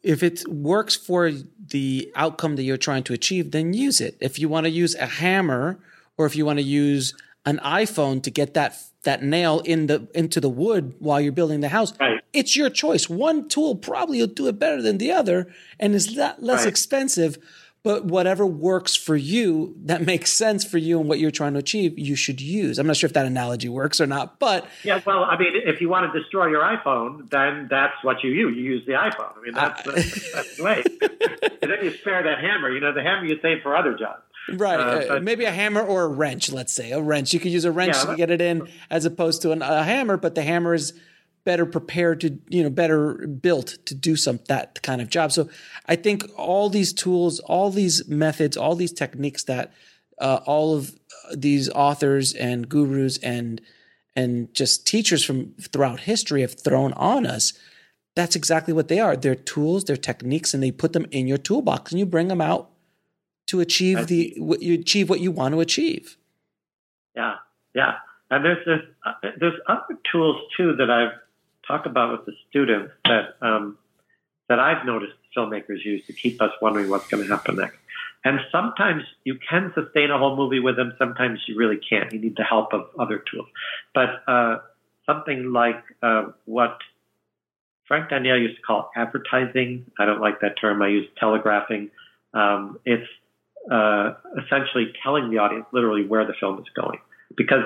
if 0.02 0.22
it 0.22 0.46
works 0.48 0.94
for 0.94 1.32
the 1.68 2.12
outcome 2.14 2.56
that 2.56 2.62
you're 2.62 2.76
trying 2.76 3.02
to 3.04 3.12
achieve, 3.12 3.50
then 3.50 3.72
use 3.72 4.00
it. 4.00 4.16
If 4.20 4.38
you 4.38 4.48
want 4.48 4.64
to 4.64 4.70
use 4.70 4.94
a 4.94 5.06
hammer 5.06 5.80
or 6.16 6.26
if 6.26 6.36
you 6.36 6.46
want 6.46 6.58
to 6.58 6.64
use 6.64 7.14
an 7.44 7.58
iPhone 7.58 8.22
to 8.22 8.30
get 8.30 8.54
that 8.54 8.76
that 9.02 9.22
nail 9.22 9.60
in 9.60 9.86
the 9.86 10.08
into 10.14 10.40
the 10.40 10.48
wood 10.48 10.94
while 10.98 11.20
you're 11.20 11.32
building 11.32 11.60
the 11.60 11.68
house, 11.68 11.92
right. 11.98 12.20
it's 12.32 12.56
your 12.56 12.70
choice. 12.70 13.08
One 13.08 13.48
tool 13.48 13.76
probably 13.76 14.20
will 14.20 14.26
do 14.28 14.48
it 14.48 14.58
better 14.58 14.80
than 14.80 14.98
the 14.98 15.12
other 15.12 15.52
and 15.78 15.94
is 15.94 16.16
less 16.16 16.38
right. 16.40 16.66
expensive, 16.66 17.38
but 17.86 18.04
whatever 18.04 18.44
works 18.44 18.96
for 18.96 19.14
you 19.14 19.72
that 19.84 20.02
makes 20.02 20.32
sense 20.32 20.64
for 20.64 20.76
you 20.76 20.98
and 20.98 21.08
what 21.08 21.20
you're 21.20 21.30
trying 21.30 21.52
to 21.52 21.60
achieve 21.60 21.96
you 21.96 22.16
should 22.16 22.40
use 22.40 22.80
i'm 22.80 22.86
not 22.88 22.96
sure 22.96 23.06
if 23.06 23.12
that 23.12 23.26
analogy 23.26 23.68
works 23.68 24.00
or 24.00 24.08
not 24.08 24.40
but 24.40 24.66
yeah 24.82 25.00
well 25.06 25.22
i 25.22 25.38
mean 25.38 25.52
if 25.54 25.80
you 25.80 25.88
want 25.88 26.12
to 26.12 26.20
destroy 26.20 26.48
your 26.48 26.62
iphone 26.62 27.30
then 27.30 27.68
that's 27.70 27.94
what 28.02 28.24
you 28.24 28.32
use 28.32 28.56
you 28.56 28.64
use 28.64 28.84
the 28.86 28.92
iphone 28.92 29.30
i 29.38 29.40
mean 29.40 29.54
that's, 29.54 29.86
uh, 29.86 29.92
that's 30.34 30.56
the 30.56 30.64
way 30.64 30.82
and 31.62 31.70
then 31.70 31.78
you 31.80 31.92
spare 31.92 32.24
that 32.24 32.40
hammer 32.40 32.72
you 32.72 32.80
know 32.80 32.92
the 32.92 33.02
hammer 33.02 33.24
you 33.24 33.38
save 33.40 33.62
for 33.62 33.76
other 33.76 33.94
jobs 33.96 34.22
Right, 34.48 34.78
uh, 34.78 35.16
uh, 35.16 35.20
maybe 35.20 35.44
a 35.44 35.50
hammer 35.50 35.82
or 35.82 36.04
a 36.04 36.06
wrench. 36.06 36.52
Let's 36.52 36.72
say 36.72 36.92
a 36.92 37.00
wrench. 37.00 37.34
You 37.34 37.40
could 37.40 37.50
use 37.50 37.64
a 37.64 37.72
wrench 37.72 37.96
yeah, 37.96 38.10
to 38.10 38.16
get 38.16 38.30
it 38.30 38.40
in, 38.40 38.68
as 38.90 39.04
opposed 39.04 39.42
to 39.42 39.50
an, 39.50 39.60
a 39.60 39.82
hammer. 39.82 40.16
But 40.16 40.36
the 40.36 40.42
hammer 40.42 40.72
is 40.72 40.92
better 41.46 41.64
prepared 41.64 42.20
to 42.20 42.38
you 42.48 42.62
know 42.62 42.68
better 42.68 43.26
built 43.26 43.78
to 43.86 43.94
do 43.94 44.16
some 44.16 44.40
that 44.48 44.82
kind 44.82 45.00
of 45.00 45.08
job. 45.08 45.32
So 45.32 45.48
i 45.86 45.96
think 45.96 46.24
all 46.36 46.68
these 46.68 46.92
tools 46.92 47.40
all 47.40 47.70
these 47.70 48.06
methods 48.08 48.56
all 48.56 48.74
these 48.74 48.92
techniques 48.92 49.44
that 49.44 49.72
uh, 50.20 50.40
all 50.44 50.76
of 50.76 50.94
these 51.34 51.70
authors 51.70 52.34
and 52.34 52.68
gurus 52.68 53.16
and 53.18 53.62
and 54.14 54.52
just 54.52 54.86
teachers 54.86 55.24
from 55.24 55.54
throughout 55.72 56.00
history 56.00 56.42
have 56.42 56.58
thrown 56.60 56.92
on 56.94 57.24
us 57.24 57.52
that's 58.16 58.34
exactly 58.34 58.72
what 58.72 58.88
they 58.88 58.98
are. 58.98 59.14
They're 59.14 59.34
tools 59.34 59.84
they're 59.84 59.96
techniques 59.96 60.52
and 60.52 60.62
they 60.62 60.72
put 60.72 60.92
them 60.92 61.06
in 61.10 61.28
your 61.28 61.38
toolbox 61.38 61.92
and 61.92 61.98
you 61.98 62.06
bring 62.06 62.28
them 62.28 62.40
out 62.40 62.70
to 63.46 63.60
achieve 63.60 64.08
the 64.08 64.34
what 64.38 64.62
you 64.62 64.74
achieve 64.74 65.08
what 65.08 65.20
you 65.20 65.30
want 65.30 65.54
to 65.54 65.60
achieve. 65.60 66.16
Yeah. 67.14 67.34
Yeah. 67.74 67.92
And 68.30 68.44
there's 68.44 68.64
this, 68.66 68.80
uh, 69.04 69.12
there's 69.38 69.60
other 69.68 69.96
tools 70.10 70.36
too 70.56 70.74
that 70.76 70.90
I've 70.90 71.12
talk 71.66 71.86
about 71.86 72.12
with 72.12 72.26
the 72.26 72.32
students 72.48 72.92
that 73.04 73.36
um, 73.40 73.78
that 74.48 74.60
I've 74.60 74.86
noticed 74.86 75.14
filmmakers 75.36 75.84
use 75.84 76.04
to 76.06 76.12
keep 76.12 76.40
us 76.40 76.50
wondering 76.62 76.88
what's 76.88 77.08
going 77.08 77.26
to 77.26 77.28
happen 77.28 77.56
next. 77.56 77.76
And 78.24 78.40
sometimes 78.50 79.04
you 79.24 79.38
can 79.48 79.72
sustain 79.74 80.10
a 80.10 80.18
whole 80.18 80.36
movie 80.36 80.60
with 80.60 80.76
them. 80.76 80.94
Sometimes 80.98 81.40
you 81.46 81.56
really 81.56 81.78
can't. 81.78 82.12
You 82.12 82.18
need 82.18 82.36
the 82.36 82.44
help 82.44 82.72
of 82.72 82.88
other 82.98 83.22
tools. 83.30 83.46
But 83.94 84.22
uh, 84.26 84.58
something 85.04 85.52
like 85.52 85.82
uh, 86.02 86.26
what 86.44 86.78
Frank 87.86 88.10
Daniel 88.10 88.38
used 88.38 88.56
to 88.56 88.62
call 88.62 88.90
advertising. 88.96 89.86
I 89.98 90.06
don't 90.06 90.20
like 90.20 90.40
that 90.40 90.54
term. 90.60 90.82
I 90.82 90.88
use 90.88 91.08
telegraphing. 91.18 91.90
Um, 92.34 92.80
it's 92.84 93.08
uh, 93.70 94.14
essentially 94.44 94.92
telling 95.02 95.30
the 95.30 95.38
audience 95.38 95.66
literally 95.72 96.04
where 96.04 96.26
the 96.26 96.34
film 96.38 96.58
is 96.58 96.66
going. 96.74 96.98
Because 97.36 97.64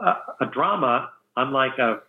a, 0.00 0.14
a 0.40 0.46
drama, 0.52 1.10
unlike 1.36 1.78
a 1.78 2.00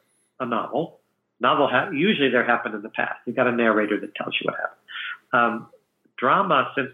a 0.42 0.46
novel. 0.46 1.00
Novel 1.40 1.68
ha- 1.68 1.90
usually 1.92 2.30
they're 2.30 2.46
happened 2.46 2.76
in 2.76 2.82
the 2.82 2.90
past. 2.90 3.20
You've 3.26 3.36
got 3.36 3.48
a 3.48 3.52
narrator 3.52 4.00
that 4.00 4.14
tells 4.16 4.36
you 4.40 4.46
what 4.46 4.56
happened. 4.56 4.82
Um, 5.34 5.68
drama 6.18 6.72
since 6.76 6.90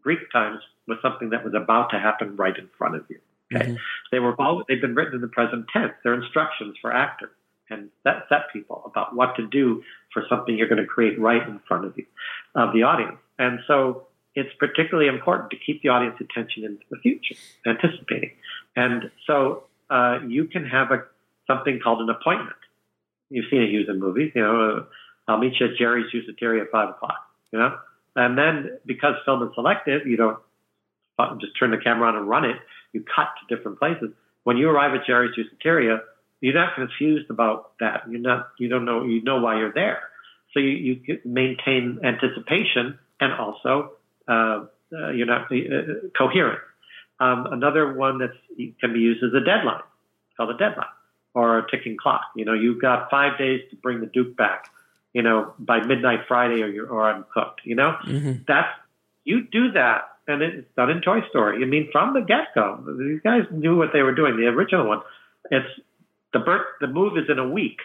Greek 0.00 0.30
times 0.32 0.60
was 0.86 0.98
something 1.02 1.30
that 1.30 1.44
was 1.44 1.54
about 1.54 1.90
to 1.90 1.98
happen 1.98 2.36
right 2.36 2.56
in 2.56 2.68
front 2.78 2.94
of 2.94 3.04
you. 3.08 3.18
Okay, 3.54 3.64
mm-hmm. 3.64 3.76
they 4.10 4.18
were 4.18 4.34
all, 4.40 4.64
they've 4.68 4.80
been 4.80 4.94
written 4.94 5.16
in 5.16 5.20
the 5.20 5.28
present 5.28 5.66
tense. 5.72 5.92
They're 6.02 6.14
instructions 6.14 6.76
for 6.80 6.92
actors 6.92 7.30
and 7.70 7.90
set, 8.02 8.24
set 8.28 8.52
people 8.52 8.82
about 8.86 9.14
what 9.14 9.36
to 9.36 9.46
do 9.46 9.82
for 10.12 10.24
something 10.28 10.56
you're 10.56 10.68
going 10.68 10.82
to 10.82 10.86
create 10.86 11.18
right 11.18 11.46
in 11.46 11.60
front 11.66 11.84
of 11.84 11.96
you, 11.96 12.06
of 12.54 12.72
the 12.72 12.82
audience. 12.82 13.18
And 13.38 13.60
so 13.66 14.06
it's 14.34 14.52
particularly 14.58 15.08
important 15.08 15.50
to 15.50 15.56
keep 15.56 15.82
the 15.82 15.88
audience 15.88 16.16
attention 16.20 16.64
into 16.64 16.84
the 16.90 16.98
future, 16.98 17.36
anticipating. 17.66 18.32
And 18.74 19.10
so 19.26 19.64
uh, 19.90 20.20
you 20.26 20.46
can 20.46 20.64
have 20.66 20.90
a 20.90 21.04
something 21.46 21.80
called 21.82 22.00
an 22.00 22.10
appointment. 22.10 22.56
You've 23.30 23.46
seen 23.50 23.62
it 23.62 23.70
used 23.70 23.88
in 23.88 23.98
movies. 23.98 24.32
You 24.34 24.42
know, 24.42 24.70
uh, 24.70 25.30
I'll 25.30 25.38
meet 25.38 25.54
you 25.58 25.66
at 25.66 25.76
Jerry's 25.78 26.06
Juiceteria 26.12 26.62
at 26.62 26.70
five 26.70 26.90
o'clock. 26.90 27.18
You 27.52 27.58
know, 27.58 27.76
and 28.14 28.36
then 28.36 28.78
because 28.84 29.14
film 29.24 29.42
is 29.42 29.50
selective, 29.54 30.06
you 30.06 30.16
don't 30.16 30.38
just 31.40 31.58
turn 31.58 31.70
the 31.70 31.78
camera 31.78 32.08
on 32.08 32.16
and 32.16 32.28
run 32.28 32.44
it. 32.44 32.56
You 32.92 33.02
cut 33.02 33.28
to 33.40 33.56
different 33.56 33.78
places. 33.78 34.10
When 34.44 34.56
you 34.56 34.68
arrive 34.68 34.94
at 34.94 35.06
Jerry's 35.06 35.34
Juiceteria, 35.34 36.00
you're 36.40 36.54
not 36.54 36.74
confused 36.74 37.30
about 37.30 37.72
that. 37.80 38.02
You're 38.08 38.20
not. 38.20 38.48
You 38.58 38.68
don't 38.68 38.84
know. 38.84 39.04
You 39.04 39.22
know 39.22 39.40
why 39.40 39.58
you're 39.58 39.72
there. 39.72 40.00
So 40.54 40.60
you, 40.60 41.00
you 41.04 41.18
maintain 41.24 42.00
anticipation 42.04 42.98
and 43.20 43.32
also 43.32 43.92
uh, 44.28 44.64
uh, 44.92 45.10
you're 45.10 45.26
not 45.26 45.50
uh, 45.52 46.08
coherent. 46.16 46.60
Um, 47.18 47.46
another 47.50 47.94
one 47.94 48.18
that 48.18 48.30
can 48.80 48.92
be 48.92 49.00
used 49.00 49.24
as 49.24 49.30
a 49.34 49.44
deadline, 49.44 49.82
called 50.36 50.50
a 50.50 50.58
deadline 50.58 50.86
or 51.36 51.58
a 51.58 51.70
ticking 51.70 51.98
clock. 51.98 52.22
You 52.34 52.46
know, 52.46 52.54
you've 52.54 52.80
got 52.80 53.10
five 53.10 53.36
days 53.36 53.60
to 53.68 53.76
bring 53.76 54.00
the 54.00 54.06
Duke 54.06 54.36
back. 54.36 54.70
You 55.12 55.22
know, 55.22 55.54
by 55.58 55.80
midnight 55.80 56.20
Friday, 56.28 56.62
or 56.62 56.68
you're, 56.68 56.88
or 56.88 57.08
I'm 57.08 57.24
cooked. 57.32 57.60
You 57.64 57.74
know, 57.74 57.96
mm-hmm. 58.06 58.42
that's 58.48 58.68
you 59.24 59.42
do 59.50 59.72
that, 59.72 60.08
and 60.26 60.42
it's 60.42 60.68
done 60.76 60.90
in 60.90 61.00
Toy 61.00 61.20
Story. 61.30 61.62
I 61.62 61.66
mean, 61.66 61.88
from 61.92 62.14
the 62.14 62.20
get 62.20 62.54
go, 62.54 62.84
these 62.98 63.20
guys 63.22 63.42
knew 63.50 63.76
what 63.76 63.90
they 63.92 64.02
were 64.02 64.14
doing. 64.14 64.36
The 64.36 64.46
original 64.46 64.88
one, 64.88 65.00
it's 65.50 65.68
the 66.32 66.40
birth. 66.40 66.66
The 66.80 66.86
move 66.86 67.16
is 67.16 67.30
in 67.30 67.38
a 67.38 67.48
week, 67.48 67.78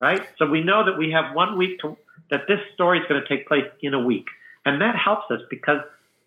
right? 0.00 0.22
So 0.38 0.46
we 0.46 0.62
know 0.62 0.84
that 0.84 0.98
we 0.98 1.10
have 1.10 1.34
one 1.34 1.58
week 1.58 1.80
to 1.80 1.96
that 2.30 2.42
this 2.48 2.60
story 2.74 2.98
is 2.98 3.04
going 3.08 3.22
to 3.22 3.28
take 3.28 3.48
place 3.48 3.64
in 3.82 3.94
a 3.94 4.00
week. 4.00 4.26
And 4.64 4.80
that 4.80 4.94
helps 4.96 5.30
us 5.30 5.40
because 5.48 5.80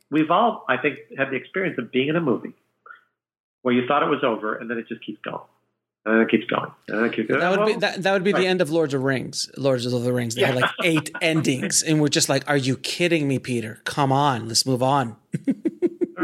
we've 0.09 0.31
all, 0.31 0.65
I 0.67 0.77
think, 0.77 0.97
had 1.17 1.29
the 1.29 1.35
experience 1.35 1.77
of 1.77 1.91
being 1.91 2.09
in 2.09 2.15
a 2.15 2.21
movie 2.21 2.55
where 3.61 3.73
you 3.73 3.85
thought 3.87 4.03
it 4.03 4.09
was 4.09 4.23
over 4.23 4.55
and 4.55 4.69
then 4.69 4.77
it 4.77 4.87
just 4.87 5.05
keeps 5.05 5.21
going. 5.21 5.43
And 6.03 6.21
it 6.21 6.29
keeps 6.29 6.45
going. 6.45 6.71
Uh, 6.91 7.03
it 7.03 7.13
keeps 7.13 7.27
going. 7.27 7.39
That 7.39 7.57
would 7.57 7.65
be 7.67 7.73
that, 7.75 8.03
that 8.03 8.11
would 8.11 8.23
be 8.23 8.33
right. 8.33 8.41
the 8.41 8.47
end 8.47 8.61
of 8.61 8.71
Lords 8.71 8.93
of 8.93 9.03
Rings. 9.03 9.51
Lords 9.55 9.85
of 9.85 9.91
the 10.03 10.11
Rings. 10.11 10.33
They 10.35 10.41
had 10.43 10.55
like 10.55 10.71
eight 10.83 11.11
endings, 11.21 11.83
and 11.83 12.01
we're 12.01 12.07
just 12.07 12.27
like, 12.27 12.49
"Are 12.49 12.57
you 12.57 12.75
kidding 12.77 13.27
me, 13.27 13.37
Peter? 13.37 13.81
Come 13.83 14.11
on, 14.11 14.47
let's 14.47 14.65
move 14.65 14.81
on." 14.81 15.15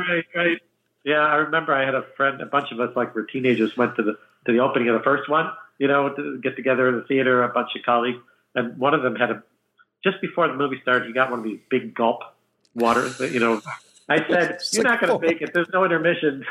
Right, 0.07 0.25
right. 0.35 0.61
Yeah, 1.03 1.19
I 1.19 1.35
remember 1.35 1.73
I 1.73 1.85
had 1.85 1.95
a 1.95 2.05
friend, 2.15 2.39
a 2.41 2.45
bunch 2.45 2.71
of 2.71 2.79
us, 2.79 2.95
like, 2.95 3.15
were 3.15 3.23
teenagers, 3.23 3.75
went 3.75 3.95
to 3.95 4.03
the 4.03 4.13
to 4.45 4.53
the 4.53 4.59
opening 4.59 4.89
of 4.89 4.97
the 4.97 5.03
first 5.03 5.29
one. 5.29 5.49
You 5.79 5.87
know, 5.87 6.09
to 6.09 6.39
get 6.41 6.55
together 6.55 6.87
in 6.89 6.95
the 6.95 7.01
theater, 7.03 7.43
a 7.43 7.49
bunch 7.49 7.69
of 7.75 7.83
colleagues, 7.83 8.19
and 8.55 8.77
one 8.77 8.93
of 8.93 9.03
them 9.03 9.15
had 9.15 9.31
a 9.31 9.43
just 10.03 10.21
before 10.21 10.47
the 10.47 10.53
movie 10.53 10.79
started, 10.81 11.07
he 11.07 11.13
got 11.13 11.29
one 11.29 11.39
of 11.39 11.45
these 11.45 11.59
big 11.69 11.93
gulp 11.93 12.21
waters. 12.75 13.17
that, 13.17 13.31
You 13.31 13.39
know, 13.39 13.61
I 14.09 14.17
said, 14.29 14.59
"You're 14.73 14.83
not 14.83 15.01
going 15.01 15.19
to 15.19 15.27
make 15.27 15.41
it. 15.41 15.51
There's 15.53 15.69
no 15.73 15.83
intermission." 15.83 16.45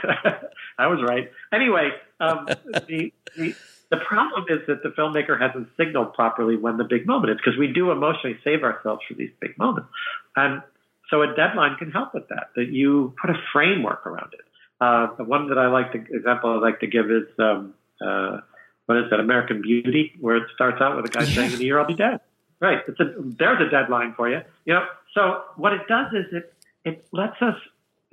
I 0.79 0.87
was 0.89 1.01
right. 1.03 1.31
Anyway, 1.53 1.91
um, 2.21 2.47
the, 2.89 3.13
the 3.37 3.55
the 3.91 3.97
problem 3.99 4.45
is 4.49 4.67
that 4.67 4.83
the 4.83 4.91
filmmaker 4.91 5.41
hasn't 5.41 5.69
signaled 5.77 6.15
properly 6.15 6.57
when 6.57 6.77
the 6.77 6.85
big 6.85 7.07
moment 7.07 7.31
is 7.31 7.37
because 7.37 7.59
we 7.59 7.69
do 7.69 7.93
emotionally 7.93 8.37
save 8.43 8.65
ourselves 8.65 9.03
for 9.09 9.15
these 9.15 9.31
big 9.41 9.57
moments, 9.59 9.89
and 10.35 10.63
so 11.11 11.23
a 11.23 11.35
deadline 11.35 11.77
can 11.77 11.91
help 11.91 12.15
with 12.15 12.29
that. 12.29 12.49
That 12.57 12.69
you 12.69 13.15
put 13.21 13.31
a 13.31 13.39
framework 13.53 14.07
around 14.07 14.33
it. 14.35 14.41
Uh, 14.81 15.15
the 15.17 15.25
one 15.25 15.49
that 15.49 15.59
I 15.59 15.69
like 15.69 15.93
to 15.93 15.99
example 15.99 16.51
I 16.51 16.57
like 16.57 16.81
to 16.81 16.87
give 16.87 17.11
is 17.11 17.29
um, 17.39 17.75
uh, 18.05 18.41
what 18.87 18.99
is 18.99 19.11
that 19.11 19.21
American 19.21 19.63
Beauty, 19.63 20.13
where 20.21 20.37
it 20.37 20.45
starts 20.55 20.81
out 20.81 20.97
with 20.97 21.07
a 21.07 21.09
guy 21.09 21.25
saying, 21.25 21.53
"In 21.53 21.61
a 21.61 21.65
year 21.65 21.79
I'll 21.79 21.87
be 21.87 21.95
dead." 21.95 22.21
Right. 22.61 22.79
It's 22.89 22.99
a, 22.99 23.15
there's 23.19 23.61
a 23.61 23.71
deadline 23.71 24.15
for 24.17 24.29
you. 24.29 24.41
You 24.65 24.75
know. 24.75 24.87
So 25.15 25.43
what 25.57 25.73
it 25.73 25.83
does 25.89 26.13
is 26.13 26.27
it 26.33 26.53
it 26.85 27.07
lets 27.13 27.41
us 27.41 27.57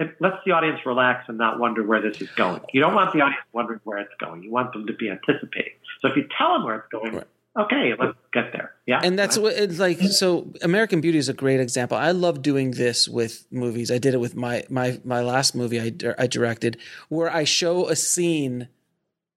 it 0.03 0.21
lets 0.21 0.37
the 0.45 0.51
audience 0.51 0.79
relax 0.85 1.27
and 1.29 1.37
not 1.37 1.59
wonder 1.59 1.83
where 1.83 2.01
this 2.01 2.21
is 2.21 2.29
going. 2.31 2.61
You 2.73 2.81
don't 2.81 2.93
want 2.93 3.13
the 3.13 3.21
audience 3.21 3.43
wondering 3.53 3.79
where 3.83 3.99
it's 3.99 4.13
going. 4.19 4.43
You 4.43 4.51
want 4.51 4.73
them 4.73 4.85
to 4.87 4.93
be 4.93 5.09
anticipating. 5.09 5.73
So 6.01 6.09
if 6.09 6.15
you 6.15 6.27
tell 6.37 6.53
them 6.53 6.63
where 6.65 6.75
it's 6.75 6.87
going, 6.91 7.13
Right. 7.13 7.27
okay, 7.57 7.93
let's 7.97 8.17
get 8.33 8.51
there. 8.51 8.73
Yeah. 8.85 8.99
and 9.03 9.17
that's 9.17 9.37
what 9.37 9.53
it's 9.53 9.79
like 9.79 10.01
so 10.01 10.51
american 10.61 10.99
beauty 10.99 11.17
is 11.17 11.29
a 11.29 11.33
great 11.33 11.61
example 11.61 11.95
i 11.95 12.11
love 12.11 12.41
doing 12.41 12.71
this 12.71 13.07
with 13.07 13.45
movies 13.49 13.89
i 13.91 13.97
did 13.97 14.13
it 14.13 14.19
with 14.19 14.35
my 14.35 14.65
my 14.69 14.99
my 15.05 15.21
last 15.21 15.55
movie 15.55 15.79
i, 15.79 15.93
I 16.17 16.27
directed 16.27 16.77
where 17.07 17.31
i 17.33 17.45
show 17.45 17.87
a 17.87 17.95
scene 17.95 18.67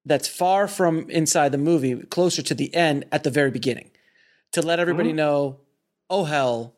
that's 0.04 0.26
far 0.26 0.66
from 0.66 1.08
inside 1.10 1.52
the 1.52 1.58
movie 1.58 1.94
closer 2.06 2.42
to 2.42 2.54
the 2.54 2.74
end 2.74 3.04
at 3.12 3.22
the 3.22 3.30
very 3.30 3.52
beginning 3.52 3.90
to 4.50 4.62
let 4.62 4.80
everybody 4.80 5.10
mm-hmm. 5.10 5.18
know 5.18 5.60
oh 6.10 6.24
hell 6.24 6.74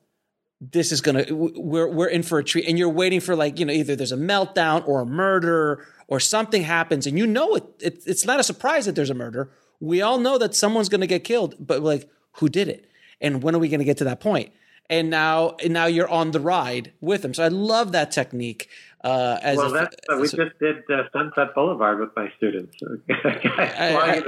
this 0.61 0.91
is 0.91 1.01
gonna 1.01 1.25
we're 1.31 1.87
we're 1.89 2.09
in 2.09 2.23
for 2.23 2.39
a 2.39 2.45
treat. 2.45 2.67
And 2.69 2.79
you're 2.79 2.89
waiting 2.89 3.21
for 3.21 3.37
like 3.37 3.59
you 3.59 3.65
know 3.65 3.73
either 3.73 3.95
there's 3.95 4.13
a 4.13 4.17
meltdown 4.17 4.87
or 4.89 5.01
a 5.01 5.07
murder 5.07 5.87
or 6.09 6.19
something 6.21 6.63
happens. 6.63 7.07
And 7.07 7.19
you 7.19 7.27
know 7.27 7.55
it, 7.55 7.65
it 7.81 8.03
it's 8.07 8.25
not 8.25 8.41
a 8.41 8.43
surprise 8.43 8.87
that 8.87 8.95
there's 8.95 9.11
a 9.11 9.15
murder. 9.15 9.51
We 9.81 10.03
all 10.03 10.19
know 10.19 10.39
that 10.39 10.55
someone's 10.55 10.89
gonna 10.89 11.07
get 11.07 11.25
killed 11.25 11.55
but 11.61 11.83
like 11.83 12.09
who 12.33 12.49
did 12.49 12.69
it? 12.69 12.91
And 13.21 13.43
when 13.43 13.55
are 13.55 13.59
we 13.59 13.69
gonna 13.69 13.85
get 13.85 13.99
to 13.99 14.05
that 14.05 14.21
point? 14.21 14.53
And 14.91 15.11
now 15.11 15.57
and 15.63 15.73
now 15.73 15.87
you're 15.87 16.09
on 16.09 16.33
the 16.33 16.41
ride 16.41 16.93
with 17.01 17.23
them. 17.23 17.35
So 17.35 17.45
i 17.45 17.49
love 17.49 17.93
that 17.93 18.11
technique 18.11 18.69
uh 19.05 19.39
as 19.43 19.59
well, 19.59 19.69
a- 19.69 19.73
that's 19.73 19.97
uh, 20.13 20.17
we 20.17 20.23
just 20.27 20.59
did 20.59 20.79
uh, 20.91 21.05
Sunset 21.13 21.55
Boulevard 21.55 22.01
with 22.01 22.11
my 22.17 22.33
students. 22.37 22.77
I- 23.11 24.25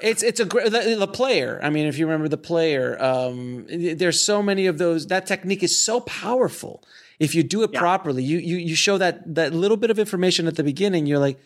it's 0.00 0.22
it's 0.22 0.40
a 0.40 0.44
great 0.44 0.70
the, 0.70 0.96
the 0.98 1.06
player. 1.08 1.58
I 1.62 1.70
mean, 1.70 1.86
if 1.86 1.98
you 1.98 2.06
remember 2.06 2.28
the 2.28 2.36
player, 2.36 3.00
um, 3.02 3.66
there's 3.68 4.24
so 4.24 4.42
many 4.42 4.66
of 4.66 4.78
those. 4.78 5.08
That 5.08 5.26
technique 5.26 5.62
is 5.62 5.78
so 5.78 6.00
powerful. 6.00 6.82
If 7.18 7.34
you 7.34 7.42
do 7.42 7.62
it 7.62 7.70
Yeah. 7.72 7.80
properly, 7.80 8.22
you 8.22 8.38
you 8.38 8.56
you 8.56 8.74
show 8.74 8.98
that 8.98 9.34
that 9.34 9.52
little 9.52 9.76
bit 9.76 9.90
of 9.90 9.98
information 9.98 10.46
at 10.46 10.56
the 10.56 10.62
beginning. 10.64 11.06
You're 11.06 11.18
like, 11.18 11.38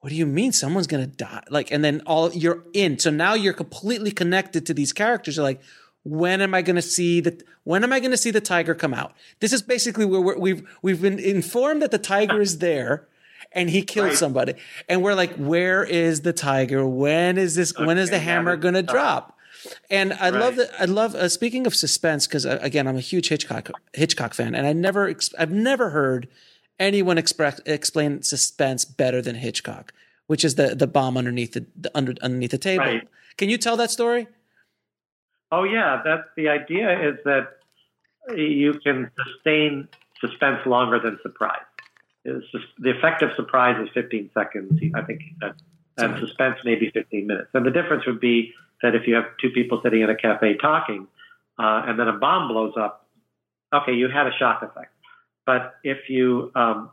what 0.00 0.10
do 0.10 0.16
you 0.16 0.26
mean 0.26 0.52
someone's 0.52 0.86
gonna 0.86 1.06
die? 1.06 1.44
Like, 1.50 1.70
and 1.70 1.84
then 1.84 2.02
all 2.06 2.32
you're 2.32 2.64
in. 2.72 2.98
So 2.98 3.10
now 3.10 3.34
you're 3.34 3.52
completely 3.52 4.10
connected 4.10 4.64
to 4.66 4.74
these 4.74 4.92
characters. 4.92 5.36
You're 5.36 5.44
like, 5.44 5.60
when 6.02 6.40
am 6.40 6.54
I 6.54 6.62
going 6.62 6.76
to 6.76 6.82
see 6.82 7.20
the 7.20 7.42
when 7.64 7.82
am 7.84 7.92
I 7.92 7.98
going 8.00 8.10
to 8.10 8.16
see 8.18 8.30
the 8.30 8.40
tiger 8.40 8.74
come 8.74 8.92
out? 8.92 9.14
This 9.40 9.52
is 9.54 9.62
basically 9.62 10.04
where 10.04 10.20
we're, 10.20 10.38
we've 10.38 10.68
we've 10.82 11.00
been 11.00 11.18
informed 11.18 11.80
that 11.82 11.90
the 11.90 11.98
tiger 11.98 12.40
is 12.42 12.58
there 12.58 13.08
and 13.54 13.70
he 13.70 13.82
killed 13.82 14.08
Right. 14.08 14.16
somebody, 14.16 14.54
and 14.88 15.02
we're 15.02 15.14
like, 15.14 15.34
where 15.36 15.84
is 15.84 16.20
the 16.22 16.32
tiger? 16.32 16.86
When 16.86 17.38
is 17.38 17.54
this? 17.54 17.72
when 17.78 17.96
is 17.98 18.10
the 18.10 18.18
hammer 18.18 18.56
going 18.56 18.74
to 18.74 18.82
drop? 18.82 19.38
And 19.90 20.12
I 20.14 20.28
love 20.28 20.58
Right. 20.58 20.68
that. 20.70 20.80
I 20.82 20.84
love 20.84 21.14
uh, 21.14 21.28
speaking 21.28 21.66
of 21.66 21.74
suspense 21.74 22.26
because 22.26 22.44
uh, 22.44 22.58
again, 22.60 22.86
I'm 22.86 22.96
a 22.96 23.00
huge 23.00 23.28
Hitchcock 23.28 23.70
Hitchcock 23.94 24.34
fan, 24.34 24.54
and 24.54 24.66
I 24.66 24.72
never 24.74 25.08
ex- 25.08 25.32
I've 25.38 25.52
never 25.52 25.90
heard 25.90 26.28
anyone 26.78 27.16
express 27.16 27.60
explain 27.64 28.20
suspense 28.22 28.84
better 28.84 29.22
than 29.22 29.36
Hitchcock, 29.36 29.92
which 30.26 30.44
is 30.44 30.56
the 30.56 30.74
the 30.74 30.86
bomb 30.86 31.16
underneath 31.16 31.52
the, 31.52 31.64
the 31.80 31.90
under 31.94 32.14
underneath 32.20 32.50
the 32.50 32.58
table. 32.58 32.84
Right. 32.84 33.08
Can 33.38 33.48
you 33.48 33.56
tell 33.56 33.76
that 33.78 33.90
story? 33.90 34.26
Oh 35.50 35.64
yeah, 35.64 36.02
that's 36.04 36.28
the 36.36 36.48
idea. 36.48 37.10
Is 37.10 37.16
that 37.24 37.56
you 38.36 38.74
can 38.84 39.10
sustain 39.24 39.88
suspense 40.20 40.60
longer 40.66 40.98
than 40.98 41.18
surprise. 41.22 41.60
It's 42.24 42.46
just, 42.52 42.64
the 42.78 42.90
effect 42.90 43.22
of 43.22 43.30
surprise 43.36 43.76
is 43.82 43.88
15 43.94 44.30
seconds. 44.32 44.80
I 44.94 45.02
think, 45.02 45.20
that, 45.40 45.56
and 45.96 46.18
suspense 46.18 46.56
maybe 46.64 46.90
15 46.92 47.26
minutes. 47.26 47.48
And 47.54 47.64
the 47.64 47.70
difference 47.70 48.06
would 48.06 48.20
be 48.20 48.52
that 48.82 48.94
if 48.94 49.06
you 49.06 49.14
have 49.14 49.24
two 49.40 49.50
people 49.50 49.80
sitting 49.82 50.00
in 50.02 50.10
a 50.10 50.16
cafe 50.16 50.56
talking, 50.56 51.06
uh, 51.58 51.82
and 51.86 51.98
then 51.98 52.08
a 52.08 52.14
bomb 52.14 52.48
blows 52.48 52.74
up, 52.76 53.06
okay, 53.72 53.92
you 53.92 54.08
had 54.08 54.26
a 54.26 54.32
shock 54.38 54.62
effect. 54.62 54.92
But 55.46 55.74
if 55.84 56.08
you 56.08 56.50
um, 56.54 56.90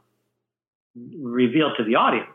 reveal 0.96 1.74
to 1.78 1.84
the 1.84 1.96
audience 1.96 2.30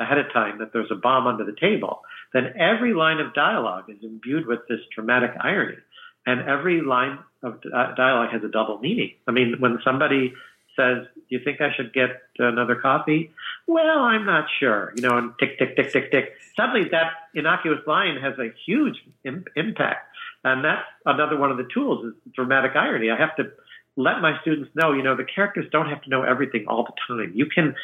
ahead 0.00 0.18
of 0.18 0.32
time 0.32 0.58
that 0.58 0.72
there's 0.72 0.90
a 0.90 0.96
bomb 0.96 1.26
under 1.26 1.44
the 1.44 1.56
table, 1.58 2.02
then 2.32 2.52
every 2.58 2.94
line 2.94 3.18
of 3.18 3.34
dialogue 3.34 3.84
is 3.88 3.96
imbued 4.02 4.46
with 4.46 4.60
this 4.68 4.80
dramatic 4.94 5.30
irony. 5.40 5.78
And 6.26 6.42
every 6.42 6.82
line 6.82 7.18
of 7.42 7.60
uh, 7.72 7.94
dialogue 7.94 8.30
has 8.32 8.42
a 8.44 8.48
double 8.48 8.78
meaning. 8.78 9.12
I 9.26 9.30
mean, 9.30 9.56
when 9.60 9.78
somebody 9.84 10.34
says, 10.78 11.06
Do 11.14 11.36
you 11.36 11.40
think 11.44 11.60
I 11.60 11.74
should 11.76 11.92
get 11.92 12.10
another 12.38 12.76
coffee? 12.76 13.32
Well, 13.66 13.98
I'm 13.98 14.24
not 14.24 14.46
sure. 14.60 14.92
You 14.96 15.02
know, 15.02 15.18
and 15.18 15.32
tick, 15.38 15.58
tick, 15.58 15.76
tick, 15.76 15.92
tick, 15.92 16.10
tick. 16.10 16.32
Suddenly 16.56 16.88
that 16.90 17.12
innocuous 17.34 17.80
line 17.86 18.16
has 18.22 18.38
a 18.38 18.48
huge 18.66 18.96
Im- 19.24 19.44
impact. 19.56 20.06
And 20.44 20.64
that's 20.64 20.86
another 21.04 21.36
one 21.36 21.50
of 21.50 21.56
the 21.56 21.68
tools 21.74 22.06
is 22.06 22.14
dramatic 22.34 22.72
irony. 22.76 23.10
I 23.10 23.16
have 23.16 23.34
to 23.36 23.50
let 23.96 24.20
my 24.20 24.40
students 24.42 24.70
know, 24.74 24.92
you 24.92 25.02
know, 25.02 25.16
the 25.16 25.24
characters 25.24 25.66
don't 25.72 25.88
have 25.88 26.00
to 26.02 26.08
know 26.08 26.22
everything 26.22 26.66
all 26.68 26.84
the 26.84 26.92
time. 27.08 27.32
You 27.34 27.46
can, 27.46 27.74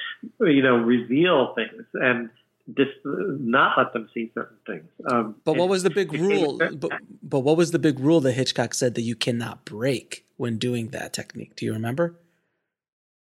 you 0.40 0.62
know, 0.62 0.76
reveal 0.76 1.54
things 1.54 1.84
and 1.94 2.30
just 2.76 2.92
not 3.04 3.76
let 3.76 3.92
them 3.92 4.08
see 4.14 4.30
certain 4.32 4.56
things. 4.66 4.88
Um, 5.10 5.34
But 5.44 5.56
what 5.56 5.68
was 5.68 5.82
the 5.82 5.90
big 5.90 6.12
rule? 6.12 6.56
But, 6.58 6.92
but 7.22 7.40
what 7.40 7.56
was 7.56 7.72
the 7.72 7.78
big 7.78 7.98
rule 8.00 8.20
that 8.20 8.32
Hitchcock 8.32 8.72
said 8.72 8.94
that 8.94 9.02
you 9.02 9.16
cannot 9.16 9.64
break 9.64 10.24
when 10.36 10.56
doing 10.56 10.88
that 10.88 11.12
technique? 11.12 11.56
Do 11.56 11.66
you 11.66 11.72
remember? 11.72 12.14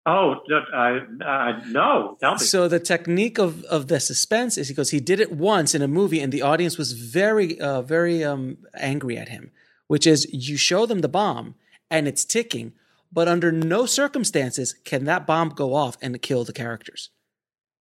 Oh, 0.05 0.35
I, 0.73 0.99
I, 1.23 1.61
no, 1.67 2.17
tell 2.19 2.33
me. 2.33 2.39
So 2.39 2.67
the 2.67 2.79
technique 2.79 3.37
of 3.37 3.63
of 3.65 3.87
the 3.87 3.99
suspense 3.99 4.57
is 4.57 4.69
because 4.69 4.91
he 4.91 4.99
did 4.99 5.19
it 5.19 5.31
once 5.31 5.75
in 5.75 5.81
a 5.81 5.87
movie 5.87 6.19
and 6.19 6.31
the 6.31 6.41
audience 6.41 6.77
was 6.77 6.93
very 6.93 7.59
uh, 7.59 7.81
very 7.81 8.23
um, 8.23 8.57
angry 8.75 9.17
at 9.17 9.29
him, 9.29 9.51
which 9.87 10.07
is 10.07 10.27
you 10.31 10.57
show 10.57 10.85
them 10.85 10.99
the 10.99 11.09
bomb 11.09 11.55
and 11.91 12.07
it's 12.07 12.25
ticking, 12.25 12.73
but 13.11 13.27
under 13.27 13.51
no 13.51 13.85
circumstances 13.85 14.73
can 14.85 15.05
that 15.05 15.27
bomb 15.27 15.49
go 15.49 15.73
off 15.73 15.97
and 16.01 16.21
kill 16.21 16.43
the 16.43 16.53
characters. 16.53 17.09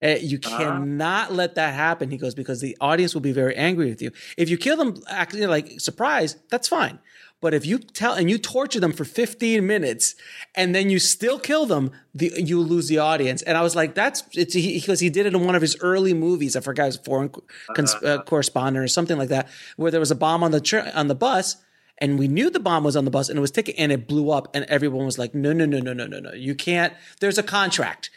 Uh, 0.02 0.16
you 0.20 0.38
Ah. 0.46 0.58
cannot 0.58 1.34
let 1.34 1.54
that 1.56 1.74
happen. 1.74 2.10
He 2.10 2.16
goes 2.16 2.34
because 2.34 2.60
the 2.60 2.76
audience 2.80 3.14
will 3.14 3.20
be 3.20 3.32
very 3.32 3.56
angry 3.56 3.88
with 3.88 4.00
you. 4.00 4.12
If 4.36 4.48
you 4.48 4.56
kill 4.56 4.76
them, 4.76 5.02
actually 5.08 5.46
like 5.46 5.80
surprise, 5.80 6.36
that's 6.50 6.68
fine. 6.68 6.98
But 7.40 7.54
if 7.54 7.64
you 7.64 7.78
tell 7.78 8.14
and 8.14 8.28
you 8.28 8.36
torture 8.36 8.80
them 8.80 8.92
for 8.92 9.04
15 9.04 9.64
minutes 9.64 10.16
and 10.56 10.74
then 10.74 10.90
you 10.90 10.98
still 10.98 11.38
kill 11.38 11.66
them, 11.66 11.92
the, 12.12 12.32
you 12.36 12.60
lose 12.60 12.88
the 12.88 12.98
audience. 12.98 13.42
And 13.42 13.56
I 13.56 13.62
was 13.62 13.76
like, 13.76 13.94
that's 13.94 14.24
it's 14.34 14.54
because 14.56 14.98
he 14.98 15.08
did 15.08 15.24
it 15.26 15.34
in 15.34 15.44
one 15.44 15.54
of 15.54 15.62
his 15.62 15.76
early 15.80 16.14
movies. 16.14 16.56
I 16.56 16.60
forgot, 16.60 16.84
it 16.84 16.86
was 16.86 16.96
Foreign 16.96 17.30
cons, 17.76 17.94
uh, 18.04 18.22
Correspondent 18.22 18.84
or 18.84 18.88
something 18.88 19.16
like 19.16 19.28
that, 19.28 19.48
where 19.76 19.92
there 19.92 20.00
was 20.00 20.10
a 20.10 20.16
bomb 20.16 20.42
on 20.42 20.50
the 20.50 20.60
tr- 20.60 20.90
on 20.94 21.06
the 21.06 21.14
bus. 21.14 21.56
And 22.00 22.18
we 22.18 22.26
knew 22.28 22.48
the 22.50 22.60
bomb 22.60 22.82
was 22.84 22.96
on 22.96 23.04
the 23.04 23.10
bus 23.10 23.28
and 23.28 23.36
it 23.38 23.40
was 23.40 23.50
ticking 23.52 23.76
and 23.78 23.90
it 23.92 24.06
blew 24.08 24.30
up. 24.30 24.48
And 24.54 24.64
everyone 24.66 25.04
was 25.04 25.18
like, 25.18 25.32
no, 25.34 25.52
no, 25.52 25.64
no, 25.64 25.78
no, 25.80 25.92
no, 25.92 26.06
no, 26.06 26.18
no. 26.20 26.32
You 26.32 26.54
can't, 26.56 26.92
there's 27.20 27.38
a 27.38 27.42
contract. 27.42 28.10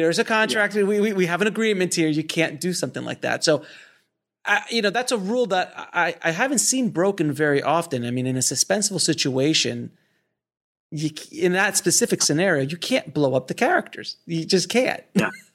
There's 0.00 0.18
a 0.18 0.24
contract. 0.24 0.74
We, 0.74 0.82
we, 0.82 1.12
we 1.12 1.26
have 1.26 1.40
an 1.40 1.46
agreement 1.46 1.94
here. 1.94 2.08
You 2.08 2.24
can't 2.24 2.60
do 2.60 2.72
something 2.72 3.04
like 3.04 3.20
that. 3.20 3.44
So, 3.44 3.64
I, 4.44 4.62
you 4.68 4.82
know, 4.82 4.90
that's 4.90 5.12
a 5.12 5.16
rule 5.16 5.46
that 5.46 5.72
I, 5.76 6.16
I 6.20 6.32
haven't 6.32 6.58
seen 6.58 6.90
broken 6.90 7.30
very 7.32 7.62
often. 7.62 8.04
I 8.04 8.10
mean, 8.10 8.26
in 8.26 8.36
a 8.36 8.40
suspenseful 8.40 9.00
situation, 9.00 9.92
you, 10.90 11.10
in 11.30 11.52
that 11.52 11.76
specific 11.76 12.22
scenario, 12.22 12.64
you 12.64 12.76
can't 12.76 13.14
blow 13.14 13.34
up 13.34 13.46
the 13.46 13.54
characters. 13.54 14.16
You 14.26 14.44
just 14.44 14.68
can't. 14.68 15.04
Yeah, 15.14 15.30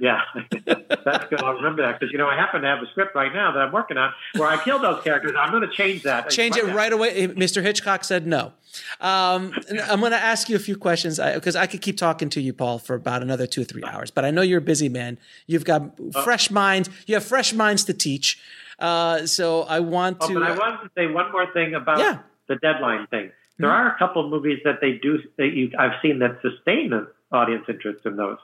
that's 0.64 1.28
good. 1.28 1.42
I'll 1.42 1.54
remember 1.54 1.82
that 1.82 2.00
because 2.00 2.12
you 2.12 2.18
know 2.18 2.26
I 2.26 2.34
happen 2.34 2.62
to 2.62 2.68
have 2.68 2.82
a 2.82 2.86
script 2.90 3.14
right 3.14 3.32
now 3.32 3.52
that 3.52 3.60
I'm 3.60 3.72
working 3.72 3.98
on 3.98 4.12
where 4.36 4.48
I 4.48 4.62
kill 4.62 4.78
those 4.78 5.02
characters. 5.02 5.32
I'm 5.38 5.50
going 5.50 5.62
to 5.62 5.74
change 5.74 6.02
that. 6.04 6.30
Change 6.30 6.56
it 6.56 6.64
right 6.74 6.92
away. 6.92 7.28
Mr. 7.28 7.62
Hitchcock 7.62 8.04
said 8.04 8.26
no. 8.26 8.52
Um, 9.00 9.52
I'm 9.88 10.00
going 10.00 10.12
to 10.12 10.18
ask 10.18 10.48
you 10.48 10.56
a 10.56 10.60
few 10.60 10.76
questions 10.76 11.18
because 11.18 11.56
I, 11.56 11.62
I, 11.62 11.66
could 11.66 11.82
keep 11.82 11.96
talking 11.96 12.30
to 12.30 12.40
you, 12.40 12.52
Paul, 12.52 12.78
for 12.78 12.94
about 12.94 13.20
another 13.20 13.46
two 13.46 13.62
or 13.62 13.64
three 13.64 13.82
hours. 13.84 14.10
But 14.10 14.24
I 14.24 14.30
know 14.30 14.42
you're 14.42 14.58
a 14.58 14.62
busy 14.62 14.88
man. 14.88 15.18
You've 15.46 15.64
got 15.64 15.98
fresh 16.22 16.50
minds. 16.50 16.88
You 17.06 17.14
have 17.14 17.24
fresh 17.24 17.52
minds 17.52 17.84
to 17.84 17.92
teach. 17.92 18.40
Uh, 18.78 19.26
so 19.26 19.62
I 19.62 19.80
want 19.80 20.18
oh, 20.20 20.28
to. 20.28 20.34
but 20.34 20.42
I 20.44 20.56
want 20.56 20.82
to 20.82 20.90
say 20.96 21.06
one 21.06 21.30
more 21.32 21.52
thing 21.52 21.74
about 21.74 21.98
yeah. 21.98 22.18
the 22.48 22.56
deadline 22.56 23.06
thing. 23.08 23.32
There 23.58 23.68
mm-hmm. 23.68 23.76
are 23.76 23.94
a 23.94 23.98
couple 23.98 24.24
of 24.24 24.30
movies 24.30 24.60
that 24.64 24.80
they 24.80 24.92
do 24.92 25.18
that 25.36 25.48
you, 25.48 25.72
I've 25.78 26.00
seen 26.00 26.20
that 26.20 26.40
sustain 26.40 26.90
the 26.90 27.12
audience 27.32 27.64
interest 27.68 28.06
in 28.06 28.16
those 28.16 28.38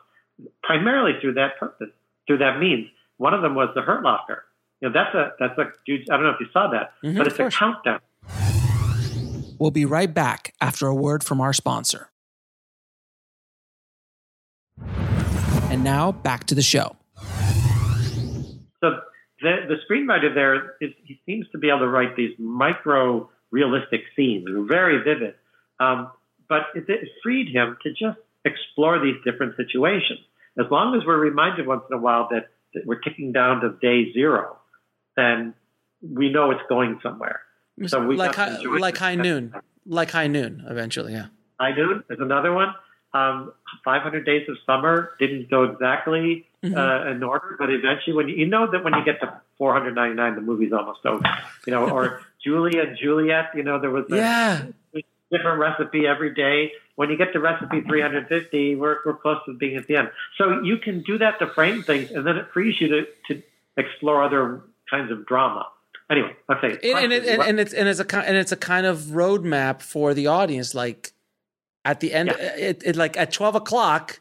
primarily 0.63 1.13
through 1.21 1.35
that 1.35 1.59
purpose, 1.59 1.89
through 2.27 2.39
that 2.39 2.59
means. 2.59 2.89
One 3.19 3.33
of 3.33 3.43
them 3.43 3.55
was 3.55 3.71
the 3.75 3.83
Hurt 3.83 4.03
Locker. 4.03 4.45
You 4.81 4.89
know, 4.89 4.95
that's 4.95 5.15
a 5.15 5.33
that's 5.39 5.59
a 5.59 5.73
huge. 5.87 6.07
I 6.11 6.17
don't 6.17 6.25
know 6.25 6.31
if 6.31 6.41
you 6.41 6.47
saw 6.53 6.71
that, 6.71 6.93
mm-hmm, 7.03 7.17
but 7.17 7.27
it's 7.27 7.39
a 7.39 7.51
countdown. 7.51 8.01
We'll 9.59 9.71
be 9.71 9.87
right 9.87 10.13
back 10.13 10.53
after 10.61 10.87
a 10.87 10.95
word 10.95 11.25
from 11.25 11.41
our 11.41 11.55
sponsor. 11.55 12.11
And 15.71 15.83
now 15.83 16.13
back 16.13 16.45
to 16.49 16.55
the 16.55 16.63
show. 16.63 16.97
So 18.81 19.01
the 19.41 19.57
the 19.69 19.77
screenwriter 19.89 20.35
there 20.35 20.77
is 20.83 20.93
he 21.05 21.19
seems 21.25 21.47
to 21.53 21.59
be 21.59 21.69
able 21.69 21.81
to 21.81 21.89
write 21.89 22.17
these 22.17 22.35
micro 22.39 23.31
realistic 23.51 24.03
scenes, 24.15 24.45
very 24.69 25.03
vivid. 25.03 25.35
Um, 25.81 26.11
but 26.49 26.63
it, 26.75 26.85
it 26.89 27.09
freed 27.23 27.49
him 27.55 27.79
to 27.83 27.91
just 27.91 28.19
explore 28.47 28.99
these 28.99 29.17
different 29.25 29.57
situations. 29.57 30.21
As 30.59 30.67
long 30.71 30.97
as 30.97 31.05
we're 31.07 31.19
reminded 31.19 31.67
once 31.67 31.83
in 31.91 31.97
a 31.97 32.01
while 32.01 32.29
that, 32.31 32.49
that 32.75 32.87
we're 32.87 33.01
ticking 33.01 33.33
down 33.33 33.61
to 33.61 33.77
day 33.83 34.13
zero, 34.13 34.57
then 35.17 35.55
we 36.01 36.31
know 36.31 36.51
it's 36.51 36.63
going 36.69 36.99
somewhere. 37.03 37.41
So 37.87 38.07
we 38.07 38.17
like 38.17 38.35
high, 38.35 38.59
like 38.61 38.97
high 38.97 39.17
noon, 39.17 39.55
like 39.85 40.11
high 40.11 40.29
noon. 40.29 40.65
Eventually, 40.67 41.13
yeah. 41.13 41.27
High 41.61 41.75
noon 41.75 42.05
is 42.09 42.19
another 42.21 42.53
one. 42.53 42.75
Um, 43.13 43.53
500 43.85 44.27
Days 44.27 44.47
of 44.49 44.57
Summer 44.67 45.13
didn't 45.19 45.49
go 45.49 45.65
exactly 45.65 46.47
mm-hmm. 46.63 46.77
uh, 46.77 47.11
in 47.11 47.23
order, 47.23 47.57
but 47.59 47.71
eventually, 47.71 48.15
when 48.15 48.29
you, 48.29 48.37
you, 48.37 48.47
know 48.47 48.71
that 48.71 48.85
when 48.85 48.95
you 48.95 49.05
get 49.05 49.21
to 49.21 49.41
499, 49.59 50.35
the 50.35 50.41
movie's 50.41 50.73
almost 50.73 51.05
over. 51.07 51.23
You 51.67 51.73
know, 51.73 51.89
or 51.91 52.21
Julia 52.45 52.83
and 52.83 52.99
Juliet. 52.99 53.51
You 53.55 53.63
know, 53.63 53.81
there 53.81 53.91
was 53.91 54.05
a 54.11 54.17
yeah. 54.17 54.67
Different 55.31 55.59
recipe 55.59 56.07
every 56.07 56.35
day. 56.35 56.73
When 56.95 57.11
you 57.11 57.17
get 57.17 57.33
to 57.33 57.41
recipe 57.41 57.83
350, 57.83 58.77
we're, 58.77 58.99
we're 59.05 59.17
close 59.17 59.39
to 59.47 59.53
being 59.55 59.77
at 59.77 59.87
the 59.87 59.97
end. 59.97 60.11
So 60.39 60.63
you 60.63 60.79
can 60.79 61.03
do 61.03 61.19
that 61.19 61.39
to 61.41 61.47
frame 61.49 61.83
things, 61.83 62.11
and 62.11 62.27
then 62.27 62.37
it 62.37 62.47
frees 62.53 62.81
you 62.81 62.89
to, 62.89 63.07
to 63.29 63.43
explore 63.77 64.23
other 64.23 64.63
kinds 64.91 65.11
of 65.11 65.27
drama. 65.27 65.67
Anyway, 66.11 66.37
okay. 66.51 66.79
And, 66.83 67.05
and, 67.05 67.13
it, 67.13 67.27
and, 67.27 67.43
and, 67.43 67.61
it's 67.61 67.73
and 67.73 67.89
it's 67.89 67.99
a 67.99 68.17
and 68.17 68.37
it's 68.37 68.53
a 68.53 68.57
kind 68.57 68.87
of 68.87 68.99
roadmap 68.99 69.83
for 69.83 70.15
the 70.15 70.29
audience. 70.29 70.73
Like 70.75 71.13
at 71.85 71.99
the 71.99 72.13
end, 72.13 72.29
yeah. 72.29 72.57
it, 72.57 72.83
it 72.85 72.97
like 72.97 73.17
at 73.17 73.33
12 73.33 73.57
o'clock, 73.57 74.21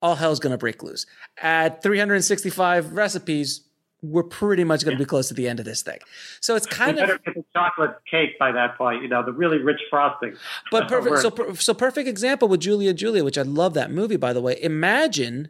all 0.00 0.14
hell's 0.14 0.38
gonna 0.38 0.58
break 0.58 0.82
loose. 0.82 1.06
At 1.42 1.82
365 1.82 2.92
recipes, 2.92 3.67
we're 4.02 4.22
pretty 4.22 4.64
much 4.64 4.84
going 4.84 4.96
to 4.96 5.02
be 5.02 5.06
close 5.06 5.28
to 5.28 5.34
the 5.34 5.48
end 5.48 5.58
of 5.58 5.64
this 5.64 5.82
thing. 5.82 5.98
So 6.40 6.54
it's 6.54 6.66
kind 6.66 6.96
we 6.96 7.02
of 7.02 7.24
get 7.24 7.34
the 7.34 7.44
chocolate 7.52 7.96
cake 8.08 8.38
by 8.38 8.52
that 8.52 8.78
point, 8.78 9.02
you 9.02 9.08
know, 9.08 9.24
the 9.24 9.32
really 9.32 9.58
rich 9.58 9.80
frosting. 9.90 10.36
But 10.70 10.88
perfect. 10.88 11.18
so 11.18 11.54
so 11.54 11.74
perfect 11.74 12.08
example 12.08 12.48
with 12.48 12.60
Julia 12.60 12.94
Julia, 12.94 13.24
which 13.24 13.38
I 13.38 13.42
love 13.42 13.74
that 13.74 13.90
movie 13.90 14.16
by 14.16 14.32
the 14.32 14.40
way. 14.40 14.60
Imagine 14.62 15.48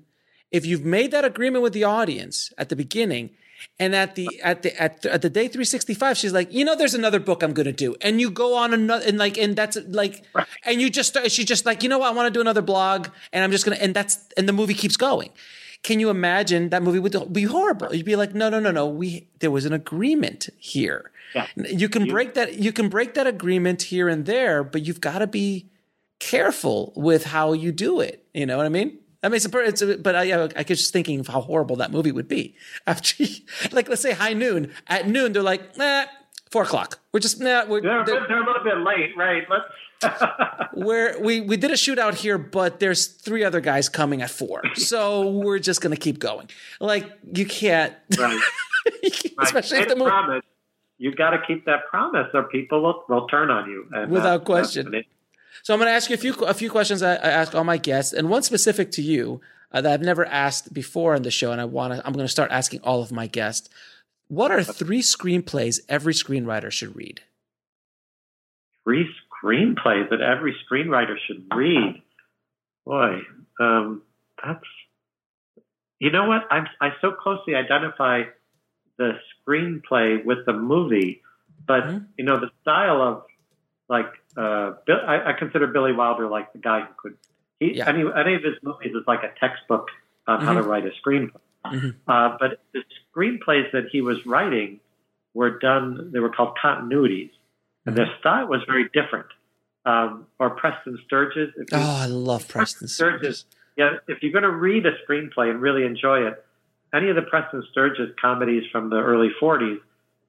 if 0.50 0.64
you've 0.64 0.84
made 0.84 1.10
that 1.10 1.24
agreement 1.24 1.62
with 1.62 1.74
the 1.74 1.84
audience 1.84 2.52
at 2.56 2.68
the 2.68 2.76
beginning. 2.76 3.30
And 3.80 3.92
at 3.92 4.14
the 4.14 4.28
at 4.40 4.62
the 4.62 4.80
at, 4.80 5.04
at 5.04 5.20
the 5.20 5.28
day 5.28 5.48
365, 5.48 6.16
she's 6.16 6.32
like, 6.32 6.52
you 6.52 6.64
know, 6.64 6.76
there's 6.76 6.94
another 6.94 7.18
book 7.18 7.42
I'm 7.42 7.52
gonna 7.52 7.72
do, 7.72 7.96
and 8.00 8.20
you 8.20 8.30
go 8.30 8.54
on 8.54 8.72
another, 8.72 9.04
and 9.04 9.18
like, 9.18 9.36
and 9.36 9.56
that's 9.56 9.76
like, 9.88 10.24
right. 10.32 10.46
and 10.64 10.80
you 10.80 10.88
just 10.88 11.18
she's 11.26 11.44
just 11.44 11.66
like, 11.66 11.82
you 11.82 11.88
know 11.88 11.98
what, 11.98 12.12
I 12.12 12.14
want 12.14 12.28
to 12.28 12.30
do 12.30 12.40
another 12.40 12.62
blog, 12.62 13.08
and 13.32 13.42
I'm 13.42 13.50
just 13.50 13.64
gonna, 13.64 13.78
and 13.78 13.92
that's, 13.94 14.20
and 14.36 14.48
the 14.48 14.52
movie 14.52 14.74
keeps 14.74 14.96
going. 14.96 15.30
Can 15.82 16.00
you 16.00 16.10
imagine 16.10 16.70
that 16.70 16.82
movie 16.82 16.98
would 16.98 17.32
be 17.32 17.44
horrible? 17.44 17.94
You'd 17.94 18.04
be 18.04 18.16
like, 18.16 18.34
no, 18.34 18.48
no, 18.50 18.60
no, 18.60 18.70
no. 18.70 18.86
We 18.86 19.28
there 19.38 19.50
was 19.50 19.64
an 19.64 19.72
agreement 19.72 20.48
here. 20.58 21.10
Yeah. 21.34 21.46
You 21.56 21.88
can 21.88 22.08
break 22.08 22.34
that. 22.34 22.58
You 22.58 22.72
can 22.72 22.88
break 22.88 23.14
that 23.14 23.26
agreement 23.26 23.82
here 23.82 24.08
and 24.08 24.26
there, 24.26 24.64
but 24.64 24.86
you've 24.86 25.00
got 25.00 25.18
to 25.20 25.26
be 25.26 25.70
careful 26.18 26.92
with 26.96 27.24
how 27.24 27.52
you 27.52 27.72
do 27.72 28.00
it. 28.00 28.24
You 28.34 28.46
know 28.46 28.56
what 28.56 28.66
I 28.66 28.70
mean? 28.70 28.98
I 29.22 29.28
mean, 29.28 29.36
it's, 29.36 29.46
a, 29.46 29.58
it's 29.58 29.82
a, 29.82 29.98
but 29.98 30.14
I, 30.14 30.32
I, 30.32 30.42
I 30.44 30.64
was 30.68 30.78
just 30.78 30.92
thinking 30.92 31.18
of 31.20 31.26
how 31.26 31.40
horrible 31.40 31.76
that 31.76 31.90
movie 31.90 32.12
would 32.12 32.28
be. 32.28 32.54
After, 32.86 33.24
like, 33.72 33.88
let's 33.88 34.02
say 34.02 34.12
high 34.12 34.32
noon. 34.32 34.72
At 34.86 35.08
noon, 35.08 35.32
they're 35.32 35.42
like, 35.42 35.76
nah, 35.76 36.04
four 36.50 36.62
o'clock. 36.62 37.00
We're 37.12 37.20
just, 37.20 37.40
nah, 37.40 37.66
we're, 37.66 37.80
they're, 37.80 38.04
they're, 38.04 38.26
they're 38.28 38.42
a 38.42 38.46
little 38.46 38.62
bit 38.62 38.78
late, 38.78 39.16
right? 39.16 39.42
Let's 39.50 39.64
where 40.72 41.18
we 41.20 41.40
we 41.40 41.56
did 41.56 41.70
a 41.70 41.74
shootout 41.74 42.14
here, 42.14 42.38
but 42.38 42.80
there's 42.80 43.06
three 43.06 43.44
other 43.44 43.60
guys 43.60 43.88
coming 43.88 44.22
at 44.22 44.30
four, 44.30 44.62
so 44.74 45.28
we're 45.30 45.58
just 45.58 45.80
gonna 45.80 45.96
keep 45.96 46.18
going. 46.18 46.48
Like 46.80 47.10
you 47.32 47.46
can't, 47.46 47.94
right. 48.16 48.40
especially 49.40 49.78
right. 49.78 49.86
if 49.86 49.88
the 49.88 49.96
movie. 49.96 50.10
Promise. 50.10 50.44
You 51.00 51.14
got 51.14 51.30
to 51.30 51.38
keep 51.46 51.64
that 51.66 51.86
promise, 51.88 52.26
or 52.34 52.42
people 52.44 52.82
will, 52.82 53.04
will 53.08 53.28
turn 53.28 53.50
on 53.50 53.70
you. 53.70 53.86
And, 53.92 54.10
Without 54.10 54.40
uh, 54.40 54.44
question. 54.44 55.04
So 55.62 55.72
I'm 55.72 55.78
going 55.78 55.88
to 55.88 55.92
ask 55.92 56.10
you 56.10 56.14
a 56.14 56.18
few 56.18 56.34
a 56.44 56.54
few 56.54 56.70
questions 56.70 57.02
I, 57.02 57.14
I, 57.14 57.28
ask 57.28 57.54
all 57.54 57.64
my 57.64 57.76
guests, 57.76 58.12
and 58.12 58.28
one 58.28 58.42
specific 58.42 58.90
to 58.92 59.02
you 59.02 59.40
uh, 59.70 59.80
that 59.80 59.92
I've 59.92 60.02
never 60.02 60.26
asked 60.26 60.74
before 60.74 61.14
on 61.14 61.22
the 61.22 61.30
show, 61.30 61.52
and 61.52 61.60
I 61.60 61.66
want 61.66 61.94
to. 61.94 62.04
I'm 62.06 62.12
going 62.12 62.26
to 62.26 62.32
start 62.32 62.50
asking 62.50 62.80
all 62.82 63.00
of 63.00 63.12
my 63.12 63.28
guests. 63.28 63.68
What 64.28 64.50
are 64.50 64.62
three 64.62 65.00
screenplays 65.00 65.80
every 65.88 66.12
screenwriter 66.12 66.70
should 66.70 66.94
read? 66.94 67.22
Three 68.84 69.08
screenplay 69.42 70.08
that 70.10 70.20
every 70.20 70.56
screenwriter 70.64 71.16
should 71.26 71.46
read. 71.54 72.02
Boy, 72.84 73.20
um, 73.60 74.02
that's 74.42 74.64
you 75.98 76.10
know 76.10 76.26
what? 76.26 76.42
I'm 76.50 76.66
I 76.80 76.90
so 77.00 77.12
closely 77.12 77.54
identify 77.54 78.22
the 78.98 79.12
screenplay 79.46 80.24
with 80.24 80.46
the 80.46 80.52
movie, 80.52 81.22
but 81.66 81.84
mm-hmm. 81.84 82.04
you 82.16 82.24
know 82.24 82.38
the 82.38 82.50
style 82.62 83.02
of 83.02 83.22
like 83.88 84.12
uh, 84.36 84.72
I, 84.88 85.30
I, 85.30 85.32
consider 85.38 85.66
Billy 85.66 85.92
Wilder 85.92 86.28
like 86.28 86.52
the 86.52 86.58
guy 86.58 86.80
who 86.80 86.94
could 86.96 87.18
he 87.58 87.76
yeah. 87.76 87.88
any 87.88 88.00
any 88.00 88.34
of 88.34 88.42
his 88.42 88.54
movies 88.62 88.92
is 88.94 89.06
like 89.06 89.20
a 89.22 89.32
textbook 89.40 89.88
on 90.26 90.38
mm-hmm. 90.38 90.46
how 90.46 90.54
to 90.54 90.60
mm-hmm. 90.60 90.68
write 90.68 90.84
a 90.86 90.90
screenplay. 91.04 91.40
Mm-hmm. 91.66 91.88
Uh, 92.06 92.36
but 92.38 92.60
the 92.72 92.82
screenplays 93.14 93.72
that 93.72 93.86
he 93.90 94.00
was 94.00 94.18
writing 94.24 94.80
were 95.34 95.58
done; 95.58 96.10
they 96.12 96.20
were 96.20 96.30
called 96.30 96.56
continuities, 96.62 97.30
and 97.86 97.96
their 97.96 98.08
style 98.20 98.46
was 98.46 98.60
very 98.66 98.88
different. 98.92 99.26
Um, 99.86 100.26
or 100.38 100.50
Preston 100.50 100.98
Sturges. 101.06 101.50
oh, 101.72 101.78
I 101.78 102.06
love 102.06 102.46
Preston 102.46 102.88
Sturges. 102.88 103.46
Yeah, 103.76 103.96
if 104.06 104.22
you're 104.22 104.32
going 104.32 104.42
to 104.42 104.50
read 104.50 104.84
a 104.84 104.90
screenplay 105.06 105.50
and 105.50 105.62
really 105.62 105.84
enjoy 105.84 106.26
it, 106.26 106.44
any 106.92 107.08
of 107.08 107.16
the 107.16 107.22
Preston 107.22 107.62
Sturges 107.70 108.10
comedies 108.20 108.64
from 108.70 108.90
the 108.90 108.96
early 108.96 109.30
40s 109.40 109.78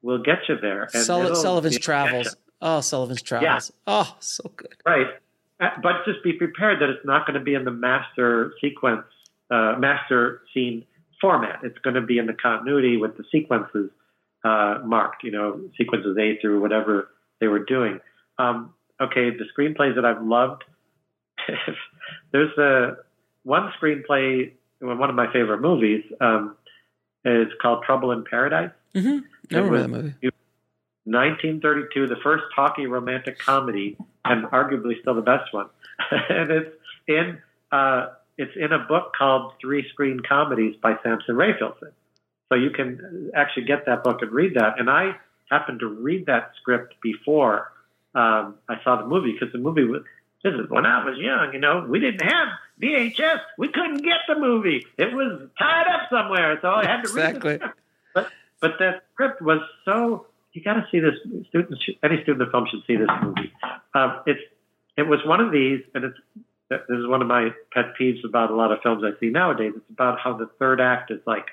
will 0.02 0.22
get 0.22 0.38
you 0.48 0.56
there. 0.60 0.88
And 0.94 1.04
Sullivan's 1.04 1.78
Travels. 1.78 2.36
Oh, 2.62 2.80
Sullivan's 2.80 3.22
Travels. 3.22 3.70
Yeah. 3.70 3.92
Oh, 3.92 4.16
so 4.20 4.50
good. 4.56 4.74
Right. 4.86 5.08
Uh, 5.60 5.68
but 5.82 6.04
just 6.06 6.22
be 6.24 6.32
prepared 6.32 6.80
that 6.80 6.88
it's 6.88 7.04
not 7.04 7.26
going 7.26 7.38
to 7.38 7.44
be 7.44 7.54
in 7.54 7.64
the 7.64 7.70
master 7.70 8.54
sequence, 8.60 9.04
uh, 9.50 9.74
master 9.78 10.42
scene 10.54 10.84
format. 11.20 11.60
It's 11.62 11.78
going 11.78 11.94
to 11.94 12.00
be 12.00 12.18
in 12.18 12.26
the 12.26 12.32
continuity 12.32 12.96
with 12.96 13.16
the 13.16 13.24
sequences 13.30 13.90
uh, 14.44 14.78
marked, 14.84 15.22
you 15.22 15.30
know, 15.30 15.60
sequences 15.76 16.16
A 16.18 16.38
through 16.40 16.60
whatever 16.60 17.08
they 17.40 17.48
were 17.48 17.64
doing. 17.64 18.00
Um, 18.38 18.74
okay, 19.00 19.30
the 19.30 19.44
screenplays 19.56 19.94
that 19.96 20.04
I've 20.04 20.22
loved. 20.22 20.64
there's 22.32 22.56
a 22.58 22.96
one 23.44 23.72
screenplay, 23.80 24.52
one 24.80 25.08
of 25.08 25.16
my 25.16 25.32
favorite 25.32 25.60
movies. 25.60 26.04
Um, 26.20 26.56
is 27.24 27.48
called 27.60 27.84
Trouble 27.84 28.12
in 28.12 28.24
Paradise. 28.24 28.70
Mm-hmm. 28.94 29.18
Never 29.50 29.70
read 29.70 29.84
that 29.84 29.88
movie. 29.88 30.14
1932, 31.04 32.06
the 32.06 32.16
first 32.22 32.44
talky 32.54 32.86
romantic 32.86 33.38
comedy, 33.38 33.96
and 34.24 34.44
arguably 34.46 35.00
still 35.00 35.14
the 35.14 35.22
best 35.22 35.52
one. 35.52 35.66
and 36.10 36.50
it's 36.50 36.70
in 37.08 37.38
uh, 37.72 38.08
it's 38.38 38.52
in 38.56 38.72
a 38.72 38.78
book 38.78 39.12
called 39.16 39.52
Three 39.60 39.86
Screen 39.92 40.20
Comedies 40.26 40.76
by 40.82 40.94
Samson 41.02 41.36
Raphaelson. 41.36 41.92
So 42.48 42.56
you 42.56 42.70
can 42.70 43.30
actually 43.34 43.64
get 43.64 43.86
that 43.86 44.02
book 44.02 44.22
and 44.22 44.32
read 44.32 44.54
that. 44.54 44.78
And 44.78 44.90
I 44.90 45.16
happened 45.50 45.80
to 45.80 45.86
read 45.86 46.26
that 46.26 46.52
script 46.60 46.94
before 47.02 47.72
um, 48.14 48.56
I 48.68 48.82
saw 48.82 48.96
the 48.96 49.06
movie 49.06 49.32
because 49.32 49.52
the 49.52 49.58
movie 49.58 49.84
was. 49.84 50.02
This 50.42 50.54
is 50.54 50.70
when 50.70 50.86
I 50.86 51.04
was 51.04 51.18
young, 51.18 51.52
you 51.52 51.58
know, 51.58 51.86
we 51.86 52.00
didn't 52.00 52.22
have 52.22 52.48
VHS. 52.80 53.40
We 53.58 53.68
couldn't 53.68 54.02
get 54.02 54.20
the 54.26 54.38
movie. 54.38 54.86
It 54.96 55.12
was 55.12 55.50
tied 55.58 55.86
up 55.86 56.08
somewhere, 56.10 56.58
so 56.62 56.70
I 56.70 56.86
had 56.86 57.02
to 57.02 57.08
exactly. 57.10 57.52
read 57.52 57.62
it. 57.62 57.70
But 58.14 58.28
but 58.60 58.72
that 58.80 59.02
script 59.12 59.42
was 59.42 59.60
so. 59.84 60.26
You 60.52 60.62
got 60.64 60.74
to 60.74 60.86
see 60.90 60.98
this. 60.98 61.14
Students, 61.48 61.80
any 62.02 62.22
student 62.22 62.42
of 62.42 62.50
film 62.50 62.66
should 62.70 62.82
see 62.86 62.96
this 62.96 63.08
movie. 63.22 63.52
Um, 63.94 64.20
it's 64.26 64.40
it 64.96 65.02
was 65.02 65.20
one 65.24 65.40
of 65.40 65.52
these, 65.52 65.82
and 65.94 66.04
it's 66.04 66.18
this 66.70 66.80
is 66.88 67.06
one 67.06 67.20
of 67.20 67.28
my 67.28 67.50
pet 67.72 67.92
peeves 68.00 68.24
about 68.24 68.50
a 68.50 68.54
lot 68.54 68.72
of 68.72 68.78
films 68.82 69.04
I 69.04 69.18
see 69.20 69.28
nowadays. 69.28 69.72
It's 69.76 69.90
about 69.90 70.18
how 70.18 70.36
the 70.36 70.46
third 70.58 70.80
act 70.80 71.10
is 71.10 71.20
like 71.26 71.46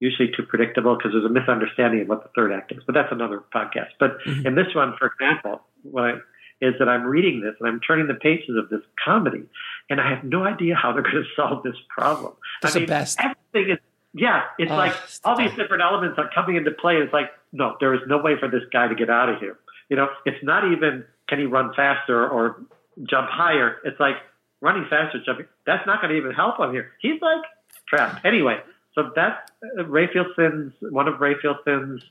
usually 0.00 0.30
too 0.36 0.42
predictable 0.44 0.96
because 0.96 1.12
there's 1.12 1.24
a 1.24 1.28
misunderstanding 1.28 2.02
of 2.02 2.08
what 2.08 2.22
the 2.22 2.30
third 2.36 2.52
act 2.52 2.72
is. 2.72 2.78
But 2.86 2.94
that's 2.94 3.10
another 3.12 3.42
podcast. 3.54 3.90
But 3.98 4.20
Mhm. 4.24 4.46
in 4.46 4.54
this 4.54 4.74
one, 4.74 4.96
for 4.96 5.06
example, 5.08 5.62
what 5.82 6.04
I, 6.04 6.12
is 6.60 6.74
that 6.78 6.88
I'm 6.88 7.04
reading 7.04 7.40
this 7.40 7.54
and 7.60 7.68
I'm 7.68 7.80
turning 7.80 8.06
the 8.08 8.14
pages 8.14 8.56
of 8.56 8.68
this 8.68 8.80
comedy, 9.04 9.44
and 9.90 10.00
I 10.00 10.08
have 10.10 10.24
no 10.24 10.44
idea 10.44 10.74
how 10.74 10.92
they're 10.92 11.02
going 11.02 11.14
to 11.22 11.24
solve 11.36 11.62
this 11.62 11.76
problem. 11.88 12.32
That's 12.62 12.76
I 12.76 12.80
the 12.80 12.86
best. 12.86 13.18
everything 13.20 13.72
is 13.74 13.78
yeah. 14.14 14.44
It's 14.58 14.72
Oh, 14.72 14.76
like 14.76 14.94
all 15.24 15.36
these 15.36 15.52
different 15.54 15.82
elements 15.82 16.18
are 16.18 16.30
coming 16.34 16.56
into 16.56 16.70
play. 16.72 16.96
It's 16.96 17.12
like 17.12 17.30
no, 17.52 17.76
there 17.80 17.94
is 17.94 18.00
no 18.06 18.18
way 18.18 18.36
for 18.38 18.48
this 18.48 18.62
guy 18.72 18.88
to 18.88 18.94
get 18.94 19.08
out 19.10 19.28
of 19.28 19.38
here. 19.40 19.58
You 19.88 19.96
know, 19.96 20.08
it's 20.24 20.42
not 20.42 20.70
even 20.72 21.04
can 21.28 21.38
he 21.38 21.44
run 21.46 21.72
faster 21.74 22.26
or 22.28 22.60
jump 23.04 23.28
higher. 23.30 23.76
It's 23.84 24.00
like 24.00 24.16
running 24.60 24.86
faster, 24.88 25.18
jumping. 25.24 25.46
That's 25.66 25.86
not 25.86 26.00
going 26.00 26.10
to 26.12 26.16
even 26.16 26.32
help 26.32 26.58
him 26.58 26.72
here. 26.72 26.90
He's 27.00 27.20
like 27.22 27.42
trapped. 27.86 28.24
Anyway, 28.24 28.58
so 28.98 29.12
that's 29.14 29.50
uh, 29.78 29.84
Raphaelson's 29.84 30.74
one 30.80 31.06
of 31.06 31.20
Raphaelson's 31.20 32.02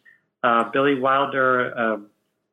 uh, 0.44 0.70
Billy 0.72 0.96
Wilder 0.96 1.78
um, 1.78 2.08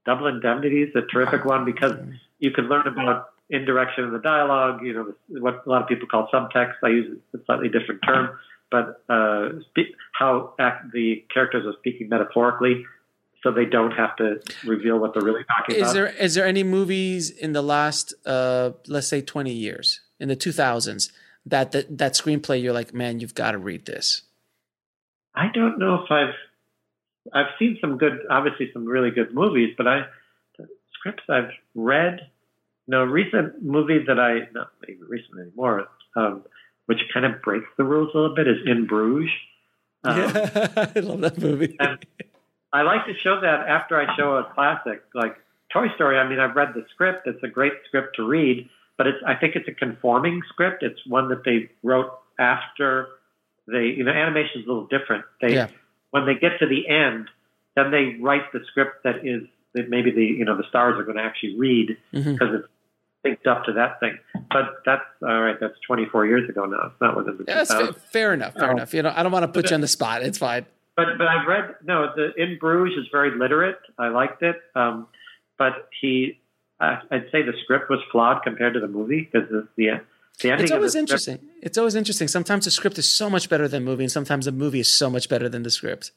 Double 0.05 0.27
Indemnity 0.27 0.83
is 0.83 0.95
a 0.97 1.03
terrific 1.03 1.45
one 1.45 1.65
because 1.65 1.97
you 2.41 2.51
can 2.51 2.69
learn 2.69 2.87
about 2.87 3.29
indirection 3.49 4.05
in 4.05 4.13
the 4.13 4.19
dialogue. 4.19 4.81
You 4.83 4.93
know 4.93 5.41
what 5.41 5.63
a 5.65 5.71
lot 5.71 5.83
of 5.83 5.89
people 5.89 6.09
call 6.09 6.29
subtext. 6.35 6.75
I 6.83 6.89
use 6.89 7.19
a 7.33 7.39
slightly 7.47 7.69
different 7.69 8.01
term, 8.05 8.37
but 8.73 9.03
uh, 9.09 9.61
spe- 9.71 9.95
how 10.19 10.55
act, 10.59 10.93
the 10.93 11.25
characters 11.33 11.65
are 11.65 11.75
speaking 11.79 12.09
metaphorically, 12.09 12.85
so 13.45 13.53
they 13.53 13.67
don't 13.67 13.93
have 13.93 14.17
to 14.17 14.41
reveal 14.65 14.99
what 14.99 15.15
they're 15.15 15.23
really 15.23 15.45
talking 15.45 15.77
about. 15.77 15.87
Is 15.87 15.93
about. 15.93 15.95
there 15.95 16.25
is 16.25 16.35
there 16.35 16.47
any 16.47 16.65
movies 16.65 17.31
in 17.31 17.53
the 17.53 17.63
last 17.63 18.15
uh 18.27 18.73
let's 18.89 19.07
say 19.07 19.21
20 19.21 19.53
years 19.53 20.01
in 20.19 20.29
the 20.29 20.37
2000s 20.37 21.13
that 21.47 21.73
that, 21.73 21.99
that 21.99 22.15
screenplay 22.15 22.63
you're 22.63 22.73
like 22.73 22.95
man 22.95 23.21
you've 23.21 23.35
got 23.35 23.53
to 23.53 23.59
read 23.59 23.87
this 23.87 24.23
I 25.35 25.49
don't 25.53 25.79
know 25.79 26.05
if 26.05 26.11
I've 26.11 26.35
I've 27.33 27.47
seen 27.59 27.79
some 27.81 27.99
good, 27.99 28.21
obviously 28.31 28.71
some 28.73 28.85
really 28.85 29.11
good 29.11 29.35
movies, 29.35 29.75
but 29.77 29.87
I 29.87 30.03
the 30.59 30.69
scripts 30.99 31.25
I've 31.29 31.51
read. 31.75 32.21
No 32.87 33.03
recent 33.03 33.63
movie 33.63 34.05
that 34.07 34.21
I 34.21 34.49
not 34.53 34.71
even 34.89 35.07
recent 35.09 35.41
anymore, 35.41 35.89
um, 36.17 36.45
which 36.87 36.99
kind 37.13 37.25
of 37.25 37.41
breaks 37.41 37.67
the 37.79 37.85
rules 37.85 38.11
a 38.15 38.19
little 38.19 38.37
bit, 38.37 38.47
is 38.47 38.59
In 38.67 38.87
Bruges. 38.87 39.31
Um, 40.07 40.19
yeah 40.19 40.91
I 40.95 41.01
love 41.01 41.23
that 41.23 41.39
movie 41.39 41.79
I 42.75 42.83
like 42.83 43.07
to 43.07 43.15
show 43.23 43.41
that 43.41 43.69
after 43.69 43.99
I 43.99 44.15
show 44.17 44.37
a 44.37 44.45
classic 44.53 45.03
like 45.15 45.35
Toy 45.73 45.87
Story. 45.95 46.19
I 46.19 46.29
mean, 46.29 46.39
I've 46.39 46.55
read 46.55 46.75
the 46.75 46.85
script; 46.91 47.27
it's 47.27 47.43
a 47.43 47.49
great 47.49 47.73
script 47.87 48.17
to 48.17 48.29
read, 48.29 48.69
but 48.99 49.07
it's 49.07 49.19
I 49.27 49.35
think 49.35 49.57
it's 49.57 49.69
a 49.69 49.73
conforming 49.75 50.43
script. 50.49 50.83
It's 50.83 51.01
one 51.07 51.29
that 51.29 51.45
they 51.45 51.71
wrote 51.83 52.11
after 52.39 53.09
they, 53.67 53.87
you 53.97 54.05
know, 54.05 54.13
animation 54.13 54.61
is 54.61 54.67
a 54.67 54.69
little 54.69 54.87
different. 54.87 55.25
They 55.41 55.55
Yeah. 55.55 55.69
when 56.11 56.27
they 56.27 56.35
get 56.35 56.59
to 56.61 56.67
the 56.67 56.87
end, 56.89 57.29
then 57.77 57.91
they 57.91 58.17
write 58.21 58.53
the 58.53 58.61
script 58.71 59.03
that 59.05 59.27
is 59.27 59.43
that 59.75 59.89
maybe 59.89 60.11
the 60.11 60.25
you 60.25 60.45
know 60.45 60.57
the 60.57 60.65
stars 60.69 60.99
are 60.99 61.05
going 61.05 61.17
to 61.17 61.23
actually 61.23 61.57
read 61.59 61.97
because 62.13 62.49
it's 62.55 62.69
synced 63.25 63.47
up 63.51 63.65
to 63.65 63.73
that 63.73 63.99
thing. 64.01 64.19
But 64.51 64.83
that's 64.85 65.03
all 65.23 65.41
right. 65.41 65.57
That's 65.59 65.75
24 65.87 66.27
years 66.27 66.49
ago 66.49 66.67
now. 66.67 66.89
It's 66.93 67.01
not 67.01 67.17
within 67.17 67.39
the 67.39 67.45
Yeah, 67.49 67.55
that's 67.57 67.73
fair, 67.75 67.93
fair 67.93 68.35
enough 68.35 68.55
fair 68.55 68.69
Oh. 68.69 68.73
enough 68.73 68.95
you 68.95 69.03
know 69.03 69.13
I 69.15 69.23
don't 69.23 69.33
want 69.33 69.45
to 69.45 69.49
put 69.53 69.71
you 69.71 69.75
on 69.75 69.81
the 69.81 69.89
spot 69.89 70.23
it's 70.23 70.39
fine 70.39 70.67
But 70.97 71.19
but 71.19 71.27
I've 71.27 71.47
read 71.49 71.75
no 71.85 72.13
the 72.15 72.33
In 72.41 72.59
Bruges 72.59 72.97
is 72.99 73.09
very 73.11 73.37
literate. 73.37 73.79
I 73.99 74.09
liked 74.09 74.43
it. 74.43 74.57
Um, 74.77 75.09
but 75.59 75.89
he, 76.01 76.39
I 76.81 76.99
I'd 77.11 77.31
say 77.33 77.43
the 77.43 77.55
script 77.63 77.91
was 77.91 78.01
flawed 78.11 78.43
compared 78.43 78.75
to 78.75 78.81
the 78.81 78.89
movie 78.89 79.29
because 79.31 79.49
the 79.51 79.69
the, 79.77 80.01
the 80.41 80.51
ending 80.51 80.65
it's 80.65 80.71
of 80.71 80.77
always 80.77 80.95
interesting 80.95 81.39
it's 81.63 81.79
always 81.79 81.95
interesting 81.95 82.29
sometimes 82.29 82.65
the 82.65 82.71
script 82.71 82.99
is 82.99 83.09
so 83.09 83.31
much 83.31 83.49
better 83.49 83.69
than 83.69 83.85
the 83.85 83.91
movie 83.91 84.05
and 84.05 84.13
sometimes 84.13 84.45
the 84.47 84.53
movie 84.53 84.81
is 84.81 84.93
so 84.93 85.09
much 85.09 85.29
better 85.29 85.49
than 85.49 85.63
the 85.63 85.71
script 85.71 86.11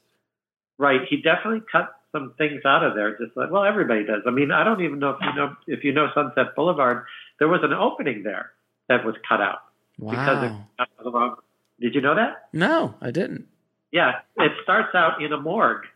Right. 0.78 1.00
He 1.10 1.16
definitely 1.16 1.62
cut 1.70 1.92
some 2.12 2.34
things 2.38 2.62
out 2.64 2.84
of 2.84 2.94
there. 2.94 3.18
Just 3.18 3.36
like 3.36 3.50
well, 3.50 3.64
everybody 3.64 4.04
does. 4.04 4.22
I 4.26 4.30
mean, 4.30 4.52
I 4.52 4.64
don't 4.64 4.80
even 4.80 5.00
know 5.00 5.10
if 5.10 5.16
you 5.20 5.34
know 5.34 5.56
if 5.66 5.84
you 5.84 5.92
know 5.92 6.08
Sunset 6.14 6.54
Boulevard. 6.54 7.04
There 7.40 7.48
was 7.48 7.60
an 7.62 7.72
opening 7.72 8.22
there 8.22 8.52
that 8.88 9.04
was 9.04 9.14
cut 9.28 9.40
out 9.40 9.58
because 9.98 10.44
it 10.44 10.52
wow 10.78 11.10
wrong. 11.12 11.36
Did 11.80 11.94
you 11.94 12.00
know 12.00 12.14
that? 12.14 12.48
no 12.52 12.94
I 13.00 13.10
didn't 13.10 13.46
Yeah. 13.92 14.20
It 14.36 14.52
starts 14.62 14.94
out 14.94 15.22
in 15.22 15.32
a 15.32 15.40
morgue 15.40 15.86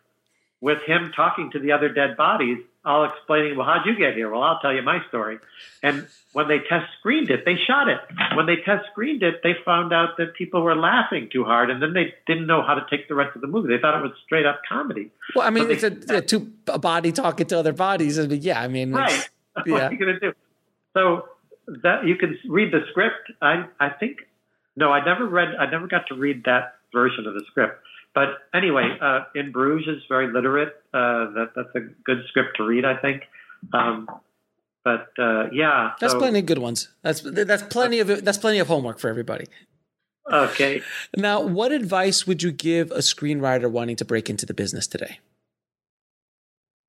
with 0.62 0.78
him 0.86 1.12
talking 1.14 1.51
to 1.51 1.59
the 1.59 1.72
other 1.72 1.89
dead 1.90 2.16
bodies, 2.16 2.56
all 2.84 3.05
explaining, 3.05 3.56
well, 3.56 3.66
how'd 3.66 3.84
you 3.84 3.94
get 3.97 4.14
here? 4.14 4.30
Well, 4.30 4.43
I'll 4.43 4.59
tell 4.60 4.72
you 4.72 4.80
my 4.82 4.98
story. 5.09 5.39
And 5.82 6.06
when 6.32 6.48
they 6.48 6.59
test 6.68 6.86
screened 6.98 7.30
it, 7.30 7.44
they 7.44 7.56
shot 7.66 7.89
it. 7.89 7.98
When 8.36 8.47
they 8.47 8.56
test 8.64 8.86
screened 8.93 9.22
it, 9.22 9.40
they 9.43 9.52
found 9.64 9.93
out 9.93 10.16
that 10.18 10.34
people 10.34 10.62
were 10.62 10.74
laughing 10.74 11.28
too 11.32 11.44
hard, 11.44 11.68
and 11.70 11.82
then 11.82 11.93
they 11.93 12.14
didn't 12.26 12.47
know 12.47 12.62
how 12.62 12.74
to 12.74 12.86
take 12.89 13.09
the 13.09 13.14
rest 13.14 13.34
of 13.36 13.43
the 13.43 13.48
movie. 13.48 13.68
They 13.74 13.80
thought 13.80 13.98
it 13.98 14.02
was 14.02 14.12
straight 14.24 14.47
up 14.47 14.60
comedy. 14.68 15.10
well 15.34 15.47
I 15.47 15.51
mean 15.51 15.64
So 15.64 15.70
it's 15.70 15.82
a, 15.84 15.90
they- 15.90 16.16
a 16.18 16.22
two 16.22 16.52
a 16.68 16.78
body 16.78 17.12
talking 17.12 17.47
to 17.48 17.59
other 17.59 17.72
bodies 17.72 18.18
I 18.18 18.26
mean, 18.26 18.40
yeah 18.43 18.60
I 18.62 18.68
mean 18.68 18.93
Right. 18.93 19.28
what 19.55 19.66
yeah. 19.66 19.89
are 19.89 19.93
you 19.93 19.98
going 19.98 20.14
to 20.14 20.20
do? 20.20 20.32
So 20.94 21.28
that 21.82 22.06
you 22.06 22.16
can 22.16 22.39
read 22.48 22.72
the 22.72 22.80
script. 22.90 23.32
I 23.40 23.64
I 23.80 23.89
think 23.90 24.18
no, 24.76 24.90
I 24.93 25.05
never 25.05 25.26
read. 25.26 25.51
I 25.59 25.66
never 25.70 25.86
got 25.86 26.06
to 26.09 26.14
read 26.14 26.44
that 26.44 26.76
version 26.94 27.26
of 27.26 27.34
the 27.34 27.43
script. 27.51 27.78
But 28.14 28.28
anyway, 28.55 28.97
uh, 29.01 29.20
in 29.34 29.52
Bruges 29.52 29.97
is 29.97 30.02
very 30.09 30.32
literate. 30.32 30.74
Uh, 30.93 31.32
that 31.32 31.52
that's 31.56 31.74
a 31.74 31.80
good 32.05 32.18
script 32.28 32.59
to 32.59 32.64
read, 32.64 32.84
I 32.84 32.97
think. 32.97 33.22
Um, 33.72 34.06
but 34.84 35.09
uh, 35.18 35.44
yeah, 35.52 35.93
That's 36.01 36.12
so, 36.12 36.18
plenty 36.18 36.40
of 36.40 36.47
good 36.47 36.59
ones. 36.59 36.89
That's 37.02 37.22
that's 37.22 37.62
plenty 37.62 38.01
of 38.01 38.24
that's 38.24 38.39
plenty 38.39 38.59
of 38.59 38.66
homework 38.68 38.98
for 38.98 39.09
everybody. 39.09 39.47
Okay, 40.30 40.82
Now, 41.16 41.40
what 41.40 41.72
advice 41.72 42.26
would 42.28 42.43
you 42.43 42.52
give 42.52 42.90
a 42.93 42.98
screenwriter 42.98 43.70
wanting 43.70 43.97
to 43.97 44.05
break 44.05 44.30
into 44.30 44.47
the 44.47 44.55
business 44.55 44.86
today? 44.86 45.18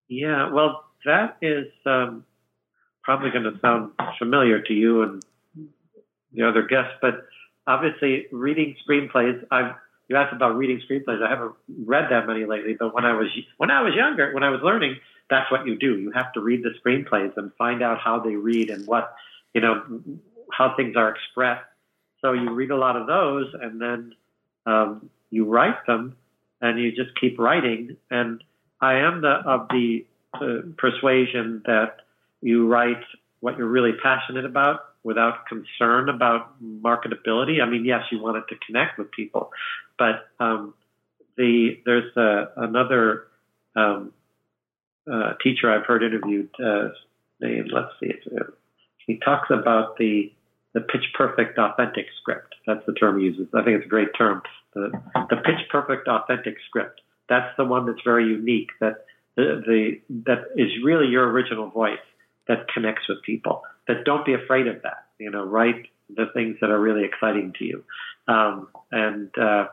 yeah. 0.07 0.51
Well, 0.51 0.83
that 1.05 1.37
is 1.41 1.65
um, 1.85 2.25
probably 3.03 3.31
going 3.31 3.43
to 3.45 3.59
sound 3.59 3.91
familiar 4.19 4.61
to 4.61 4.73
you 4.73 5.01
and 5.01 5.23
the 6.33 6.47
other 6.47 6.63
guests, 6.63 6.93
but 7.01 7.25
obviously, 7.67 8.27
reading 8.31 8.75
screenplays. 8.87 9.43
I've 9.51 9.75
you 10.09 10.15
asked 10.17 10.33
about 10.33 10.55
reading 10.55 10.81
screenplays. 10.89 11.23
I 11.23 11.29
haven't 11.29 11.53
read 11.85 12.11
that 12.11 12.27
many 12.27 12.45
lately, 12.45 12.75
but 12.77 12.93
when 12.93 13.05
I 13.05 13.13
was 13.13 13.27
when 13.57 13.71
I 13.71 13.81
was 13.81 13.93
younger, 13.95 14.33
when 14.33 14.43
I 14.43 14.49
was 14.49 14.61
learning, 14.61 14.97
that's 15.29 15.49
what 15.51 15.65
you 15.65 15.77
do. 15.77 15.97
You 15.97 16.11
have 16.11 16.33
to 16.33 16.41
read 16.41 16.63
the 16.63 16.71
screenplays 16.83 17.35
and 17.37 17.51
find 17.57 17.81
out 17.81 17.99
how 17.99 18.19
they 18.19 18.35
read 18.35 18.69
and 18.69 18.85
what 18.85 19.15
you 19.53 19.61
know 19.61 19.81
how 20.51 20.75
things 20.75 20.95
are 20.95 21.09
expressed. 21.09 21.65
So 22.21 22.33
you 22.33 22.51
read 22.51 22.71
a 22.71 22.77
lot 22.77 22.95
of 22.95 23.07
those, 23.07 23.53
and 23.61 23.81
then 23.81 24.13
um, 24.65 25.09
you 25.29 25.45
write 25.45 25.85
them, 25.87 26.15
and 26.61 26.79
you 26.79 26.91
just 26.91 27.19
keep 27.19 27.39
writing. 27.39 27.97
And 28.11 28.43
I 28.81 28.95
am 28.95 29.21
the 29.21 29.41
of 29.45 29.67
the 29.69 30.05
uh, 30.33 30.67
persuasion 30.77 31.63
that 31.65 31.97
you 32.41 32.67
write 32.67 33.03
what 33.39 33.57
you're 33.57 33.67
really 33.67 33.93
passionate 34.01 34.45
about 34.45 34.92
without 35.03 35.45
concern 35.47 36.09
about 36.09 36.61
marketability. 36.63 37.61
I 37.61 37.69
mean, 37.69 37.85
yes, 37.85 38.03
you 38.11 38.19
want 38.21 38.37
it 38.37 38.45
to 38.49 38.55
connect 38.65 38.97
with 38.97 39.11
people, 39.11 39.51
but 39.97 40.27
um, 40.39 40.73
the 41.37 41.79
there's 41.85 42.15
a, 42.15 42.51
another 42.57 43.27
um, 43.75 44.13
uh, 45.11 45.33
teacher 45.43 45.71
I've 45.71 45.85
heard 45.85 46.03
interviewed 46.03 46.49
uh, 46.63 46.89
named 47.41 47.71
let's 47.73 47.89
see, 47.99 48.13
uh, 48.37 48.45
he 49.05 49.17
talks 49.17 49.49
about 49.49 49.97
the 49.97 50.31
the 50.73 50.81
pitch 50.81 51.05
perfect 51.13 51.57
authentic 51.59 52.07
script. 52.19 52.55
That's 52.65 52.85
the 52.85 52.93
term 52.93 53.19
he 53.19 53.25
uses. 53.25 53.47
I 53.53 53.63
think 53.63 53.77
it's 53.77 53.85
a 53.85 53.89
great 53.89 54.09
term. 54.17 54.41
The, 54.73 54.91
the 55.29 55.35
pitch 55.37 55.69
perfect 55.69 56.07
authentic 56.07 56.55
script. 56.67 57.01
That's 57.29 57.55
the 57.57 57.63
one 57.63 57.85
that's 57.85 58.01
very 58.03 58.25
unique. 58.25 58.69
That 58.79 59.05
the, 59.35 59.61
the 59.65 60.01
that 60.25 60.45
is 60.55 60.71
really 60.83 61.07
your 61.07 61.29
original 61.29 61.69
voice 61.69 61.99
that 62.47 62.67
connects 62.73 63.07
with 63.07 63.21
people. 63.21 63.61
That 63.87 64.05
don't 64.05 64.25
be 64.25 64.33
afraid 64.33 64.67
of 64.67 64.81
that. 64.83 65.05
You 65.19 65.29
know, 65.31 65.43
write 65.43 65.87
the 66.15 66.25
things 66.33 66.57
that 66.61 66.69
are 66.69 66.79
really 66.79 67.03
exciting 67.03 67.53
to 67.59 67.65
you. 67.65 67.83
Um, 68.27 68.67
and 68.91 69.29
uh, 69.37 69.67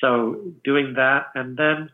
so 0.00 0.40
doing 0.64 0.94
that, 0.94 1.26
and 1.34 1.56
then 1.56 1.90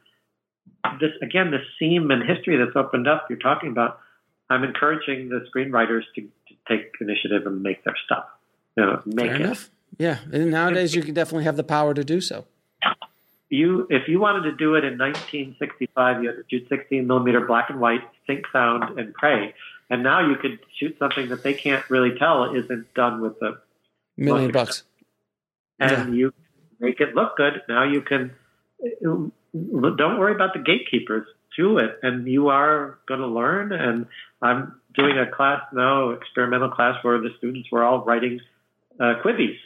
this 1.00 1.10
again, 1.22 1.50
this 1.50 1.62
seam 1.78 2.10
and 2.10 2.22
history 2.22 2.56
that's 2.56 2.76
opened 2.76 3.08
up. 3.08 3.26
You're 3.28 3.38
talking 3.38 3.70
about. 3.70 4.00
I'm 4.48 4.64
encouraging 4.64 5.28
the 5.28 5.46
screenwriters 5.54 6.02
to, 6.16 6.22
to 6.22 6.54
take 6.68 6.92
initiative 7.00 7.46
and 7.46 7.62
make 7.62 7.84
their 7.84 7.94
stuff. 8.04 8.24
You 8.76 8.84
know, 8.84 9.02
make 9.06 9.26
Fair 9.26 9.34
it. 9.36 9.40
enough. 9.42 9.70
Yeah, 9.98 10.18
and 10.32 10.50
nowadays 10.50 10.94
you 10.94 11.02
can 11.02 11.14
definitely 11.14 11.44
have 11.44 11.56
the 11.56 11.64
power 11.64 11.94
to 11.94 12.02
do 12.02 12.20
so. 12.20 12.46
you 13.48 13.86
if 13.90 14.08
you 14.08 14.18
wanted 14.18 14.50
to 14.50 14.56
do 14.56 14.74
it 14.74 14.84
in 14.84 14.98
1965, 14.98 16.22
you 16.22 16.28
had 16.28 16.36
to 16.36 16.44
shoot 16.50 16.66
16 16.68 17.06
millimeter 17.06 17.40
black 17.46 17.70
and 17.70 17.80
white, 17.80 18.00
sync 18.26 18.44
sound, 18.52 18.98
and 18.98 19.14
pray. 19.14 19.54
And 19.90 20.02
now 20.04 20.26
you 20.26 20.36
could 20.36 20.60
shoot 20.78 20.96
something 20.98 21.28
that 21.28 21.42
they 21.42 21.52
can't 21.52 21.88
really 21.90 22.16
tell 22.16 22.54
isn't 22.54 22.94
done 22.94 23.20
with 23.20 23.38
the, 23.40 23.58
Million 24.16 24.52
bucks. 24.52 24.84
and 25.78 26.14
you 26.14 26.32
make 26.78 27.00
it 27.00 27.14
look 27.14 27.36
good. 27.36 27.62
Now 27.68 27.84
you 27.84 28.00
can. 28.02 28.32
Don't 29.02 29.32
worry 30.18 30.34
about 30.34 30.52
the 30.54 30.60
gatekeepers. 30.60 31.26
Do 31.56 31.78
it, 31.78 31.98
and 32.02 32.26
you 32.28 32.48
are 32.48 32.98
going 33.08 33.20
to 33.20 33.26
learn. 33.26 33.72
And 33.72 34.06
I'm 34.40 34.80
doing 34.94 35.18
a 35.18 35.26
class 35.30 35.62
now, 35.72 36.10
experimental 36.10 36.70
class, 36.70 37.02
where 37.02 37.18
the 37.18 37.30
students 37.38 37.68
were 37.72 37.82
all 37.82 38.04
writing 38.04 38.40
uh, 39.00 39.14
Quibbies. 39.24 39.56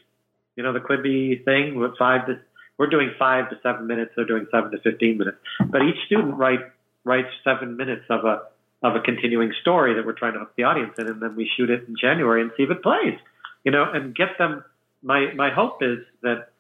You 0.56 0.62
know, 0.62 0.72
the 0.72 0.80
Quibi 0.80 1.44
thing 1.44 1.78
with 1.78 1.96
five 1.98 2.26
to, 2.26 2.38
we're 2.78 2.88
doing 2.88 3.10
five 3.18 3.50
to 3.50 3.58
seven 3.62 3.86
minutes, 3.86 4.12
they're 4.16 4.24
doing 4.24 4.46
seven 4.50 4.70
to 4.70 4.78
15 4.78 5.18
minutes. 5.18 5.36
But 5.68 5.82
each 5.82 5.96
student 6.06 6.34
write, 6.34 6.60
writes 7.04 7.28
seven 7.42 7.76
minutes 7.76 8.04
of 8.08 8.24
a, 8.24 8.42
of 8.84 8.94
a 8.94 9.00
continuing 9.00 9.50
story 9.62 9.94
that 9.94 10.04
we're 10.04 10.12
trying 10.12 10.34
to 10.34 10.38
hook 10.40 10.52
the 10.56 10.64
audience 10.64 10.92
in, 10.98 11.08
and 11.08 11.20
then 11.20 11.34
we 11.34 11.50
shoot 11.56 11.70
it 11.70 11.88
in 11.88 11.96
January 11.98 12.42
and 12.42 12.50
see 12.56 12.62
if 12.64 12.70
it 12.70 12.82
plays. 12.82 13.18
You 13.64 13.72
know, 13.72 13.90
and 13.90 14.14
get 14.14 14.36
them. 14.38 14.62
My 15.02 15.32
my 15.34 15.50
hope 15.50 15.82
is 15.82 15.98
that 16.22 16.50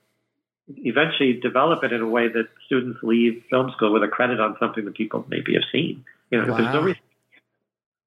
eventually 0.68 1.34
develop 1.34 1.84
it 1.84 1.92
in 1.92 2.00
a 2.00 2.08
way 2.08 2.28
that 2.28 2.48
students 2.64 2.98
leave 3.02 3.44
film 3.50 3.70
school 3.76 3.92
with 3.92 4.02
a 4.02 4.08
credit 4.08 4.40
on 4.40 4.56
something 4.58 4.86
that 4.86 4.94
people 4.96 5.26
maybe 5.28 5.52
have 5.52 5.64
seen. 5.70 6.02
You 6.30 6.40
know, 6.40 6.50
Wow. 6.50 6.56
there's 6.56 6.72
no 6.72 6.80
reason. 6.82 7.02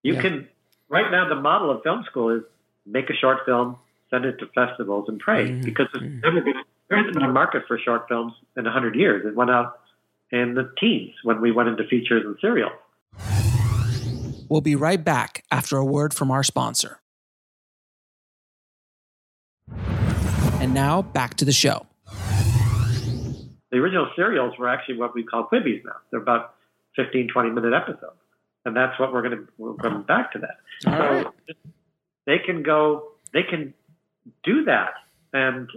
You 0.02 0.14
Yeah. 0.16 0.22
can 0.22 0.48
right 0.90 1.12
now 1.12 1.30
the 1.30 1.36
model 1.36 1.70
of 1.70 1.84
film 1.84 2.04
school 2.06 2.30
is 2.30 2.44
make 2.88 3.12
a 3.12 3.14
short 3.14 3.46
film, 3.46 3.78
send 4.10 4.26
it 4.26 4.40
to 4.40 4.48
festivals, 4.48 5.08
and 5.10 5.20
pray 5.20 5.52
Mhm. 5.52 5.64
because 5.66 5.88
there's 5.94 6.12
never 6.24 6.42
been 6.42 6.56
there 6.90 6.98
hasn't 6.98 7.16
been 7.16 7.24
a 7.24 7.32
market 7.32 7.68
for 7.68 7.78
short 7.78 8.08
films 8.08 8.34
in 8.56 8.66
a 8.66 8.72
hundred 8.72 8.96
years. 8.96 9.26
It 9.26 9.36
went 9.36 9.52
out 9.52 9.80
in 10.32 10.56
the 10.56 10.72
teens 10.80 11.14
when 11.24 11.40
we 11.42 11.52
went 11.52 11.70
into 11.70 11.84
features 11.84 12.26
and 12.26 12.36
serials. 12.40 12.80
We'll 14.50 14.62
be 14.62 14.76
right 14.76 15.04
back 15.04 15.44
after 15.52 15.78
a 15.78 15.86
word 15.86 16.14
from 16.14 16.32
our 16.32 16.44
sponsor. 16.44 17.00
And 20.60 20.74
now 20.74 21.02
back 21.02 21.36
to 21.36 21.46
the 21.46 21.52
show. 21.52 21.86
The 23.70 23.78
original 23.78 24.10
serials 24.16 24.58
were 24.58 24.70
actually 24.70 24.98
what 24.98 25.14
we 25.14 25.24
call 25.24 25.48
Quibbies 25.48 25.84
now. 25.86 25.98
They're 26.10 26.22
about 26.22 26.56
15, 26.96 27.28
20 27.28 27.50
minute 27.52 27.74
episodes. 27.74 28.16
And 28.66 28.76
that's 28.76 29.00
what 29.00 29.14
we're 29.14 29.22
going 29.22 29.38
to, 29.38 29.48
we're 29.58 29.76
coming 29.76 30.02
back 30.02 30.32
to 30.34 30.40
that. 30.40 30.58
All 30.86 30.98
so 30.98 31.10
right. 31.10 31.28
they 32.26 32.40
can 32.40 32.64
go, 32.64 33.10
they 33.34 33.44
can 33.44 33.74
do 34.44 34.66
that 34.66 34.94
and 35.32 35.70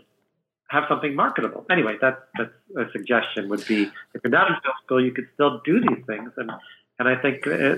have 0.69 0.85
something 0.89 1.15
marketable. 1.15 1.67
Anyway, 1.71 1.97
that, 2.01 2.29
that's 2.39 2.51
a 2.77 2.91
suggestion 2.93 3.49
would 3.49 3.67
be 3.67 3.83
if 4.15 4.23
you're 4.25 4.31
not 4.31 4.49
in 4.49 4.55
film 4.63 4.75
school, 4.85 5.05
you 5.05 5.13
could 5.13 5.29
still 5.35 5.61
do 5.65 5.81
these 5.81 6.05
things. 6.07 6.31
And, 6.37 6.51
and 6.99 7.09
I 7.09 7.17
think 7.21 7.47
uh, 7.47 7.77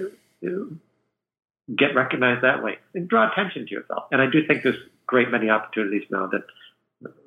get 1.76 1.94
recognized 1.94 2.42
that 2.42 2.62
way 2.62 2.78
and 2.94 3.08
draw 3.08 3.30
attention 3.30 3.66
to 3.66 3.70
yourself. 3.72 4.04
And 4.10 4.20
I 4.20 4.26
do 4.26 4.46
think 4.46 4.62
there's 4.62 4.76
great 5.06 5.30
many 5.30 5.48
opportunities 5.48 6.02
now 6.10 6.26
that 6.28 6.42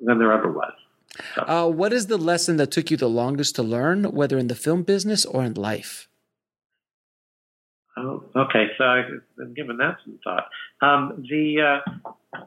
than 0.00 0.18
there 0.18 0.32
ever 0.32 0.50
was. 0.50 0.72
Uh, 1.36 1.68
what 1.68 1.92
is 1.92 2.06
the 2.06 2.18
lesson 2.18 2.56
that 2.56 2.70
took 2.70 2.90
you 2.90 2.96
the 2.96 3.08
longest 3.08 3.54
to 3.56 3.62
learn, 3.62 4.04
whether 4.12 4.38
in 4.38 4.48
the 4.48 4.54
film 4.54 4.82
business 4.82 5.24
or 5.24 5.44
in 5.44 5.54
life? 5.54 6.08
Oh, 7.96 8.24
okay. 8.34 8.66
So 8.76 8.84
I've 8.84 9.06
been 9.38 9.54
giving 9.54 9.78
that 9.78 9.96
some 10.04 10.18
thought. 10.22 10.48
Um, 10.82 11.24
the 11.28 11.80
uh, 12.34 12.40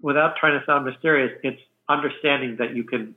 without 0.00 0.36
trying 0.36 0.58
to 0.58 0.64
sound 0.64 0.86
mysterious, 0.86 1.38
it's 1.42 1.60
understanding 1.88 2.56
that 2.58 2.74
you 2.74 2.84
can 2.84 3.14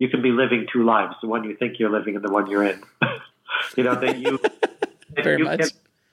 you 0.00 0.08
can 0.08 0.22
be 0.22 0.30
living 0.32 0.66
two 0.72 0.84
lives: 0.84 1.14
the 1.22 1.28
one 1.28 1.44
you 1.44 1.56
think 1.56 1.78
you're 1.78 1.90
living 1.90 2.16
and 2.16 2.24
the 2.24 2.32
one 2.32 2.50
you're 2.50 2.64
in. 2.64 2.82
you 3.76 3.84
know 3.84 3.94
that 3.94 4.18
you 4.18 4.40
Very 5.22 5.38
you 5.38 5.44
much. 5.44 5.60
can- 5.60 5.68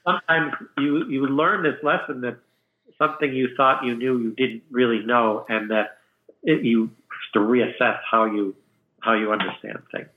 sometimes 0.05 0.53
you 0.77 1.07
you 1.09 1.27
learn 1.27 1.63
this 1.63 1.81
lesson 1.83 2.21
that 2.21 2.37
something 2.97 3.33
you 3.33 3.49
thought 3.55 3.83
you 3.83 3.95
knew 3.95 4.17
you 4.19 4.31
didn't 4.31 4.63
really 4.71 4.99
know, 5.05 5.45
and 5.49 5.69
that 5.71 5.97
it, 6.43 6.63
you 6.63 6.81
have 6.83 7.31
to 7.33 7.39
reassess 7.39 7.99
how 8.09 8.25
you 8.25 8.55
how 9.01 9.13
you 9.13 9.31
understand 9.31 9.79
things. 9.91 10.09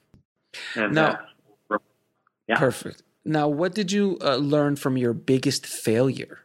And 0.77 0.95
Now- 0.95 1.19
that's 1.71 1.83
Yeah. 2.47 2.59
Perfect. 2.59 3.03
Now, 3.25 3.49
what 3.49 3.75
did 3.75 3.91
you 3.91 4.19
uh, 4.21 4.37
learn 4.37 4.77
from 4.77 4.99
your 4.99 5.15
biggest 5.15 5.65
failure? 5.67 6.41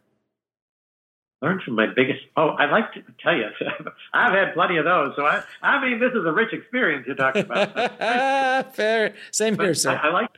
learned 1.42 1.62
from 1.64 1.76
my 1.76 1.88
biggest. 1.88 2.20
Oh, 2.36 2.50
I'd 2.58 2.70
like 2.72 2.92
to 2.94 3.02
tell 3.24 3.36
you, 3.36 3.46
I've 4.14 4.34
had 4.34 4.54
plenty 4.54 4.78
of 4.78 4.86
those. 4.86 5.14
So 5.16 5.26
I, 5.26 5.42
I 5.62 5.80
mean, 5.84 6.00
this 6.00 6.12
is 6.12 6.26
a 6.26 6.32
rich 6.34 6.52
experience 6.54 7.06
you're 7.08 7.16
talking 7.16 7.44
about. 7.46 8.76
Fair. 8.76 9.14
Same 9.32 9.58
here, 9.58 9.74
sir. 9.74 9.92
I, 9.92 10.08
I 10.08 10.12
like. 10.12 10.30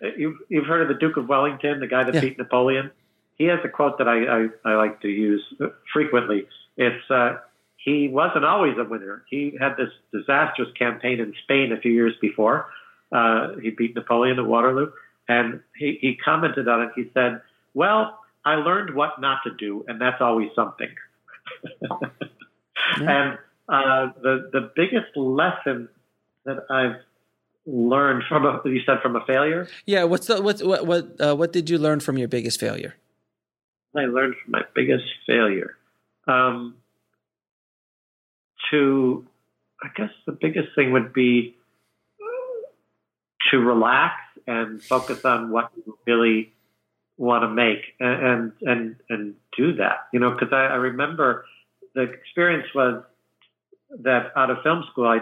Well, 0.00 0.12
you've 0.16 0.36
you've 0.48 0.66
heard 0.66 0.82
of 0.82 0.88
the 0.88 0.94
Duke 0.94 1.16
of 1.16 1.28
Wellington, 1.28 1.80
the 1.80 1.86
guy 1.86 2.04
that 2.04 2.14
Yeah. 2.14 2.20
beat 2.20 2.38
Napoleon. 2.38 2.90
He 3.36 3.44
has 3.46 3.58
a 3.64 3.68
quote 3.68 3.98
that 3.98 4.06
I, 4.08 4.44
I, 4.44 4.48
I 4.64 4.74
like 4.76 5.00
to 5.00 5.08
use 5.08 5.42
frequently. 5.92 6.46
It's 6.76 7.10
uh, 7.10 7.38
he 7.76 8.08
wasn't 8.08 8.44
always 8.44 8.76
a 8.78 8.84
winner. 8.84 9.24
He 9.28 9.56
had 9.60 9.76
this 9.76 9.90
disastrous 10.12 10.68
campaign 10.78 11.20
in 11.20 11.34
Spain 11.42 11.72
a 11.72 11.80
few 11.80 11.92
years 11.92 12.14
before. 12.20 12.68
Uh, 13.12 13.56
he 13.60 13.70
beat 13.70 13.94
Napoleon 13.94 14.38
at 14.38 14.46
Waterloo, 14.46 14.90
and 15.28 15.60
he, 15.76 15.98
he 16.00 16.16
commented 16.24 16.68
on 16.68 16.82
it. 16.82 16.90
He 16.96 17.10
said, 17.12 17.40
"Well, 17.74 18.18
I 18.44 18.54
learned 18.54 18.94
what 18.94 19.20
not 19.20 19.40
to 19.44 19.50
do, 19.54 19.84
and 19.88 20.00
that's 20.00 20.20
always 20.20 20.50
something." 20.54 20.88
And 22.96 23.38
uh, 23.68 24.12
the 24.22 24.50
the 24.52 24.70
biggest 24.76 25.16
lesson 25.16 25.88
that 26.44 26.64
I've 26.70 26.96
learned 27.66 28.24
from 28.28 28.44
a 28.44 28.60
you 28.64 28.80
said 28.84 29.00
from 29.02 29.16
a 29.16 29.24
failure. 29.24 29.68
yeah. 29.86 30.04
What's 30.04 30.26
the 30.26 30.42
what's, 30.42 30.62
what 30.62 30.86
what 30.86 31.20
uh, 31.20 31.34
what 31.34 31.52
did 31.52 31.70
you 31.70 31.78
learn 31.78 32.00
from 32.00 32.18
your 32.18 32.28
biggest 32.28 32.60
failure? 32.60 32.94
I 33.96 34.02
learned 34.02 34.34
from 34.42 34.52
my 34.52 34.62
biggest 34.74 35.04
failure. 35.26 35.76
Um, 36.26 36.76
to, 38.70 39.26
I 39.82 39.88
guess 39.94 40.10
the 40.26 40.32
biggest 40.32 40.68
thing 40.74 40.92
would 40.92 41.12
be 41.12 41.56
to 43.50 43.58
relax 43.58 44.14
and 44.46 44.82
focus 44.82 45.24
on 45.24 45.50
what 45.50 45.70
you 45.76 45.98
really 46.06 46.52
want 47.16 47.42
to 47.42 47.48
make 47.48 47.94
and 48.00 48.26
and 48.26 48.52
and, 48.62 48.96
and 49.08 49.34
do 49.56 49.74
that. 49.76 50.08
You 50.12 50.20
know, 50.20 50.30
because 50.30 50.52
I, 50.52 50.66
I 50.66 50.76
remember 50.76 51.44
the 51.94 52.02
experience 52.02 52.66
was 52.74 53.04
that 54.00 54.32
out 54.36 54.50
of 54.50 54.58
film 54.62 54.84
school, 54.90 55.06
I 55.06 55.20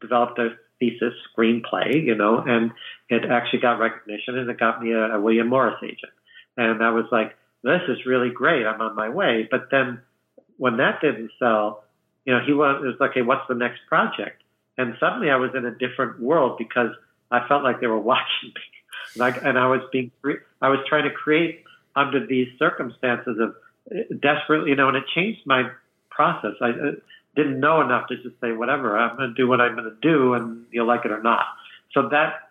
developed 0.00 0.38
a 0.38 0.56
thesis 0.78 1.14
screenplay, 1.36 2.04
you 2.04 2.14
know, 2.14 2.38
and 2.38 2.72
it 3.08 3.24
actually 3.30 3.60
got 3.60 3.78
recognition 3.78 4.36
and 4.38 4.48
it 4.48 4.58
got 4.58 4.82
me 4.82 4.92
a, 4.92 5.14
a 5.14 5.20
William 5.20 5.48
Morris 5.48 5.76
agent. 5.82 6.12
And 6.56 6.82
I 6.82 6.90
was 6.90 7.06
like, 7.10 7.36
this 7.62 7.82
is 7.88 8.06
really 8.06 8.30
great. 8.30 8.66
I'm 8.66 8.80
on 8.80 8.94
my 8.94 9.08
way. 9.08 9.48
But 9.50 9.68
then 9.70 10.00
when 10.56 10.76
that 10.78 11.00
didn't 11.00 11.30
sell, 11.38 11.84
you 12.24 12.34
know, 12.34 12.40
he 12.44 12.52
was, 12.52 12.82
was 12.82 12.96
like, 13.00 13.10
okay, 13.10 13.22
what's 13.22 13.46
the 13.48 13.54
next 13.54 13.80
project? 13.88 14.42
And 14.78 14.94
suddenly 15.00 15.30
I 15.30 15.36
was 15.36 15.50
in 15.54 15.64
a 15.64 15.70
different 15.70 16.20
world 16.20 16.58
because 16.58 16.90
I 17.30 17.46
felt 17.48 17.62
like 17.62 17.80
they 17.80 17.86
were 17.86 18.00
watching 18.00 18.50
me. 18.54 18.54
Like, 19.14 19.42
and 19.42 19.58
I 19.58 19.66
was 19.68 19.80
being, 19.92 20.10
I 20.60 20.68
was 20.68 20.80
trying 20.88 21.04
to 21.04 21.14
create 21.14 21.62
under 21.94 22.26
these 22.26 22.48
circumstances 22.58 23.38
of 23.40 23.54
uh, 23.90 24.02
desperately, 24.20 24.70
you 24.70 24.76
know, 24.76 24.88
and 24.88 24.96
it 24.96 25.04
changed 25.14 25.40
my 25.46 25.70
process. 26.10 26.52
I 26.60 26.70
uh, 26.70 26.92
didn't 27.36 27.60
know 27.60 27.80
enough 27.80 28.08
to 28.08 28.16
just 28.16 28.40
say, 28.40 28.52
whatever, 28.52 28.98
I'm 28.98 29.16
going 29.16 29.28
to 29.28 29.34
do 29.34 29.46
what 29.46 29.60
I'm 29.60 29.76
going 29.76 29.84
to 29.90 29.96
do 30.00 30.34
and 30.34 30.64
you'll 30.72 30.86
like 30.86 31.04
it 31.04 31.12
or 31.12 31.22
not. 31.22 31.44
So 31.92 32.08
that, 32.08 32.50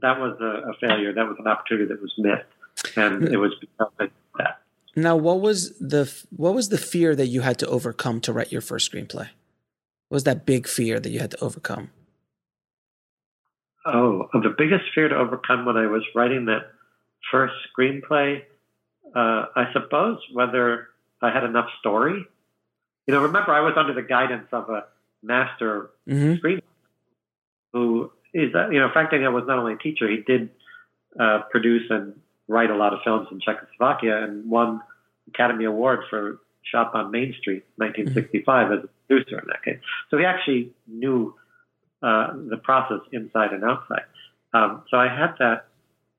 that 0.00 0.18
was 0.18 0.38
a, 0.40 0.70
a 0.70 0.74
failure. 0.80 1.12
That 1.12 1.28
was 1.28 1.36
an 1.38 1.46
opportunity 1.46 1.86
that 1.86 2.00
was 2.00 2.12
missed. 2.18 2.96
And 2.96 3.28
it 3.28 3.36
was 3.36 3.52
because 3.60 3.92
of 4.00 4.10
that. 4.38 4.58
Now, 4.96 5.16
what 5.16 5.40
was 5.40 5.78
the 5.78 6.12
what 6.36 6.54
was 6.54 6.68
the 6.68 6.78
fear 6.78 7.14
that 7.16 7.26
you 7.26 7.40
had 7.40 7.58
to 7.60 7.66
overcome 7.66 8.20
to 8.22 8.32
write 8.32 8.52
your 8.52 8.60
first 8.60 8.92
screenplay? 8.92 9.28
What 10.08 10.16
was 10.16 10.24
that 10.24 10.44
big 10.44 10.66
fear 10.66 11.00
that 11.00 11.10
you 11.10 11.20
had 11.20 11.30
to 11.30 11.40
overcome? 11.42 11.90
Oh, 13.86 14.28
the 14.32 14.54
biggest 14.56 14.84
fear 14.94 15.08
to 15.08 15.16
overcome 15.16 15.64
when 15.64 15.76
I 15.76 15.86
was 15.86 16.02
writing 16.14 16.44
that 16.46 16.72
first 17.30 17.54
screenplay, 17.76 18.42
uh, 19.14 19.46
I 19.56 19.72
suppose 19.72 20.18
whether 20.32 20.88
I 21.20 21.30
had 21.32 21.44
enough 21.44 21.68
story. 21.80 22.26
You 23.06 23.14
know, 23.14 23.22
remember 23.22 23.52
I 23.52 23.60
was 23.60 23.74
under 23.76 23.94
the 23.94 24.02
guidance 24.02 24.48
of 24.52 24.68
a 24.70 24.84
master 25.22 25.90
hmm 26.06 26.34
screenwriter 26.34 26.62
who 27.72 28.12
is, 28.34 28.54
uh, 28.54 28.68
you 28.68 28.80
know, 28.80 28.88
Frank 28.92 29.10
Daniel 29.10 29.32
was 29.32 29.44
not 29.46 29.58
only 29.58 29.74
a 29.74 29.78
teacher, 29.78 30.08
he 30.08 30.18
did 30.26 30.50
uh, 31.18 31.40
produce 31.50 31.90
and 31.90 32.14
write 32.48 32.70
a 32.70 32.76
lot 32.76 32.92
of 32.92 33.00
films 33.04 33.28
in 33.30 33.40
Czechoslovakia 33.40 34.24
and 34.24 34.48
won 34.48 34.80
Academy 35.28 35.64
Award 35.64 36.00
for 36.10 36.40
Shop 36.62 36.92
on 36.94 37.10
Main 37.10 37.34
Street, 37.40 37.64
1965, 37.76 38.72
as 38.72 38.84
a 38.84 38.88
producer 39.08 39.38
in 39.38 39.46
that 39.48 39.64
case. 39.64 39.78
So 40.10 40.18
he 40.18 40.24
actually 40.24 40.72
knew 40.86 41.34
uh, 42.02 42.32
the 42.34 42.56
process 42.56 43.00
inside 43.12 43.52
and 43.52 43.64
outside. 43.64 44.04
Um, 44.54 44.82
so 44.90 44.96
I 44.96 45.08
had 45.08 45.34
that 45.38 45.66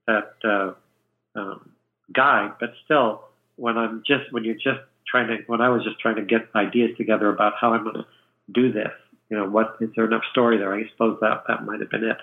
that 0.07 0.33
uh, 0.43 1.39
um, 1.39 1.71
guide, 2.13 2.53
but 2.59 2.73
still, 2.83 3.23
when 3.55 3.77
I'm 3.77 4.03
just 4.05 4.31
when 4.31 4.43
you're 4.43 4.55
just 4.55 4.81
trying 5.13 5.27
to 5.27 5.43
when 5.45 5.61
I 5.61 5.69
was 5.69 5.83
just 5.83 5.99
trying 5.99 6.15
to 6.15 6.23
get 6.23 6.49
ideas 6.55 6.97
together 6.97 7.29
about 7.29 7.53
how 7.61 7.73
I'm 7.73 7.83
going 7.83 7.97
to 7.97 8.05
do 8.51 8.71
this, 8.71 8.91
you 9.29 9.37
know, 9.37 9.47
what 9.47 9.77
is 9.79 9.89
there 9.95 10.05
enough 10.05 10.23
story 10.31 10.57
there? 10.57 10.73
I 10.73 10.89
suppose 10.91 11.19
that 11.21 11.43
that 11.47 11.65
might 11.65 11.79
have 11.79 11.89
been 11.91 12.03
it. 12.03 12.17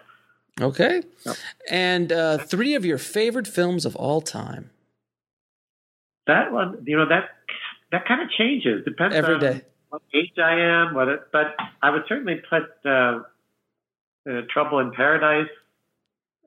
Okay. 0.60 1.02
Yep. 1.24 1.36
And 1.70 2.12
uh, 2.12 2.38
three 2.38 2.74
of 2.74 2.84
your 2.84 2.98
favorite 2.98 3.46
films 3.46 3.86
of 3.86 3.94
all 3.94 4.20
time. 4.20 4.70
That 6.26 6.52
one, 6.52 6.82
you 6.84 6.96
know, 6.96 7.08
that 7.08 7.30
that 7.92 8.06
kind 8.06 8.22
of 8.22 8.30
changes 8.30 8.84
depends 8.84 9.14
Every 9.14 9.34
on 9.34 9.40
day. 9.40 9.62
what 9.88 10.02
age 10.12 10.32
I 10.38 10.60
am, 10.60 10.94
what 10.94 11.08
it. 11.08 11.20
But 11.32 11.54
I 11.82 11.90
would 11.90 12.02
certainly 12.08 12.42
put 12.50 12.64
uh, 12.84 13.20
uh, 14.28 14.42
Trouble 14.52 14.80
in 14.80 14.90
Paradise 14.90 15.48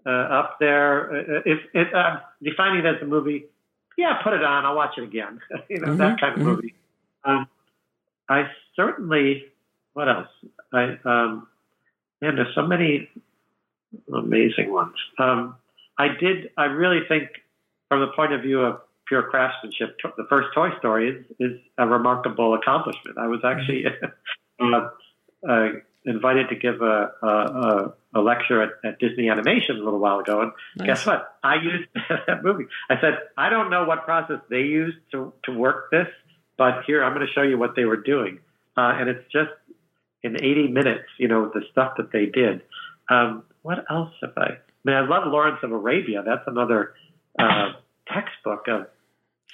uh, 0.06 0.10
up 0.10 0.58
there. 0.60 1.12
Uh, 1.12 1.42
if 1.46 1.60
it, 1.74 1.94
uh, 1.94 2.18
defining 2.44 2.86
it 2.86 2.96
as 2.96 3.02
a 3.02 3.06
movie 3.06 3.46
yeah, 3.98 4.22
put 4.24 4.34
it 4.34 4.44
on. 4.44 4.66
I'll 4.66 4.76
watch 4.76 4.98
it 4.98 5.04
again. 5.04 5.40
you 5.70 5.80
know, 5.80 5.88
Mhm, 5.88 5.98
that 5.98 6.20
kind 6.20 6.34
of 6.34 6.40
mhm. 6.40 6.46
movie. 6.56 6.76
Um, 7.24 7.48
I 8.30 8.50
certainly. 8.76 9.46
What 9.94 10.10
else? 10.10 10.28
I 10.74 10.98
um, 11.06 11.48
man, 12.22 12.36
there's 12.36 12.54
so 12.56 12.66
many 12.66 13.10
amazing 14.12 14.72
ones. 14.72 14.96
Um, 15.20 15.56
I 15.98 16.08
did. 16.20 16.50
I 16.58 16.66
really 16.66 17.02
think, 17.08 17.30
from 17.90 18.02
the 18.02 18.08
point 18.08 18.34
of 18.34 18.42
view 18.42 18.62
of 18.62 18.82
pure 19.08 19.24
craftsmanship, 19.24 19.98
the 20.18 20.26
first 20.30 20.50
Toy 20.56 20.70
Story 20.80 21.10
is 21.10 21.26
is 21.40 21.60
a 21.78 21.88
remarkable 21.88 22.56
accomplishment. 22.56 23.18
I 23.18 23.28
was 23.28 23.42
actually 23.44 23.86
uh, 24.60 24.90
uh, 25.48 25.70
invited 26.06 26.50
to 26.50 26.56
give 26.56 26.82
a 26.82 27.12
a, 27.22 27.94
a, 28.16 28.22
lecture 28.22 28.62
at, 28.62 28.70
at 28.84 29.00
Disney 29.00 29.30
Animation 29.30 29.78
a 29.78 29.84
little 29.84 30.00
while 30.00 30.20
ago, 30.20 30.42
and 30.42 30.52
Nice. 30.78 30.88
guess 30.88 31.06
what? 31.06 31.38
I 31.44 31.56
used 31.56 31.90
that 32.28 32.44
movie. 32.44 32.66
I 32.90 33.00
said, 33.02 33.20
I 33.38 33.50
don't 33.50 33.70
know 33.70 33.86
what 33.86 34.06
process 34.06 34.40
they 34.50 34.62
used 34.62 34.98
to 35.12 35.34
to 35.46 35.52
work 35.52 35.92
this, 35.92 36.08
but 36.58 36.84
here 36.86 37.04
I'm 37.04 37.14
going 37.14 37.26
to 37.26 37.32
show 37.34 37.42
you 37.44 37.58
what 37.58 37.76
they 37.76 37.86
were 37.86 37.98
doing, 37.98 38.40
uh, 38.78 38.94
and 39.00 39.10
it's 39.10 39.26
just 39.32 39.52
in 40.24 40.36
80 40.42 40.70
minutes, 40.70 41.04
you 41.18 41.28
know, 41.28 41.52
the 41.54 41.62
stuff 41.72 41.94
that 41.98 42.12
they 42.14 42.28
did. 42.28 42.62
Um, 43.10 43.44
what 43.62 43.84
else 43.90 44.12
have 44.22 44.32
I? 44.38 44.42
I 44.52 44.58
mean, 44.86 44.96
I 44.96 45.02
love 45.02 45.24
Lawrence 45.28 45.60
of 45.64 45.72
Arabia. 45.72 46.24
That's 46.26 46.44
another 46.48 46.94
uh, 47.38 47.74
textbook 48.08 48.68
of 48.68 48.88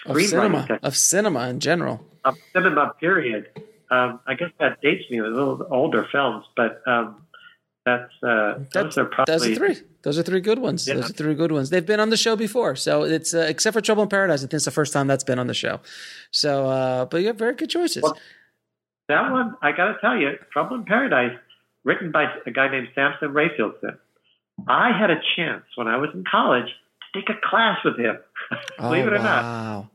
Of 0.06 0.22
cinema, 0.22 0.80
of 0.84 0.96
cinema 0.96 1.50
in 1.50 1.60
general. 1.60 2.06
of 2.24 2.38
cinema. 2.54 2.94
Period. 3.00 3.50
Um, 3.92 4.20
I 4.28 4.36
guess 4.36 4.52
that 4.60 4.82
dates 4.82 5.10
me. 5.10 5.20
A 5.20 5.24
little 5.24 5.68
older 5.72 6.08
films, 6.12 6.46
but 6.56 6.82
um, 6.88 7.26
that's 7.86 8.12
uh, 8.24 8.60
That's- 8.72 8.96
those 8.96 8.98
are 8.98 9.06
probably 9.06 9.34
Those 9.34 9.48
are 9.48 9.56
three. 9.56 9.76
Those 10.04 10.20
are 10.20 10.24
three 10.24 10.42
good 10.42 10.60
ones. 10.60 10.88
Yeah. 10.88 10.96
Those 10.96 11.10
are 11.10 11.14
three 11.14 11.34
good 11.34 11.52
ones. 11.52 11.70
They've 11.70 11.86
been 11.86 12.00
on 12.00 12.10
the 12.10 12.18
show 12.18 12.36
before, 12.36 12.76
so 12.76 13.04
it's 13.04 13.34
uh, 13.34 13.46
except 13.50 13.74
for 13.74 13.82
Trouble 13.82 14.04
in 14.04 14.10
Paradise. 14.10 14.40
I 14.40 14.44
think 14.44 14.54
it's 14.54 14.66
the 14.66 14.72
first 14.72 14.94
time 14.94 15.08
that's 15.08 15.24
been 15.24 15.40
on 15.40 15.48
the 15.48 15.54
show. 15.54 15.80
So, 16.32 16.68
uh, 16.68 17.06
but 17.06 17.22
you 17.22 17.28
have 17.28 17.38
very 17.38 17.56
good 17.56 17.70
choices. 17.70 18.04
Well- 18.04 18.18
That 19.08 19.32
one, 19.32 19.56
I 19.62 19.72
got 19.72 19.94
to 19.94 19.98
tell 20.02 20.16
you, 20.16 20.38
Trouble 20.54 20.76
in 20.76 20.86
Paradise, 20.86 21.36
written 21.84 22.12
by 22.12 22.32
a 22.46 22.52
guy 22.52 22.70
named 22.70 22.90
Samson 22.94 23.34
Raphaelson. 23.34 23.98
I 24.68 24.92
had 24.92 25.10
a 25.10 25.20
chance 25.36 25.64
when 25.76 25.88
I 25.88 25.98
was 25.98 26.10
in 26.14 26.24
college 26.30 26.68
to 26.68 27.20
take 27.20 27.30
a 27.30 27.48
class 27.50 27.80
with 27.84 27.98
him. 27.98 28.20
Believe 28.78 29.06
oh, 29.06 29.08
it 29.08 29.14
or 29.14 29.20
not, 29.20 29.44
wow. 29.44 29.90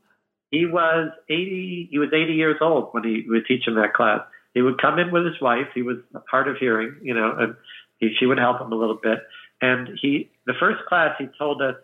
He 0.50 0.66
was 0.66 1.10
eighty. 1.28 1.88
He 1.90 1.98
was 1.98 2.10
eighty 2.12 2.34
years 2.34 2.56
old 2.60 2.88
when 2.92 3.04
he 3.04 3.24
was 3.28 3.42
teaching 3.46 3.74
that 3.76 3.94
class. 3.94 4.20
He 4.54 4.62
would 4.62 4.80
come 4.80 4.98
in 4.98 5.10
with 5.10 5.26
his 5.26 5.40
wife. 5.40 5.68
He 5.74 5.82
was 5.82 5.96
hard 6.30 6.48
of 6.48 6.56
hearing, 6.58 6.96
you 7.02 7.12
know, 7.12 7.34
and 7.36 7.56
he, 7.98 8.14
she 8.18 8.26
would 8.26 8.38
help 8.38 8.60
him 8.60 8.72
a 8.72 8.76
little 8.76 8.98
bit. 9.02 9.18
And 9.60 9.98
he, 10.00 10.30
the 10.46 10.54
first 10.58 10.84
class, 10.86 11.16
he 11.18 11.26
told 11.38 11.60
us, 11.60 11.74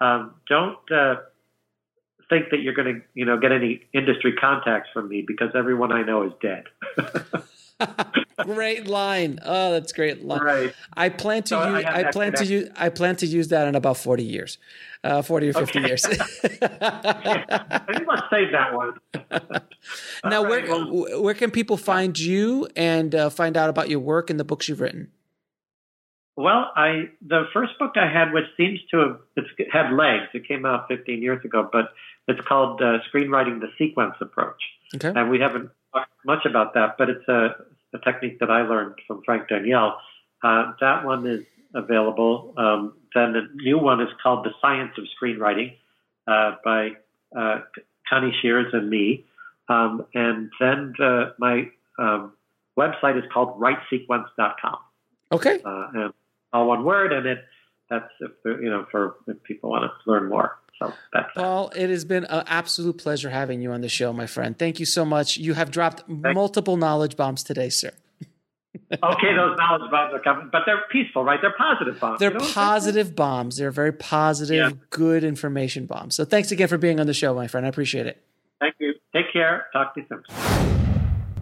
um, 0.00 0.34
don't 0.48 0.78
uh, 0.90 1.16
think 2.28 2.50
that 2.50 2.60
you're 2.60 2.74
going 2.74 2.94
to, 2.94 3.00
you 3.14 3.24
know, 3.24 3.38
get 3.38 3.52
any 3.52 3.82
industry 3.92 4.32
contacts 4.32 4.88
from 4.92 5.08
me 5.08 5.24
because 5.26 5.50
everyone 5.54 5.92
I 5.92 6.02
know 6.02 6.24
is 6.24 6.32
dead. 6.42 6.64
great 8.44 8.86
line. 8.86 9.38
Oh, 9.44 9.72
that's 9.72 9.92
great 9.92 10.24
line. 10.24 10.40
right. 10.40 10.74
I 10.96 11.08
plan 11.08 11.42
to 11.44 11.48
So 11.48 11.76
use. 11.76 11.84
I, 11.84 12.02
that 12.02 12.12
plan 12.12 12.32
to 12.34 12.44
use. 12.44 12.68
I 12.76 12.88
plan 12.88 13.16
to 13.16 13.26
use 13.26 13.48
that 13.48 13.68
in 13.68 13.74
about 13.74 13.96
forty 13.98 14.24
years, 14.24 14.58
uh, 15.04 15.22
forty 15.22 15.48
or 15.48 15.52
fifty 15.52 15.78
Okay. 15.78 15.88
years. 15.88 16.04
I 16.80 17.80
think 17.86 18.08
let's 18.08 18.22
save 18.30 18.52
that 18.52 18.74
one. 18.74 18.94
now, 20.24 20.38
All 20.42 20.48
where 20.48 20.60
right, 20.60 20.68
well- 20.68 21.22
where 21.22 21.34
can 21.34 21.50
people 21.50 21.76
find 21.76 22.18
you 22.18 22.68
and 22.76 23.14
uh, 23.14 23.30
find 23.30 23.56
out 23.56 23.70
about 23.70 23.88
your 23.88 24.00
work 24.00 24.30
and 24.30 24.38
the 24.38 24.44
books 24.44 24.68
you've 24.68 24.80
written? 24.80 25.10
Well, 26.36 26.70
I 26.76 27.10
the 27.26 27.44
first 27.52 27.78
book 27.78 27.92
I 27.96 28.06
had, 28.08 28.32
which 28.32 28.44
seems 28.56 28.78
to 28.92 28.98
have 28.98 29.18
it's 29.36 29.48
had 29.72 29.92
legs. 29.92 30.24
It 30.34 30.46
came 30.46 30.64
out 30.64 30.86
15 30.88 31.20
years 31.20 31.44
ago, 31.44 31.68
but 31.72 31.86
it's 32.28 32.40
called 32.46 32.80
uh, 32.80 32.98
Screenwriting: 33.12 33.60
The 33.60 33.68
Sequence 33.76 34.14
Approach, 34.20 34.62
Okay. 34.94 35.12
and 35.14 35.30
we 35.30 35.40
haven't 35.40 35.70
much 36.24 36.44
about 36.44 36.74
that. 36.74 36.96
But 36.98 37.10
it's 37.10 37.28
a, 37.28 37.56
a 37.94 37.98
technique 38.04 38.38
that 38.40 38.50
I 38.50 38.62
learned 38.62 38.94
from 39.06 39.22
Frank 39.24 39.48
Daniel. 39.48 39.94
Uh, 40.42 40.72
that 40.80 41.04
one 41.04 41.26
is 41.26 41.44
available. 41.74 42.54
Um, 42.56 42.94
then 43.14 43.32
the 43.32 43.48
new 43.54 43.78
one 43.78 44.00
is 44.00 44.08
called 44.22 44.44
The 44.44 44.50
Science 44.60 44.92
of 44.98 45.04
Screenwriting 45.20 45.74
uh, 46.26 46.56
by 46.64 46.90
uh, 47.36 47.60
Connie 48.08 48.34
Shears 48.40 48.72
and 48.72 48.88
me. 48.88 49.24
Um, 49.68 50.06
and 50.14 50.50
then 50.60 50.94
the, 50.98 51.34
my 51.38 51.68
um, 51.98 52.32
website 52.78 53.18
is 53.18 53.24
called 53.32 53.60
WriteSequence.com 53.60 54.78
Okay. 55.32 55.60
uh, 55.64 55.88
and 55.94 56.12
all 56.52 56.68
one 56.68 56.84
word, 56.84 57.12
and 57.12 57.26
it 57.26 57.44
that's 57.90 58.10
if 58.20 58.30
you 58.44 58.70
know 58.70 58.86
for 58.90 59.16
if 59.26 59.42
people 59.42 59.70
want 59.70 59.84
to 59.84 60.10
learn 60.10 60.28
more. 60.28 60.58
So 60.78 60.92
that's 61.12 61.26
that. 61.34 61.40
Paul, 61.40 61.70
it 61.74 61.90
has 61.90 62.04
been 62.04 62.24
an 62.24 62.44
absolute 62.46 62.98
pleasure 62.98 63.30
having 63.30 63.60
you 63.60 63.72
on 63.72 63.80
the 63.80 63.88
show, 63.88 64.12
my 64.12 64.26
friend. 64.26 64.58
Thank 64.58 64.78
you 64.80 64.86
so 64.86 65.04
much. 65.04 65.36
You 65.36 65.54
have 65.54 65.70
dropped 65.70 66.08
multiple 66.08 66.76
knowledge 66.76 67.16
bombs 67.16 67.42
today, 67.42 67.68
sir. 67.68 67.90
okay. 68.92 69.34
Those 69.34 69.56
knowledge 69.58 69.90
bombs 69.90 70.14
are 70.14 70.20
coming, 70.22 70.48
but 70.52 70.62
they're 70.66 70.82
peaceful, 70.92 71.24
right? 71.24 71.40
They're 71.40 71.54
positive 71.56 71.98
bombs. 72.00 72.20
They're 72.20 72.30
You 72.30 72.34
know 72.38 72.44
what 72.44 72.48
I'm 72.48 72.54
positive 72.54 73.16
bombs. 73.16 73.56
They're 73.56 73.70
very 73.70 73.92
positive, 73.92 74.56
Yeah. 74.72 74.78
good 74.90 75.24
information 75.24 75.86
bombs. 75.86 76.14
So 76.14 76.24
thanks 76.24 76.52
again 76.52 76.68
for 76.68 76.78
being 76.78 77.00
on 77.00 77.06
the 77.06 77.14
show, 77.14 77.34
my 77.34 77.48
friend. 77.48 77.66
I 77.66 77.68
appreciate 77.70 78.06
it. 78.06 78.22
Thank 78.60 78.74
you. 78.78 78.94
Take 79.14 79.32
care. 79.32 79.66
Talk 79.72 79.94
to 79.94 80.00
you 80.00 80.06
soon. 80.08 80.22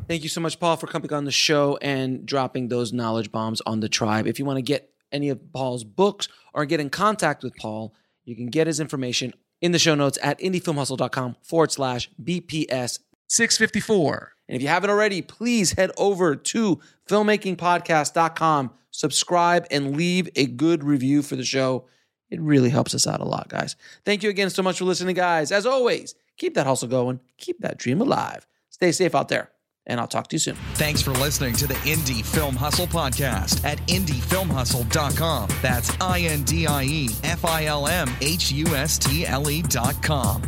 Thank 0.09 0.23
you 0.23 0.29
so 0.29 0.41
much, 0.41 0.61
Paul, 0.61 0.77
for 0.77 0.87
coming 0.87 1.13
on 1.13 1.25
the 1.25 1.33
show 1.33 1.79
and 1.83 2.25
dropping 2.25 2.69
those 2.69 2.93
knowledge 2.93 3.33
bombs 3.33 3.61
on 3.67 3.81
the 3.81 3.89
tribe. 3.89 4.27
If 4.27 4.39
you 4.39 4.45
want 4.45 4.59
to 4.59 4.63
get 4.63 4.91
any 5.11 5.31
of 5.31 5.53
Paul's 5.53 5.83
books 5.83 6.29
or 6.55 6.65
get 6.65 6.79
in 6.79 6.91
contact 6.91 7.43
with 7.43 7.57
Paul, 7.57 7.93
you 8.27 8.37
can 8.37 8.49
get 8.49 8.67
his 8.67 8.81
information 8.81 9.33
in 9.63 9.73
the 9.73 9.79
show 9.79 9.95
notes 9.95 10.19
at 10.23 10.39
indiefilmhustle.com 10.41 11.37
forward 11.43 11.73
slash 11.73 12.11
BPS 12.23 12.99
654. 13.29 14.33
And 14.49 14.57
if 14.57 14.63
you 14.63 14.69
haven't 14.69 14.91
already, 14.91 15.23
please 15.23 15.73
head 15.73 15.91
over 15.97 16.37
to 16.37 16.81
filmmakingpodcast.com, 17.09 18.71
subscribe, 18.91 19.67
and 19.71 19.97
leave 19.97 20.29
a 20.37 20.47
good 20.47 20.85
review 20.85 21.23
for 21.23 21.37
the 21.37 21.45
show. 21.45 21.87
It 22.31 22.41
really 22.41 22.71
helps 22.71 22.95
us 22.95 23.07
out 23.07 23.21
a 23.21 23.25
lot, 23.25 23.49
guys. 23.49 23.77
Thank 24.05 24.23
you 24.23 24.31
again 24.31 24.51
so 24.51 24.63
much 24.63 24.79
for 24.79 24.85
listening, 24.85 25.15
guys. 25.15 25.53
As 25.53 25.65
always, 25.65 26.15
keep 26.37 26.55
that 26.55 26.67
hustle 26.67 26.89
going, 26.89 27.21
keep 27.39 27.61
that 27.61 27.79
dream 27.79 28.01
alive. 28.01 28.47
Stay 28.71 28.93
safe 28.93 29.15
out 29.15 29.29
there, 29.29 29.51
and 29.87 30.01
I'll 30.01 30.07
talk 30.07 30.29
to 30.29 30.37
you 30.37 30.41
soon. 30.41 30.57
Thanks 30.75 31.03
for 31.03 31.13
listening 31.13 31.55
to 31.55 31.67
the 31.67 31.75
Indie 31.75 32.25
Film 32.25 32.57
Hustle 32.57 32.87
podcast 32.87 33.65
at 33.65 33.79
indiefilmhustle.com. 33.89 35.49
That's 35.63 35.91
I 36.01 36.21
N 36.21 36.43
D 36.43 36.67
I 36.67 36.85
E 36.85 37.09
F 37.25 37.45
I 37.45 37.67
L 37.67 37.87
M 37.87 38.09
H 38.21 38.51
U 38.53 38.67
S 38.75 38.99
T 38.99 39.27
L 39.27 39.51
E.com. 39.51 40.43